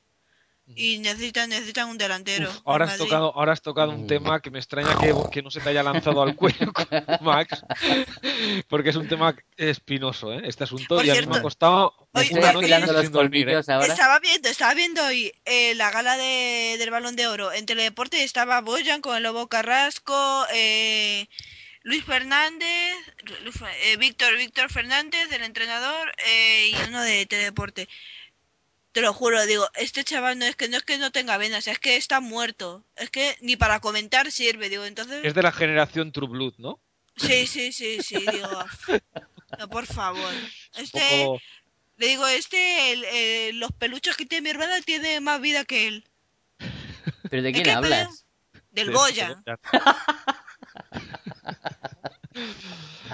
Y 0.75 0.99
necesitan, 0.99 1.51
necesitan 1.51 1.89
un 1.89 1.99
delantero. 1.99 2.49
Uf, 2.49 2.61
ahora, 2.65 2.85
has 2.85 2.93
Madrid. 2.93 3.05
tocado, 3.05 3.33
ahora 3.35 3.53
has 3.53 3.63
tocado 3.63 3.91
un 3.91 4.07
tema 4.07 4.41
que 4.41 4.51
me 4.51 4.59
extraña 4.59 4.97
que, 4.99 5.15
que 5.31 5.43
no 5.43 5.51
se 5.51 5.61
te 5.61 5.69
haya 5.69 5.83
lanzado 5.83 6.23
al 6.23 6.35
cuello 6.35 6.73
con 6.73 6.87
Max, 7.21 7.63
porque 8.69 8.91
es 8.91 8.97
un 8.97 9.09
tema 9.09 9.37
espinoso, 9.57 10.33
¿eh? 10.33 10.43
Este 10.45 10.65
asunto, 10.65 10.97
Por 10.97 11.05
y 11.05 11.11
a 11.11 11.15
mí 11.15 11.19
me 11.21 11.25
cierto, 11.25 11.39
ha 11.39 11.43
costado 11.43 11.95
una 12.13 12.23
oye, 12.23 12.53
noche 12.53 12.93
los 12.93 13.03
sin 13.03 13.13
dormir, 13.13 13.49
¿eh? 13.49 13.61
ahora. 13.69 13.87
Estaba 13.87 14.19
viendo, 14.21 14.49
estaba 14.49 14.75
viendo 14.75 15.05
hoy 15.05 15.33
eh, 15.45 15.75
la 15.75 15.91
gala 15.91 16.17
de, 16.17 16.77
del 16.79 16.91
Balón 16.91 17.17
de 17.17 17.27
Oro 17.27 17.53
en 17.53 17.67
Teledeporte 17.67 18.19
y 18.19 18.23
estaba 18.23 18.61
Boyan 18.61 19.01
con 19.01 19.17
el 19.17 19.25
Lobo 19.25 19.49
Carrasco, 19.49 20.47
eh, 20.55 21.27
Luis 21.83 22.05
Fernández, 22.05 22.95
eh, 23.85 23.97
Víctor, 23.97 24.37
Víctor 24.37 24.71
Fernández, 24.71 25.31
el 25.33 25.43
entrenador, 25.43 26.13
eh, 26.27 26.71
y 26.71 26.89
uno 26.89 27.03
de 27.03 27.27
Teledeporte. 27.27 27.89
Te 28.93 29.01
lo 29.01 29.13
juro, 29.15 29.45
digo, 29.47 29.67
este 29.75 30.05
chaval 30.05 30.39
no 30.39 30.45
es 30.45 30.55
que 30.55 30.69
no 30.69 30.77
es 30.77 30.83
que 30.83 30.99
no 30.99 31.11
tenga 31.11 31.39
venas, 31.39 31.67
es 31.67 31.79
que 31.79 31.97
está 31.97 32.21
muerto. 32.21 32.85
Es 32.97 33.09
que 33.11 33.37
ni 33.41 33.57
para 33.57 33.81
comentar 33.81 34.31
sirve, 34.31 34.69
digo, 34.69 34.85
entonces. 34.85 35.25
Es 35.25 35.35
de 35.35 35.43
la 35.43 35.53
generación 35.53 36.13
True 36.13 36.29
Blood, 36.29 36.55
¿no? 36.59 36.79
Sí, 37.17 37.47
sí, 37.47 37.73
sí, 37.73 38.03
sí, 38.03 38.17
digo. 38.31 38.49
No, 39.59 39.69
por 39.69 39.85
favor. 39.87 40.33
Este, 40.79 40.99
poco... 41.27 41.39
le 41.99 42.07
digo, 42.07 42.27
este, 42.27 42.93
el- 42.93 43.05
el- 43.05 43.59
los 43.59 43.71
peluches 43.73 44.17
que 44.17 44.25
tiene 44.25 44.45
mi 44.45 44.49
hermana 44.51 44.81
tiene 44.81 45.21
más 45.21 45.43
vida 45.43 45.67
que 45.67 45.89
él. 45.89 46.05
¿Pero 47.29 47.43
de 47.43 47.51
Es 47.51 47.53
quién 47.53 47.65
que 47.65 47.71
hablas? 47.71 48.25
Del 48.71 48.87
de- 48.87 48.93
Goya. 48.95 49.43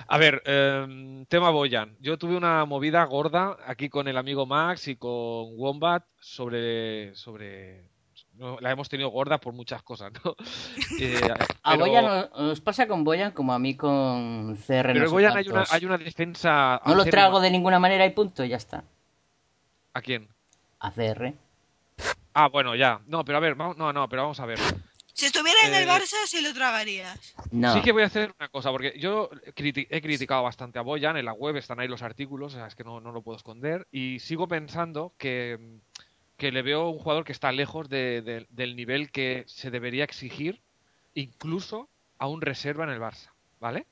A 0.07 0.19
ver, 0.19 0.43
eh, 0.45 1.25
tema 1.29 1.51
Boyan. 1.51 1.97
Yo 2.01 2.19
tuve 2.19 2.37
una 2.37 2.65
movida 2.65 3.05
gorda 3.05 3.57
aquí 3.67 3.89
con 3.89 4.09
el 4.09 4.17
amigo 4.17 4.47
Max 4.47 4.89
y 4.89 4.97
con 4.97 5.59
Wombat 5.59 6.05
sobre. 6.21 7.15
sobre 7.15 7.89
no, 8.35 8.57
la 8.61 8.71
hemos 8.71 8.89
tenido 8.89 9.09
gorda 9.09 9.39
por 9.39 9.53
muchas 9.53 9.83
cosas, 9.83 10.13
¿no? 10.25 10.37
Eh, 11.01 11.21
A 11.63 11.73
pero- 11.73 11.85
Boyan 11.85 12.31
nos, 12.39 12.61
pasa 12.61 12.87
con 12.87 13.05
Boyan 13.05 13.33
como 13.33 13.53
a 13.53 13.59
mí 13.59 13.77
con 13.77 14.57
CR. 14.57 14.93
Pero 14.93 15.07
en 15.07 15.11
Boyan 15.11 15.37
hay 15.37 15.49
una, 15.49 15.65
hay 15.71 15.85
una 15.85 15.99
defensa. 15.99 16.81
No 16.87 16.95
lo 16.95 17.05
trago 17.05 17.41
de 17.41 17.51
ninguna 17.51 17.79
manera 17.79 18.07
y 18.07 18.11
punto, 18.11 18.45
ya 18.45 18.57
está. 18.57 18.85
¿A 19.93 20.01
quién? 20.01 20.29
A 20.79 20.93
CR. 20.93 21.35
Ah, 22.33 22.49
bueno, 22.49 22.77
ya. 22.77 23.01
No, 23.07 23.25
pero 23.25 23.39
a 23.39 23.41
ver, 23.41 23.57
vamos, 23.57 23.77
no, 23.77 23.93
no, 23.93 24.09
pero 24.09 24.23
vamos 24.23 24.39
a 24.39 24.47
ver. 24.47 24.59
Si 25.19 25.27
estuviera 25.27 25.59
en 25.67 25.75
el 25.75 25.83
Eh, 25.83 25.91
Barça, 25.91 26.15
sí 26.29 26.41
lo 26.41 26.55
tragarías. 26.55 27.35
No. 27.51 27.75
Sí 27.75 27.83
que 27.83 27.91
voy 27.91 28.05
a 28.05 28.07
hacer 28.07 28.33
una 28.39 28.49
cosa, 28.49 28.71
porque 28.71 28.95
yo 29.01 29.29
criti- 29.57 29.89
he 29.91 30.01
criticado 30.01 30.45
bastante 30.45 30.79
a 30.79 30.83
Boyan, 30.83 31.17
en 31.17 31.25
la 31.25 31.33
web 31.33 31.57
están 31.57 31.81
ahí 31.81 31.89
los 31.89 32.03
artículos, 32.03 32.55
o 32.55 32.57
sea, 32.57 32.69
es 32.69 32.77
que 32.77 32.85
no, 32.85 33.01
no 33.01 33.11
lo 33.11 33.21
puedo 33.21 33.37
esconder, 33.37 33.89
y 33.91 34.21
sigo 34.21 34.47
pensando 34.47 35.13
que, 35.19 35.59
que 36.37 36.53
le 36.53 36.63
veo 36.63 36.89
un 36.91 37.01
jugador 37.01 37.25
que 37.25 37.33
está 37.33 37.51
lejos 37.51 37.89
de- 37.89 38.23
de- 38.23 38.47
del 38.51 38.77
nivel 38.77 39.11
que 39.11 39.43
se 39.49 39.73
debería 39.73 40.05
exigir, 40.05 40.61
incluso 41.15 41.89
a 42.19 42.29
un 42.29 42.41
reserva 42.41 42.85
en 42.85 42.91
el 42.91 43.01
Barça, 43.01 43.33
¿vale? 43.59 43.87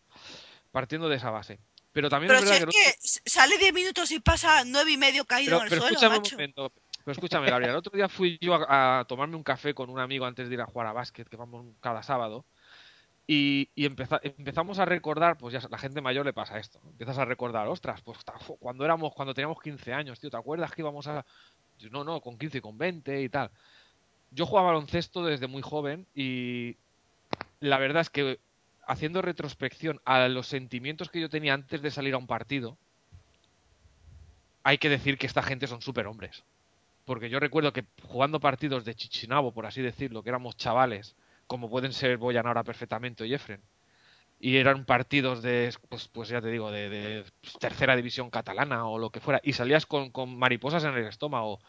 Partiendo 0.71 1.09
de 1.09 1.17
esa 1.17 1.31
base. 1.31 1.59
Pero 1.93 2.09
también 2.11 2.29
Pero 2.29 2.41
es 2.41 2.45
si 2.45 2.51
verdad 2.61 2.69
es 2.79 3.21
que... 3.25 3.31
sale 3.31 3.57
10 3.59 3.73
minutos 3.73 4.11
y 4.13 4.21
pasa 4.21 4.65
nueve 4.67 4.93
y 4.93 4.97
medio 4.99 5.25
caído 5.25 5.53
Pero, 5.53 5.57
en 5.59 5.63
el 5.65 5.69
pero 5.71 5.81
suelo, 5.81 5.95
escúchame 5.95 6.17
un 6.17 6.23
macho. 6.23 6.37
momento. 6.37 6.73
Pero 7.07 7.13
escúchame, 7.13 7.49
Gabriel. 7.49 7.71
El 7.71 7.77
otro 7.77 7.97
día 7.97 8.09
fui 8.09 8.37
yo 8.41 8.59
a, 8.69 9.05
tomarme 9.07 9.37
un 9.37 9.45
café 9.45 9.75
con 9.75 9.91
un 9.91 10.01
amigo 10.01 10.27
antes 10.27 10.49
de 10.49 10.55
ir 10.55 10.61
a 10.61 10.67
jugar 10.67 10.89
a 10.89 10.93
básquet, 10.93 11.29
que 11.29 11.37
vamos 11.37 11.65
cada 11.81 12.03
sábado. 12.03 12.45
Y, 13.29 13.69
y 13.77 13.87
empeza- 13.87 14.19
empezamos 14.25 14.81
a 14.81 14.87
recordar, 14.87 15.39
pues 15.39 15.53
ya 15.53 15.61
la 15.71 15.79
gente 15.79 16.01
mayor 16.01 16.27
le 16.27 16.33
pasa 16.33 16.59
esto. 16.59 16.81
Empiezas 16.85 17.19
a 17.19 17.25
recordar, 17.25 17.69
ostras, 17.69 18.03
pues 18.03 18.19
cuando 18.59 18.85
éramos, 18.85 19.15
cuando 19.15 19.35
teníamos 19.35 19.63
15 19.63 19.93
años, 19.95 20.19
tío, 20.19 20.31
¿te 20.31 20.37
acuerdas 20.37 20.73
que 20.73 20.83
íbamos 20.83 21.07
a. 21.07 21.25
No, 21.93 22.03
no, 22.03 22.21
con 22.21 22.39
15 22.39 22.59
y 22.59 22.61
con 22.61 22.77
20 22.77 23.23
y 23.23 23.29
tal. 23.29 23.53
Yo 24.33 24.45
jugaba 24.45 24.73
baloncesto 24.73 25.25
desde 25.25 25.47
muy 25.47 25.63
joven 25.63 26.09
y 26.13 26.75
la 27.61 27.79
verdad 27.79 28.01
es 28.01 28.11
que 28.11 28.41
haciendo 28.85 29.23
retrospección 29.23 30.01
a 30.05 30.27
los 30.27 30.49
sentimientos 30.49 31.09
que 31.09 31.21
yo 31.21 31.29
tenía 31.29 31.55
antes 31.55 31.83
de 31.83 31.93
salir 31.93 32.15
a 32.15 32.19
un 32.19 32.27
partido, 32.27 32.77
hay 34.65 34.79
que 34.79 34.89
decir 34.89 35.19
que 35.19 35.29
esta 35.29 35.45
gente 35.45 35.69
son 35.69 35.83
superhombres. 35.83 36.43
Porque 37.07 37.31
yo 37.31 37.41
recuerdo 37.41 37.73
que 37.73 37.87
jugando 38.03 38.41
partidos 38.41 38.85
de 38.85 38.95
Chichinabo, 38.95 39.55
por 39.55 39.65
así 39.65 39.81
decirlo, 39.81 40.23
que 40.23 40.29
éramos 40.29 40.57
chavales, 40.57 41.17
como 41.47 41.71
pueden 41.71 41.93
ser 41.93 42.19
Boyan 42.19 42.47
ahora 42.47 42.65
perfectamente 42.65 43.25
o 43.25 43.27
Jeffren, 43.27 43.63
y 44.41 44.57
eran 44.57 44.85
partidos 44.85 45.41
de, 45.41 45.73
pues, 45.89 46.09
pues 46.09 46.29
ya 46.29 46.43
te 46.43 46.49
digo, 46.51 46.71
de, 46.71 46.91
de 46.91 47.25
tercera 47.61 47.97
división 47.97 48.29
catalana 48.29 48.87
o 48.87 48.99
lo 48.99 49.11
que 49.11 49.21
fuera, 49.21 49.41
y 49.45 49.53
salías 49.53 49.87
con, 49.87 50.11
con 50.11 50.37
mariposas 50.37 50.85
en 50.85 50.95
el 50.95 51.07
estómago, 51.07 51.61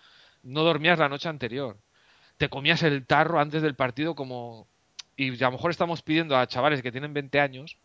no 0.42 0.64
dormías 0.64 1.00
la 1.00 1.08
noche 1.08 1.30
anterior, 1.30 1.78
te 2.38 2.50
comías 2.50 2.82
el 2.84 3.06
tarro 3.06 3.40
antes 3.40 3.62
del 3.62 3.76
partido 3.76 4.16
como... 4.16 4.68
Y 5.16 5.32
a 5.44 5.48
lo 5.48 5.54
mejor 5.54 5.72
estamos 5.72 6.04
pidiendo 6.04 6.38
a 6.38 6.48
chavales 6.48 6.82
que 6.82 6.92
tienen 6.92 7.14
20 7.14 7.40
años 7.40 7.78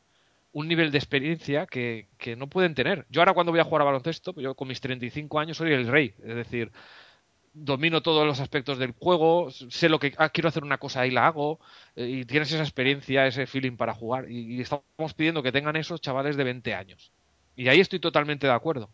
un 0.53 0.69
nivel 0.69 0.91
de 0.91 0.99
experiencia 0.99 1.67
que, 1.67 2.09
que, 2.19 2.37
no 2.37 2.47
pueden 2.47 2.75
tener. 2.75 3.07
Yo 3.09 3.23
ahora 3.23 3.33
cuando 3.33 3.53
voy 3.53 3.61
a 3.61 3.65
jugar 3.65 3.83
a 3.83 3.87
baloncesto, 3.87 4.35
yo 4.37 4.55
con 4.55 4.69
mis 4.69 4.81
35 4.83 5.41
años 5.41 5.57
soy 5.57 5.73
el 5.73 5.87
rey, 5.87 6.15
es 6.19 6.35
decir, 6.35 6.71
domino 7.53 8.03
todos 8.03 8.27
los 8.27 8.41
aspectos 8.41 8.79
del 8.79 8.93
juego, 8.93 9.51
sé 9.51 9.89
lo 9.89 9.99
que 9.99 10.15
ah, 10.19 10.31
quiero 10.31 10.49
hacer 10.49 10.65
una 10.65 10.79
cosa 10.79 11.07
y 11.07 11.11
la 11.11 11.27
hago, 11.27 11.61
eh, 11.97 12.07
y 12.07 12.25
tienes 12.25 12.53
esa 12.53 12.63
experiencia, 12.63 13.27
ese 13.27 13.47
feeling 13.47 13.77
para 13.77 13.95
jugar, 13.95 14.31
y, 14.31 14.57
y, 14.57 14.61
estamos 14.61 15.15
pidiendo 15.17 15.43
que 15.43 15.53
tengan 15.53 15.77
esos 15.77 16.01
chavales 16.01 16.37
de 16.37 16.45
20 16.45 16.75
años. 16.75 17.13
Y 17.57 17.69
ahí 17.69 17.81
estoy 17.81 18.01
totalmente 18.01 18.47
de 18.47 18.53
acuerdo. 18.53 18.91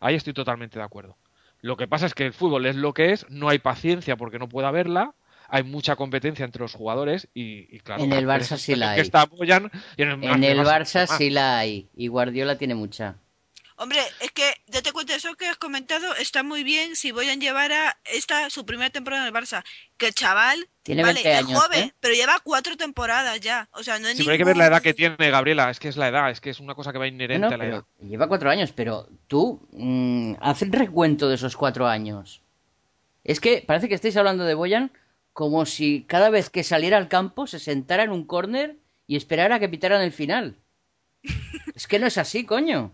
Ahí 0.00 0.14
estoy 0.14 0.32
totalmente 0.32 0.78
de 0.78 0.84
acuerdo. 0.84 1.16
Lo 1.60 1.76
que 1.76 1.88
pasa 1.88 2.06
es 2.06 2.14
que 2.14 2.26
el 2.26 2.32
fútbol 2.32 2.66
es 2.66 2.76
lo 2.76 2.92
que 2.92 3.12
es, 3.12 3.26
no 3.30 3.48
hay 3.48 3.58
paciencia 3.58 4.16
porque 4.16 4.38
no 4.38 4.48
puede 4.48 4.66
haberla, 4.66 5.14
hay 5.48 5.62
mucha 5.62 5.96
competencia 5.96 6.44
entre 6.44 6.62
los 6.62 6.74
jugadores 6.74 7.28
y, 7.34 7.74
y 7.74 7.80
claro. 7.80 8.04
En 8.04 8.12
el 8.12 8.26
Barça 8.26 8.56
sí 8.56 8.74
la 8.74 8.92
hay. 8.92 9.02
Que 9.02 9.16
apoyan, 9.16 9.70
en 9.96 10.08
el, 10.08 10.24
en 10.24 10.44
el 10.44 10.58
Barça, 10.58 11.04
Barça 11.04 11.16
sí 11.18 11.30
la 11.30 11.58
hay 11.58 11.88
y 11.94 12.08
Guardiola 12.08 12.58
tiene 12.58 12.74
mucha. 12.74 13.16
Hombre, 13.76 13.98
es 14.20 14.30
que 14.30 14.54
date 14.68 14.92
cuenta, 14.92 15.16
eso 15.16 15.34
que 15.34 15.48
has 15.48 15.56
comentado 15.56 16.14
está 16.14 16.44
muy 16.44 16.62
bien 16.62 16.94
si 16.94 17.10
voy 17.10 17.28
a 17.28 17.34
llevar 17.34 17.72
a 17.72 17.98
esta 18.04 18.48
su 18.48 18.64
primera 18.64 18.90
temporada 18.90 19.26
en 19.26 19.34
el 19.34 19.42
Barça. 19.42 19.64
Que 19.96 20.08
el 20.08 20.14
chaval 20.14 20.68
tiene 20.84 21.02
vale, 21.02 21.22
20 21.22 21.34
años, 21.34 21.50
es 21.50 21.58
joven, 21.58 21.84
¿eh? 21.84 21.94
pero 21.98 22.14
lleva 22.14 22.38
cuatro 22.44 22.76
temporadas 22.76 23.40
ya. 23.40 23.68
O 23.72 23.82
sea, 23.82 23.98
no 23.98 24.06
es 24.06 24.16
sí, 24.16 24.22
pero 24.22 24.32
hay 24.32 24.38
que 24.38 24.44
ver 24.44 24.56
la 24.56 24.66
edad 24.66 24.80
que 24.80 24.94
tiene 24.94 25.30
Gabriela. 25.30 25.70
Es 25.70 25.80
que 25.80 25.88
es 25.88 25.96
la 25.96 26.08
edad, 26.08 26.30
es 26.30 26.40
que 26.40 26.50
es 26.50 26.60
una 26.60 26.76
cosa 26.76 26.92
que 26.92 26.98
va 26.98 27.08
inherente 27.08 27.48
no, 27.48 27.54
a 27.54 27.56
la 27.56 27.66
edad. 27.66 27.84
Lleva 28.00 28.28
cuatro 28.28 28.48
años, 28.48 28.72
pero 28.72 29.08
tú 29.26 29.66
mmm, 29.72 30.34
haz 30.40 30.62
el 30.62 30.70
recuento 30.70 31.28
de 31.28 31.34
esos 31.34 31.56
cuatro 31.56 31.88
años. 31.88 32.42
Es 33.24 33.40
que 33.40 33.64
parece 33.66 33.88
que 33.88 33.94
estáis 33.94 34.16
hablando 34.16 34.44
de 34.44 34.54
Boyan 34.54 34.92
como 35.32 35.66
si 35.66 36.04
cada 36.04 36.30
vez 36.30 36.48
que 36.48 36.62
saliera 36.62 36.96
al 36.96 37.08
campo 37.08 37.48
se 37.48 37.58
sentara 37.58 38.04
en 38.04 38.12
un 38.12 38.24
córner 38.24 38.76
y 39.08 39.16
esperara 39.16 39.56
a 39.56 39.60
que 39.60 39.68
pitaran 39.68 40.00
el 40.00 40.12
final. 40.12 40.56
es 41.74 41.88
que 41.88 41.98
no 41.98 42.06
es 42.06 42.18
así, 42.18 42.44
coño. 42.44 42.92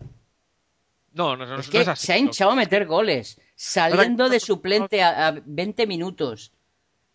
No, 1.13 1.37
no, 1.37 1.45
no, 1.47 1.57
es 1.59 1.67
no 1.67 1.73
que 1.73 1.81
es 1.81 1.89
así. 1.89 2.07
se 2.07 2.13
ha 2.13 2.19
hinchado 2.19 2.53
a 2.53 2.55
meter 2.55 2.87
goles, 2.87 3.41
saliendo 3.55 4.29
de 4.29 4.39
suplente 4.39 5.03
a, 5.03 5.29
a 5.29 5.43
20 5.45 5.87
minutos. 5.87 6.53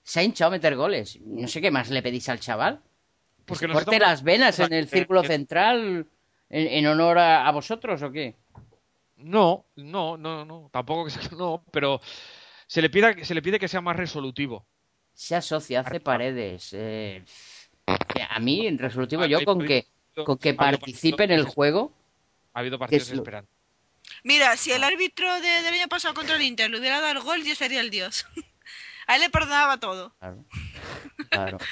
Se 0.04 0.20
ha 0.20 0.24
hinchado 0.24 0.50
a 0.50 0.52
meter 0.52 0.76
goles. 0.76 1.20
No 1.22 1.48
sé 1.48 1.62
qué 1.62 1.72
más 1.72 1.89
le 1.89 2.04
pedís 2.04 2.30
al 2.30 2.39
chaval. 2.39 2.82
Porque 3.46 3.68
¿Que 3.68 3.74
se 3.74 3.74
corte 3.74 4.00
las 4.00 4.24
venas 4.24 4.60
en 4.60 4.74
el 4.74 4.88
círculo 4.88 5.24
central 5.24 6.08
en, 6.50 6.68
en 6.68 6.88
honor 6.88 7.18
a, 7.18 7.48
a, 7.48 7.52
vosotros 7.52 8.02
o 8.02 8.12
qué? 8.12 8.36
No, 9.18 9.66
no, 9.76 10.18
no, 10.18 10.46
no. 10.46 10.70
Tampoco 10.72 11.06
que 11.06 11.12
sea, 11.12 11.22
no, 11.38 11.64
pero 11.72 12.02
se 12.68 12.82
le 12.82 12.89
pide, 12.89 13.24
se 13.24 13.34
le 13.34 13.41
pide 13.41 13.60
que 13.60 13.68
sea 13.68 13.82
más 13.82 13.96
resolutivo. 13.96 14.66
Se 15.14 15.36
asocia, 15.36 15.80
hace 15.80 16.00
paredes. 16.00 16.74
Eh, 16.74 17.24
a 18.30 18.39
mí, 18.39 18.68
en 18.68 18.78
resolutivo, 18.78 19.26
yo 19.26 19.43
con 19.46 19.66
que, 19.66 19.88
con 20.26 20.38
que 20.38 20.54
participe 20.54 21.24
en 21.24 21.32
el 21.32 21.46
juego. 21.46 21.93
Ha 22.54 22.60
habido 22.60 22.78
partidos 22.78 23.10
esperando. 23.10 23.50
Mira, 24.26 24.57
si 24.57 24.71
el 24.71 24.84
árbitro 24.84 25.32
de, 25.39 25.61
del 25.61 25.76
año 25.76 25.88
pasado 25.88 26.15
contra 26.15 26.36
el 26.36 26.41
Inter 26.41 26.71
le 26.71 26.80
hubiera 26.80 26.99
dado 26.99 27.11
el 27.11 27.23
gol, 27.23 27.43
yo 27.43 27.53
sería 27.53 27.80
el 27.80 27.91
dios. 27.91 28.26
A 29.07 29.17
él 29.17 29.21
le 29.21 29.30
perdonaba 29.30 29.80
todo. 29.80 30.15
Claro. 30.19 30.45
claro. 31.30 31.57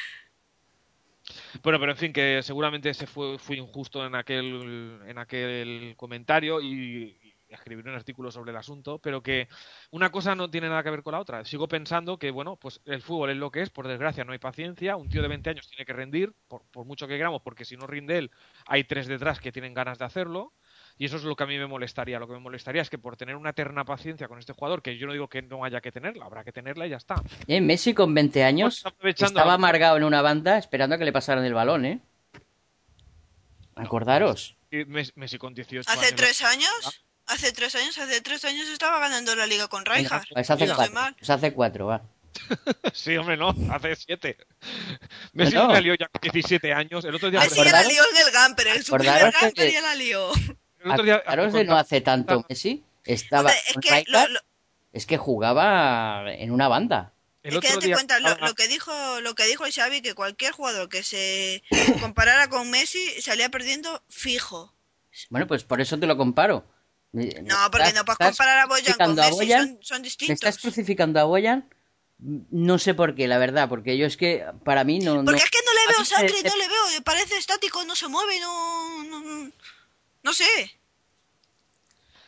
Bueno, 1.61 1.79
pero 1.79 1.91
en 1.93 1.97
fin, 1.97 2.11
que 2.11 2.41
seguramente 2.43 2.93
se 2.93 3.07
fue, 3.07 3.37
fue 3.37 3.55
injusto 3.55 4.05
en 4.05 4.15
aquel, 4.15 4.99
en 5.05 5.17
aquel 5.17 5.93
comentario 5.95 6.59
y, 6.59 7.15
y 7.21 7.33
escribir 7.53 7.87
un 7.87 7.95
artículo 7.95 8.31
sobre 8.31 8.51
el 8.51 8.57
asunto, 8.57 8.99
pero 8.99 9.21
que 9.21 9.47
una 9.91 10.11
cosa 10.11 10.35
no 10.35 10.49
tiene 10.49 10.67
nada 10.67 10.83
que 10.83 10.89
ver 10.89 11.03
con 11.03 11.13
la 11.13 11.19
otra. 11.19 11.45
Sigo 11.45 11.67
pensando 11.67 12.17
que, 12.17 12.31
bueno, 12.31 12.57
pues 12.57 12.81
el 12.85 13.01
fútbol 13.01 13.29
es 13.29 13.37
lo 13.37 13.51
que 13.51 13.61
es, 13.61 13.69
por 13.69 13.87
desgracia 13.87 14.25
no 14.25 14.33
hay 14.33 14.39
paciencia, 14.39 14.97
un 14.97 15.09
tío 15.09 15.21
de 15.21 15.27
20 15.27 15.51
años 15.51 15.67
tiene 15.69 15.85
que 15.85 15.93
rendir, 15.93 16.33
por, 16.47 16.63
por 16.71 16.85
mucho 16.85 17.07
que 17.07 17.17
queramos, 17.17 17.41
porque 17.41 17.65
si 17.65 17.77
no 17.77 17.87
rinde 17.87 18.17
él, 18.17 18.31
hay 18.65 18.83
tres 18.83 19.07
detrás 19.07 19.39
que 19.39 19.51
tienen 19.51 19.73
ganas 19.73 19.99
de 19.99 20.05
hacerlo, 20.05 20.53
y 20.97 21.05
eso 21.05 21.17
es 21.17 21.23
lo 21.23 21.35
que 21.35 21.43
a 21.43 21.47
mí 21.47 21.57
me 21.57 21.67
molestaría. 21.67 22.19
Lo 22.19 22.27
que 22.27 22.33
me 22.33 22.39
molestaría 22.39 22.81
es 22.81 22.89
que 22.89 22.97
por 22.97 23.17
tener 23.17 23.35
una 23.35 23.49
eterna 23.49 23.83
paciencia 23.83 24.27
con 24.27 24.39
este 24.39 24.53
jugador, 24.53 24.81
que 24.81 24.97
yo 24.97 25.07
no 25.07 25.13
digo 25.13 25.27
que 25.27 25.41
no 25.41 25.63
haya 25.63 25.81
que 25.81 25.91
tenerla, 25.91 26.25
habrá 26.25 26.43
que 26.43 26.51
tenerla 26.51 26.85
y 26.85 26.91
ya 26.91 26.97
está. 26.97 27.15
Eh, 27.47 27.61
Messi 27.61 27.93
con 27.93 28.13
20 28.13 28.43
años 28.43 28.83
estaba 29.01 29.53
amargado 29.53 29.97
en 29.97 30.03
una 30.03 30.21
banda 30.21 30.57
esperando 30.57 30.95
a 30.95 30.99
que 30.99 31.05
le 31.05 31.11
pasaran 31.11 31.43
el 31.45 31.53
balón, 31.53 31.85
¿eh? 31.85 31.99
Acordaros. 33.75 34.55
Messi 35.15 35.37
con 35.37 35.53
18 35.53 35.89
¿Hace 35.89 35.99
años. 35.99 36.15
tres 36.15 36.43
años? 36.43 37.03
Hace 37.25 37.53
tres 37.53 37.73
años, 37.75 37.97
hace 37.97 38.21
tres 38.21 38.43
años 38.45 38.67
estaba 38.67 38.99
ganando 38.99 39.35
la 39.35 39.45
liga 39.45 39.67
con 39.67 39.85
Rijkaard. 39.85 40.25
Pues 40.33 40.49
hace, 40.49 40.67
cuatro, 40.67 40.93
pues 41.17 41.29
hace 41.29 41.53
cuatro, 41.53 41.87
va. 41.87 42.01
sí, 42.93 43.15
hombre, 43.15 43.37
no, 43.37 43.55
hace 43.71 43.95
siete. 43.95 44.37
Messi 45.33 45.55
no. 45.55 45.71
la 45.71 45.79
lió 45.79 45.95
ya 45.95 46.07
con 46.07 46.21
17 46.21 46.73
años. 46.73 47.05
El 47.05 47.15
otro 47.15 47.31
día 47.31 47.39
Messi 47.39 47.63
ya 47.63 47.71
la 47.71 47.83
lió 47.83 48.03
en 48.11 48.27
el 48.27 48.31
Gamper, 48.31 48.67
en 48.67 48.83
su 48.83 48.95
primer 48.95 49.31
Gamper 49.31 49.53
que... 49.53 49.71
ya 49.71 49.81
la 49.81 49.95
lió. 49.95 50.31
Acordaros 50.85 51.53
de 51.53 51.63
no 51.65 51.77
hace 51.77 52.01
tanto 52.01 52.45
Messi 52.49 52.83
estaba 53.05 53.49
o 53.49 53.53
sea, 53.53 53.61
es, 53.67 53.77
que 53.77 54.11
lo, 54.11 54.27
lo... 54.27 54.39
es 54.91 55.05
que 55.05 55.17
jugaba 55.17 56.23
en 56.33 56.51
una 56.51 56.67
banda. 56.67 57.13
El 57.43 57.55
es 57.55 57.59
que 57.59 57.73
date 57.73 57.91
cuenta, 57.91 58.19
lo, 58.19 58.35
lo, 58.37 58.55
que 58.55 58.67
dijo 58.67 58.91
lo 59.21 59.35
que 59.35 59.45
dijo 59.45 59.65
el 59.65 59.73
Xavi, 59.73 60.01
que 60.01 60.13
cualquier 60.13 60.53
jugador 60.53 60.87
que 60.87 61.03
se 61.03 61.61
comparara 62.01 62.47
con 62.47 62.69
Messi 62.69 63.21
salía 63.21 63.49
perdiendo 63.49 64.01
fijo. 64.09 64.73
Bueno, 65.29 65.47
pues 65.47 65.63
por 65.63 65.81
eso 65.81 65.99
te 65.99 66.07
lo 66.07 66.17
comparo. 66.17 66.65
No, 67.11 67.69
porque 67.71 67.93
no 67.93 68.05
puedes 68.05 68.17
comparar 68.17 68.59
a 68.59 68.65
Boyan 68.65 68.97
con 68.97 69.15
Messi, 69.15 69.31
Boyan, 69.31 69.67
son, 69.67 69.83
son, 69.83 70.01
distintos. 70.01 70.29
¿Me 70.29 70.33
estás 70.33 70.57
crucificando 70.57 71.19
a 71.19 71.25
Boyan? 71.25 71.69
No 72.17 72.79
sé 72.79 72.93
por 72.93 73.13
qué, 73.13 73.27
la 73.27 73.37
verdad, 73.37 73.67
porque 73.69 73.97
yo 73.97 74.07
es 74.07 74.15
que 74.17 74.45
para 74.63 74.83
mí 74.83 74.99
no... 74.99 75.15
Porque 75.15 75.31
no... 75.31 75.37
es 75.37 75.51
que 75.51 75.59
no 75.65 75.73
le 75.73 75.93
veo 75.93 76.05
sangre, 76.05 76.49
no 76.49 76.55
le 76.55 76.67
veo, 76.67 77.03
parece 77.03 77.37
estático, 77.37 77.83
no 77.83 77.95
se 77.95 78.07
mueve, 78.07 78.39
no... 78.39 79.03
no, 79.03 79.19
no 79.19 79.51
sé. 80.31 80.71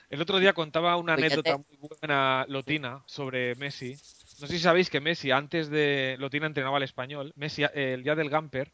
El 0.10 0.22
otro 0.22 0.40
día 0.40 0.54
contaba 0.54 0.98
una 0.98 1.14
anécdota 1.14 1.58
muy 1.58 1.78
buena 1.78 2.46
Lotina 2.48 3.04
sobre 3.06 3.56
Messi. 3.56 3.94
No 4.40 4.48
sé 4.48 4.54
si 4.54 4.60
sabéis 4.60 4.90
que 4.90 5.02
Messi, 5.02 5.32
antes 5.32 5.70
de 5.70 6.16
Lotina 6.20 6.46
entrenaba 6.46 6.78
al 6.78 6.84
español, 6.84 7.34
Messi, 7.36 7.64
el 7.74 8.04
día 8.04 8.16
del 8.16 8.30
Gamper, 8.30 8.72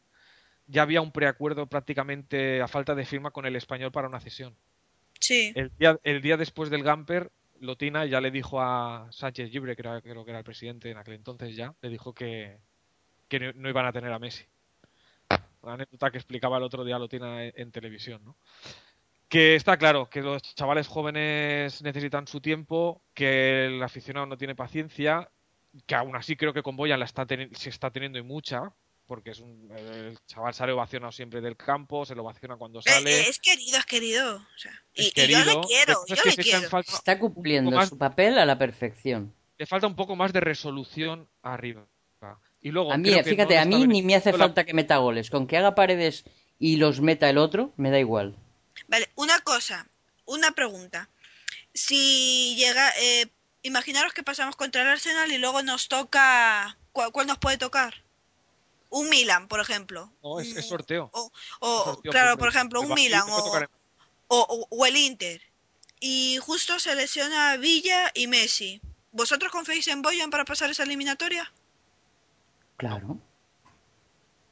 ya 0.66 0.82
había 0.82 1.00
un 1.00 1.12
preacuerdo 1.12 1.66
prácticamente 1.66 2.60
a 2.60 2.68
falta 2.68 2.94
de 2.94 3.04
firma 3.04 3.30
con 3.30 3.46
el 3.46 3.56
español 3.56 3.92
para 3.92 4.08
una 4.08 4.20
cesión. 4.20 4.54
Sí. 5.20 5.52
El 5.54 5.70
día, 5.78 5.98
el 6.02 6.20
día 6.20 6.36
después 6.36 6.68
del 6.68 6.82
Gamper, 6.82 7.30
Lotina 7.60 8.04
ya 8.06 8.20
le 8.20 8.30
dijo 8.30 8.60
a 8.60 9.06
Sánchez 9.10 9.52
Libre, 9.52 9.76
que 9.76 9.82
era, 9.82 10.00
creo 10.00 10.24
que 10.24 10.30
era 10.30 10.38
el 10.38 10.44
presidente 10.44 10.90
en 10.90 10.98
aquel 10.98 11.14
entonces 11.14 11.54
ya, 11.54 11.74
le 11.80 11.88
dijo 11.88 12.12
que, 12.12 12.58
que 13.28 13.52
no 13.54 13.68
iban 13.68 13.86
a 13.86 13.92
tener 13.92 14.12
a 14.12 14.18
Messi. 14.18 14.44
Una 15.62 15.74
anécdota 15.74 16.10
que 16.10 16.18
explicaba 16.18 16.58
el 16.58 16.64
otro 16.64 16.84
día 16.84 16.98
Lotina 16.98 17.44
en, 17.44 17.52
en 17.56 17.70
televisión, 17.70 18.22
¿no? 18.24 18.36
Que 19.32 19.54
está 19.54 19.78
claro 19.78 20.10
que 20.10 20.20
los 20.20 20.42
chavales 20.42 20.88
jóvenes 20.88 21.80
necesitan 21.80 22.26
su 22.26 22.42
tiempo, 22.42 23.00
que 23.14 23.64
el 23.64 23.82
aficionado 23.82 24.26
no 24.26 24.36
tiene 24.36 24.54
paciencia, 24.54 25.30
que 25.86 25.94
aún 25.94 26.14
así 26.16 26.36
creo 26.36 26.52
que 26.52 26.62
con 26.62 26.76
Boyan 26.76 26.98
la 27.00 27.06
está 27.06 27.26
se 27.52 27.70
está 27.70 27.90
teniendo 27.90 28.18
y 28.18 28.22
mucha, 28.22 28.74
porque 29.06 29.30
es 29.30 29.40
un, 29.40 29.72
el 29.74 30.18
chaval 30.26 30.52
sale 30.52 30.72
ovacionado 30.72 31.12
siempre 31.12 31.40
del 31.40 31.56
campo, 31.56 32.04
se 32.04 32.14
lo 32.14 32.24
ovaciona 32.24 32.56
cuando 32.56 32.82
sale. 32.82 33.20
Eh, 33.20 33.24
es 33.26 33.38
querido, 33.38 33.78
es 33.78 33.86
querido. 33.86 34.36
O 34.36 34.58
sea, 34.58 34.72
es 34.92 35.08
y, 35.08 35.10
querido. 35.12 35.40
y, 35.40 35.44
yo 35.46 35.60
le 35.62 35.66
quiero, 35.66 35.94
yo 36.06 36.16
le 36.26 36.36
quiero. 36.36 36.68
Falta 36.68 36.92
está 36.92 37.18
cumpliendo 37.18 37.70
más, 37.70 37.88
su 37.88 37.96
papel 37.96 38.38
a 38.38 38.44
la 38.44 38.58
perfección. 38.58 39.32
Le 39.56 39.64
falta 39.64 39.86
un 39.86 39.96
poco 39.96 40.14
más 40.14 40.34
de 40.34 40.40
resolución 40.40 41.26
arriba. 41.40 41.86
Y 42.60 42.70
luego, 42.70 42.92
a 42.92 42.98
mí, 42.98 43.10
fíjate, 43.24 43.54
no 43.54 43.62
a 43.62 43.64
mí 43.64 43.86
ni 43.86 44.02
me 44.02 44.14
hace 44.14 44.34
falta 44.34 44.64
que 44.64 44.74
meta 44.74 44.98
goles. 44.98 45.30
Con 45.30 45.46
que 45.46 45.56
haga 45.56 45.74
paredes 45.74 46.26
y 46.58 46.76
los 46.76 47.00
meta 47.00 47.30
el 47.30 47.38
otro, 47.38 47.72
me 47.78 47.90
da 47.90 47.98
igual. 47.98 48.36
Vale, 48.88 49.10
una 49.14 49.40
cosa, 49.40 49.86
una 50.26 50.52
pregunta. 50.52 51.08
Si 51.74 52.54
llega, 52.56 52.90
eh, 52.98 53.30
imaginaros 53.62 54.12
que 54.12 54.22
pasamos 54.22 54.56
contra 54.56 54.82
el 54.82 54.88
Arsenal 54.88 55.32
y 55.32 55.38
luego 55.38 55.62
nos 55.62 55.88
toca, 55.88 56.76
¿cuál, 56.92 57.12
cuál 57.12 57.26
nos 57.26 57.38
puede 57.38 57.58
tocar? 57.58 58.02
Un 58.90 59.08
Milan, 59.08 59.48
por 59.48 59.60
ejemplo. 59.60 60.12
No, 60.22 60.40
es, 60.40 60.54
es 60.54 60.68
sorteo. 60.68 61.10
O, 61.12 61.32
o 61.60 61.84
sorteo 61.84 62.12
claro, 62.12 62.36
por 62.36 62.48
ejemplo, 62.48 62.80
un 62.80 62.92
Milan 62.92 63.24
o, 63.28 63.66
o, 64.28 64.66
o, 64.68 64.86
el 64.86 64.96
Inter. 64.96 65.40
Y 66.00 66.38
justo 66.42 66.78
se 66.78 66.94
lesiona 66.94 67.56
Villa 67.56 68.10
y 68.14 68.26
Messi. 68.26 68.82
¿Vosotros 69.12 69.50
confiáis 69.52 69.88
en 69.88 70.02
Boyan 70.02 70.30
para 70.30 70.44
pasar 70.44 70.70
esa 70.70 70.82
eliminatoria? 70.82 71.50
Claro. 72.76 73.18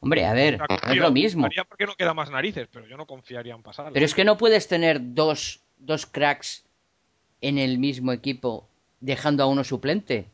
Hombre, 0.00 0.24
a 0.24 0.32
ver, 0.32 0.58
es 0.88 0.96
lo 0.96 1.10
mismo. 1.10 1.48
porque 1.68 1.86
no 1.86 1.94
queda 1.94 2.14
más 2.14 2.30
narices, 2.30 2.68
pero 2.72 2.86
yo 2.86 2.96
no 2.96 3.06
confiaría 3.06 3.54
en 3.54 3.62
pasar. 3.62 3.92
Pero 3.92 4.06
es 4.06 4.14
que 4.14 4.24
no 4.24 4.38
puedes 4.38 4.66
tener 4.66 4.98
dos, 5.14 5.60
dos 5.78 6.06
cracks 6.06 6.64
en 7.42 7.58
el 7.58 7.78
mismo 7.78 8.12
equipo 8.12 8.66
dejando 9.00 9.42
a 9.42 9.46
uno 9.46 9.62
suplente. 9.62 10.26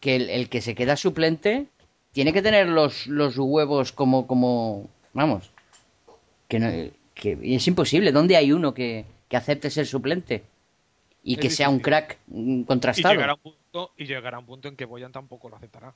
Que 0.00 0.16
el, 0.16 0.30
el, 0.30 0.48
que 0.48 0.60
se 0.60 0.74
queda 0.74 0.96
suplente 0.96 1.66
tiene 2.12 2.32
que 2.32 2.42
tener 2.42 2.68
los, 2.68 3.06
los 3.06 3.36
huevos 3.36 3.92
como, 3.92 4.26
como, 4.26 4.88
vamos, 5.12 5.50
que, 6.48 6.58
no, 6.58 6.70
que 7.14 7.38
es 7.42 7.66
imposible. 7.66 8.12
¿Dónde 8.12 8.36
hay 8.36 8.52
uno 8.52 8.72
que, 8.72 9.04
que 9.28 9.36
acepte 9.36 9.70
ser 9.70 9.86
suplente? 9.86 10.42
Y 11.22 11.32
es 11.32 11.36
que 11.38 11.42
difícil. 11.42 11.56
sea 11.56 11.68
un 11.70 11.80
crack 11.80 12.18
contrastado. 12.66 13.14
Y 13.14 13.16
llegará 13.16 13.34
un 13.34 13.40
punto, 13.40 13.92
y 13.96 14.04
llegará 14.04 14.38
un 14.38 14.46
punto 14.46 14.68
en 14.68 14.76
que 14.76 14.84
Boyan 14.84 15.12
tampoco 15.12 15.48
lo 15.48 15.56
aceptará. 15.56 15.94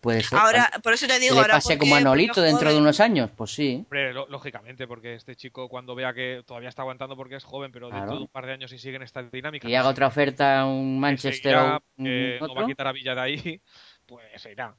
Puede 0.00 0.22
ser. 0.22 0.38
Ahora, 0.38 0.70
por 0.82 0.92
eso 0.92 1.06
te 1.06 1.14
que 1.14 1.18
digo, 1.20 1.34
le 1.34 1.40
ahora. 1.40 1.54
pase 1.54 1.74
¿por 1.74 1.78
como 1.80 1.96
a? 1.96 2.00
Nolito 2.00 2.40
dentro 2.40 2.72
de 2.72 2.78
unos 2.78 3.00
años, 3.00 3.30
pues 3.36 3.50
sí. 3.52 3.80
Hombre, 3.84 4.12
lo- 4.12 4.28
lógicamente, 4.28 4.86
porque 4.86 5.14
este 5.14 5.34
chico 5.34 5.68
cuando 5.68 5.94
vea 5.94 6.14
que 6.14 6.42
todavía 6.46 6.68
está 6.68 6.82
aguantando 6.82 7.16
porque 7.16 7.34
es 7.36 7.44
joven, 7.44 7.72
pero 7.72 7.90
dentro 7.90 8.14
de 8.14 8.20
un 8.22 8.28
par 8.28 8.46
de 8.46 8.52
años 8.52 8.70
si 8.70 8.78
sigue 8.78 8.96
en 8.96 9.02
esta 9.02 9.22
dinámica... 9.22 9.68
Y 9.68 9.74
haga 9.74 9.88
otra 9.88 10.06
oferta 10.06 10.60
a 10.60 10.66
un 10.66 11.00
Manchester 11.00 11.56
o 11.56 11.82
un 11.96 12.04
porque 12.38 12.38
no 12.40 12.54
va 12.54 12.62
a 12.62 12.66
quitar 12.66 12.86
a 12.86 12.92
Villa 12.92 13.14
de 13.14 13.20
ahí, 13.20 13.60
pues 14.06 14.24
se 14.40 14.52
irá. 14.52 14.74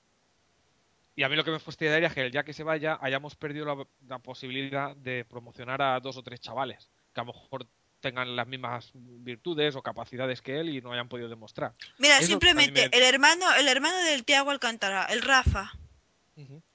Y 1.15 1.23
a 1.23 1.27
mí 1.29 1.35
lo 1.35 1.43
que 1.43 1.51
me 1.51 1.59
fastidiaría 1.59 2.07
es 2.07 2.13
que 2.13 2.21
el 2.21 2.31
día 2.31 2.43
que 2.43 2.53
se 2.53 2.63
vaya 2.63 2.97
hayamos 3.01 3.35
perdido 3.35 3.65
la, 3.65 3.85
la 4.07 4.19
posibilidad 4.19 4.95
de 4.95 5.25
promocionar 5.25 5.81
a 5.81 5.99
dos 5.99 6.15
o 6.15 6.23
tres 6.23 6.39
chavales 6.39 6.89
que 7.13 7.19
a 7.19 7.23
lo 7.25 7.33
mejor 7.33 7.67
tengan 7.99 8.35
las 8.35 8.47
mismas 8.47 8.91
virtudes 8.93 9.75
o 9.75 9.81
capacidades 9.81 10.41
que 10.41 10.59
él 10.59 10.69
y 10.69 10.81
no 10.81 10.91
hayan 10.93 11.09
podido 11.09 11.29
demostrar. 11.29 11.73
Mira, 11.97 12.17
Eso 12.17 12.27
simplemente, 12.27 12.89
me- 12.89 12.97
el 12.97 13.03
hermano, 13.03 13.45
el 13.55 13.67
hermano 13.67 13.97
del 13.97 14.23
Tiago 14.23 14.51
Alcántara, 14.51 15.05
el 15.05 15.21
Rafa. 15.21 15.71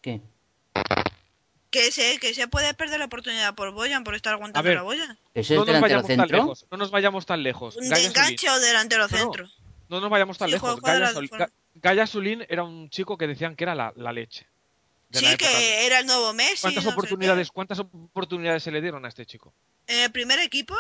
¿Qué? 0.01 0.21
que 1.71 1.91
se, 1.91 2.19
que 2.21 2.35
se 2.35 2.47
puede 2.47 2.73
perder 2.75 3.01
la 3.01 3.07
oportunidad 3.07 3.55
por 3.57 3.73
Boyan, 3.73 4.05
por 4.05 4.15
estar 4.15 4.35
aguantando 4.35 4.69
ver, 4.69 4.77
la 4.77 4.83
Boyan. 4.83 5.19
¿Ese 5.35 5.57
No 5.57 5.65
nos 5.65 5.81
vayamos 5.81 6.07
tan 6.07 6.29
lejos. 6.29 6.67
No 6.71 6.77
nos 6.77 6.91
vayamos 6.93 7.27
tan 7.27 7.43
lejos. 7.43 7.77
Un 7.77 7.89
Gaya 7.89 8.07
enganche 8.07 8.49
o 8.49 8.61
delantero 8.61 9.09
No, 9.09 9.09
no. 9.09 9.19
centro. 9.19 9.49
No 9.89 10.01
nos 10.01 10.09
vayamos 10.09 10.39
tan 10.39 10.49
Sí, 10.49 10.53
lejos. 10.53 10.81
Gaya, 10.81 11.09
de 11.09 12.07
Sol- 12.07 12.09
Zulín 12.09 12.47
era 12.49 12.63
un 12.63 12.89
chico 12.91 13.19
que 13.19 13.27
decían 13.27 13.57
que 13.57 13.65
era 13.65 13.75
la, 13.75 13.93
la 13.97 14.13
leche. 14.13 14.47
de 15.09 15.21
la 15.23 15.31
Sí, 15.31 15.37
que 15.37 15.87
era 15.87 15.99
el 15.99 16.07
nuevo 16.07 16.33
Messi. 16.33 16.63
¿Cuántas 16.63 16.87
oportunidades, 16.87 17.51
¿Cuántas 17.51 17.79
oportunidades 17.81 18.63
se 18.63 18.71
le 18.71 18.81
dieron 18.81 19.05
a 19.05 19.09
este 19.09 19.27
chico? 19.27 19.53
En 19.89 19.99
el 19.99 20.13
primer 20.13 20.39
equipo, 20.39 20.77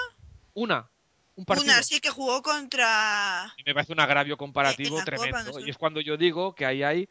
Una. 0.55 0.89
Un 1.37 1.45
partido. 1.45 1.73
una 1.73 1.83
sí 1.83 2.01
que 2.01 2.11
jugó 2.11 2.43
contra. 2.43 3.53
Y 3.57 3.65
me 3.65 3.75
parece 3.75 3.93
un 3.93 4.01
agravio 4.01 4.37
comparativo 4.37 4.97
Copa, 4.97 5.05
tremendo. 5.05 5.45
no 5.45 5.53
sé. 5.53 5.63
Y 5.67 5.71
es 5.71 5.77
cuando 5.79 6.01
yo 6.01 6.17
digo 6.17 6.55
que 6.55 6.65
ahí 6.65 6.83
hay, 6.85 7.09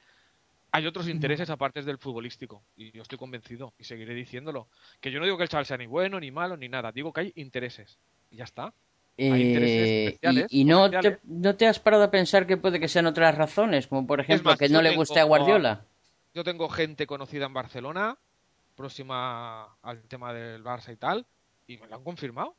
hay 0.71 0.87
otros 0.87 1.07
intereses 1.09 1.49
aparte 1.49 1.81
del 1.81 1.97
futbolístico. 1.97 2.63
Y 2.77 2.91
yo 2.91 3.01
estoy 3.01 3.17
convencido 3.17 3.73
y 3.77 3.83
seguiré 3.83 4.13
diciéndolo. 4.13 4.67
Que 5.01 5.11
yo 5.11 5.19
no 5.19 5.25
digo 5.25 5.37
que 5.37 5.43
el 5.43 5.49
chaval 5.49 5.65
sea 5.65 5.77
ni 5.77 5.87
bueno, 5.87 6.19
ni 6.19 6.31
malo, 6.31 6.55
ni 6.55 6.69
nada. 6.69 6.91
Digo 6.93 7.11
que 7.11 7.21
hay 7.21 7.33
intereses. 7.35 7.99
Y 8.31 8.37
ya 8.37 8.45
está. 8.45 8.73
Hay 9.17 9.25
intereses 9.41 9.77
Eh, 9.77 10.05
especiales, 10.07 10.47
y, 10.49 10.61
y 10.61 10.65
no, 10.65 10.89
te, 10.89 11.19
no 11.25 11.55
te 11.55 11.67
has 11.67 11.79
parado 11.79 12.03
a 12.03 12.09
pensar 12.09 12.47
que 12.47 12.57
puede 12.57 12.79
que 12.79 12.87
sean 12.87 13.05
otras 13.05 13.35
razones, 13.35 13.85
como 13.87 14.07
por 14.07 14.19
ejemplo 14.21 14.51
más, 14.51 14.57
que 14.57 14.69
no 14.69 14.81
le 14.81 14.95
guste 14.95 15.19
a 15.19 15.23
Guardiola. 15.25 15.85
Yo 16.33 16.43
tengo 16.43 16.67
gente 16.69 17.05
conocida 17.05 17.45
en 17.45 17.53
Barcelona, 17.53 18.17
próxima 18.75 19.65
al 19.83 20.01
tema 20.07 20.33
del 20.33 20.63
Barça 20.63 20.91
y 20.91 20.95
tal, 20.95 21.27
y 21.67 21.77
me 21.77 21.87
lo 21.87 21.95
han 21.97 22.03
confirmado. 22.03 22.55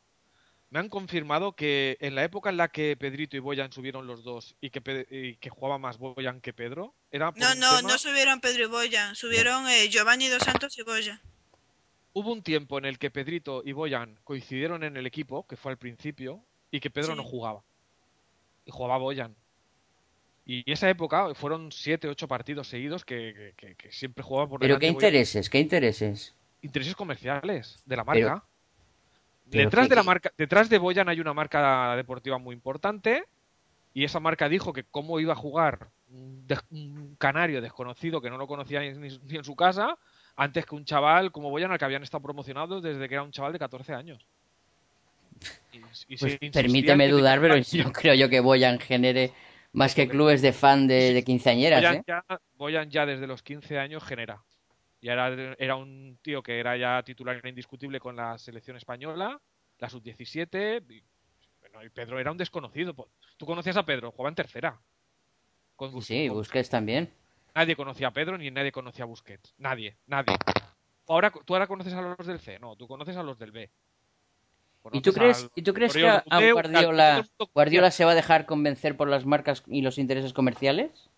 Me 0.74 0.80
han 0.80 0.88
confirmado 0.88 1.54
que 1.54 1.96
en 2.00 2.16
la 2.16 2.24
época 2.24 2.50
en 2.50 2.56
la 2.56 2.66
que 2.66 2.96
Pedrito 2.96 3.36
y 3.36 3.38
Boyan 3.38 3.70
subieron 3.70 4.08
los 4.08 4.24
dos 4.24 4.56
y 4.60 4.70
que, 4.70 4.80
Pe- 4.80 5.06
y 5.08 5.36
que 5.36 5.48
jugaba 5.48 5.78
más 5.78 5.98
Boyan 5.98 6.40
que 6.40 6.52
Pedro, 6.52 6.96
era 7.12 7.30
por 7.30 7.40
No, 7.40 7.54
no, 7.54 7.76
tema- 7.76 7.92
no 7.92 7.96
subieron 7.96 8.40
Pedro 8.40 8.64
y 8.64 8.66
Boyan, 8.66 9.14
subieron 9.14 9.68
eh, 9.68 9.88
Giovanni 9.88 10.26
Dos 10.26 10.42
Santos 10.42 10.76
y 10.76 10.82
Boyan. 10.82 11.20
Hubo 12.12 12.32
un 12.32 12.42
tiempo 12.42 12.76
en 12.78 12.86
el 12.86 12.98
que 12.98 13.12
Pedrito 13.12 13.62
y 13.64 13.70
Boyan 13.70 14.18
coincidieron 14.24 14.82
en 14.82 14.96
el 14.96 15.06
equipo, 15.06 15.46
que 15.46 15.54
fue 15.56 15.70
al 15.70 15.78
principio, 15.78 16.44
y 16.72 16.80
que 16.80 16.90
Pedro 16.90 17.12
Sí. 17.12 17.18
no 17.18 17.22
jugaba. 17.22 17.62
Y 18.64 18.72
jugaba 18.72 18.98
Boyan. 18.98 19.36
Y 20.44 20.68
esa 20.72 20.90
época 20.90 21.36
fueron 21.36 21.70
siete, 21.70 22.08
ocho 22.08 22.26
partidos 22.26 22.66
seguidos 22.66 23.04
que, 23.04 23.54
que- 23.56 23.76
siempre 23.92 24.24
jugaba 24.24 24.48
por 24.48 24.58
Pero 24.58 24.70
delante 24.74 24.86
qué 24.88 24.92
Boyan. 24.92 25.06
intereses, 25.06 25.48
qué 25.48 25.60
intereses. 25.60 26.34
intereses 26.62 26.96
comerciales 26.96 27.80
de 27.86 27.96
la 27.96 28.02
marca. 28.02 28.20
pero 28.20 28.53
detrás 29.54 29.88
de 29.88 29.96
la 29.96 30.02
marca, 30.02 30.32
detrás 30.36 30.68
de 30.68 30.78
Boyan 30.78 31.08
hay 31.08 31.20
una 31.20 31.34
marca 31.34 31.96
deportiva 31.96 32.38
muy 32.38 32.54
importante 32.54 33.24
y 33.92 34.04
esa 34.04 34.20
marca 34.20 34.48
dijo 34.48 34.72
que 34.72 34.84
cómo 34.84 35.20
iba 35.20 35.32
a 35.32 35.36
jugar 35.36 35.88
un, 36.10 37.16
canario 37.18 37.60
desconocido 37.60 38.20
que 38.20 38.30
no 38.30 38.36
lo 38.36 38.46
conocía 38.46 38.80
ni, 38.80 39.08
en 39.08 39.44
su 39.44 39.56
casa 39.56 39.98
antes 40.36 40.66
que 40.66 40.74
un 40.74 40.84
chaval 40.84 41.32
como 41.32 41.50
Boyan 41.50 41.70
al 41.72 41.78
que 41.78 41.84
habían 41.84 42.02
estado 42.02 42.22
promocionados 42.22 42.82
desde 42.82 43.08
que 43.08 43.14
era 43.14 43.22
un 43.22 43.30
chaval 43.30 43.52
de 43.52 43.58
14 43.58 43.94
años. 43.94 44.26
Y- 45.72 46.14
y 46.14 46.16
Pues 46.16 46.38
permíteme 46.52 47.08
dudar, 47.08 47.40
pero 47.40 47.54
no 47.84 47.92
creo 47.92 48.14
yo 48.14 48.28
que 48.28 48.40
Boyan 48.40 48.78
genere 48.78 49.32
más 49.72 49.94
que 49.94 50.08
clubes 50.08 50.40
de 50.42 50.52
fan 50.52 50.86
de, 50.86 51.12
de 51.12 51.24
quinceañeras, 51.24 51.80
Boyan, 51.80 51.96
¿eh? 51.96 52.04
ya, 52.06 52.24
Boyan 52.56 52.90
ya 52.90 53.06
desde 53.06 53.26
los 53.26 53.42
15 53.42 53.78
años 53.78 54.02
genera. 54.04 54.42
Ya 55.04 55.12
era, 55.12 55.54
era 55.58 55.76
un 55.76 56.18
tío 56.22 56.42
que 56.42 56.58
era 56.58 56.78
ya 56.78 57.02
titular 57.02 57.38
indiscutible 57.46 58.00
con 58.00 58.16
la 58.16 58.38
selección 58.38 58.78
española, 58.78 59.38
la 59.76 59.90
sub-17. 59.90 60.82
Y, 60.88 61.04
bueno, 61.60 61.84
y 61.84 61.90
Pedro 61.90 62.18
era 62.18 62.32
un 62.32 62.38
desconocido. 62.38 62.94
Tú 63.36 63.44
conocías 63.44 63.76
a 63.76 63.84
Pedro, 63.84 64.12
jugaba 64.12 64.30
en 64.30 64.34
tercera. 64.34 64.80
Con 65.76 66.00
Sí, 66.00 66.30
Busquets 66.30 66.70
también. 66.70 67.12
Nadie 67.54 67.76
conocía 67.76 68.08
a 68.08 68.12
Pedro 68.12 68.38
ni 68.38 68.50
nadie 68.50 68.72
conocía 68.72 69.04
a 69.04 69.06
Busquets. 69.06 69.52
Nadie, 69.58 69.98
nadie. 70.06 70.36
Ahora, 71.06 71.30
¿Tú 71.30 71.52
ahora 71.52 71.66
conoces 71.66 71.92
a 71.92 72.00
los 72.00 72.26
del 72.26 72.40
C? 72.40 72.58
No, 72.58 72.74
tú 72.74 72.88
conoces 72.88 73.14
a 73.18 73.22
los 73.22 73.38
del 73.38 73.50
B. 73.50 73.70
¿Y 74.90 75.02
tú 75.02 75.12
crees, 75.12 75.50
¿y 75.54 75.60
tú 75.60 75.74
crees 75.74 75.92
que 75.92 76.08
a, 76.08 76.24
Guardiola, 76.50 77.28
Guardiola 77.52 77.90
se 77.90 78.06
va 78.06 78.12
a 78.12 78.14
dejar 78.14 78.46
convencer 78.46 78.96
por 78.96 79.08
las 79.08 79.26
marcas 79.26 79.64
y 79.66 79.82
los 79.82 79.98
intereses 79.98 80.32
comerciales? 80.32 81.10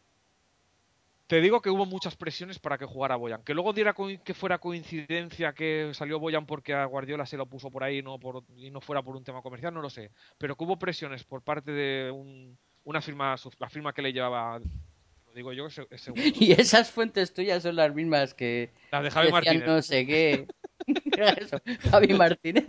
Te 1.27 1.41
digo 1.41 1.61
que 1.61 1.71
hubo 1.71 1.87
muchas 1.87 2.15
presiones 2.17 2.59
para 2.61 2.79
que 2.79 2.85
jugara 2.85 3.17
Boyan. 3.17 3.43
Que 3.43 3.53
luego 3.55 3.73
diera 3.73 3.95
que 4.25 4.33
fuera 4.35 4.59
coincidencia 4.59 5.53
que 5.55 5.91
salió 5.93 6.21
Boyan 6.21 6.47
porque 6.47 6.73
a 6.73 6.85
Guardiola 6.85 7.27
se 7.27 7.37
lo 7.37 7.47
puso 7.47 7.71
por 7.71 7.83
ahí 7.83 8.01
no 8.03 8.19
por, 8.21 8.45
y 8.57 8.71
no 8.71 8.81
fuera 8.81 9.03
por 9.03 9.17
un 9.17 9.25
tema 9.25 9.43
comercial, 9.43 9.75
no 9.75 9.83
lo 9.83 9.91
sé. 9.91 10.11
Pero 10.39 10.55
que 10.57 10.63
hubo 10.65 10.79
presiones 10.79 11.25
por 11.25 11.43
parte 11.43 11.73
de 11.73 12.11
un- 12.13 12.57
una 12.85 13.01
firma, 13.03 13.35
la 13.59 13.69
firma 13.69 13.93
que 13.93 14.03
le 14.03 14.13
llevaba, 14.13 14.61
lo 14.61 15.33
digo 15.35 15.53
yo, 15.53 15.67
es, 15.67 15.81
es 15.91 16.01
seguro. 16.01 16.23
Y 16.41 16.53
esas 16.53 16.91
fuentes 16.93 17.35
tuyas 17.35 17.63
son 17.65 17.75
las 17.75 17.93
mismas 17.93 18.33
que 18.33 18.71
La 18.93 19.03
de 19.03 19.11
Javi 19.11 19.33
Martínez. 19.33 19.67
no 19.67 19.83
sé 19.83 20.07
qué. 20.07 20.47
Eso, 21.41 21.59
Javi 21.91 22.15
Martínez. 22.15 22.67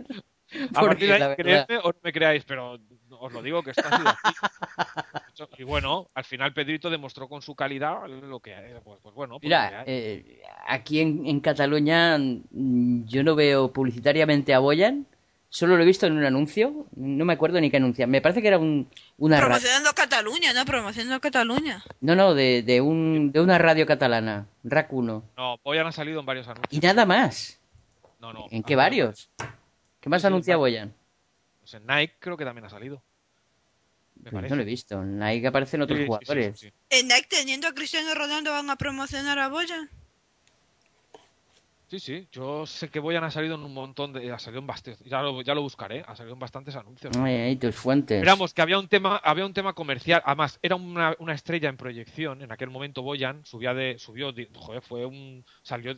A 0.74 0.80
partir 0.80 1.08
de 1.08 1.14
ahí, 1.22 1.36
creedme 1.36 1.78
o 1.78 1.88
no 1.88 1.98
me 2.02 2.12
creáis, 2.12 2.44
pero 2.44 2.78
os 3.10 3.32
lo 3.32 3.42
digo 3.42 3.62
que 3.62 3.70
esto 3.70 3.82
ha 3.90 3.96
sido 3.96 4.08
así. 4.08 4.36
Y 5.58 5.62
bueno, 5.62 6.08
al 6.14 6.24
final 6.24 6.52
Pedrito 6.52 6.90
demostró 6.90 7.28
con 7.28 7.42
su 7.42 7.54
calidad 7.54 8.06
lo 8.08 8.40
que, 8.40 8.54
pues, 8.82 8.98
pues 9.02 9.14
bueno. 9.14 9.34
pues 9.34 9.44
Mira, 9.44 9.84
eh, 9.86 10.42
aquí 10.66 11.00
en, 11.00 11.26
en 11.26 11.38
Cataluña 11.40 12.18
mm, 12.18 13.04
yo 13.06 13.22
no 13.22 13.36
veo 13.36 13.72
publicitariamente 13.72 14.52
a 14.52 14.58
Boyan, 14.58 15.06
solo 15.48 15.76
lo 15.76 15.82
he 15.84 15.86
visto 15.86 16.06
en 16.06 16.14
un 16.18 16.24
anuncio, 16.24 16.86
no 16.96 17.24
me 17.24 17.32
acuerdo 17.34 17.60
ni 17.60 17.70
qué 17.70 17.76
anuncia, 17.76 18.06
me 18.08 18.20
parece 18.20 18.42
que 18.42 18.48
era 18.48 18.58
un, 18.58 18.88
una 19.16 19.36
radio, 19.36 19.46
Promocionando 19.48 19.92
Cataluña, 19.94 20.52
¿no? 20.52 20.64
Promocionando 20.64 21.20
Cataluña. 21.20 21.84
no, 22.00 22.16
no, 22.16 22.34
de, 22.34 22.62
de, 22.64 22.80
un, 22.80 23.30
de 23.30 23.40
una 23.40 23.58
radio 23.58 23.86
catalana, 23.86 24.46
RAC 24.64 24.92
1, 24.92 25.22
No, 25.36 25.56
Boyan 25.62 25.86
ha 25.86 25.92
salido 25.92 26.18
en 26.20 26.26
varios 26.26 26.46
y 26.48 26.50
anuncios. 26.50 26.82
nada 26.82 27.06
más, 27.06 27.60
No, 28.18 28.32
no. 28.32 28.46
¿en 28.50 28.62
qué 28.64 28.74
varios? 28.74 29.30
¿Qué 30.00 30.08
más 30.08 30.22
Sí, 30.22 30.26
anuncia 30.28 30.56
Boyan? 30.56 30.94
Pues 31.60 31.74
en 31.74 31.86
Nike 31.86 32.14
creo 32.18 32.36
que 32.36 32.44
también 32.44 32.64
ha 32.64 32.70
salido. 32.70 33.02
Me 34.22 34.30
Pues 34.30 34.50
no 34.50 34.56
lo 34.56 34.62
he 34.62 34.64
visto, 34.64 35.00
en 35.02 35.18
Nike 35.18 35.46
aparecen 35.46 35.80
otros 35.82 35.96
Sí, 35.98 36.02
sí, 36.02 36.04
sí, 36.04 36.06
jugadores. 36.06 36.58
sí, 36.60 36.68
sí. 36.68 36.74
En 36.90 37.06
Nike 37.08 37.26
teniendo 37.30 37.68
a 37.68 37.72
Cristiano 37.74 38.14
Ronaldo 38.14 38.50
van 38.50 38.68
a 38.70 38.76
promocionar 38.76 39.38
a 39.38 39.48
Boyan. 39.48 39.88
Sí, 41.88 42.00
sí, 42.00 42.28
yo 42.32 42.66
sé 42.66 42.90
que 42.90 42.98
Boyan 43.00 43.24
ha 43.24 43.30
salido 43.30 43.54
en 43.54 43.62
un 43.62 43.72
montón 43.72 44.12
de. 44.12 44.30
Ha 44.30 44.38
salido 44.38 44.60
en 44.60 44.66
bastantes. 44.66 45.02
Ya 45.08 45.22
lo, 45.22 45.40
ya 45.40 45.54
lo 45.54 45.62
buscaré. 45.62 46.04
Ha 46.06 46.14
salido 46.16 46.34
en 46.34 46.38
bastantes 46.38 46.76
anuncios. 46.76 47.16
Ay, 47.16 47.34
ay, 47.34 47.56
tus 47.56 47.74
fuentes. 47.76 48.16
Esperamos 48.18 48.52
que 48.52 48.60
había 48.60 48.78
un 48.78 48.88
tema, 48.88 49.16
había 49.16 49.46
un 49.46 49.54
tema 49.54 49.72
comercial. 49.72 50.20
Además, 50.26 50.58
era 50.60 50.74
una, 50.76 51.14
una 51.18 51.32
estrella 51.32 51.70
en 51.70 51.78
proyección. 51.78 52.42
En 52.42 52.52
aquel 52.52 52.68
momento 52.68 53.00
Boyan 53.02 53.42
subía 53.46 53.72
de, 53.72 53.98
subió, 53.98 54.34
joder, 54.54 54.82
fue 54.82 55.06
un, 55.06 55.46
salió, 55.62 55.94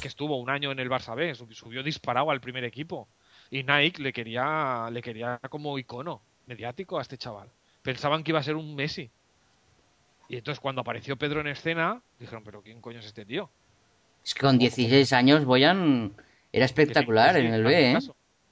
que 0.00 0.08
estuvo 0.08 0.38
un 0.40 0.48
año 0.48 0.72
en 0.72 0.78
el 0.78 0.88
Barça 0.88 1.14
B, 1.14 1.34
sub- 1.34 1.52
subió 1.52 1.82
disparado 1.82 2.30
al 2.30 2.40
primer 2.40 2.64
equipo. 2.64 3.08
Y 3.54 3.62
Nike 3.62 4.02
le 4.02 4.12
quería, 4.12 4.88
le 4.90 5.00
quería 5.00 5.38
como 5.48 5.78
icono 5.78 6.20
mediático 6.48 6.98
a 6.98 7.02
este 7.02 7.16
chaval. 7.16 7.48
Pensaban 7.82 8.24
que 8.24 8.32
iba 8.32 8.40
a 8.40 8.42
ser 8.42 8.56
un 8.56 8.74
Messi. 8.74 9.08
Y 10.28 10.36
entonces 10.38 10.58
cuando 10.58 10.80
apareció 10.80 11.16
Pedro 11.16 11.40
en 11.40 11.46
escena, 11.46 12.02
dijeron, 12.18 12.42
pero 12.42 12.62
¿quién 12.62 12.80
coño 12.80 12.98
es 12.98 13.06
este 13.06 13.24
tío? 13.24 13.48
Es 14.24 14.34
que 14.34 14.40
con 14.40 14.58
16 14.58 15.12
años 15.12 15.44
Boyan 15.44 16.16
era 16.50 16.64
espectacular 16.64 17.36
en 17.36 17.54
el 17.54 17.62
B, 17.62 17.92
¿eh? 17.92 17.98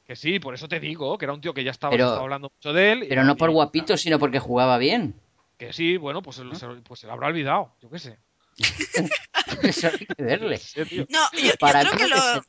Que 0.07 0.15
sí, 0.15 0.39
por 0.39 0.55
eso 0.55 0.69
te 0.69 0.79
digo, 0.79 1.19
que 1.19 1.25
era 1.25 1.33
un 1.35 1.41
tío 1.41 1.53
que 1.53 1.65
ya 1.65 1.73
estaba, 1.73 1.91
Pero- 1.91 2.05
estaba 2.05 2.23
hablando 2.23 2.53
mucho 2.55 2.73
de 2.73 2.93
él. 2.93 3.03
y- 3.03 3.09
Pero 3.09 3.25
no 3.25 3.37
por 3.37 3.51
y- 3.51 3.55
guapito, 3.55 3.97
sino 3.97 4.21
porque 4.21 4.39
jugaba 4.39 4.79
bien. 4.79 5.15
Que 5.59 5.73
sí, 5.73 5.97
bueno, 5.97 6.23
pues 6.23 6.37
se, 6.37 6.45
pues 6.85 7.01
se 7.01 7.09
lo 7.09 7.13
habrá 7.15 7.27
olvidado, 7.27 7.73
yo 7.83 7.91
qué 7.91 7.99
sé. 7.99 8.19
Eso 9.63 9.89
hay 9.89 10.07
que 10.07 10.23
verle. 10.23 10.61
No, 11.09 11.21
yo, 11.33 11.53
creo 11.59 11.93
que 11.97 12.09
lo, 12.09 12.43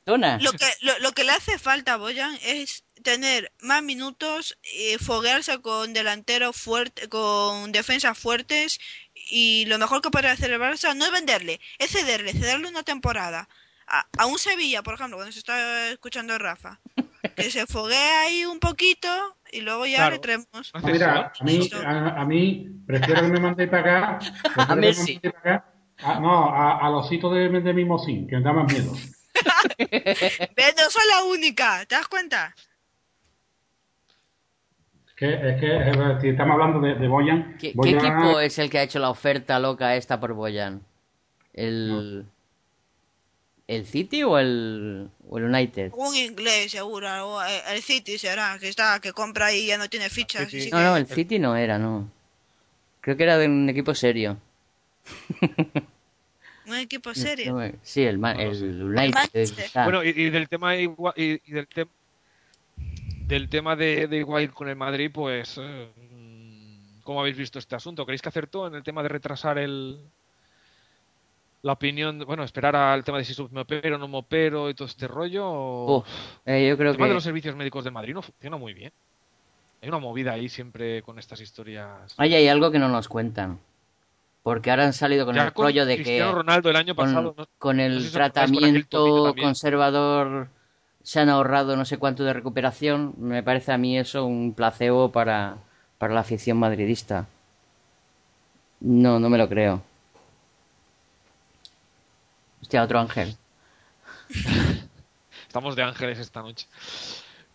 que 0.51 0.65
lo, 0.81 0.99
lo 0.99 1.11
que 1.13 1.23
le 1.23 1.31
hace 1.31 1.57
falta 1.57 1.93
a 1.93 1.97
Boyan 1.97 2.38
es 2.43 2.84
tener 3.03 3.51
más 3.61 3.84
minutos 3.84 4.57
y 4.63 4.97
foguearse 4.97 5.59
con 5.61 5.93
delanteros 5.93 6.55
fuertes, 6.55 7.07
con 7.07 7.71
defensas 7.71 8.17
fuertes 8.17 8.80
y 9.13 9.65
lo 9.67 9.77
mejor 9.77 10.01
que 10.01 10.09
podría 10.11 10.31
hacer 10.31 10.51
el 10.51 10.59
Barça 10.59 10.95
no 10.95 11.05
es 11.05 11.11
venderle, 11.11 11.59
es 11.80 11.91
cederle, 11.91 12.34
cederle 12.34 12.67
una 12.69 12.84
temporada. 12.84 13.47
A, 13.85 14.07
a 14.17 14.25
un 14.27 14.39
Sevilla, 14.39 14.81
por 14.81 14.93
ejemplo, 14.95 15.17
cuando 15.17 15.34
se 15.34 15.39
está 15.39 15.89
escuchando 15.89 16.38
Rafa, 16.38 16.80
que 17.35 17.51
se 17.51 17.67
foguee 17.67 17.95
ahí 17.97 18.45
un 18.45 18.59
poquito 18.59 19.38
y 19.51 19.59
luego 19.61 19.85
ya 19.85 19.97
Claro. 19.97 20.15
le 20.15 20.19
traemos. 20.19 20.71
Mira, 20.84 21.34
a 21.38 21.43
mí, 21.43 21.69
a, 21.85 22.21
a 22.21 22.25
mí 22.25 22.67
prefiero 22.88 23.21
que 23.21 23.27
me 23.27 23.39
mandéis 23.41 23.69
para 23.69 24.15
acá. 24.15 24.19
prefiero 24.43 24.67
que 24.67 24.75
me 24.75 24.81
Messi. 24.88 25.13
mandéis 25.13 25.34
para 25.34 25.55
acá 25.55 25.73
Ah, 26.03 26.19
no, 26.19 26.49
a, 26.49 26.85
al 26.85 26.95
osito 26.95 27.31
de, 27.31 27.49
de 27.49 27.73
Mimosín, 27.73 28.27
que 28.27 28.38
me 28.38 28.43
da 28.43 28.53
más 28.53 28.71
miedo. 28.71 28.91
¿Ves? 29.77 30.75
No 30.77 30.89
soy 30.89 31.03
la 31.09 31.23
única, 31.23 31.85
¿te 31.85 31.95
das 31.95 32.07
cuenta? 32.07 32.53
Es 35.07 35.13
que, 35.15 35.34
es 35.34 35.59
que 35.59 35.67
eh, 35.67 36.17
si 36.21 36.30
estamos 36.30 36.53
hablando 36.53 36.81
de, 36.81 36.95
de 36.95 37.07
Boyan. 37.07 37.57
¿Qué, 37.57 37.69
equipo 37.69 38.39
es 38.39 38.57
el 38.59 38.69
que 38.69 38.80
ha 38.80 38.84
hecho 38.84 38.99
la 38.99 39.09
oferta 39.09 39.59
loca 39.59 39.95
esta 39.95 40.19
por 40.19 40.34
Boyan? 40.34 40.81
¿El, 41.53 42.25
¿el 43.67 43.85
City 43.85 44.23
o 44.23 44.38
el, 44.38 45.09
o 45.30 45.38
el 45.38 45.43
United? 45.45 45.91
Un 45.95 46.15
inglés, 46.15 46.71
seguro. 46.71 47.07
o 47.27 47.41
El 47.43 47.75
el 47.75 47.81
City 47.81 48.17
será, 48.17 48.57
que 48.59 48.69
está, 48.69 48.99
que 48.99 49.13
compra 49.13 49.53
y 49.53 49.67
ya 49.67 49.77
no 49.77 49.88
tiene 49.88 50.09
fichas. 50.09 50.49
Sí 50.49 50.69
No, 50.71 50.81
no, 50.81 50.97
el 50.97 51.07
City 51.07 51.39
no 51.39 51.55
era, 51.55 51.77
no. 51.77 52.09
Creo 52.99 53.15
que 53.15 53.23
era 53.23 53.38
de 53.38 53.45
un 53.45 53.69
equipo 53.69 53.93
serio. 53.93 54.38
Un 56.74 56.80
equipo 56.80 57.14
serio. 57.14 57.54
No 57.54 57.72
Sí, 57.84 58.04
el, 58.04 58.20
No 58.20 58.30
el. 58.32 58.82
United. 58.84 59.70
Bueno, 59.84 60.04
y, 60.04 60.10
y 60.10 60.30
del 60.30 60.50
tema 60.50 60.76
igual, 60.76 61.14
y, 61.16 61.40
y 61.45 61.52
del 61.52 61.68
tema 61.68 61.91
del 63.28 63.50
tema 63.50 63.76
de, 63.76 64.08
de 64.08 64.18
Higuaín 64.18 64.50
con 64.50 64.68
el 64.68 64.76
Madrid, 64.76 65.10
pues 65.14 65.58
eh, 65.62 65.90
¿cómo 67.04 67.22
habéis 67.22 67.38
visto 67.38 67.58
este 67.60 67.76
asunto? 67.76 68.06
¿Creéis 68.06 68.22
que 68.22 68.30
acertó 68.30 68.68
en 68.68 68.76
el 68.76 68.84
tema 68.84 69.02
de 69.04 69.10
retrasar 69.10 69.58
el 69.58 70.00
la 71.62 71.74
opinión, 71.74 72.20
bueno, 72.26 72.44
esperar 72.44 72.76
al 72.76 73.04
tema 73.06 73.18
de 73.20 73.24
si 73.24 73.41
me 73.52 73.62
opero 73.62 73.95
o 73.95 74.00
no 74.00 74.10
me 74.10 74.18
opero 74.18 74.70
y 74.70 74.74
todo 74.74 74.88
este 74.88 75.08
rollo? 75.08 75.45
o- 75.50 75.98
Uf, 76.00 76.08
eh, 76.45 76.68
yo 76.68 76.78
creo 76.78 76.91
el 76.91 76.98
tema 76.98 77.08
de 77.08 77.14
los 77.14 77.24
servicios 77.24 77.56
médicos 77.56 77.84
del 77.86 77.94
Madrid 77.94 78.14
no 78.14 78.22
funciona 78.22 78.58
muy 78.58 78.74
bien. 78.74 78.91
Hay 79.82 79.90
una 79.90 80.00
movida 80.00 80.34
ahí 80.34 80.50
siempre 80.50 81.02
con 81.04 81.20
estas 81.20 81.40
historias. 81.40 82.14
ahí 82.18 82.34
hay 82.36 82.48
algo 82.48 82.72
que 82.72 82.80
no 82.80 82.90
nos 82.90 83.08
cuentan. 83.08 83.60
Porque 84.44 84.70
ahora 84.70 84.86
han 84.86 84.94
salido 84.94 85.26
con 85.26 85.36
Ya 85.36 85.45
el 85.45 85.53
con 85.53 85.65
rollo 85.65 85.86
de 85.86 85.95
Cristiano 85.95 86.32
que 86.32 86.36
Ronaldo 86.36 86.70
el 86.70 86.76
año 86.76 86.95
pasado, 86.95 87.34
con, 87.34 87.45
¿no? 87.45 87.49
con 87.57 87.78
no 87.78 87.84
el 87.84 88.02
sé 88.02 88.07
si 88.07 88.14
tratamiento 88.14 89.34
conservador 89.40 90.49
se 91.02 91.20
han 91.20 91.30
ahorrado 91.30 91.76
no 91.76 91.86
sé 91.86 91.98
cuánto 91.98 92.24
de 92.24 92.34
recuperación. 92.34 93.14
Me 93.18 93.41
parece 93.41 93.72
a 93.72 93.78
mí 93.78 93.98
eso 93.98 94.26
un 94.26 94.53
placebo 94.53 95.11
para, 95.11 95.57
para 95.98 96.14
la 96.14 96.22
afición 96.22 96.57
madridista. 96.57 97.28
No, 98.82 99.20
no 99.20 99.30
me 99.30 99.38
lo 99.38 99.48
creo. 99.48 99.82
Hostia, 102.61 102.84
otro 102.84 102.99
ángel. 102.99 103.36
Estamos 105.48 105.76
de 105.76 105.84
ángeles 105.84 106.20
esta 106.20 106.41
noche. 106.41 106.68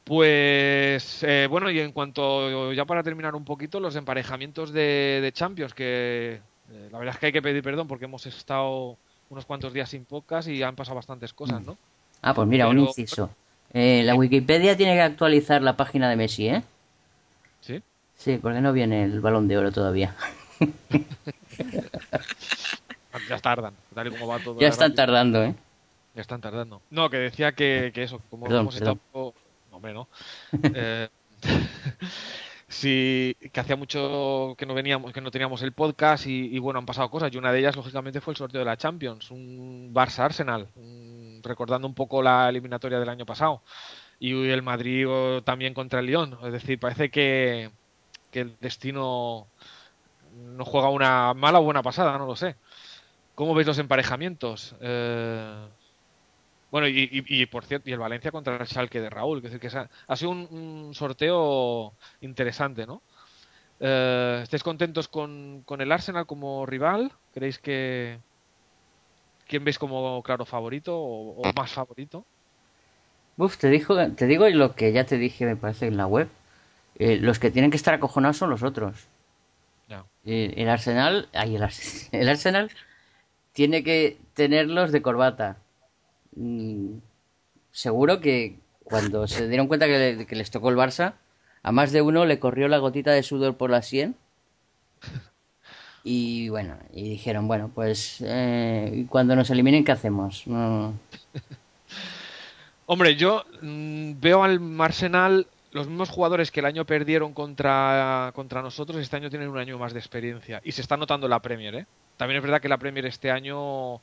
Pues 0.04 1.22
eh, 1.22 1.48
bueno, 1.50 1.70
y 1.70 1.80
en 1.80 1.92
cuanto, 1.92 2.72
ya 2.72 2.86
para 2.86 3.02
terminar 3.02 3.34
un 3.34 3.44
poquito, 3.44 3.78
los 3.78 3.96
emparejamientos 3.96 4.72
de, 4.72 5.20
de 5.22 5.32
Champions, 5.32 5.74
que 5.74 6.40
eh, 6.70 6.88
la 6.90 6.98
verdad 6.98 7.14
es 7.14 7.20
que 7.20 7.26
hay 7.26 7.32
que 7.32 7.42
pedir 7.42 7.62
perdón 7.62 7.88
porque 7.88 8.04
hemos 8.06 8.26
estado 8.26 8.96
unos 9.30 9.44
cuantos 9.44 9.72
días 9.72 9.88
sin 9.90 10.04
podcast 10.04 10.48
y 10.48 10.62
han 10.62 10.76
pasado 10.76 10.96
bastantes 10.96 11.32
cosas, 11.32 11.62
¿no? 11.64 11.76
Ah, 12.22 12.34
pues 12.34 12.48
mira, 12.48 12.68
un 12.68 12.78
inciso. 12.80 13.30
Eh, 13.72 14.02
la 14.04 14.14
Wikipedia 14.14 14.76
tiene 14.76 14.94
que 14.94 15.02
actualizar 15.02 15.62
la 15.62 15.76
página 15.76 16.08
de 16.08 16.16
Messi, 16.16 16.48
¿eh? 16.48 16.62
Sí. 17.60 17.82
Sí, 18.16 18.38
porque 18.40 18.60
no 18.60 18.72
viene 18.72 19.04
el 19.04 19.20
balón 19.20 19.46
de 19.46 19.58
oro 19.58 19.72
todavía. 19.72 20.14
Ya 23.28 23.38
tardan, 23.38 23.74
tal 23.94 24.06
y 24.06 24.10
como 24.10 24.28
va 24.28 24.38
todo. 24.38 24.60
Ya 24.60 24.68
están 24.68 24.94
tardando, 24.94 25.42
¿eh? 25.42 25.54
Ya 26.14 26.22
están 26.22 26.40
tardando. 26.40 26.80
No, 26.90 27.10
que 27.10 27.16
decía 27.16 27.52
que, 27.52 27.90
que 27.92 28.04
eso, 28.04 28.20
como 28.30 28.44
Perdón, 28.44 28.62
hemos 28.62 28.76
estado... 28.76 28.98
No, 29.12 29.32
hombre, 29.70 29.92
no. 29.92 30.08
Eh, 30.74 31.08
sí, 32.68 33.36
que 33.52 33.60
hacía 33.60 33.76
mucho 33.76 34.54
que 34.58 34.66
no 34.66 34.74
veníamos, 34.74 35.12
que 35.12 35.20
no 35.20 35.30
teníamos 35.30 35.62
el 35.62 35.72
podcast 35.72 36.26
y, 36.26 36.58
bueno, 36.58 36.78
han 36.78 36.86
pasado 36.86 37.10
cosas. 37.10 37.32
Y 37.32 37.38
una 37.38 37.52
de 37.52 37.60
ellas, 37.60 37.76
lógicamente, 37.76 38.20
fue 38.20 38.32
el 38.32 38.36
sorteo 38.38 38.60
de 38.60 38.64
la 38.66 38.76
Champions, 38.76 39.30
un 39.30 39.92
Barça 39.94 40.20
Arsenal, 40.20 40.68
un- 40.76 41.40
recordando 41.44 41.86
un 41.88 41.94
poco 41.94 42.22
la 42.22 42.48
eliminatoria 42.48 42.98
del 43.00 43.08
año 43.08 43.26
pasado. 43.26 43.62
Y 44.20 44.32
el 44.50 44.62
Madrid 44.62 45.06
también 45.44 45.74
contra 45.74 46.00
el 46.00 46.06
Lyon. 46.06 46.38
Es 46.44 46.52
decir, 46.52 46.78
parece 46.80 47.10
que, 47.10 47.70
que 48.30 48.40
el 48.40 48.56
destino 48.60 49.48
no 50.34 50.64
juega 50.64 50.88
una 50.90 51.34
mala 51.34 51.60
o 51.60 51.64
buena 51.64 51.82
pasada, 51.82 52.18
no 52.18 52.26
lo 52.26 52.36
sé. 52.36 52.56
¿Cómo 53.34 53.54
veis 53.54 53.66
los 53.66 53.78
emparejamientos? 53.78 54.74
Eh, 54.80 55.68
bueno, 56.70 56.86
y, 56.88 57.08
y- 57.10 57.42
y, 57.42 57.46
por 57.46 57.64
cierto, 57.64 57.88
y 57.88 57.92
el 57.92 57.98
Valencia 57.98 58.30
contra 58.30 58.56
el 58.56 58.66
Schalke 58.66 59.00
de 59.00 59.10
Raúl, 59.10 59.40
que 59.40 59.46
es 59.48 59.52
decir, 59.54 59.70
que 59.70 59.76
ha, 59.78 59.88
ha 60.06 60.16
sido 60.16 60.30
un, 60.32 60.46
un 60.50 60.94
sorteo 60.94 61.92
interesante, 62.20 62.86
¿no? 62.86 63.02
Eh, 63.80 64.40
¿Estáis 64.42 64.62
contentos 64.62 65.08
con, 65.08 65.62
con 65.64 65.80
el 65.80 65.92
Arsenal 65.92 66.26
como 66.26 66.66
rival? 66.66 67.12
¿Creéis 67.32 67.58
que 67.58 68.18
quién 69.48 69.64
veis 69.64 69.78
como 69.78 70.22
claro 70.22 70.44
favorito 70.44 70.96
o, 70.96 71.42
o 71.42 71.52
más 71.56 71.72
favorito? 71.72 72.24
Uf, 73.36 73.56
te, 73.56 73.68
dijo, 73.70 73.94
te 74.12 74.26
digo 74.26 74.48
lo 74.48 74.74
que 74.74 74.92
ya 74.92 75.04
te 75.04 75.16
dije, 75.16 75.46
me 75.46 75.56
parece, 75.56 75.86
en 75.86 75.96
la 75.96 76.06
web. 76.06 76.28
Eh, 76.98 77.18
los 77.20 77.38
que 77.38 77.50
tienen 77.50 77.70
que 77.70 77.76
estar 77.76 77.94
acojonados 77.94 78.36
son 78.36 78.50
los 78.50 78.62
otros. 78.64 79.06
Ya. 79.88 80.04
Eh, 80.24 80.54
el 80.56 80.68
Arsenal, 80.68 81.28
ay, 81.32 81.56
el, 81.56 81.62
Ars- 81.62 82.08
el 82.12 82.28
Arsenal 82.28 82.70
tiene 83.52 83.84
que 83.84 84.18
tenerlos 84.34 84.92
de 84.92 85.02
corbata. 85.02 85.56
Mm, 86.38 86.98
seguro 87.72 88.20
que 88.20 88.56
cuando 88.84 89.26
se 89.26 89.48
dieron 89.48 89.66
cuenta 89.66 89.86
que, 89.86 90.24
que 90.28 90.36
les 90.36 90.50
tocó 90.50 90.70
el 90.70 90.76
Barça, 90.76 91.14
a 91.62 91.72
más 91.72 91.92
de 91.92 92.00
uno 92.00 92.24
le 92.24 92.38
corrió 92.38 92.68
la 92.68 92.78
gotita 92.78 93.10
de 93.10 93.22
sudor 93.22 93.56
por 93.56 93.70
la 93.70 93.82
sien. 93.82 94.14
Y 96.04 96.48
bueno, 96.48 96.78
y 96.92 97.10
dijeron, 97.10 97.48
bueno, 97.48 97.70
pues 97.74 98.22
eh, 98.24 99.04
cuando 99.10 99.36
nos 99.36 99.50
eliminen, 99.50 99.84
¿qué 99.84 99.92
hacemos? 99.92 100.44
Hombre, 102.86 103.16
yo 103.16 103.44
mm, 103.60 104.12
veo 104.20 104.44
al 104.44 104.80
Arsenal 104.80 105.46
los 105.72 105.88
mismos 105.88 106.08
jugadores 106.08 106.50
que 106.50 106.60
el 106.60 106.66
año 106.66 106.86
perdieron 106.86 107.34
contra, 107.34 108.30
contra 108.34 108.62
nosotros, 108.62 109.02
este 109.02 109.16
año 109.16 109.28
tienen 109.28 109.48
un 109.48 109.58
año 109.58 109.78
más 109.78 109.92
de 109.92 109.98
experiencia 109.98 110.60
y 110.64 110.72
se 110.72 110.80
está 110.80 110.96
notando 110.96 111.28
la 111.28 111.40
Premier, 111.40 111.74
¿eh? 111.74 111.86
También 112.16 112.38
es 112.38 112.42
verdad 112.42 112.60
que 112.60 112.68
la 112.68 112.78
Premier 112.78 113.06
este 113.06 113.30
año 113.30 114.00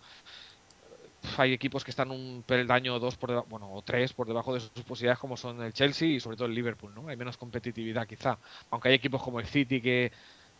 hay 1.38 1.54
equipos 1.54 1.84
que 1.84 1.92
están 1.92 2.12
un 2.12 2.44
peldaño 2.46 3.00
dos 3.00 3.16
por 3.16 3.30
debajo, 3.30 3.48
bueno, 3.50 3.72
o 3.72 3.82
tres 3.82 4.14
por 4.14 4.28
debajo 4.28 4.54
de 4.54 4.60
sus 4.60 4.72
posibilidades 4.86 5.20
como 5.20 5.38
son 5.38 5.62
el 5.62 5.74
Chelsea 5.74 6.08
y 6.10 6.20
sobre 6.20 6.38
todo 6.38 6.48
el 6.48 6.56
Liverpool, 6.56 6.94
¿no? 6.96 7.08
Hay 7.08 7.18
menos 7.18 7.38
competitividad 7.38 8.08
quizá, 8.08 8.38
aunque 8.72 8.90
hay 8.90 8.96
equipos 8.96 9.22
como 9.22 9.40
el 9.40 9.46
City 9.46 9.82
que, 9.82 10.12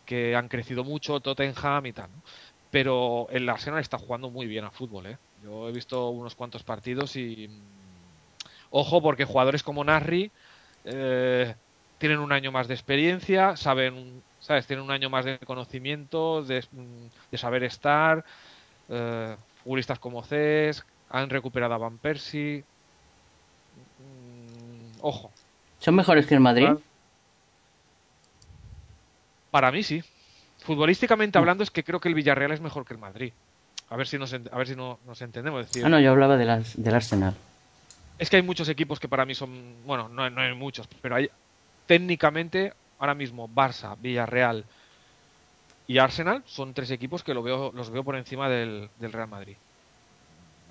que 0.04 0.34
han 0.36 0.48
crecido 0.48 0.84
mucho, 0.84 1.20
Tottenham 1.20 1.86
y 1.86 1.92
tal, 1.92 2.10
¿no? 2.10 2.22
Pero 2.70 3.28
el 3.30 3.48
Arsenal 3.48 3.80
está 3.80 3.98
jugando 3.98 4.30
muy 4.30 4.46
bien 4.46 4.64
al 4.64 4.72
fútbol, 4.72 5.06
¿eh? 5.06 5.18
Yo 5.42 5.68
he 5.68 5.72
visto 5.72 6.10
unos 6.10 6.34
cuantos 6.34 6.62
partidos 6.62 7.16
y 7.16 7.48
mm, 7.48 7.76
Ojo, 8.70 9.00
porque 9.00 9.24
jugadores 9.24 9.62
como 9.62 9.84
Nasri 9.84 10.30
eh, 10.84 11.54
tienen 11.98 12.18
un 12.18 12.32
año 12.32 12.52
más 12.52 12.68
de 12.68 12.74
experiencia, 12.74 13.56
saben, 13.56 14.22
¿sabes? 14.40 14.66
Tienen 14.66 14.84
un 14.84 14.90
año 14.90 15.08
más 15.08 15.24
de 15.24 15.38
conocimiento, 15.38 16.42
de, 16.42 16.64
de 17.30 17.38
saber 17.38 17.64
estar. 17.64 18.24
Eh, 18.88 19.36
futbolistas 19.66 19.98
como 19.98 20.22
Cés, 20.22 20.84
han 21.08 21.28
recuperado 21.28 21.74
a 21.74 21.78
Van 21.78 21.98
Persie. 21.98 22.64
Mm, 23.98 24.98
ojo, 25.00 25.32
¿Son 25.80 25.94
mejores 25.96 26.24
que 26.24 26.34
el 26.34 26.40
Madrid? 26.40 26.68
para 29.50 29.72
mí 29.72 29.82
sí. 29.82 30.02
Futbolísticamente 30.60 31.36
hablando, 31.38 31.64
es 31.64 31.70
que 31.72 31.82
creo 31.82 31.98
que 31.98 32.08
el 32.08 32.14
Villarreal 32.14 32.52
es 32.52 32.60
mejor 32.60 32.84
que 32.84 32.94
el 32.94 33.00
Madrid. 33.00 33.32
A 33.88 33.96
ver 33.96 34.06
si 34.06 34.18
nos, 34.18 34.32
a 34.32 34.38
ver 34.38 34.68
si 34.68 34.76
no, 34.76 35.00
nos 35.04 35.20
entendemos. 35.20 35.62
Es 35.62 35.66
decir, 35.68 35.84
Ah, 35.84 35.88
no, 35.88 35.98
yo 35.98 36.10
hablaba 36.12 36.36
de 36.36 36.44
las- 36.44 36.80
del 36.80 36.94
Arsenal. 36.94 37.34
Es 38.18 38.30
que 38.30 38.36
hay 38.36 38.42
muchos 38.42 38.68
equipos 38.68 39.00
que 39.00 39.08
para 39.08 39.26
mí 39.26 39.34
son, 39.34 39.82
bueno, 39.84 40.08
no, 40.08 40.30
no 40.30 40.40
hay 40.40 40.54
muchos, 40.54 40.86
pero 41.02 41.16
hay 41.16 41.28
técnicamente 41.86 42.72
ahora 42.98 43.14
mismo 43.14 43.48
Barça, 43.48 43.96
Villarreal 43.98 44.64
y 45.88 45.98
Arsenal 45.98 46.42
son 46.46 46.74
tres 46.74 46.90
equipos 46.90 47.22
que 47.22 47.34
lo 47.34 47.42
veo, 47.42 47.72
los 47.74 47.90
veo 47.90 48.02
por 48.04 48.16
encima 48.16 48.48
del, 48.48 48.88
del 48.98 49.12
Real 49.12 49.28
Madrid. 49.28 49.56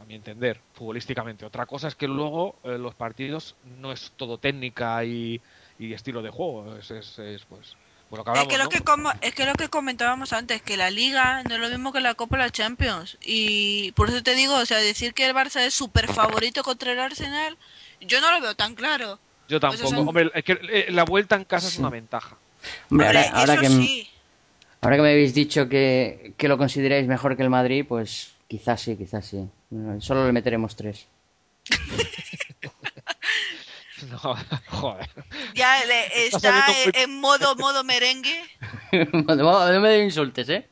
A 0.01 0.05
mi 0.05 0.15
entender, 0.15 0.59
futbolísticamente. 0.73 1.45
Otra 1.45 1.65
cosa 1.65 1.87
es 1.87 1.95
que 1.95 2.07
luego 2.07 2.55
eh, 2.63 2.77
los 2.77 2.93
partidos 2.95 3.55
no 3.79 3.91
es 3.91 4.11
todo 4.17 4.37
técnica 4.37 5.03
y, 5.05 5.39
y 5.79 5.93
estilo 5.93 6.21
de 6.21 6.29
juego, 6.29 6.75
es, 6.75 6.91
es- 6.91 7.17
es, 7.19 7.41
pues, 7.45 7.75
por 8.09 8.19
lo 8.19 8.25
que 8.25 8.39
Es 8.41 8.47
que, 8.47 8.57
lo 8.57 8.63
¿no? 8.65 8.69
que 8.69 8.81
como, 8.81 9.11
es 9.21 9.33
que 9.33 9.45
lo 9.45 9.53
que 9.55 9.69
comentábamos 9.69 10.33
antes, 10.33 10.61
que 10.61 10.75
la 10.77 10.89
Liga 10.91 11.43
no 11.43 11.55
es 11.55 11.61
lo 11.61 11.69
mismo 11.69 11.93
que 11.93 12.01
la 12.01 12.13
Copa 12.13 12.37
de 12.37 12.43
la 12.43 12.49
Champions. 12.51 13.17
Y 13.25 13.93
por 13.93 14.09
eso 14.09 14.21
te 14.21 14.35
digo, 14.35 14.55
o 14.55 14.65
sea, 14.65 14.77
decir 14.77 15.13
que 15.13 15.25
el 15.25 15.33
Barça 15.33 15.61
es 15.61 15.73
súper 15.73 16.07
favorito 16.13 16.61
contra 16.61 16.91
el 16.91 16.99
Arsenal, 16.99 17.57
yo 18.01 18.19
no 18.21 18.31
lo 18.31 18.41
veo 18.41 18.53
tan 18.53 18.75
claro. 18.75 19.17
Yo 19.47 19.59
pues 19.59 19.79
tampoco. 19.79 20.01
Hombre, 20.09 20.29
es 20.35 20.43
que 20.43 20.59
eh, 20.71 20.87
la 20.91 21.03
vuelta 21.05 21.35
en 21.35 21.45
casa 21.45 21.67
es 21.69 21.79
una 21.79 21.89
ventaja. 21.89 22.35
Hombre, 22.91 23.07
ahora, 23.07 23.21
Hombre, 23.21 23.39
ahora 23.39 23.53
eso 23.53 23.61
que, 23.61 23.69
sí. 23.69 24.09
Ahora 24.85 24.95
que 24.97 25.01
me 25.01 25.11
habéis 25.11 25.33
dicho 25.33 25.67
que, 25.67 26.33
que 26.37 26.47
lo 26.47 26.57
consideráis 26.57 27.07
mejor 27.07 27.35
que 27.35 27.43
el 27.43 27.49
Madrid, 27.49 27.85
pues 27.87 28.35
quizás 28.47 28.81
sí, 28.81 28.95
quizás 28.95 29.25
sí. 29.25 29.47
Solo 29.99 30.25
le 30.25 30.31
meteremos 30.31 30.75
tres. 30.75 31.07
No, 34.11 34.35
joder. 34.67 35.09
Ya 35.55 35.83
le- 35.85 36.27
Está 36.27 36.67
en, 36.67 36.83
muy- 36.83 36.91
en 37.03 37.21
modo 37.21 37.55
modo 37.55 37.83
merengue. 37.83 38.39
no, 39.13 39.35
me- 39.35 39.73
no 39.73 39.79
me 39.81 39.99
insultes, 40.03 40.49
¿eh? 40.49 40.69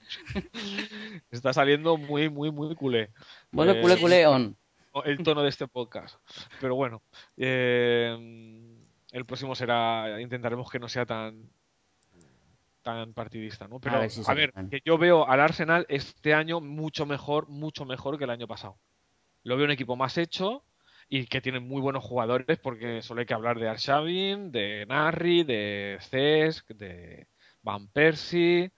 Está 1.32 1.54
saliendo 1.54 1.96
muy, 1.98 2.30
muy, 2.30 2.52
muy 2.52 2.76
culé. 2.76 3.10
Modo 3.52 3.72
Eh, 3.72 3.82
culé 3.82 3.98
culé 3.98 4.28
on. 4.28 4.56
el 5.06 5.24
tono 5.24 5.42
de 5.42 5.50
este 5.50 5.68
podcast. 5.68 6.18
Pero 6.60 6.76
bueno, 6.76 7.02
eh, 7.38 8.14
el 9.12 9.26
próximo 9.26 9.56
será, 9.56 10.20
intentaremos 10.22 10.70
que 10.70 10.80
no 10.80 10.90
sea 10.90 11.06
tan 11.06 11.50
tan 12.84 13.14
partidista, 13.14 13.68
¿no? 13.68 13.80
Pero 13.80 13.96
A 13.96 14.34
ver 14.34 14.54
si 14.54 14.70
que 14.70 14.82
yo 14.86 14.98
veo 14.98 15.28
al 15.28 15.40
Arsenal 15.40 15.86
este 15.90 16.34
año 16.34 16.62
mucho 16.62 17.06
mejor, 17.06 17.50
mucho 17.50 17.86
mejor 17.86 18.18
que 18.18 18.26
el 18.26 18.30
año 18.30 18.48
pasado. 18.48 18.78
Lo 19.44 19.56
veo 19.56 19.66
un 19.66 19.72
equipo 19.72 19.96
más 19.96 20.18
hecho 20.18 20.64
y 21.10 21.26
que 21.26 21.42
tiene 21.42 21.60
muy 21.60 21.82
buenos 21.82 22.04
jugadores 22.04 22.60
porque 22.60 23.02
solo 23.02 23.22
hay 23.22 23.26
que 23.26 23.34
hablar 23.34 23.60
de 23.60 23.70
Arshavin, 23.70 24.52
de 24.52 24.86
Narri, 24.88 25.44
de 25.44 25.98
Cesc, 26.02 26.70
de 26.72 27.28
Van 27.62 27.88
Persie. 27.88 28.72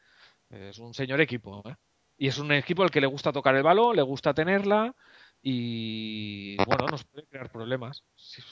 Es 0.49 0.80
un 0.80 0.94
señor 0.94 1.19
equipo, 1.19 1.61
¿eh? 1.65 1.76
Y 2.18 2.27
es 2.27 2.38
un 2.38 2.52
equipo 2.53 2.84
al 2.84 2.91
que 2.91 3.02
le 3.02 3.07
gusta 3.07 3.34
tocar 3.34 3.56
el 3.56 3.64
balón, 3.64 3.95
le 3.95 4.02
gusta 4.02 4.34
tenerla 4.34 4.95
y 5.41 6.56
bueno, 6.65 6.88
nos 6.88 7.03
puede 7.03 7.27
crear 7.27 7.52
problemas. 7.52 8.03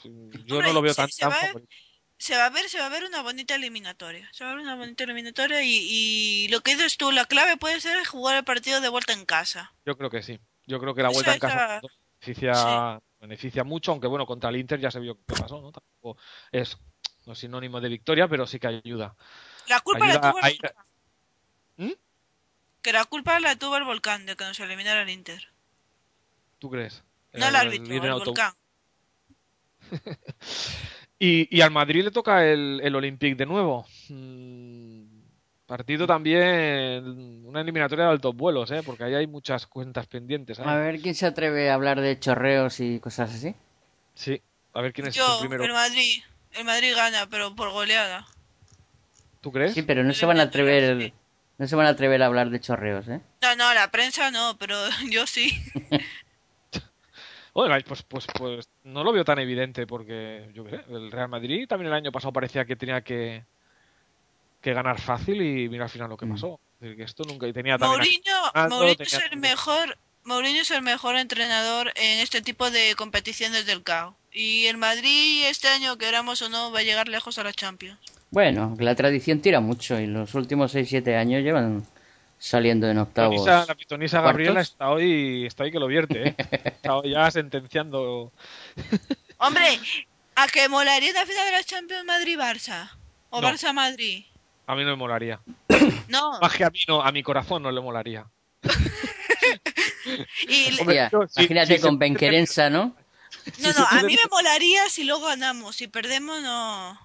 Yo 0.04 0.10
Hombre, 0.56 0.68
no 0.68 0.72
lo 0.74 0.82
veo 0.82 0.94
tan, 0.94 1.08
se 1.08 1.22
tan 1.22 1.30
va- 1.30 1.34
favorito. 1.34 1.74
Se 2.16 2.36
va 2.36 2.46
a 2.46 2.50
ver, 2.50 2.68
se 2.68 2.78
va 2.78 2.86
a 2.86 2.90
ver 2.90 3.04
una 3.04 3.22
bonita 3.22 3.54
eliminatoria. 3.54 4.28
Se 4.32 4.44
va 4.44 4.50
a 4.50 4.54
ver 4.54 4.62
una 4.62 4.76
bonita 4.76 5.04
eliminatoria 5.04 5.62
y, 5.62 5.76
y 5.88 6.48
lo 6.48 6.60
que 6.60 6.74
dices 6.74 6.96
tú, 6.96 7.10
la 7.12 7.26
clave 7.26 7.56
puede 7.56 7.80
ser 7.80 8.04
jugar 8.06 8.36
el 8.36 8.44
partido 8.44 8.80
de 8.80 8.88
vuelta 8.88 9.12
en 9.12 9.26
casa. 9.26 9.74
Yo 9.84 9.96
creo 9.96 10.10
que 10.10 10.22
sí. 10.22 10.40
Yo 10.66 10.80
creo 10.80 10.94
que 10.94 11.02
la 11.02 11.08
Eso 11.08 11.16
vuelta 11.16 11.34
en 11.34 11.40
casa 11.40 11.80
beneficia, 12.24 13.00
beneficia 13.20 13.64
mucho, 13.64 13.92
aunque 13.92 14.06
bueno, 14.06 14.26
contra 14.26 14.50
el 14.50 14.56
Inter 14.56 14.80
ya 14.80 14.90
se 14.90 15.00
vio 15.00 15.18
qué 15.26 15.34
pasó, 15.34 15.60
¿no? 15.60 15.72
Tampoco 15.72 16.20
es 16.50 16.78
no 17.26 17.32
es 17.32 17.38
sinónimo 17.38 17.80
de 17.80 17.88
victoria, 17.88 18.28
pero 18.28 18.46
sí 18.46 18.58
que 18.58 18.66
ayuda. 18.66 19.16
La 19.68 19.80
culpa 19.80 20.04
Ayuda 20.04 20.20
la 20.20 20.30
tuvo 20.30 20.38
el 20.38 20.44
a 20.44 20.48
volcán. 20.48 20.86
¿Mm? 21.76 21.92
Que 22.82 22.92
la 22.92 23.04
culpa 23.06 23.40
la 23.40 23.56
tuvo 23.56 23.76
el 23.76 23.84
volcán 23.84 24.26
de 24.26 24.36
que 24.36 24.44
nos 24.44 24.60
eliminara 24.60 25.02
el 25.02 25.08
Inter. 25.08 25.48
¿Tú 26.58 26.70
crees? 26.70 27.02
No 27.32 27.46
el 27.46 27.56
árbitro, 27.56 27.94
ir 27.94 28.00
en 28.00 28.04
el 28.04 28.10
autobús. 28.10 28.38
volcán. 28.38 28.54
Y, 31.18 31.48
y 31.56 31.60
al 31.60 31.70
Madrid 31.70 32.04
le 32.04 32.10
toca 32.10 32.44
el, 32.46 32.80
el 32.82 32.94
Olympique 32.94 33.34
de 33.36 33.46
nuevo. 33.46 33.86
Mm, 34.08 35.04
partido 35.66 36.06
también, 36.06 37.44
una 37.46 37.60
eliminatoria 37.60 38.04
de 38.06 38.10
altos 38.10 38.34
vuelos, 38.36 38.70
¿eh? 38.70 38.82
Porque 38.84 39.04
ahí 39.04 39.14
hay 39.14 39.26
muchas 39.26 39.66
cuentas 39.66 40.06
pendientes. 40.06 40.58
¿eh? 40.58 40.62
A 40.64 40.76
ver 40.76 41.00
quién 41.00 41.14
se 41.14 41.26
atreve 41.26 41.70
a 41.70 41.74
hablar 41.74 42.00
de 42.00 42.18
chorreos 42.18 42.80
y 42.80 43.00
cosas 43.00 43.34
así. 43.34 43.54
Sí, 44.14 44.40
a 44.72 44.80
ver 44.80 44.92
quién 44.92 45.06
es 45.06 45.14
Yo, 45.14 45.34
el 45.34 45.40
primero. 45.40 45.64
el 45.64 45.72
Madrid. 45.72 46.22
El 46.52 46.64
Madrid 46.64 46.92
gana, 46.94 47.26
pero 47.30 47.54
por 47.54 47.70
goleada. 47.70 48.26
¿Tú 49.40 49.50
crees? 49.52 49.74
Sí, 49.74 49.82
pero 49.82 50.04
no 50.04 50.12
se 50.12 50.24
van 50.26 50.38
a 50.40 50.44
atrever, 50.44 51.12
no 51.58 51.66
se 51.66 51.76
van 51.76 51.86
a 51.86 51.90
atrever 51.90 52.22
a 52.22 52.26
hablar 52.26 52.50
de 52.50 52.60
chorreos, 52.60 53.08
¿eh? 53.08 53.20
No, 53.42 53.56
no, 53.56 53.74
la 53.74 53.90
prensa 53.90 54.30
no, 54.30 54.56
pero 54.58 54.76
yo 55.10 55.26
sí. 55.26 55.52
Oiga, 57.56 57.78
pues, 57.86 58.02
pues, 58.02 58.26
pues 58.36 58.68
no 58.82 59.04
lo 59.04 59.12
veo 59.12 59.24
tan 59.24 59.38
evidente 59.38 59.86
porque, 59.86 60.50
yo 60.52 60.64
qué 60.64 60.70
sé, 60.70 60.80
el 60.90 61.10
Real 61.12 61.28
Madrid 61.28 61.66
también 61.68 61.86
el 61.88 61.94
año 61.94 62.10
pasado 62.10 62.32
parecía 62.32 62.64
que 62.64 62.74
tenía 62.74 63.02
que, 63.02 63.44
que 64.60 64.72
ganar 64.72 65.00
fácil 65.00 65.40
y 65.40 65.68
mira 65.68 65.84
al 65.84 65.90
final 65.90 66.08
lo 66.10 66.16
que 66.16 66.26
Mm. 66.26 66.32
pasó. 66.32 66.60
Es 66.74 66.80
decir, 66.80 66.96
que 66.96 67.02
esto 67.04 67.22
nunca 67.24 67.46
y 67.46 67.52
tenía 67.52 67.78
también 67.78 68.00
a- 68.00 68.04
Mourinho, 68.04 68.50
Ronaldo, 68.52 68.76
Mourinho 68.76 68.96
tenía 68.96 69.18
es 69.18 69.32
el 69.32 69.38
mejor, 69.38 69.98
Mourinho 70.24 70.60
es 70.62 70.70
el 70.72 70.82
mejor 70.82 71.16
entrenador 71.16 71.92
en 71.94 72.18
este 72.18 72.42
tipo 72.42 72.70
de 72.72 72.94
competiciones 72.96 73.66
del 73.66 73.84
CAO. 73.84 74.16
Y 74.32 74.66
el 74.66 74.76
Madrid 74.76 75.44
este 75.46 75.68
año, 75.68 75.96
queramos 75.96 76.42
o 76.42 76.48
no, 76.48 76.72
va 76.72 76.80
a 76.80 76.82
llegar 76.82 77.06
lejos 77.08 77.38
a 77.38 77.44
la 77.44 77.52
Champions. 77.52 78.00
Bueno, 78.30 78.74
la 78.80 78.96
tradición 78.96 79.40
tira 79.40 79.60
mucho 79.60 80.00
y 80.00 80.08
los 80.08 80.34
últimos 80.34 80.72
6-7 80.72 81.14
años 81.14 81.44
llevan 81.44 81.86
saliendo 82.44 82.86
en 82.90 82.98
octavos. 82.98 83.40
Pitonisa- 83.40 83.66
la 83.66 83.74
pitonisa 83.74 84.18
¿Cuartos? 84.18 84.32
Gabriela 84.32 84.60
está 84.60 84.90
hoy, 84.90 85.46
está 85.46 85.64
hoy 85.64 85.72
que 85.72 85.78
lo 85.78 85.86
vierte, 85.86 86.28
¿eh? 86.28 86.34
Está 86.76 86.96
hoy 86.96 87.10
ya 87.12 87.30
sentenciando. 87.30 88.32
Hombre, 89.38 89.80
¿a 90.36 90.46
que 90.48 90.68
molaría 90.68 91.10
una 91.12 91.24
final 91.24 91.46
de 91.46 91.52
la 91.52 91.62
Champions 91.64 92.04
Madrid-Barça? 92.04 92.90
¿O 93.30 93.40
No. 93.40 93.48
Barça-Madrid? 93.48 94.26
A 94.66 94.74
mí 94.74 94.82
no 94.84 94.90
me 94.90 94.96
molaría. 94.96 95.40
No. 96.08 96.38
Más 96.38 96.52
que 96.54 96.64
a 96.64 96.70
mí 96.70 96.80
no, 96.86 97.00
a 97.02 97.10
mi 97.12 97.22
corazón 97.22 97.62
no 97.62 97.72
le 97.72 97.80
molaría. 97.80 98.26
Y, 100.46 100.78
Hombre, 100.80 101.08
yo, 101.10 101.24
imagínate 101.36 101.76
sí, 101.76 101.80
con 101.82 101.98
Benquerensa, 101.98 102.68
¿no? 102.68 102.94
no, 103.60 103.72
no, 103.72 103.86
a 103.88 104.02
mí 104.02 104.12
me 104.14 104.28
molaría 104.30 104.86
si 104.90 105.04
luego 105.04 105.26
ganamos. 105.26 105.76
Si 105.76 105.88
perdemos, 105.88 106.42
no. 106.42 107.00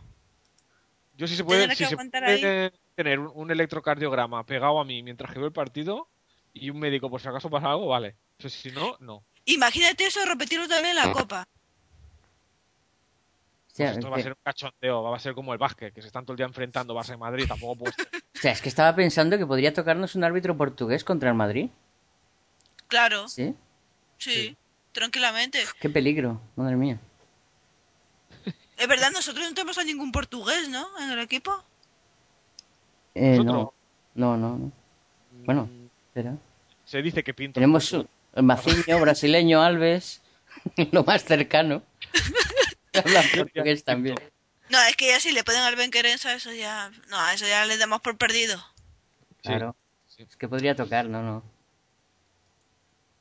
Yo 1.16 1.28
sí 1.28 1.38
se 1.38 1.46
puede, 1.46 1.64
si 1.76 1.78
que 1.84 1.86
se 1.86 1.96
puede 1.96 2.74
tener 3.04 3.18
un, 3.20 3.32
un 3.34 3.50
electrocardiograma 3.50 4.46
pegado 4.46 4.80
a 4.80 4.84
mí 4.84 5.02
mientras 5.04 5.32
que 5.32 5.40
veo 5.40 5.48
el 5.48 5.54
partido 5.54 6.10
y 6.54 6.70
un 6.70 6.80
médico 6.80 7.10
por 7.10 7.22
si 7.22 7.30
acaso 7.30 7.50
pasa 7.50 7.72
algo, 7.72 7.88
vale. 7.88 8.18
Pero 8.38 8.50
si 8.50 8.72
no, 8.72 8.98
no. 9.00 9.24
Imagínate 9.46 10.06
eso, 10.06 10.26
repetirlo 10.26 10.68
también 10.68 10.98
en 10.98 11.08
la 11.08 11.12
Copa. 11.14 11.48
Pues 13.76 13.92
esto 13.92 14.08
es 14.08 14.14
va 14.14 14.18
a 14.18 14.22
ser 14.22 14.34
un 14.34 14.44
cachondeo, 14.44 15.04
va 15.04 15.16
a 15.16 15.20
ser 15.20 15.34
como 15.34 15.54
el 15.54 15.58
básquet, 15.58 15.94
que 15.94 16.02
se 16.02 16.08
están 16.08 16.26
todo 16.26 16.34
el 16.34 16.38
día 16.38 16.46
enfrentando 16.46 16.94
Barça 16.94 17.14
y 17.14 17.18
Madrid, 17.18 17.46
tampoco 17.48 17.78
puede 17.78 17.94
ser. 17.94 18.10
o 18.36 18.38
sea, 18.38 18.52
es 18.52 18.62
que 18.62 18.68
estaba 18.68 18.94
pensando 18.94 19.38
que 19.38 19.46
podría 19.46 19.74
tocarnos 19.74 20.16
un 20.16 20.26
árbitro 20.26 20.58
portugués 20.58 21.06
contra 21.06 21.30
el 21.30 21.36
Madrid. 21.36 21.70
Claro, 22.90 23.30
¿Sí? 23.30 23.56
sí, 24.18 24.58
tranquilamente. 24.92 25.64
Qué 25.80 25.90
peligro, 25.90 26.42
madre 26.58 26.76
mía. 26.76 27.00
Es 28.76 28.88
verdad, 28.88 29.12
nosotros 29.12 29.48
no 29.48 29.54
tenemos 29.54 29.78
a 29.78 29.84
ningún 29.84 30.12
portugués, 30.12 30.68
¿no? 30.68 30.86
En 31.00 31.12
el 31.12 31.20
equipo. 31.20 31.64
Eh, 33.16 33.38
no, 33.38 33.44
Nosotros- 33.44 33.74
no, 34.16 34.38
no, 34.38 34.58
no. 34.58 34.72
Bueno, 35.46 35.64
Mm, 35.66 35.86
espera. 36.08 36.34
Se 36.86 37.02
dice 37.02 37.24
que 37.24 37.34
Pinto. 37.34 37.56
Tenemos 37.56 37.92
un- 37.94 38.08
el 38.36 38.44
Maciño, 38.44 39.00
brasileño, 39.02 39.62
Alves, 39.62 40.22
lo 40.92 41.04
más 41.04 41.24
cercano. 41.24 41.82
Habla 42.94 43.22
portugués 43.36 43.84
también. 43.84 44.16
No, 44.70 44.78
es 44.90 44.96
que 44.96 45.08
ya 45.08 45.20
si 45.20 45.32
le 45.32 45.44
ponen 45.44 45.62
al 45.62 45.76
Benquerensa, 45.76 46.34
eso 46.34 46.52
ya. 46.52 46.92
No, 47.10 47.30
eso 47.34 47.46
ya 47.48 47.66
le 47.66 47.78
damos 47.78 48.02
por 48.02 48.18
perdido. 48.18 48.60
Claro. 49.42 49.76
sí. 50.08 50.24
Es 50.24 50.36
que 50.36 50.48
podría 50.48 50.76
tocar, 50.76 51.06
no, 51.08 51.24
no. 51.24 51.44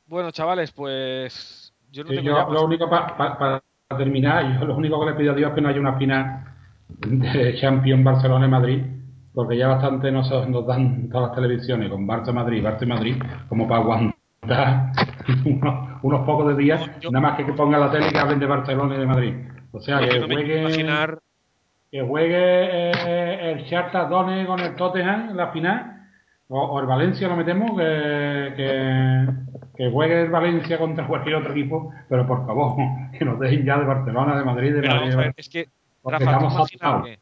Bueno, 0.06 0.30
chavales, 0.30 0.72
pues 0.72 1.72
yo 1.92 2.02
no 2.04 2.10
Sí, 2.10 2.16
tengo 2.16 2.28
yo 2.30 2.36
ya 2.36 2.48
lo 2.52 2.64
único 2.64 2.88
pa- 2.88 3.16
pa- 3.16 3.38
para 3.38 3.62
terminar, 3.96 4.58
yo 4.58 4.66
lo 4.66 4.74
único 4.76 4.98
que 5.00 5.06
le 5.10 5.16
pido 5.16 5.32
a 5.32 5.34
Dios 5.36 5.50
es 5.50 5.54
que 5.54 5.60
no 5.60 5.68
haya 5.68 5.80
una 5.80 5.96
final 5.98 6.44
de 6.88 7.58
Champions 7.60 8.02
Barcelona 8.04 8.46
y 8.46 8.48
Madrid, 8.50 8.82
porque 9.38 9.56
ya 9.56 9.68
bastante 9.68 10.10
nos, 10.10 10.28
nos 10.48 10.66
dan 10.66 11.08
todas 11.08 11.28
las 11.28 11.36
televisiones 11.36 11.88
con 11.88 12.08
Barça 12.08 12.32
Madrid, 12.32 12.60
Barça 12.60 12.84
Madrid, 12.84 13.22
como 13.48 13.68
para 13.68 13.82
aguantar 13.82 14.90
unos, 15.44 16.02
unos 16.02 16.26
pocos 16.26 16.48
de 16.48 16.60
días, 16.60 16.80
yo- 16.98 17.12
nada 17.12 17.28
más 17.28 17.36
que 17.36 17.46
que 17.46 17.52
ponga 17.52 17.78
la 17.78 17.88
tele 17.88 18.10
que 18.10 18.18
hablen 18.18 18.40
de 18.40 18.46
Barcelona 18.46 18.96
y 18.96 18.98
de 18.98 19.06
Madrid. 19.06 19.34
O 19.70 19.78
sea, 19.78 20.00
que 20.00 20.20
juegue, 20.22 20.62
imaginar 20.62 21.20
que 21.88 22.02
juegue 22.02 22.34
eh, 22.36 23.52
el 23.52 23.62
Shakhtar 23.66 24.08
Donetsk 24.08 24.48
con 24.48 24.58
el 24.58 24.74
Tottenham 24.74 25.30
en 25.30 25.36
la 25.36 25.52
final, 25.52 26.02
o, 26.48 26.60
o 26.60 26.80
el 26.80 26.86
Valencia 26.86 27.28
lo 27.28 27.36
metemos, 27.36 27.78
que, 27.78 28.54
que, 28.56 29.26
que 29.76 29.88
juegue 29.92 30.22
el 30.22 30.30
Valencia 30.30 30.78
contra 30.78 31.06
cualquier 31.06 31.36
otro 31.36 31.52
equipo, 31.52 31.92
pero 32.08 32.26
por 32.26 32.44
favor, 32.44 32.74
que 33.16 33.24
nos 33.24 33.38
dejen 33.38 33.64
ya 33.64 33.78
de 33.78 33.84
Barcelona, 33.84 34.36
de 34.36 34.44
Madrid, 34.44 34.74
de 34.74 34.80
Pero 34.80 34.96
Madrid. 34.96 35.16
ver, 35.16 35.34
es 35.36 35.48
que, 35.48 35.68
Rafa, 36.04 36.38
tú 36.40 36.44
imagínate, 36.44 37.18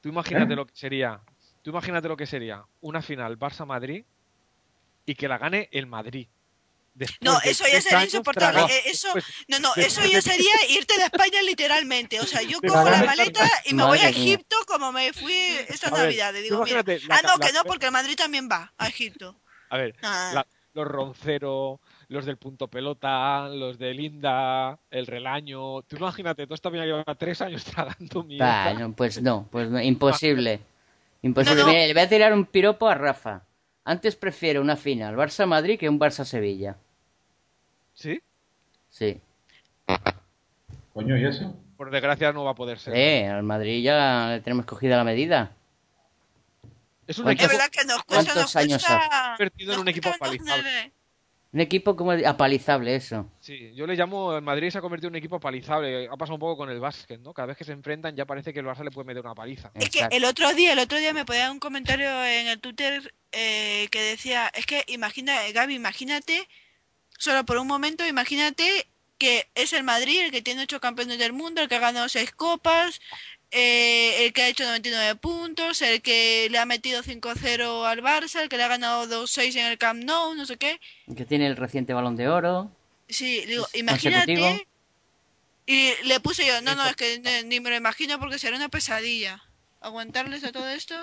tú 0.00 0.08
imagínate 0.08 0.56
lo 0.56 0.64
que 0.64 0.74
sería, 0.74 1.20
tú 1.64 1.70
imagínate 1.70 2.06
lo 2.08 2.16
que 2.16 2.26
sería 2.26 2.62
una 2.82 3.00
final 3.02 3.38
Barça-Madrid 3.38 4.04
y 5.06 5.14
que 5.14 5.26
la 5.26 5.38
gane 5.38 5.68
el 5.72 5.86
Madrid. 5.86 6.28
Después 6.94 7.18
No, 7.22 7.40
eso 7.42 7.64
ya 7.66 7.80
sería 7.80 8.04
insoportable. 8.04 8.62
Eh, 8.72 8.82
eso, 8.86 9.08
no, 9.48 9.58
no, 9.58 9.74
eso 9.74 10.04
ya 10.04 10.20
sería 10.22 10.52
irte 10.68 10.96
de 10.96 11.04
España 11.04 11.42
literalmente. 11.42 12.20
O 12.20 12.24
sea, 12.26 12.40
yo 12.42 12.60
cojo 12.60 12.88
la 12.88 13.02
maleta 13.02 13.50
y 13.64 13.74
me 13.74 13.82
voy 13.84 13.98
a 13.98 14.02
mía. 14.02 14.10
Egipto 14.10 14.56
como 14.68 14.92
me 14.92 15.12
fui 15.12 15.34
esta 15.68 15.90
ver, 15.90 16.00
Navidad. 16.04 16.32
Y 16.34 16.42
digo, 16.42 16.62
mira, 16.62 16.84
la 16.86 17.16
ah, 17.16 17.20
no, 17.26 17.38
que 17.38 17.52
no, 17.52 17.64
porque 17.64 17.86
el 17.86 17.92
Madrid 17.92 18.14
también 18.14 18.48
va 18.48 18.72
a 18.78 18.86
Egipto. 18.86 19.34
A 19.70 19.76
ver, 19.78 19.96
Ah. 20.02 20.30
la- 20.34 20.46
los 20.74 20.86
Roncero, 20.86 21.80
los 22.08 22.24
del 22.26 22.36
punto 22.36 22.68
pelota, 22.68 23.48
los 23.48 23.78
de 23.78 23.94
Linda, 23.94 24.78
el 24.90 25.06
relaño. 25.06 25.82
Tú 25.82 25.96
imagínate, 25.96 26.46
tú 26.46 26.54
esta 26.54 26.68
lleva 26.70 27.04
tres 27.16 27.40
años 27.40 27.64
tragando 27.64 28.22
mierda. 28.22 28.66
Ah, 28.68 28.74
no, 28.74 28.92
pues 28.92 29.20
no, 29.20 29.48
pues 29.50 29.68
no, 29.68 29.80
imposible. 29.80 30.60
Imposible. 31.24 31.60
No, 31.62 31.66
no. 31.66 31.72
Mira, 31.72 31.86
le 31.86 31.94
voy 31.94 32.02
a 32.02 32.08
tirar 32.08 32.32
un 32.32 32.44
piropo 32.46 32.88
a 32.88 32.94
Rafa. 32.94 33.42
Antes 33.84 34.14
prefiero 34.16 34.60
una 34.60 34.76
final 34.76 35.16
Barça-Madrid 35.16 35.78
que 35.78 35.88
un 35.88 35.98
Barça-Sevilla. 35.98 36.76
¿Sí? 37.94 38.20
Sí. 38.90 39.20
Coño, 40.92 41.16
¿y 41.16 41.26
eso? 41.26 41.54
Por 41.76 41.90
desgracia 41.90 42.32
no 42.32 42.44
va 42.44 42.52
a 42.52 42.54
poder 42.54 42.78
ser. 42.78 42.94
Eh, 42.96 43.26
al 43.28 43.42
Madrid 43.42 43.82
ya 43.82 44.28
le 44.30 44.40
tenemos 44.40 44.64
cogida 44.66 44.96
la 44.96 45.04
medida. 45.04 45.52
Es 47.06 47.18
un 47.18 47.24
¿Cuántos- 47.24 47.44
Es 47.46 47.50
equipo 47.50 47.58
verdad 47.58 47.70
que 47.70 47.84
nos 47.84 48.04
cuesta, 48.04 48.14
¿Cuántos 48.32 48.36
nos 48.36 48.56
años 48.56 48.84
cuesta, 48.86 49.34
convertido 49.36 49.72
en 49.72 49.76
nos 49.76 49.82
un 49.82 49.88
equipo 49.88 50.08
mantener- 50.20 50.92
Un 51.54 51.60
equipo 51.60 51.94
como 51.94 52.10
apalizable, 52.10 52.96
eso. 52.96 53.30
Sí, 53.38 53.72
yo 53.76 53.86
le 53.86 53.94
llamo, 53.94 54.34
el 54.34 54.42
Madrid 54.42 54.70
se 54.70 54.78
ha 54.78 54.80
convertido 54.80 55.06
en 55.06 55.12
un 55.12 55.18
equipo 55.18 55.38
palizable. 55.38 56.08
Ha 56.10 56.16
pasado 56.16 56.34
un 56.34 56.40
poco 56.40 56.56
con 56.56 56.68
el 56.68 56.80
básquet, 56.80 57.20
¿no? 57.20 57.32
Cada 57.32 57.46
vez 57.46 57.56
que 57.56 57.62
se 57.62 57.70
enfrentan 57.70 58.16
ya 58.16 58.26
parece 58.26 58.52
que 58.52 58.58
el 58.58 58.66
Barça 58.66 58.82
le 58.82 58.90
puede 58.90 59.06
meter 59.06 59.22
una 59.24 59.36
paliza. 59.36 59.70
Es 59.76 59.88
que 59.88 60.04
el 60.10 60.24
otro 60.24 60.52
día, 60.52 60.72
el 60.72 60.80
otro 60.80 60.98
día 60.98 61.12
me 61.12 61.24
ponían 61.24 61.52
un 61.52 61.60
comentario 61.60 62.08
en 62.24 62.48
el 62.48 62.58
Twitter 62.58 63.14
eh, 63.30 63.86
que 63.92 64.02
decía, 64.02 64.50
es 64.52 64.66
que 64.66 64.82
imagina, 64.88 65.36
Gaby, 65.52 65.76
imagínate, 65.76 66.48
solo 67.18 67.44
por 67.44 67.58
un 67.58 67.68
momento, 67.68 68.04
imagínate 68.04 68.88
que 69.16 69.48
es 69.54 69.72
el 69.74 69.84
Madrid 69.84 70.22
el 70.22 70.32
que 70.32 70.42
tiene 70.42 70.64
ocho 70.64 70.80
campeones 70.80 71.18
del 71.18 71.32
mundo, 71.32 71.62
el 71.62 71.68
que 71.68 71.76
ha 71.76 71.78
ganado 71.78 72.08
seis 72.08 72.32
copas, 72.32 73.00
eh, 73.54 74.26
el 74.26 74.32
que 74.32 74.42
ha 74.42 74.48
hecho 74.48 74.64
99 74.64 75.14
puntos, 75.16 75.80
el 75.80 76.02
que 76.02 76.48
le 76.50 76.58
ha 76.58 76.66
metido 76.66 77.02
5-0 77.02 77.84
al 77.86 78.02
Barça, 78.02 78.42
el 78.42 78.48
que 78.48 78.56
le 78.56 78.64
ha 78.64 78.68
ganado 78.68 79.06
2-6 79.06 79.56
en 79.56 79.66
el 79.66 79.78
Camp 79.78 80.02
Nou, 80.04 80.34
no 80.34 80.44
sé 80.44 80.56
qué. 80.56 80.80
El 81.06 81.14
que 81.14 81.24
tiene 81.24 81.46
el 81.46 81.56
reciente 81.56 81.94
balón 81.94 82.16
de 82.16 82.28
oro. 82.28 82.70
Sí, 83.08 83.44
digo, 83.46 83.66
imagínate. 83.74 84.66
Y 85.66 85.92
le 86.04 86.20
puse 86.20 86.46
yo, 86.46 86.60
no, 86.60 86.74
no, 86.74 86.86
es 86.86 86.96
que 86.96 87.18
ni- 87.20 87.48
ni 87.48 87.60
me 87.60 87.70
lo 87.70 87.76
imagino 87.76 88.18
porque 88.18 88.38
será 88.38 88.56
una 88.56 88.68
pesadilla. 88.68 89.42
Aguantarles 89.80 90.44
a 90.44 90.52
todo 90.52 90.68
esto. 90.68 90.94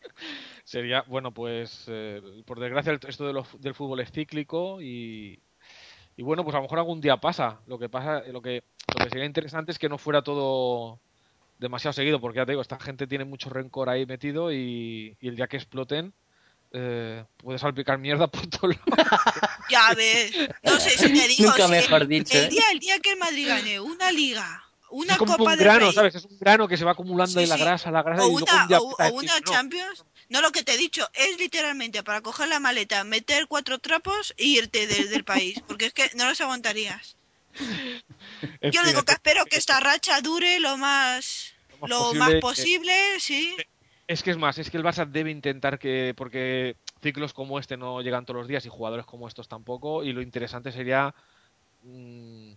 Sería, 0.64 1.02
bueno, 1.02 1.32
pues 1.32 1.84
eh, 1.88 2.20
por 2.46 2.60
desgracia 2.60 2.98
esto 3.08 3.26
de 3.26 3.32
lo- 3.32 3.46
del 3.58 3.74
fútbol 3.74 4.00
es 4.00 4.10
cíclico 4.10 4.80
y, 4.80 5.38
y 6.16 6.22
bueno, 6.22 6.42
pues 6.44 6.54
a 6.54 6.58
lo 6.58 6.62
mejor 6.62 6.78
algún 6.78 7.00
día 7.00 7.18
pasa. 7.18 7.60
Lo 7.66 7.78
que 7.78 7.88
pasa, 7.88 8.22
lo 8.32 8.40
que, 8.42 8.64
lo 8.96 9.04
que 9.04 9.10
sería 9.10 9.26
interesante 9.26 9.72
es 9.72 9.78
que 9.78 9.88
no 9.88 9.98
fuera 9.98 10.22
todo 10.22 10.98
demasiado 11.58 11.92
seguido, 11.92 12.20
porque 12.20 12.38
ya 12.38 12.46
te 12.46 12.52
digo, 12.52 12.62
esta 12.62 12.78
gente 12.78 13.06
tiene 13.06 13.24
mucho 13.24 13.50
rencor 13.50 13.88
ahí 13.88 14.06
metido 14.06 14.52
y, 14.52 15.16
y 15.20 15.28
el 15.28 15.36
día 15.36 15.46
que 15.46 15.56
exploten 15.56 16.14
eh, 16.72 17.24
puede 17.36 17.58
salpicar 17.58 17.98
mierda 17.98 18.26
por 18.30 18.46
todos 18.48 18.76
lados. 18.76 19.20
Ya 19.70 19.94
ves, 19.94 20.32
no 20.62 20.78
sé 20.78 20.90
si 20.90 21.12
te 21.12 21.26
digo. 21.28 21.44
Nunca 21.44 21.66
si 21.66 21.70
mejor 21.72 22.02
el, 22.02 22.08
dicho, 22.08 22.36
El 22.38 22.46
¿eh? 22.46 22.50
día, 22.50 22.64
el 22.72 22.78
día 22.78 22.98
que 23.00 23.12
el 23.12 23.18
Madrid 23.18 23.48
gane 23.48 23.80
una 23.80 24.12
liga, 24.12 24.62
una 24.90 25.14
es 25.14 25.18
como 25.18 25.36
Copa 25.38 25.52
un 25.52 25.56
del 25.56 25.64
grano, 25.66 25.86
Rey, 25.86 25.92
¿sabes? 25.94 26.14
Es 26.16 26.24
un 26.24 26.38
grano 26.38 26.68
que 26.68 26.76
se 26.76 26.84
va 26.84 26.92
acumulando 26.92 27.38
Sí, 27.40 27.44
en 27.44 27.48
la 27.48 27.56
sí. 27.56 27.62
grasa, 27.62 27.90
la 27.90 28.02
grasa 28.02 28.22
o 28.24 28.26
y 28.26 28.30
luego 28.32 28.44
una, 28.52 28.62
un 28.62 28.68
día 28.68 28.78
o, 28.78 28.96
una 29.14 29.40
"No". 29.40 29.50
Champions, 29.52 30.04
no 30.28 30.40
lo 30.42 30.52
que 30.52 30.62
te 30.62 30.74
he 30.74 30.76
dicho, 30.76 31.08
es 31.14 31.38
literalmente 31.38 32.02
para 32.02 32.20
coger 32.20 32.48
la 32.48 32.60
maleta, 32.60 33.04
meter 33.04 33.46
cuatro 33.48 33.78
trapos 33.78 34.34
e 34.36 34.44
irte 34.44 34.86
de- 34.86 35.08
del 35.08 35.24
país, 35.24 35.62
porque 35.66 35.86
es 35.86 35.92
que 35.94 36.10
no 36.14 36.28
los 36.28 36.40
aguantarías. 36.40 37.16
Yo 38.62 38.80
fin, 38.82 38.86
digo 38.86 39.02
que 39.04 39.12
es- 39.12 39.16
espero 39.16 39.46
que 39.46 39.56
esta 39.56 39.80
racha 39.80 40.20
dure 40.20 40.60
lo 40.60 40.76
más, 40.76 41.54
Lo 41.70 41.78
más 41.78 41.90
lo 41.90 42.14
más 42.14 42.30
posible, 42.40 43.20
sí. 43.20 43.56
Es 44.06 44.22
que 44.22 44.30
es 44.30 44.36
más, 44.36 44.58
es 44.58 44.70
que 44.70 44.76
el 44.76 44.84
Barça 44.84 45.06
debe 45.06 45.30
intentar 45.30 45.78
que, 45.78 46.12
porque 46.16 46.76
ciclos 47.02 47.32
como 47.32 47.58
este 47.58 47.76
no 47.76 48.02
llegan 48.02 48.26
todos 48.26 48.38
los 48.38 48.48
días 48.48 48.66
y 48.66 48.68
jugadores 48.68 49.06
como 49.06 49.28
estos 49.28 49.48
tampoco, 49.48 50.04
y 50.04 50.12
lo 50.12 50.20
interesante 50.20 50.72
sería 50.72 51.14
mm, 51.82 52.52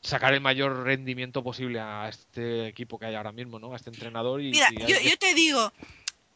sacar 0.00 0.34
el 0.34 0.40
mayor 0.40 0.84
rendimiento 0.84 1.42
posible 1.42 1.80
a 1.80 2.08
este 2.08 2.68
equipo 2.68 2.98
que 2.98 3.06
hay 3.06 3.14
ahora 3.16 3.32
mismo, 3.32 3.58
¿no? 3.58 3.72
A 3.72 3.76
este 3.76 3.90
entrenador 3.90 4.40
y, 4.40 4.50
Mira, 4.52 4.68
y 4.72 4.78
yo, 4.78 4.96
hay- 4.98 5.10
yo 5.10 5.16
te 5.16 5.34
digo, 5.34 5.72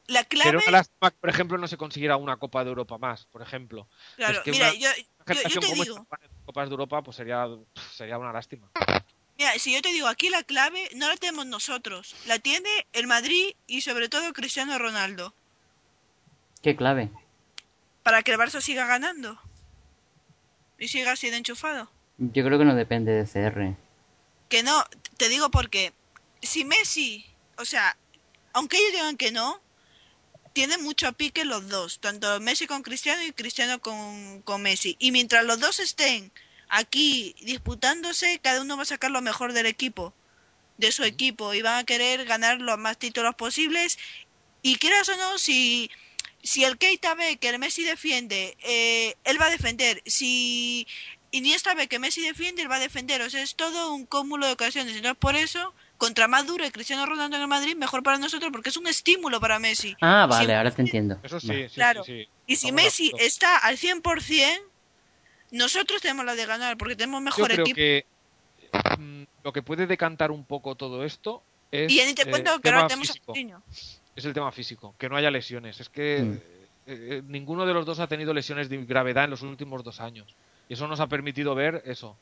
la 0.09 0.21
Sería 0.25 0.43
clave, 0.43 0.57
una 0.67 0.73
lástima 0.79 1.11
que, 1.11 1.17
por 1.19 1.31
ejemplo, 1.31 1.59
no 1.59 1.69
se 1.69 1.77
consiguiera 1.77 2.17
una 2.17 2.37
Copa 2.37 2.65
de 2.65 2.71
Europa 2.71 2.99
más, 2.99 3.27
por 3.27 3.41
ejemplo. 3.43 3.89
claro, 4.17 4.39
es 4.39 4.41
que 4.45 4.51
mira, 4.51 4.71
una- 4.71 4.79
yo, 4.79 4.89
Una 4.89 4.97
yo, 4.99 5.05
yo 5.07 5.25
generación 5.27 5.61
te 5.61 5.67
como 5.69 5.83
digo, 5.85 5.97
esta 5.97 6.29
Copas 6.45 6.69
de 6.69 6.73
Europa, 6.73 7.03
pues 7.03 7.17
sería, 7.17 7.47
sería 7.95 8.19
una 8.19 8.33
lástima. 8.33 8.69
Mira, 9.39 9.53
si 9.59 9.73
yo 9.73 9.81
te 9.83 9.91
digo, 9.93 10.09
aquí 10.09 10.31
la 10.31 10.43
clave 10.43 10.89
no 10.97 11.07
la 11.09 11.17
tenemos 11.17 11.47
nosotros, 11.47 12.17
la 12.27 12.39
tiene 12.41 12.69
el 12.93 13.07
Madrid 13.07 13.53
y 13.69 13.83
sobre 13.83 14.09
todo 14.09 14.33
Cristiano 14.33 14.77
Ronaldo, 14.79 15.33
Qué 16.63 16.75
clave. 16.75 17.11
para 18.03 18.23
que 18.23 18.33
el 18.33 18.39
Barça 18.39 18.61
siga 18.61 18.87
ganando 18.87 19.39
y 20.79 20.89
siga 20.89 21.13
así 21.13 21.31
de 21.31 21.37
enchufado. 21.37 21.89
Yo 22.17 22.45
creo 22.45 22.59
que 22.59 22.65
no 22.65 22.75
depende 22.75 23.13
de 23.13 23.27
CR. 23.27 23.77
Que 24.49 24.63
no, 24.63 24.85
te 25.19 25.29
digo 25.29 25.51
porque 25.51 25.93
si 26.43 26.65
Messi, 26.65 27.25
o 27.59 27.65
sea, 27.65 27.97
aunque 28.55 28.79
ellos 28.79 28.93
digan 28.93 29.17
que 29.17 29.31
no, 29.31 29.61
tienen 30.53 30.83
mucho 30.83 31.13
pique 31.13 31.45
los 31.45 31.69
dos, 31.69 32.01
tanto 32.01 32.41
Messi 32.41 32.67
con 32.67 32.83
Cristiano 32.83 33.23
y 33.23 33.33
Cristiano 33.33 33.81
con, 33.81 34.43
con 34.43 34.63
Messi. 34.63 34.97
Y 34.99 35.13
mientras 35.13 35.45
los 35.45 35.61
dos 35.61 35.81
estén 35.81 36.33
aquí 36.69 37.35
disputándose, 37.41 38.39
cada 38.41 38.63
uno 38.63 38.77
va 38.77 38.83
a 38.83 38.87
sacar 38.87 39.11
lo 39.11 39.23
mejor 39.23 39.53
del 39.53 39.67
equipo, 39.67 40.15
de 40.77 40.93
su 40.93 41.05
equipo, 41.05 41.55
y 41.55 41.63
van 41.63 41.79
a 41.79 41.85
querer 41.85 42.25
ganar 42.25 42.61
los 42.61 42.79
más 42.79 42.99
títulos 42.99 43.35
posibles. 43.35 43.99
Y 44.63 44.77
quieras 44.77 45.09
o 45.09 45.17
no, 45.17 45.39
si, 45.39 45.91
si 46.43 46.65
el 46.65 46.79
Keita 46.79 47.15
ve 47.15 47.37
que 47.37 47.49
el 47.49 47.59
Messi 47.59 47.83
defiende, 47.85 48.57
eh, 48.61 49.17
él 49.25 49.41
va 49.41 49.47
a 49.47 49.51
defender. 49.51 50.03
Si 50.07 50.87
Iniesta 51.31 51.75
ve 51.75 51.89
que 51.89 51.99
Messi 51.99 52.21
defiende, 52.23 52.63
él 52.63 52.71
va 52.71 52.77
a 52.77 52.81
defender. 52.81 53.23
O 53.23 53.31
sea, 53.31 53.43
es 53.43 53.55
todo 53.55 53.93
un 53.93 54.07
cúmulo 54.07 54.47
de 54.47 54.53
ocasiones. 54.53 54.97
Entonces, 54.97 55.19
por 55.19 55.37
eso, 55.37 55.75
contra 55.99 56.29
más 56.29 56.47
duro 56.47 56.65
el 56.65 56.73
Cristiano 56.73 57.05
Ronaldo 57.05 57.37
en 57.37 57.43
el 57.43 57.49
Madrid, 57.49 57.77
mejor 57.77 58.03
para 58.03 58.19
nosotros, 58.19 58.51
porque 58.53 58.71
es 58.71 58.77
un 58.77 58.87
estímulo 58.87 59.41
para 59.41 59.59
Messi. 59.59 59.95
Ah, 60.01 60.27
vale, 60.31 60.55
ahora 60.55 60.71
te 60.71 60.81
entiendo. 60.83 61.19
Eso 61.23 61.39
sí, 61.41 61.49
sí, 61.69 61.75
Claro. 61.75 62.05
sí, 62.05 62.23
sí. 62.25 62.29
Y 62.47 62.57
si 62.57 62.73
Messi 62.73 63.13
está 63.19 63.59
al 63.59 63.77
100%, 63.77 64.61
nosotros 65.51 66.01
tenemos 66.01 66.25
la 66.25 66.35
de 66.35 66.47
ganar, 66.47 66.77
porque 66.77 66.97
tenemos 66.97 67.19
Yo 67.21 67.25
mejor 67.25 67.49
creo 67.51 67.65
equipo. 67.65 67.77
que 67.77 68.07
mm, 68.99 69.23
lo 69.45 69.53
que 69.53 69.63
puede 69.63 69.87
decantar 69.87 70.31
un 70.31 70.45
poco 70.45 70.75
todo 70.75 71.05
esto 71.05 71.43
es, 71.71 71.91
Y 71.93 72.01
ni 72.05 72.15
te 72.15 72.23
eh, 72.23 72.31
cuento 72.31 72.59
que 72.61 72.69
ahora 72.71 72.87
tenemos 72.87 73.09
a 73.11 73.13
físico. 73.13 73.27
Coutinho. 73.27 73.63
es 74.17 74.25
el 74.25 74.33
tema 74.33 74.53
físico, 74.53 74.95
que 74.99 75.09
no 75.09 75.17
haya 75.17 75.31
lesiones. 75.31 75.81
Es 75.81 75.89
que 75.89 76.23
Mm. 76.23 76.33
eh, 76.33 76.39
eh, 76.87 77.23
ninguno 77.27 77.67
de 77.67 77.75
los 77.75 77.85
dos 77.85 77.99
ha 78.01 78.07
tenido 78.07 78.33
lesiones 78.33 78.69
de 78.69 78.77
gravedad 78.85 79.25
en 79.25 79.31
los 79.31 79.43
últimos 79.43 79.83
dos 79.85 80.01
años. 80.01 80.35
Y 80.69 80.75
eso 80.75 80.87
nos 80.87 81.01
ha 81.01 81.07
permitido 81.07 81.55
ver 81.55 81.83
eso, 81.87 82.17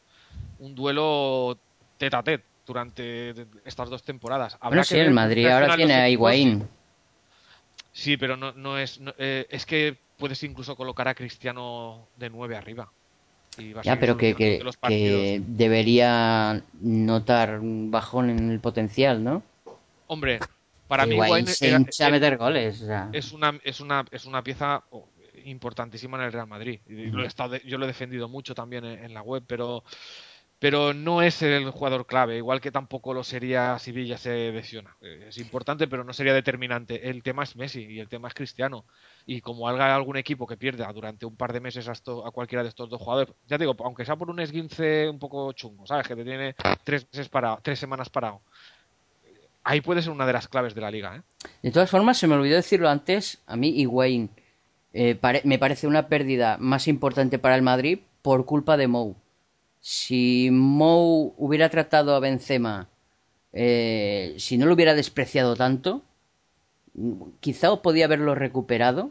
un 0.60 0.74
duelo 0.74 1.58
tete 1.98 2.16
a 2.16 2.22
tete 2.22 2.44
durante 2.66 3.34
estas 3.64 3.88
dos 3.88 4.02
temporadas. 4.02 4.54
Habrá 4.54 4.68
Bueno, 4.68 4.82
que 4.82 4.88
sí, 4.88 4.98
el 4.98 5.12
Madrid 5.12 5.46
ahora 5.46 5.76
tiene 5.76 5.94
a. 5.94 6.08
Higuaín. 6.08 6.68
Sí, 7.92 8.16
pero 8.16 8.36
no, 8.36 8.52
no 8.52 8.78
es. 8.78 9.00
no- 9.00 9.14
eh, 9.18 9.46
es 9.48 9.64
que 9.64 9.96
puedes 10.18 10.42
incluso 10.42 10.76
colocar 10.76 11.08
a 11.08 11.14
Cristiano 11.14 12.08
de 12.16 12.28
9 12.30 12.56
arriba. 12.56 12.90
Y 13.58 13.72
va 13.72 13.80
Ya, 13.82 13.98
pero 13.98 14.18
que, 14.18 14.34
que, 14.34 14.60
los 14.62 14.76
que 14.76 15.40
debería 15.46 16.62
notar 16.80 17.58
un 17.60 17.90
bajón 17.90 18.28
en 18.28 18.50
el 18.50 18.60
potencial, 18.60 19.24
¿no? 19.24 19.42
Hombre, 20.08 20.40
para 20.88 21.06
mí 21.06 21.14
Higuaín 21.14 21.46
se 21.46 21.68
era- 21.68 21.78
a 21.78 22.08
eh, 22.08 22.10
meter 22.10 22.36
goles. 22.36 22.82
o 22.82 22.86
sea. 22.86 23.08
es 23.12 23.32
una 23.32 23.58
es 23.64 23.80
una 23.80 24.04
es 24.10 24.26
una 24.26 24.42
pieza 24.42 24.84
oh, 24.90 25.08
importantísima 25.44 26.18
en 26.18 26.24
el 26.24 26.32
Real 26.32 26.46
Madrid 26.46 26.80
y 26.86 27.06
lo 27.06 27.24
he 27.24 27.26
estado 27.26 27.56
yo 27.64 27.78
lo 27.78 27.84
he 27.84 27.88
defendido 27.88 28.28
mucho 28.28 28.54
también 28.54 28.84
en, 28.84 29.04
en 29.04 29.14
la 29.14 29.22
web 29.22 29.42
pero 29.46 29.84
pero 30.58 30.94
no 30.94 31.20
es 31.20 31.42
el 31.42 31.70
jugador 31.70 32.06
clave 32.06 32.38
igual 32.38 32.60
que 32.62 32.70
tampoco 32.72 33.12
lo 33.12 33.22
sería 33.22 33.78
si 33.78 33.92
Villa 33.92 34.16
se 34.16 34.50
lesiona. 34.52 34.96
Eh, 35.02 35.26
es 35.28 35.38
importante 35.38 35.86
pero 35.86 36.02
no 36.02 36.12
sería 36.12 36.32
determinante. 36.32 37.08
El 37.10 37.22
tema 37.22 37.42
es 37.44 37.56
Messi 37.56 37.82
y 37.84 38.00
el 38.00 38.08
tema 38.08 38.28
es 38.28 38.34
Cristiano. 38.34 38.84
Y 39.26 39.40
como 39.42 39.68
haga 39.68 39.94
algún 39.94 40.16
equipo 40.16 40.46
que 40.46 40.56
pierda 40.56 40.90
durante 40.92 41.26
un 41.26 41.36
par 41.36 41.52
de 41.52 41.60
meses 41.60 41.88
a, 41.88 41.92
a 41.92 42.30
cualquiera 42.30 42.62
de 42.62 42.70
estos 42.70 42.88
dos 42.88 43.00
jugadores 43.02 43.34
ya 43.46 43.58
digo 43.58 43.76
aunque 43.84 44.04
sea 44.04 44.16
por 44.16 44.30
un 44.30 44.40
esguince 44.40 45.08
un 45.08 45.18
poco 45.18 45.52
chungo 45.52 45.86
sabes 45.86 46.06
que 46.08 46.16
te 46.16 46.24
tiene 46.24 46.54
tres 46.84 47.06
meses 47.12 47.28
parado 47.28 47.58
tres 47.62 47.78
semanas 47.78 48.08
parado. 48.08 48.40
Ahí 49.62 49.80
puede 49.80 50.00
ser 50.00 50.12
una 50.12 50.26
de 50.26 50.32
las 50.32 50.48
claves 50.48 50.74
de 50.74 50.80
la 50.80 50.90
liga 50.90 51.16
¿eh? 51.16 51.22
De 51.62 51.70
todas 51.70 51.90
formas, 51.90 52.16
se 52.18 52.26
me 52.28 52.34
olvidó 52.34 52.56
decirlo 52.56 52.88
antes, 52.88 53.42
a 53.46 53.56
mí 53.56 53.68
Higuaín 53.68 54.30
eh, 54.92 55.14
pare- 55.16 55.42
me 55.44 55.58
parece 55.58 55.86
una 55.86 56.08
pérdida 56.08 56.56
más 56.58 56.88
importante 56.88 57.38
para 57.38 57.56
el 57.56 57.62
Madrid 57.62 57.98
por 58.22 58.46
culpa 58.46 58.76
de 58.76 58.86
Mou. 58.88 59.16
Si 59.88 60.48
Mou 60.50 61.32
hubiera 61.38 61.68
tratado 61.68 62.16
a 62.16 62.18
Benzema, 62.18 62.88
eh, 63.52 64.34
si 64.36 64.58
no 64.58 64.66
lo 64.66 64.74
hubiera 64.74 64.94
despreciado 64.94 65.54
tanto, 65.54 66.02
quizá 67.38 67.76
podía 67.82 68.06
haberlo 68.06 68.34
recuperado 68.34 69.10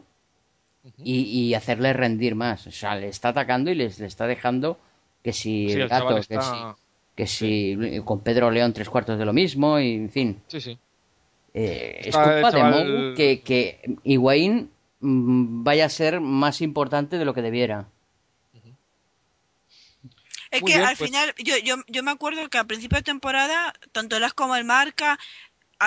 y, 1.02 1.20
y 1.22 1.54
hacerle 1.54 1.94
rendir 1.94 2.34
más. 2.34 2.66
O 2.66 2.70
sea, 2.72 2.94
le 2.94 3.08
está 3.08 3.30
atacando 3.30 3.70
y 3.70 3.74
le 3.74 3.86
está 3.86 4.26
dejando 4.26 4.78
que 5.24 5.32
si 5.32 5.66
Sí, 5.70 5.80
el 5.80 5.88
gato, 5.88 6.14
que 6.14 6.20
está- 6.20 6.42
si, 6.42 6.58
que 7.16 7.26
si 7.26 8.00
con 8.04 8.20
Pedro 8.20 8.50
León 8.50 8.74
tres 8.74 8.90
cuartos 8.90 9.18
de 9.18 9.24
lo 9.24 9.32
mismo, 9.32 9.80
y 9.80 9.94
en 9.94 10.10
fin. 10.10 10.42
sí 10.46 10.60
sí 10.60 10.78
Eh, 11.54 12.00
es 12.04 12.14
culpa 12.14 12.50
de 12.50 12.62
Mou 12.62 13.14
que, 13.16 13.40
que 13.40 13.96
Higuaín 14.04 14.68
mm, 15.00 15.64
vaya 15.64 15.86
a 15.86 15.88
ser 15.88 16.20
más 16.20 16.60
importante 16.60 17.16
de 17.16 17.24
lo 17.24 17.32
que 17.32 17.40
debiera. 17.40 17.88
Es 20.56 20.62
Muy 20.62 20.72
que 20.72 20.78
bien, 20.78 20.88
al 20.88 20.96
pues- 20.96 21.10
final, 21.10 21.34
yo, 21.38 21.56
yo, 21.58 21.76
yo 21.88 22.02
me 22.02 22.10
acuerdo 22.10 22.48
que 22.48 22.58
a 22.58 22.64
principio 22.64 22.96
de 22.98 23.02
temporada, 23.02 23.72
tanto 23.92 24.18
las 24.18 24.34
como 24.34 24.56
el 24.56 24.64
Marca 24.64 25.18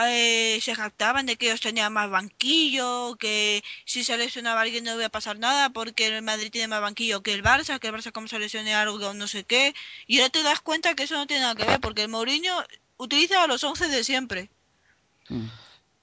eh, 0.06 0.60
se 0.62 0.76
jactaban 0.76 1.26
de 1.26 1.36
que 1.36 1.48
ellos 1.48 1.62
tenían 1.62 1.92
más 1.92 2.10
banquillo, 2.12 3.16
que 3.18 3.64
si 3.86 4.04
se 4.04 4.18
lesionaba 4.18 4.62
alguien 4.62 4.84
no 4.84 4.94
iba 4.94 5.06
a 5.06 5.10
pasar 5.10 5.40
nada 5.40 5.72
porque 5.72 6.06
el 6.06 6.22
Madrid 6.22 6.52
tiene 6.52 6.68
más 6.68 6.82
banquillo 6.82 7.24
que 7.24 7.34
el 7.34 7.44
Barça, 7.44 7.80
que 7.80 7.88
el 7.88 7.96
Barça 7.96 8.12
como 8.12 8.28
se 8.28 8.38
lesione 8.38 8.76
algo 8.76 9.14
no 9.16 9.28
sé 9.28 9.46
qué. 9.46 9.74
Y 10.06 10.20
ahora 10.20 10.30
te 10.30 10.44
das 10.44 10.62
cuenta 10.62 10.94
que 10.94 11.04
eso 11.04 11.16
no 11.16 11.26
tiene 11.26 11.42
nada 11.42 11.56
que 11.56 11.66
ver 11.66 11.80
porque 11.80 12.04
el 12.04 12.10
Mourinho 12.10 12.54
utiliza 12.98 13.44
a 13.44 13.48
los 13.48 13.64
11 13.64 13.88
de 13.88 14.04
siempre. 14.04 14.50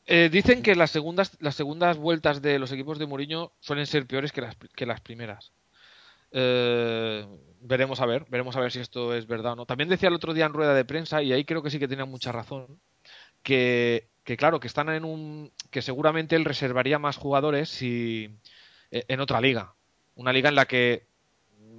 Eh, 0.06 0.28
dicen 0.32 0.62
que 0.62 0.74
las 0.74 0.90
segundas, 0.90 1.32
las 1.40 1.54
segundas 1.54 1.96
vueltas 1.96 2.42
de 2.42 2.58
los 2.58 2.72
equipos 2.72 2.98
de 2.98 3.06
Mourinho 3.06 3.52
suelen 3.60 3.86
ser 3.86 4.06
peores 4.06 4.32
que 4.32 4.40
las, 4.40 4.56
que 4.74 4.86
las 4.86 5.00
primeras. 5.00 5.52
Eh, 6.32 7.24
veremos 7.60 8.00
a 8.00 8.06
ver, 8.06 8.26
veremos 8.28 8.56
a 8.56 8.60
ver 8.60 8.72
si 8.72 8.80
esto 8.80 9.14
es 9.14 9.26
verdad 9.26 9.52
o 9.52 9.56
no. 9.56 9.66
También 9.66 9.88
decía 9.88 10.08
el 10.08 10.14
otro 10.14 10.34
día 10.34 10.46
en 10.46 10.52
rueda 10.52 10.74
de 10.74 10.84
prensa, 10.84 11.22
y 11.22 11.32
ahí 11.32 11.44
creo 11.44 11.62
que 11.62 11.70
sí 11.70 11.78
que 11.78 11.88
tenía 11.88 12.04
mucha 12.04 12.32
razón, 12.32 12.80
que, 13.42 14.08
que 14.24 14.36
claro, 14.36 14.60
que 14.60 14.66
están 14.66 14.88
en 14.90 15.04
un. 15.04 15.52
que 15.70 15.82
seguramente 15.82 16.36
él 16.36 16.44
reservaría 16.44 16.98
más 16.98 17.16
jugadores 17.16 17.68
si, 17.68 18.30
eh, 18.90 19.04
en 19.08 19.20
otra 19.20 19.40
liga. 19.40 19.74
Una 20.14 20.32
liga 20.32 20.48
en 20.48 20.54
la 20.54 20.66
que 20.66 21.06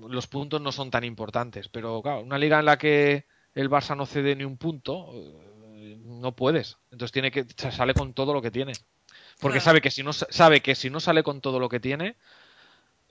los 0.08 0.28
puntos 0.28 0.62
no 0.62 0.72
son 0.72 0.92
tan 0.92 1.04
importantes. 1.04 1.70
Pero 1.70 2.02
claro, 2.02 2.22
una 2.22 2.38
liga 2.38 2.60
en 2.60 2.66
la 2.66 2.78
que 2.78 3.26
el 3.56 3.70
Barça 3.70 3.96
no 3.98 4.06
cede 4.06 4.36
ni 4.36 4.44
un 4.44 4.58
punto, 4.58 5.10
eh, 5.14 5.98
no 6.04 6.36
puedes. 6.36 6.78
Entonces 6.92 7.12
tiene 7.12 7.32
que 7.32 7.46
sale 7.58 7.94
con 7.94 8.14
todo 8.14 8.34
lo 8.34 8.42
que 8.42 8.52
tiene. 8.52 8.74
Porque 9.40 9.58
Claro. 9.58 9.66
sabe 9.66 9.82
que 9.82 9.92
si 9.92 10.04
no 10.04 10.14
sabe 10.14 10.62
que 10.62 10.76
si 10.76 10.90
no 10.90 11.00
sale 11.00 11.24
con 11.24 11.42
todo 11.42 11.60
lo 11.60 11.70
que 11.70 11.80
tiene, 11.80 12.16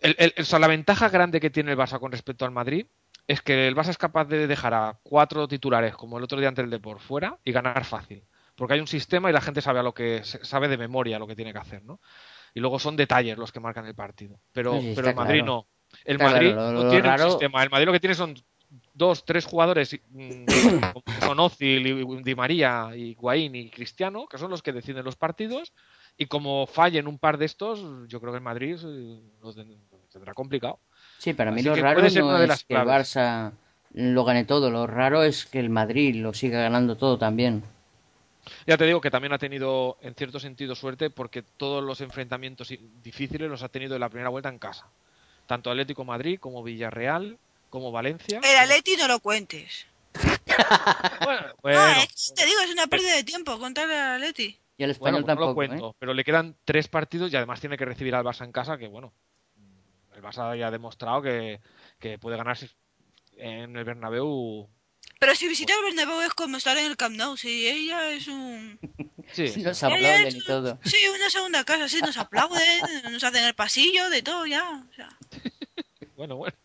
el- 0.00 0.16
el- 0.18 0.34
o 0.38 0.44
sea, 0.44 0.58
la 0.58 0.66
ventaja 0.68 1.08
grande 1.08 1.40
que 1.40 1.50
tiene 1.50 1.72
el 1.72 1.78
Barça 1.78 1.98
con 1.98 2.12
respecto 2.12 2.44
al 2.44 2.50
Madrid 2.50 2.86
es 3.26 3.40
que 3.42 3.66
el 3.66 3.74
Barça 3.74 3.88
es 3.90 3.98
capaz 3.98 4.26
de 4.26 4.46
dejar 4.46 4.72
a 4.74 4.98
cuatro 5.02 5.48
titulares 5.48 5.94
como 5.96 6.18
el 6.18 6.24
otro 6.24 6.38
día 6.38 6.48
ante 6.48 6.62
el 6.62 6.70
Depor 6.70 7.00
fuera 7.00 7.38
y 7.44 7.52
ganar 7.52 7.84
fácil. 7.84 8.22
Porque 8.54 8.74
hay 8.74 8.80
un 8.80 8.86
sistema 8.86 9.28
y 9.28 9.32
la 9.32 9.40
gente 9.40 9.60
sabe 9.60 9.80
a 9.80 9.82
lo 9.82 9.92
que 9.92 10.22
sabe 10.24 10.68
de 10.68 10.78
memoria 10.78 11.18
lo 11.18 11.26
que 11.26 11.36
tiene 11.36 11.52
que 11.52 11.58
hacer, 11.58 11.82
¿no? 11.84 12.00
Y 12.54 12.60
luego 12.60 12.78
son 12.78 12.96
detalles 12.96 13.36
los 13.36 13.52
que 13.52 13.60
marcan 13.60 13.84
el 13.86 13.94
partido. 13.94 14.38
Pero, 14.52 14.80
Sí, 14.80 14.92
pero 14.96 15.08
el 15.10 15.14
Madrid 15.16 15.40
claro. 15.40 15.46
no. 15.46 15.66
El 16.04 16.18
Madrid 16.18 16.54
lo- 16.54 16.72
no 16.72 16.84
lo 16.84 16.90
tiene 16.90 17.06
raro- 17.08 17.24
un 17.26 17.30
sistema. 17.32 17.62
El 17.62 17.70
Madrid 17.70 17.86
lo 17.86 17.92
que 17.92 18.00
tiene 18.00 18.14
son 18.14 18.34
dos, 18.94 19.24
tres 19.24 19.44
jugadores, 19.44 19.98
mm, 20.10 20.44
como 20.94 21.04
son 21.20 21.40
Ozil, 21.40 21.86
y 21.86 22.22
Di 22.22 22.34
María, 22.34 22.90
y 22.94 23.14
Guaín 23.14 23.54
y 23.54 23.70
Cristiano, 23.70 24.26
que 24.26 24.38
son 24.38 24.50
los 24.50 24.62
que 24.62 24.72
deciden 24.72 25.04
los 25.04 25.16
partidos. 25.16 25.72
Y 26.18 26.26
como 26.26 26.66
fallen 26.66 27.06
un 27.06 27.18
par 27.18 27.36
de 27.36 27.44
estos, 27.44 27.80
yo 28.08 28.20
creo 28.20 28.32
que 28.32 28.38
el 28.38 28.44
Madrid 28.44 28.78
eh, 28.84 29.20
lo 29.42 29.54
tendrá 30.10 30.32
complicado. 30.34 30.78
Sí, 31.18 31.34
para 31.34 31.50
mí 31.50 31.60
Así 31.60 31.68
lo 31.68 31.74
raro 31.76 32.00
no 32.00 32.06
es 32.06 32.64
que 32.64 32.74
el. 32.74 32.80
Barça 32.80 33.52
lo 33.92 34.24
gane 34.24 34.44
todo, 34.44 34.70
lo 34.70 34.86
raro 34.86 35.22
es 35.22 35.46
que 35.46 35.58
el 35.58 35.70
Madrid 35.70 36.16
lo 36.16 36.34
siga 36.34 36.60
ganando 36.60 36.96
todo 36.96 37.18
también. 37.18 37.62
Ya 38.66 38.76
te 38.76 38.84
digo 38.84 39.00
que 39.00 39.10
también 39.10 39.32
ha 39.32 39.38
tenido, 39.38 39.98
en 40.02 40.14
cierto 40.14 40.38
sentido, 40.38 40.74
suerte 40.74 41.10
porque 41.10 41.42
todos 41.42 41.82
los 41.82 42.00
enfrentamientos 42.00 42.72
difíciles 43.02 43.50
los 43.50 43.62
ha 43.62 43.68
tenido 43.68 43.94
en 43.94 44.00
la 44.00 44.08
primera 44.08 44.28
vuelta 44.28 44.48
en 44.48 44.58
casa. 44.58 44.86
Tanto 45.46 45.70
Atlético 45.70 46.04
Madrid 46.04 46.38
como 46.38 46.62
Villarreal, 46.62 47.38
como 47.70 47.92
Valencia. 47.92 48.40
El 48.42 48.58
Atleti 48.58 48.96
no 48.96 49.08
lo 49.08 49.20
cuentes. 49.20 49.86
Bueno, 51.60 51.78
No, 51.78 52.02
es 52.02 52.32
te 52.34 52.46
digo, 52.46 52.60
es 52.60 52.70
una 52.70 52.86
pérdida 52.86 53.14
de 53.16 53.24
tiempo 53.24 53.58
contarle 53.58 53.98
al 53.98 54.22
Atleti. 54.22 54.56
Y 54.78 54.84
el 54.84 54.92
bueno, 54.98 55.18
español 55.18 55.24
pues 55.24 55.26
no 55.26 55.34
lo 55.34 55.40
tampoco, 55.40 55.54
cuento, 55.54 55.90
¿eh? 55.90 55.96
pero 55.98 56.14
le 56.14 56.24
quedan 56.24 56.56
tres 56.64 56.88
partidos 56.88 57.32
y 57.32 57.36
además 57.36 57.60
tiene 57.60 57.78
que 57.78 57.84
recibir 57.86 58.14
al 58.14 58.24
Barça 58.24 58.44
en 58.44 58.52
casa, 58.52 58.76
que 58.76 58.88
bueno, 58.88 59.12
el 60.14 60.22
Barça 60.22 60.56
ya 60.58 60.68
ha 60.68 60.70
demostrado 60.70 61.22
que, 61.22 61.60
que 61.98 62.18
puede 62.18 62.36
ganarse 62.36 62.68
en 63.36 63.76
el 63.76 63.84
Bernabéu. 63.84 64.68
Pero 65.18 65.34
si 65.34 65.48
visitar 65.48 65.76
el 65.78 65.84
Bernabéu 65.94 66.20
es 66.20 66.34
como 66.34 66.58
estar 66.58 66.76
en 66.76 66.86
el 66.86 66.96
Camp 66.98 67.16
Nou, 67.16 67.36
si 67.38 67.66
ella 67.68 68.10
es 68.10 68.28
un... 68.28 68.78
Sí, 69.32 69.48
Sí, 69.48 69.62
nos 69.62 69.82
aplauden 69.82 70.26
es- 70.28 70.36
y 70.36 70.44
todo. 70.44 70.78
Sí, 70.84 70.96
una 71.12 71.28
segunda 71.30 71.64
casa, 71.64 71.88
sí, 71.88 72.00
nos 72.00 72.16
aplauden, 72.16 72.80
nos 73.10 73.24
hacen 73.24 73.42
el 73.44 73.54
pasillo, 73.54 74.08
de 74.08 74.22
todo 74.22 74.46
ya. 74.46 74.84
o 74.88 74.92
sea. 74.94 75.08
Bueno, 76.16 76.36
bueno. 76.36 76.56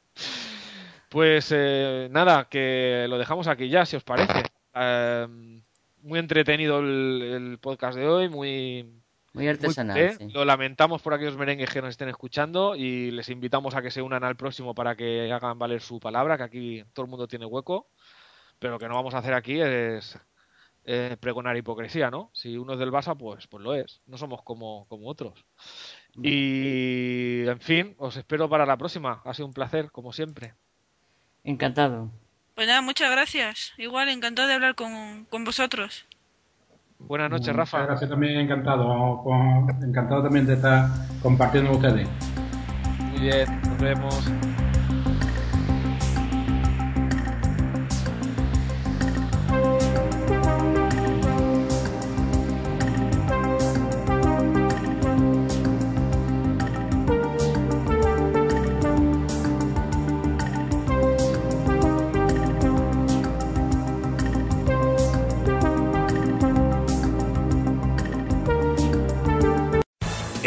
Pues 1.09 1.49
eh, 1.51 2.07
nada, 2.11 2.47
que 2.49 3.05
lo 3.09 3.17
dejamos 3.17 3.47
aquí 3.47 3.67
ya, 3.67 3.85
si 3.85 3.95
os 3.97 4.03
parece. 4.03 4.43
Eh, 4.75 5.60
muy 6.01 6.19
entretenido 6.19 6.79
el, 6.79 7.21
el 7.21 7.57
podcast 7.59 7.97
de 7.97 8.07
hoy, 8.07 8.29
muy, 8.29 9.01
Muy 9.33 9.47
artesanal, 9.47 10.17
sí. 10.17 10.29
Lo 10.29 10.43
lamentamos 10.43 11.01
por 11.01 11.13
aquellos 11.13 11.37
merengues 11.37 11.69
que 11.69 11.81
nos 11.81 11.91
estén 11.91 12.09
escuchando 12.09 12.75
y 12.75 13.11
les 13.11 13.29
invitamos 13.29 13.75
a 13.75 13.81
que 13.81 13.91
se 13.91 14.01
unan 14.01 14.23
al 14.23 14.35
próximo 14.35 14.75
para 14.75 14.95
que 14.95 15.31
hagan 15.31 15.57
valer 15.57 15.81
su 15.81 15.99
palabra, 15.99 16.37
que 16.37 16.43
aquí 16.43 16.83
todo 16.93 17.05
el 17.05 17.09
mundo 17.09 17.27
tiene 17.27 17.45
hueco. 17.45 17.87
Pero 18.59 18.73
lo 18.73 18.79
que 18.79 18.87
no 18.87 18.95
vamos 18.95 19.13
a 19.13 19.19
hacer 19.19 19.33
aquí 19.33 19.59
es 19.61 20.19
pregonar 21.19 21.55
hipocresía, 21.55 22.11
¿no? 22.11 22.29
Si 22.33 22.57
uno 22.57 22.73
es 22.73 22.79
del 22.79 22.91
Barça, 22.91 23.15
pues, 23.15 23.47
pues 23.47 23.63
lo 23.63 23.73
es. 23.73 24.01
No 24.05 24.17
somos 24.17 24.41
como, 24.43 24.85
como 24.87 25.07
otros. 25.07 25.45
Y, 26.21 27.43
en 27.47 27.59
fin, 27.59 27.95
os 27.97 28.17
espero 28.17 28.49
para 28.49 28.65
la 28.65 28.77
próxima. 28.77 29.21
Ha 29.23 29.33
sido 29.33 29.47
un 29.47 29.53
placer, 29.53 29.91
como 29.91 30.11
siempre. 30.11 30.55
Encantado. 31.43 32.11
Pues 32.61 32.67
nada, 32.67 32.83
muchas 32.83 33.09
gracias. 33.09 33.73
Igual, 33.79 34.07
encantado 34.09 34.47
de 34.47 34.53
hablar 34.53 34.75
con, 34.75 35.25
con 35.31 35.43
vosotros. 35.43 36.05
Buenas 36.99 37.31
noches, 37.31 37.47
Muchas 37.47 37.55
Rafa. 37.55 37.85
gracias 37.87 38.07
también, 38.07 38.37
encantado. 38.37 39.23
encantado 39.81 40.21
también 40.21 40.45
de 40.45 40.53
estar 40.53 40.85
compartiendo 41.23 41.71
con 41.71 41.83
ustedes. 41.83 42.07
Muy 42.99 43.21
bien, 43.21 43.61
nos 43.63 43.79
vemos. 43.79 44.31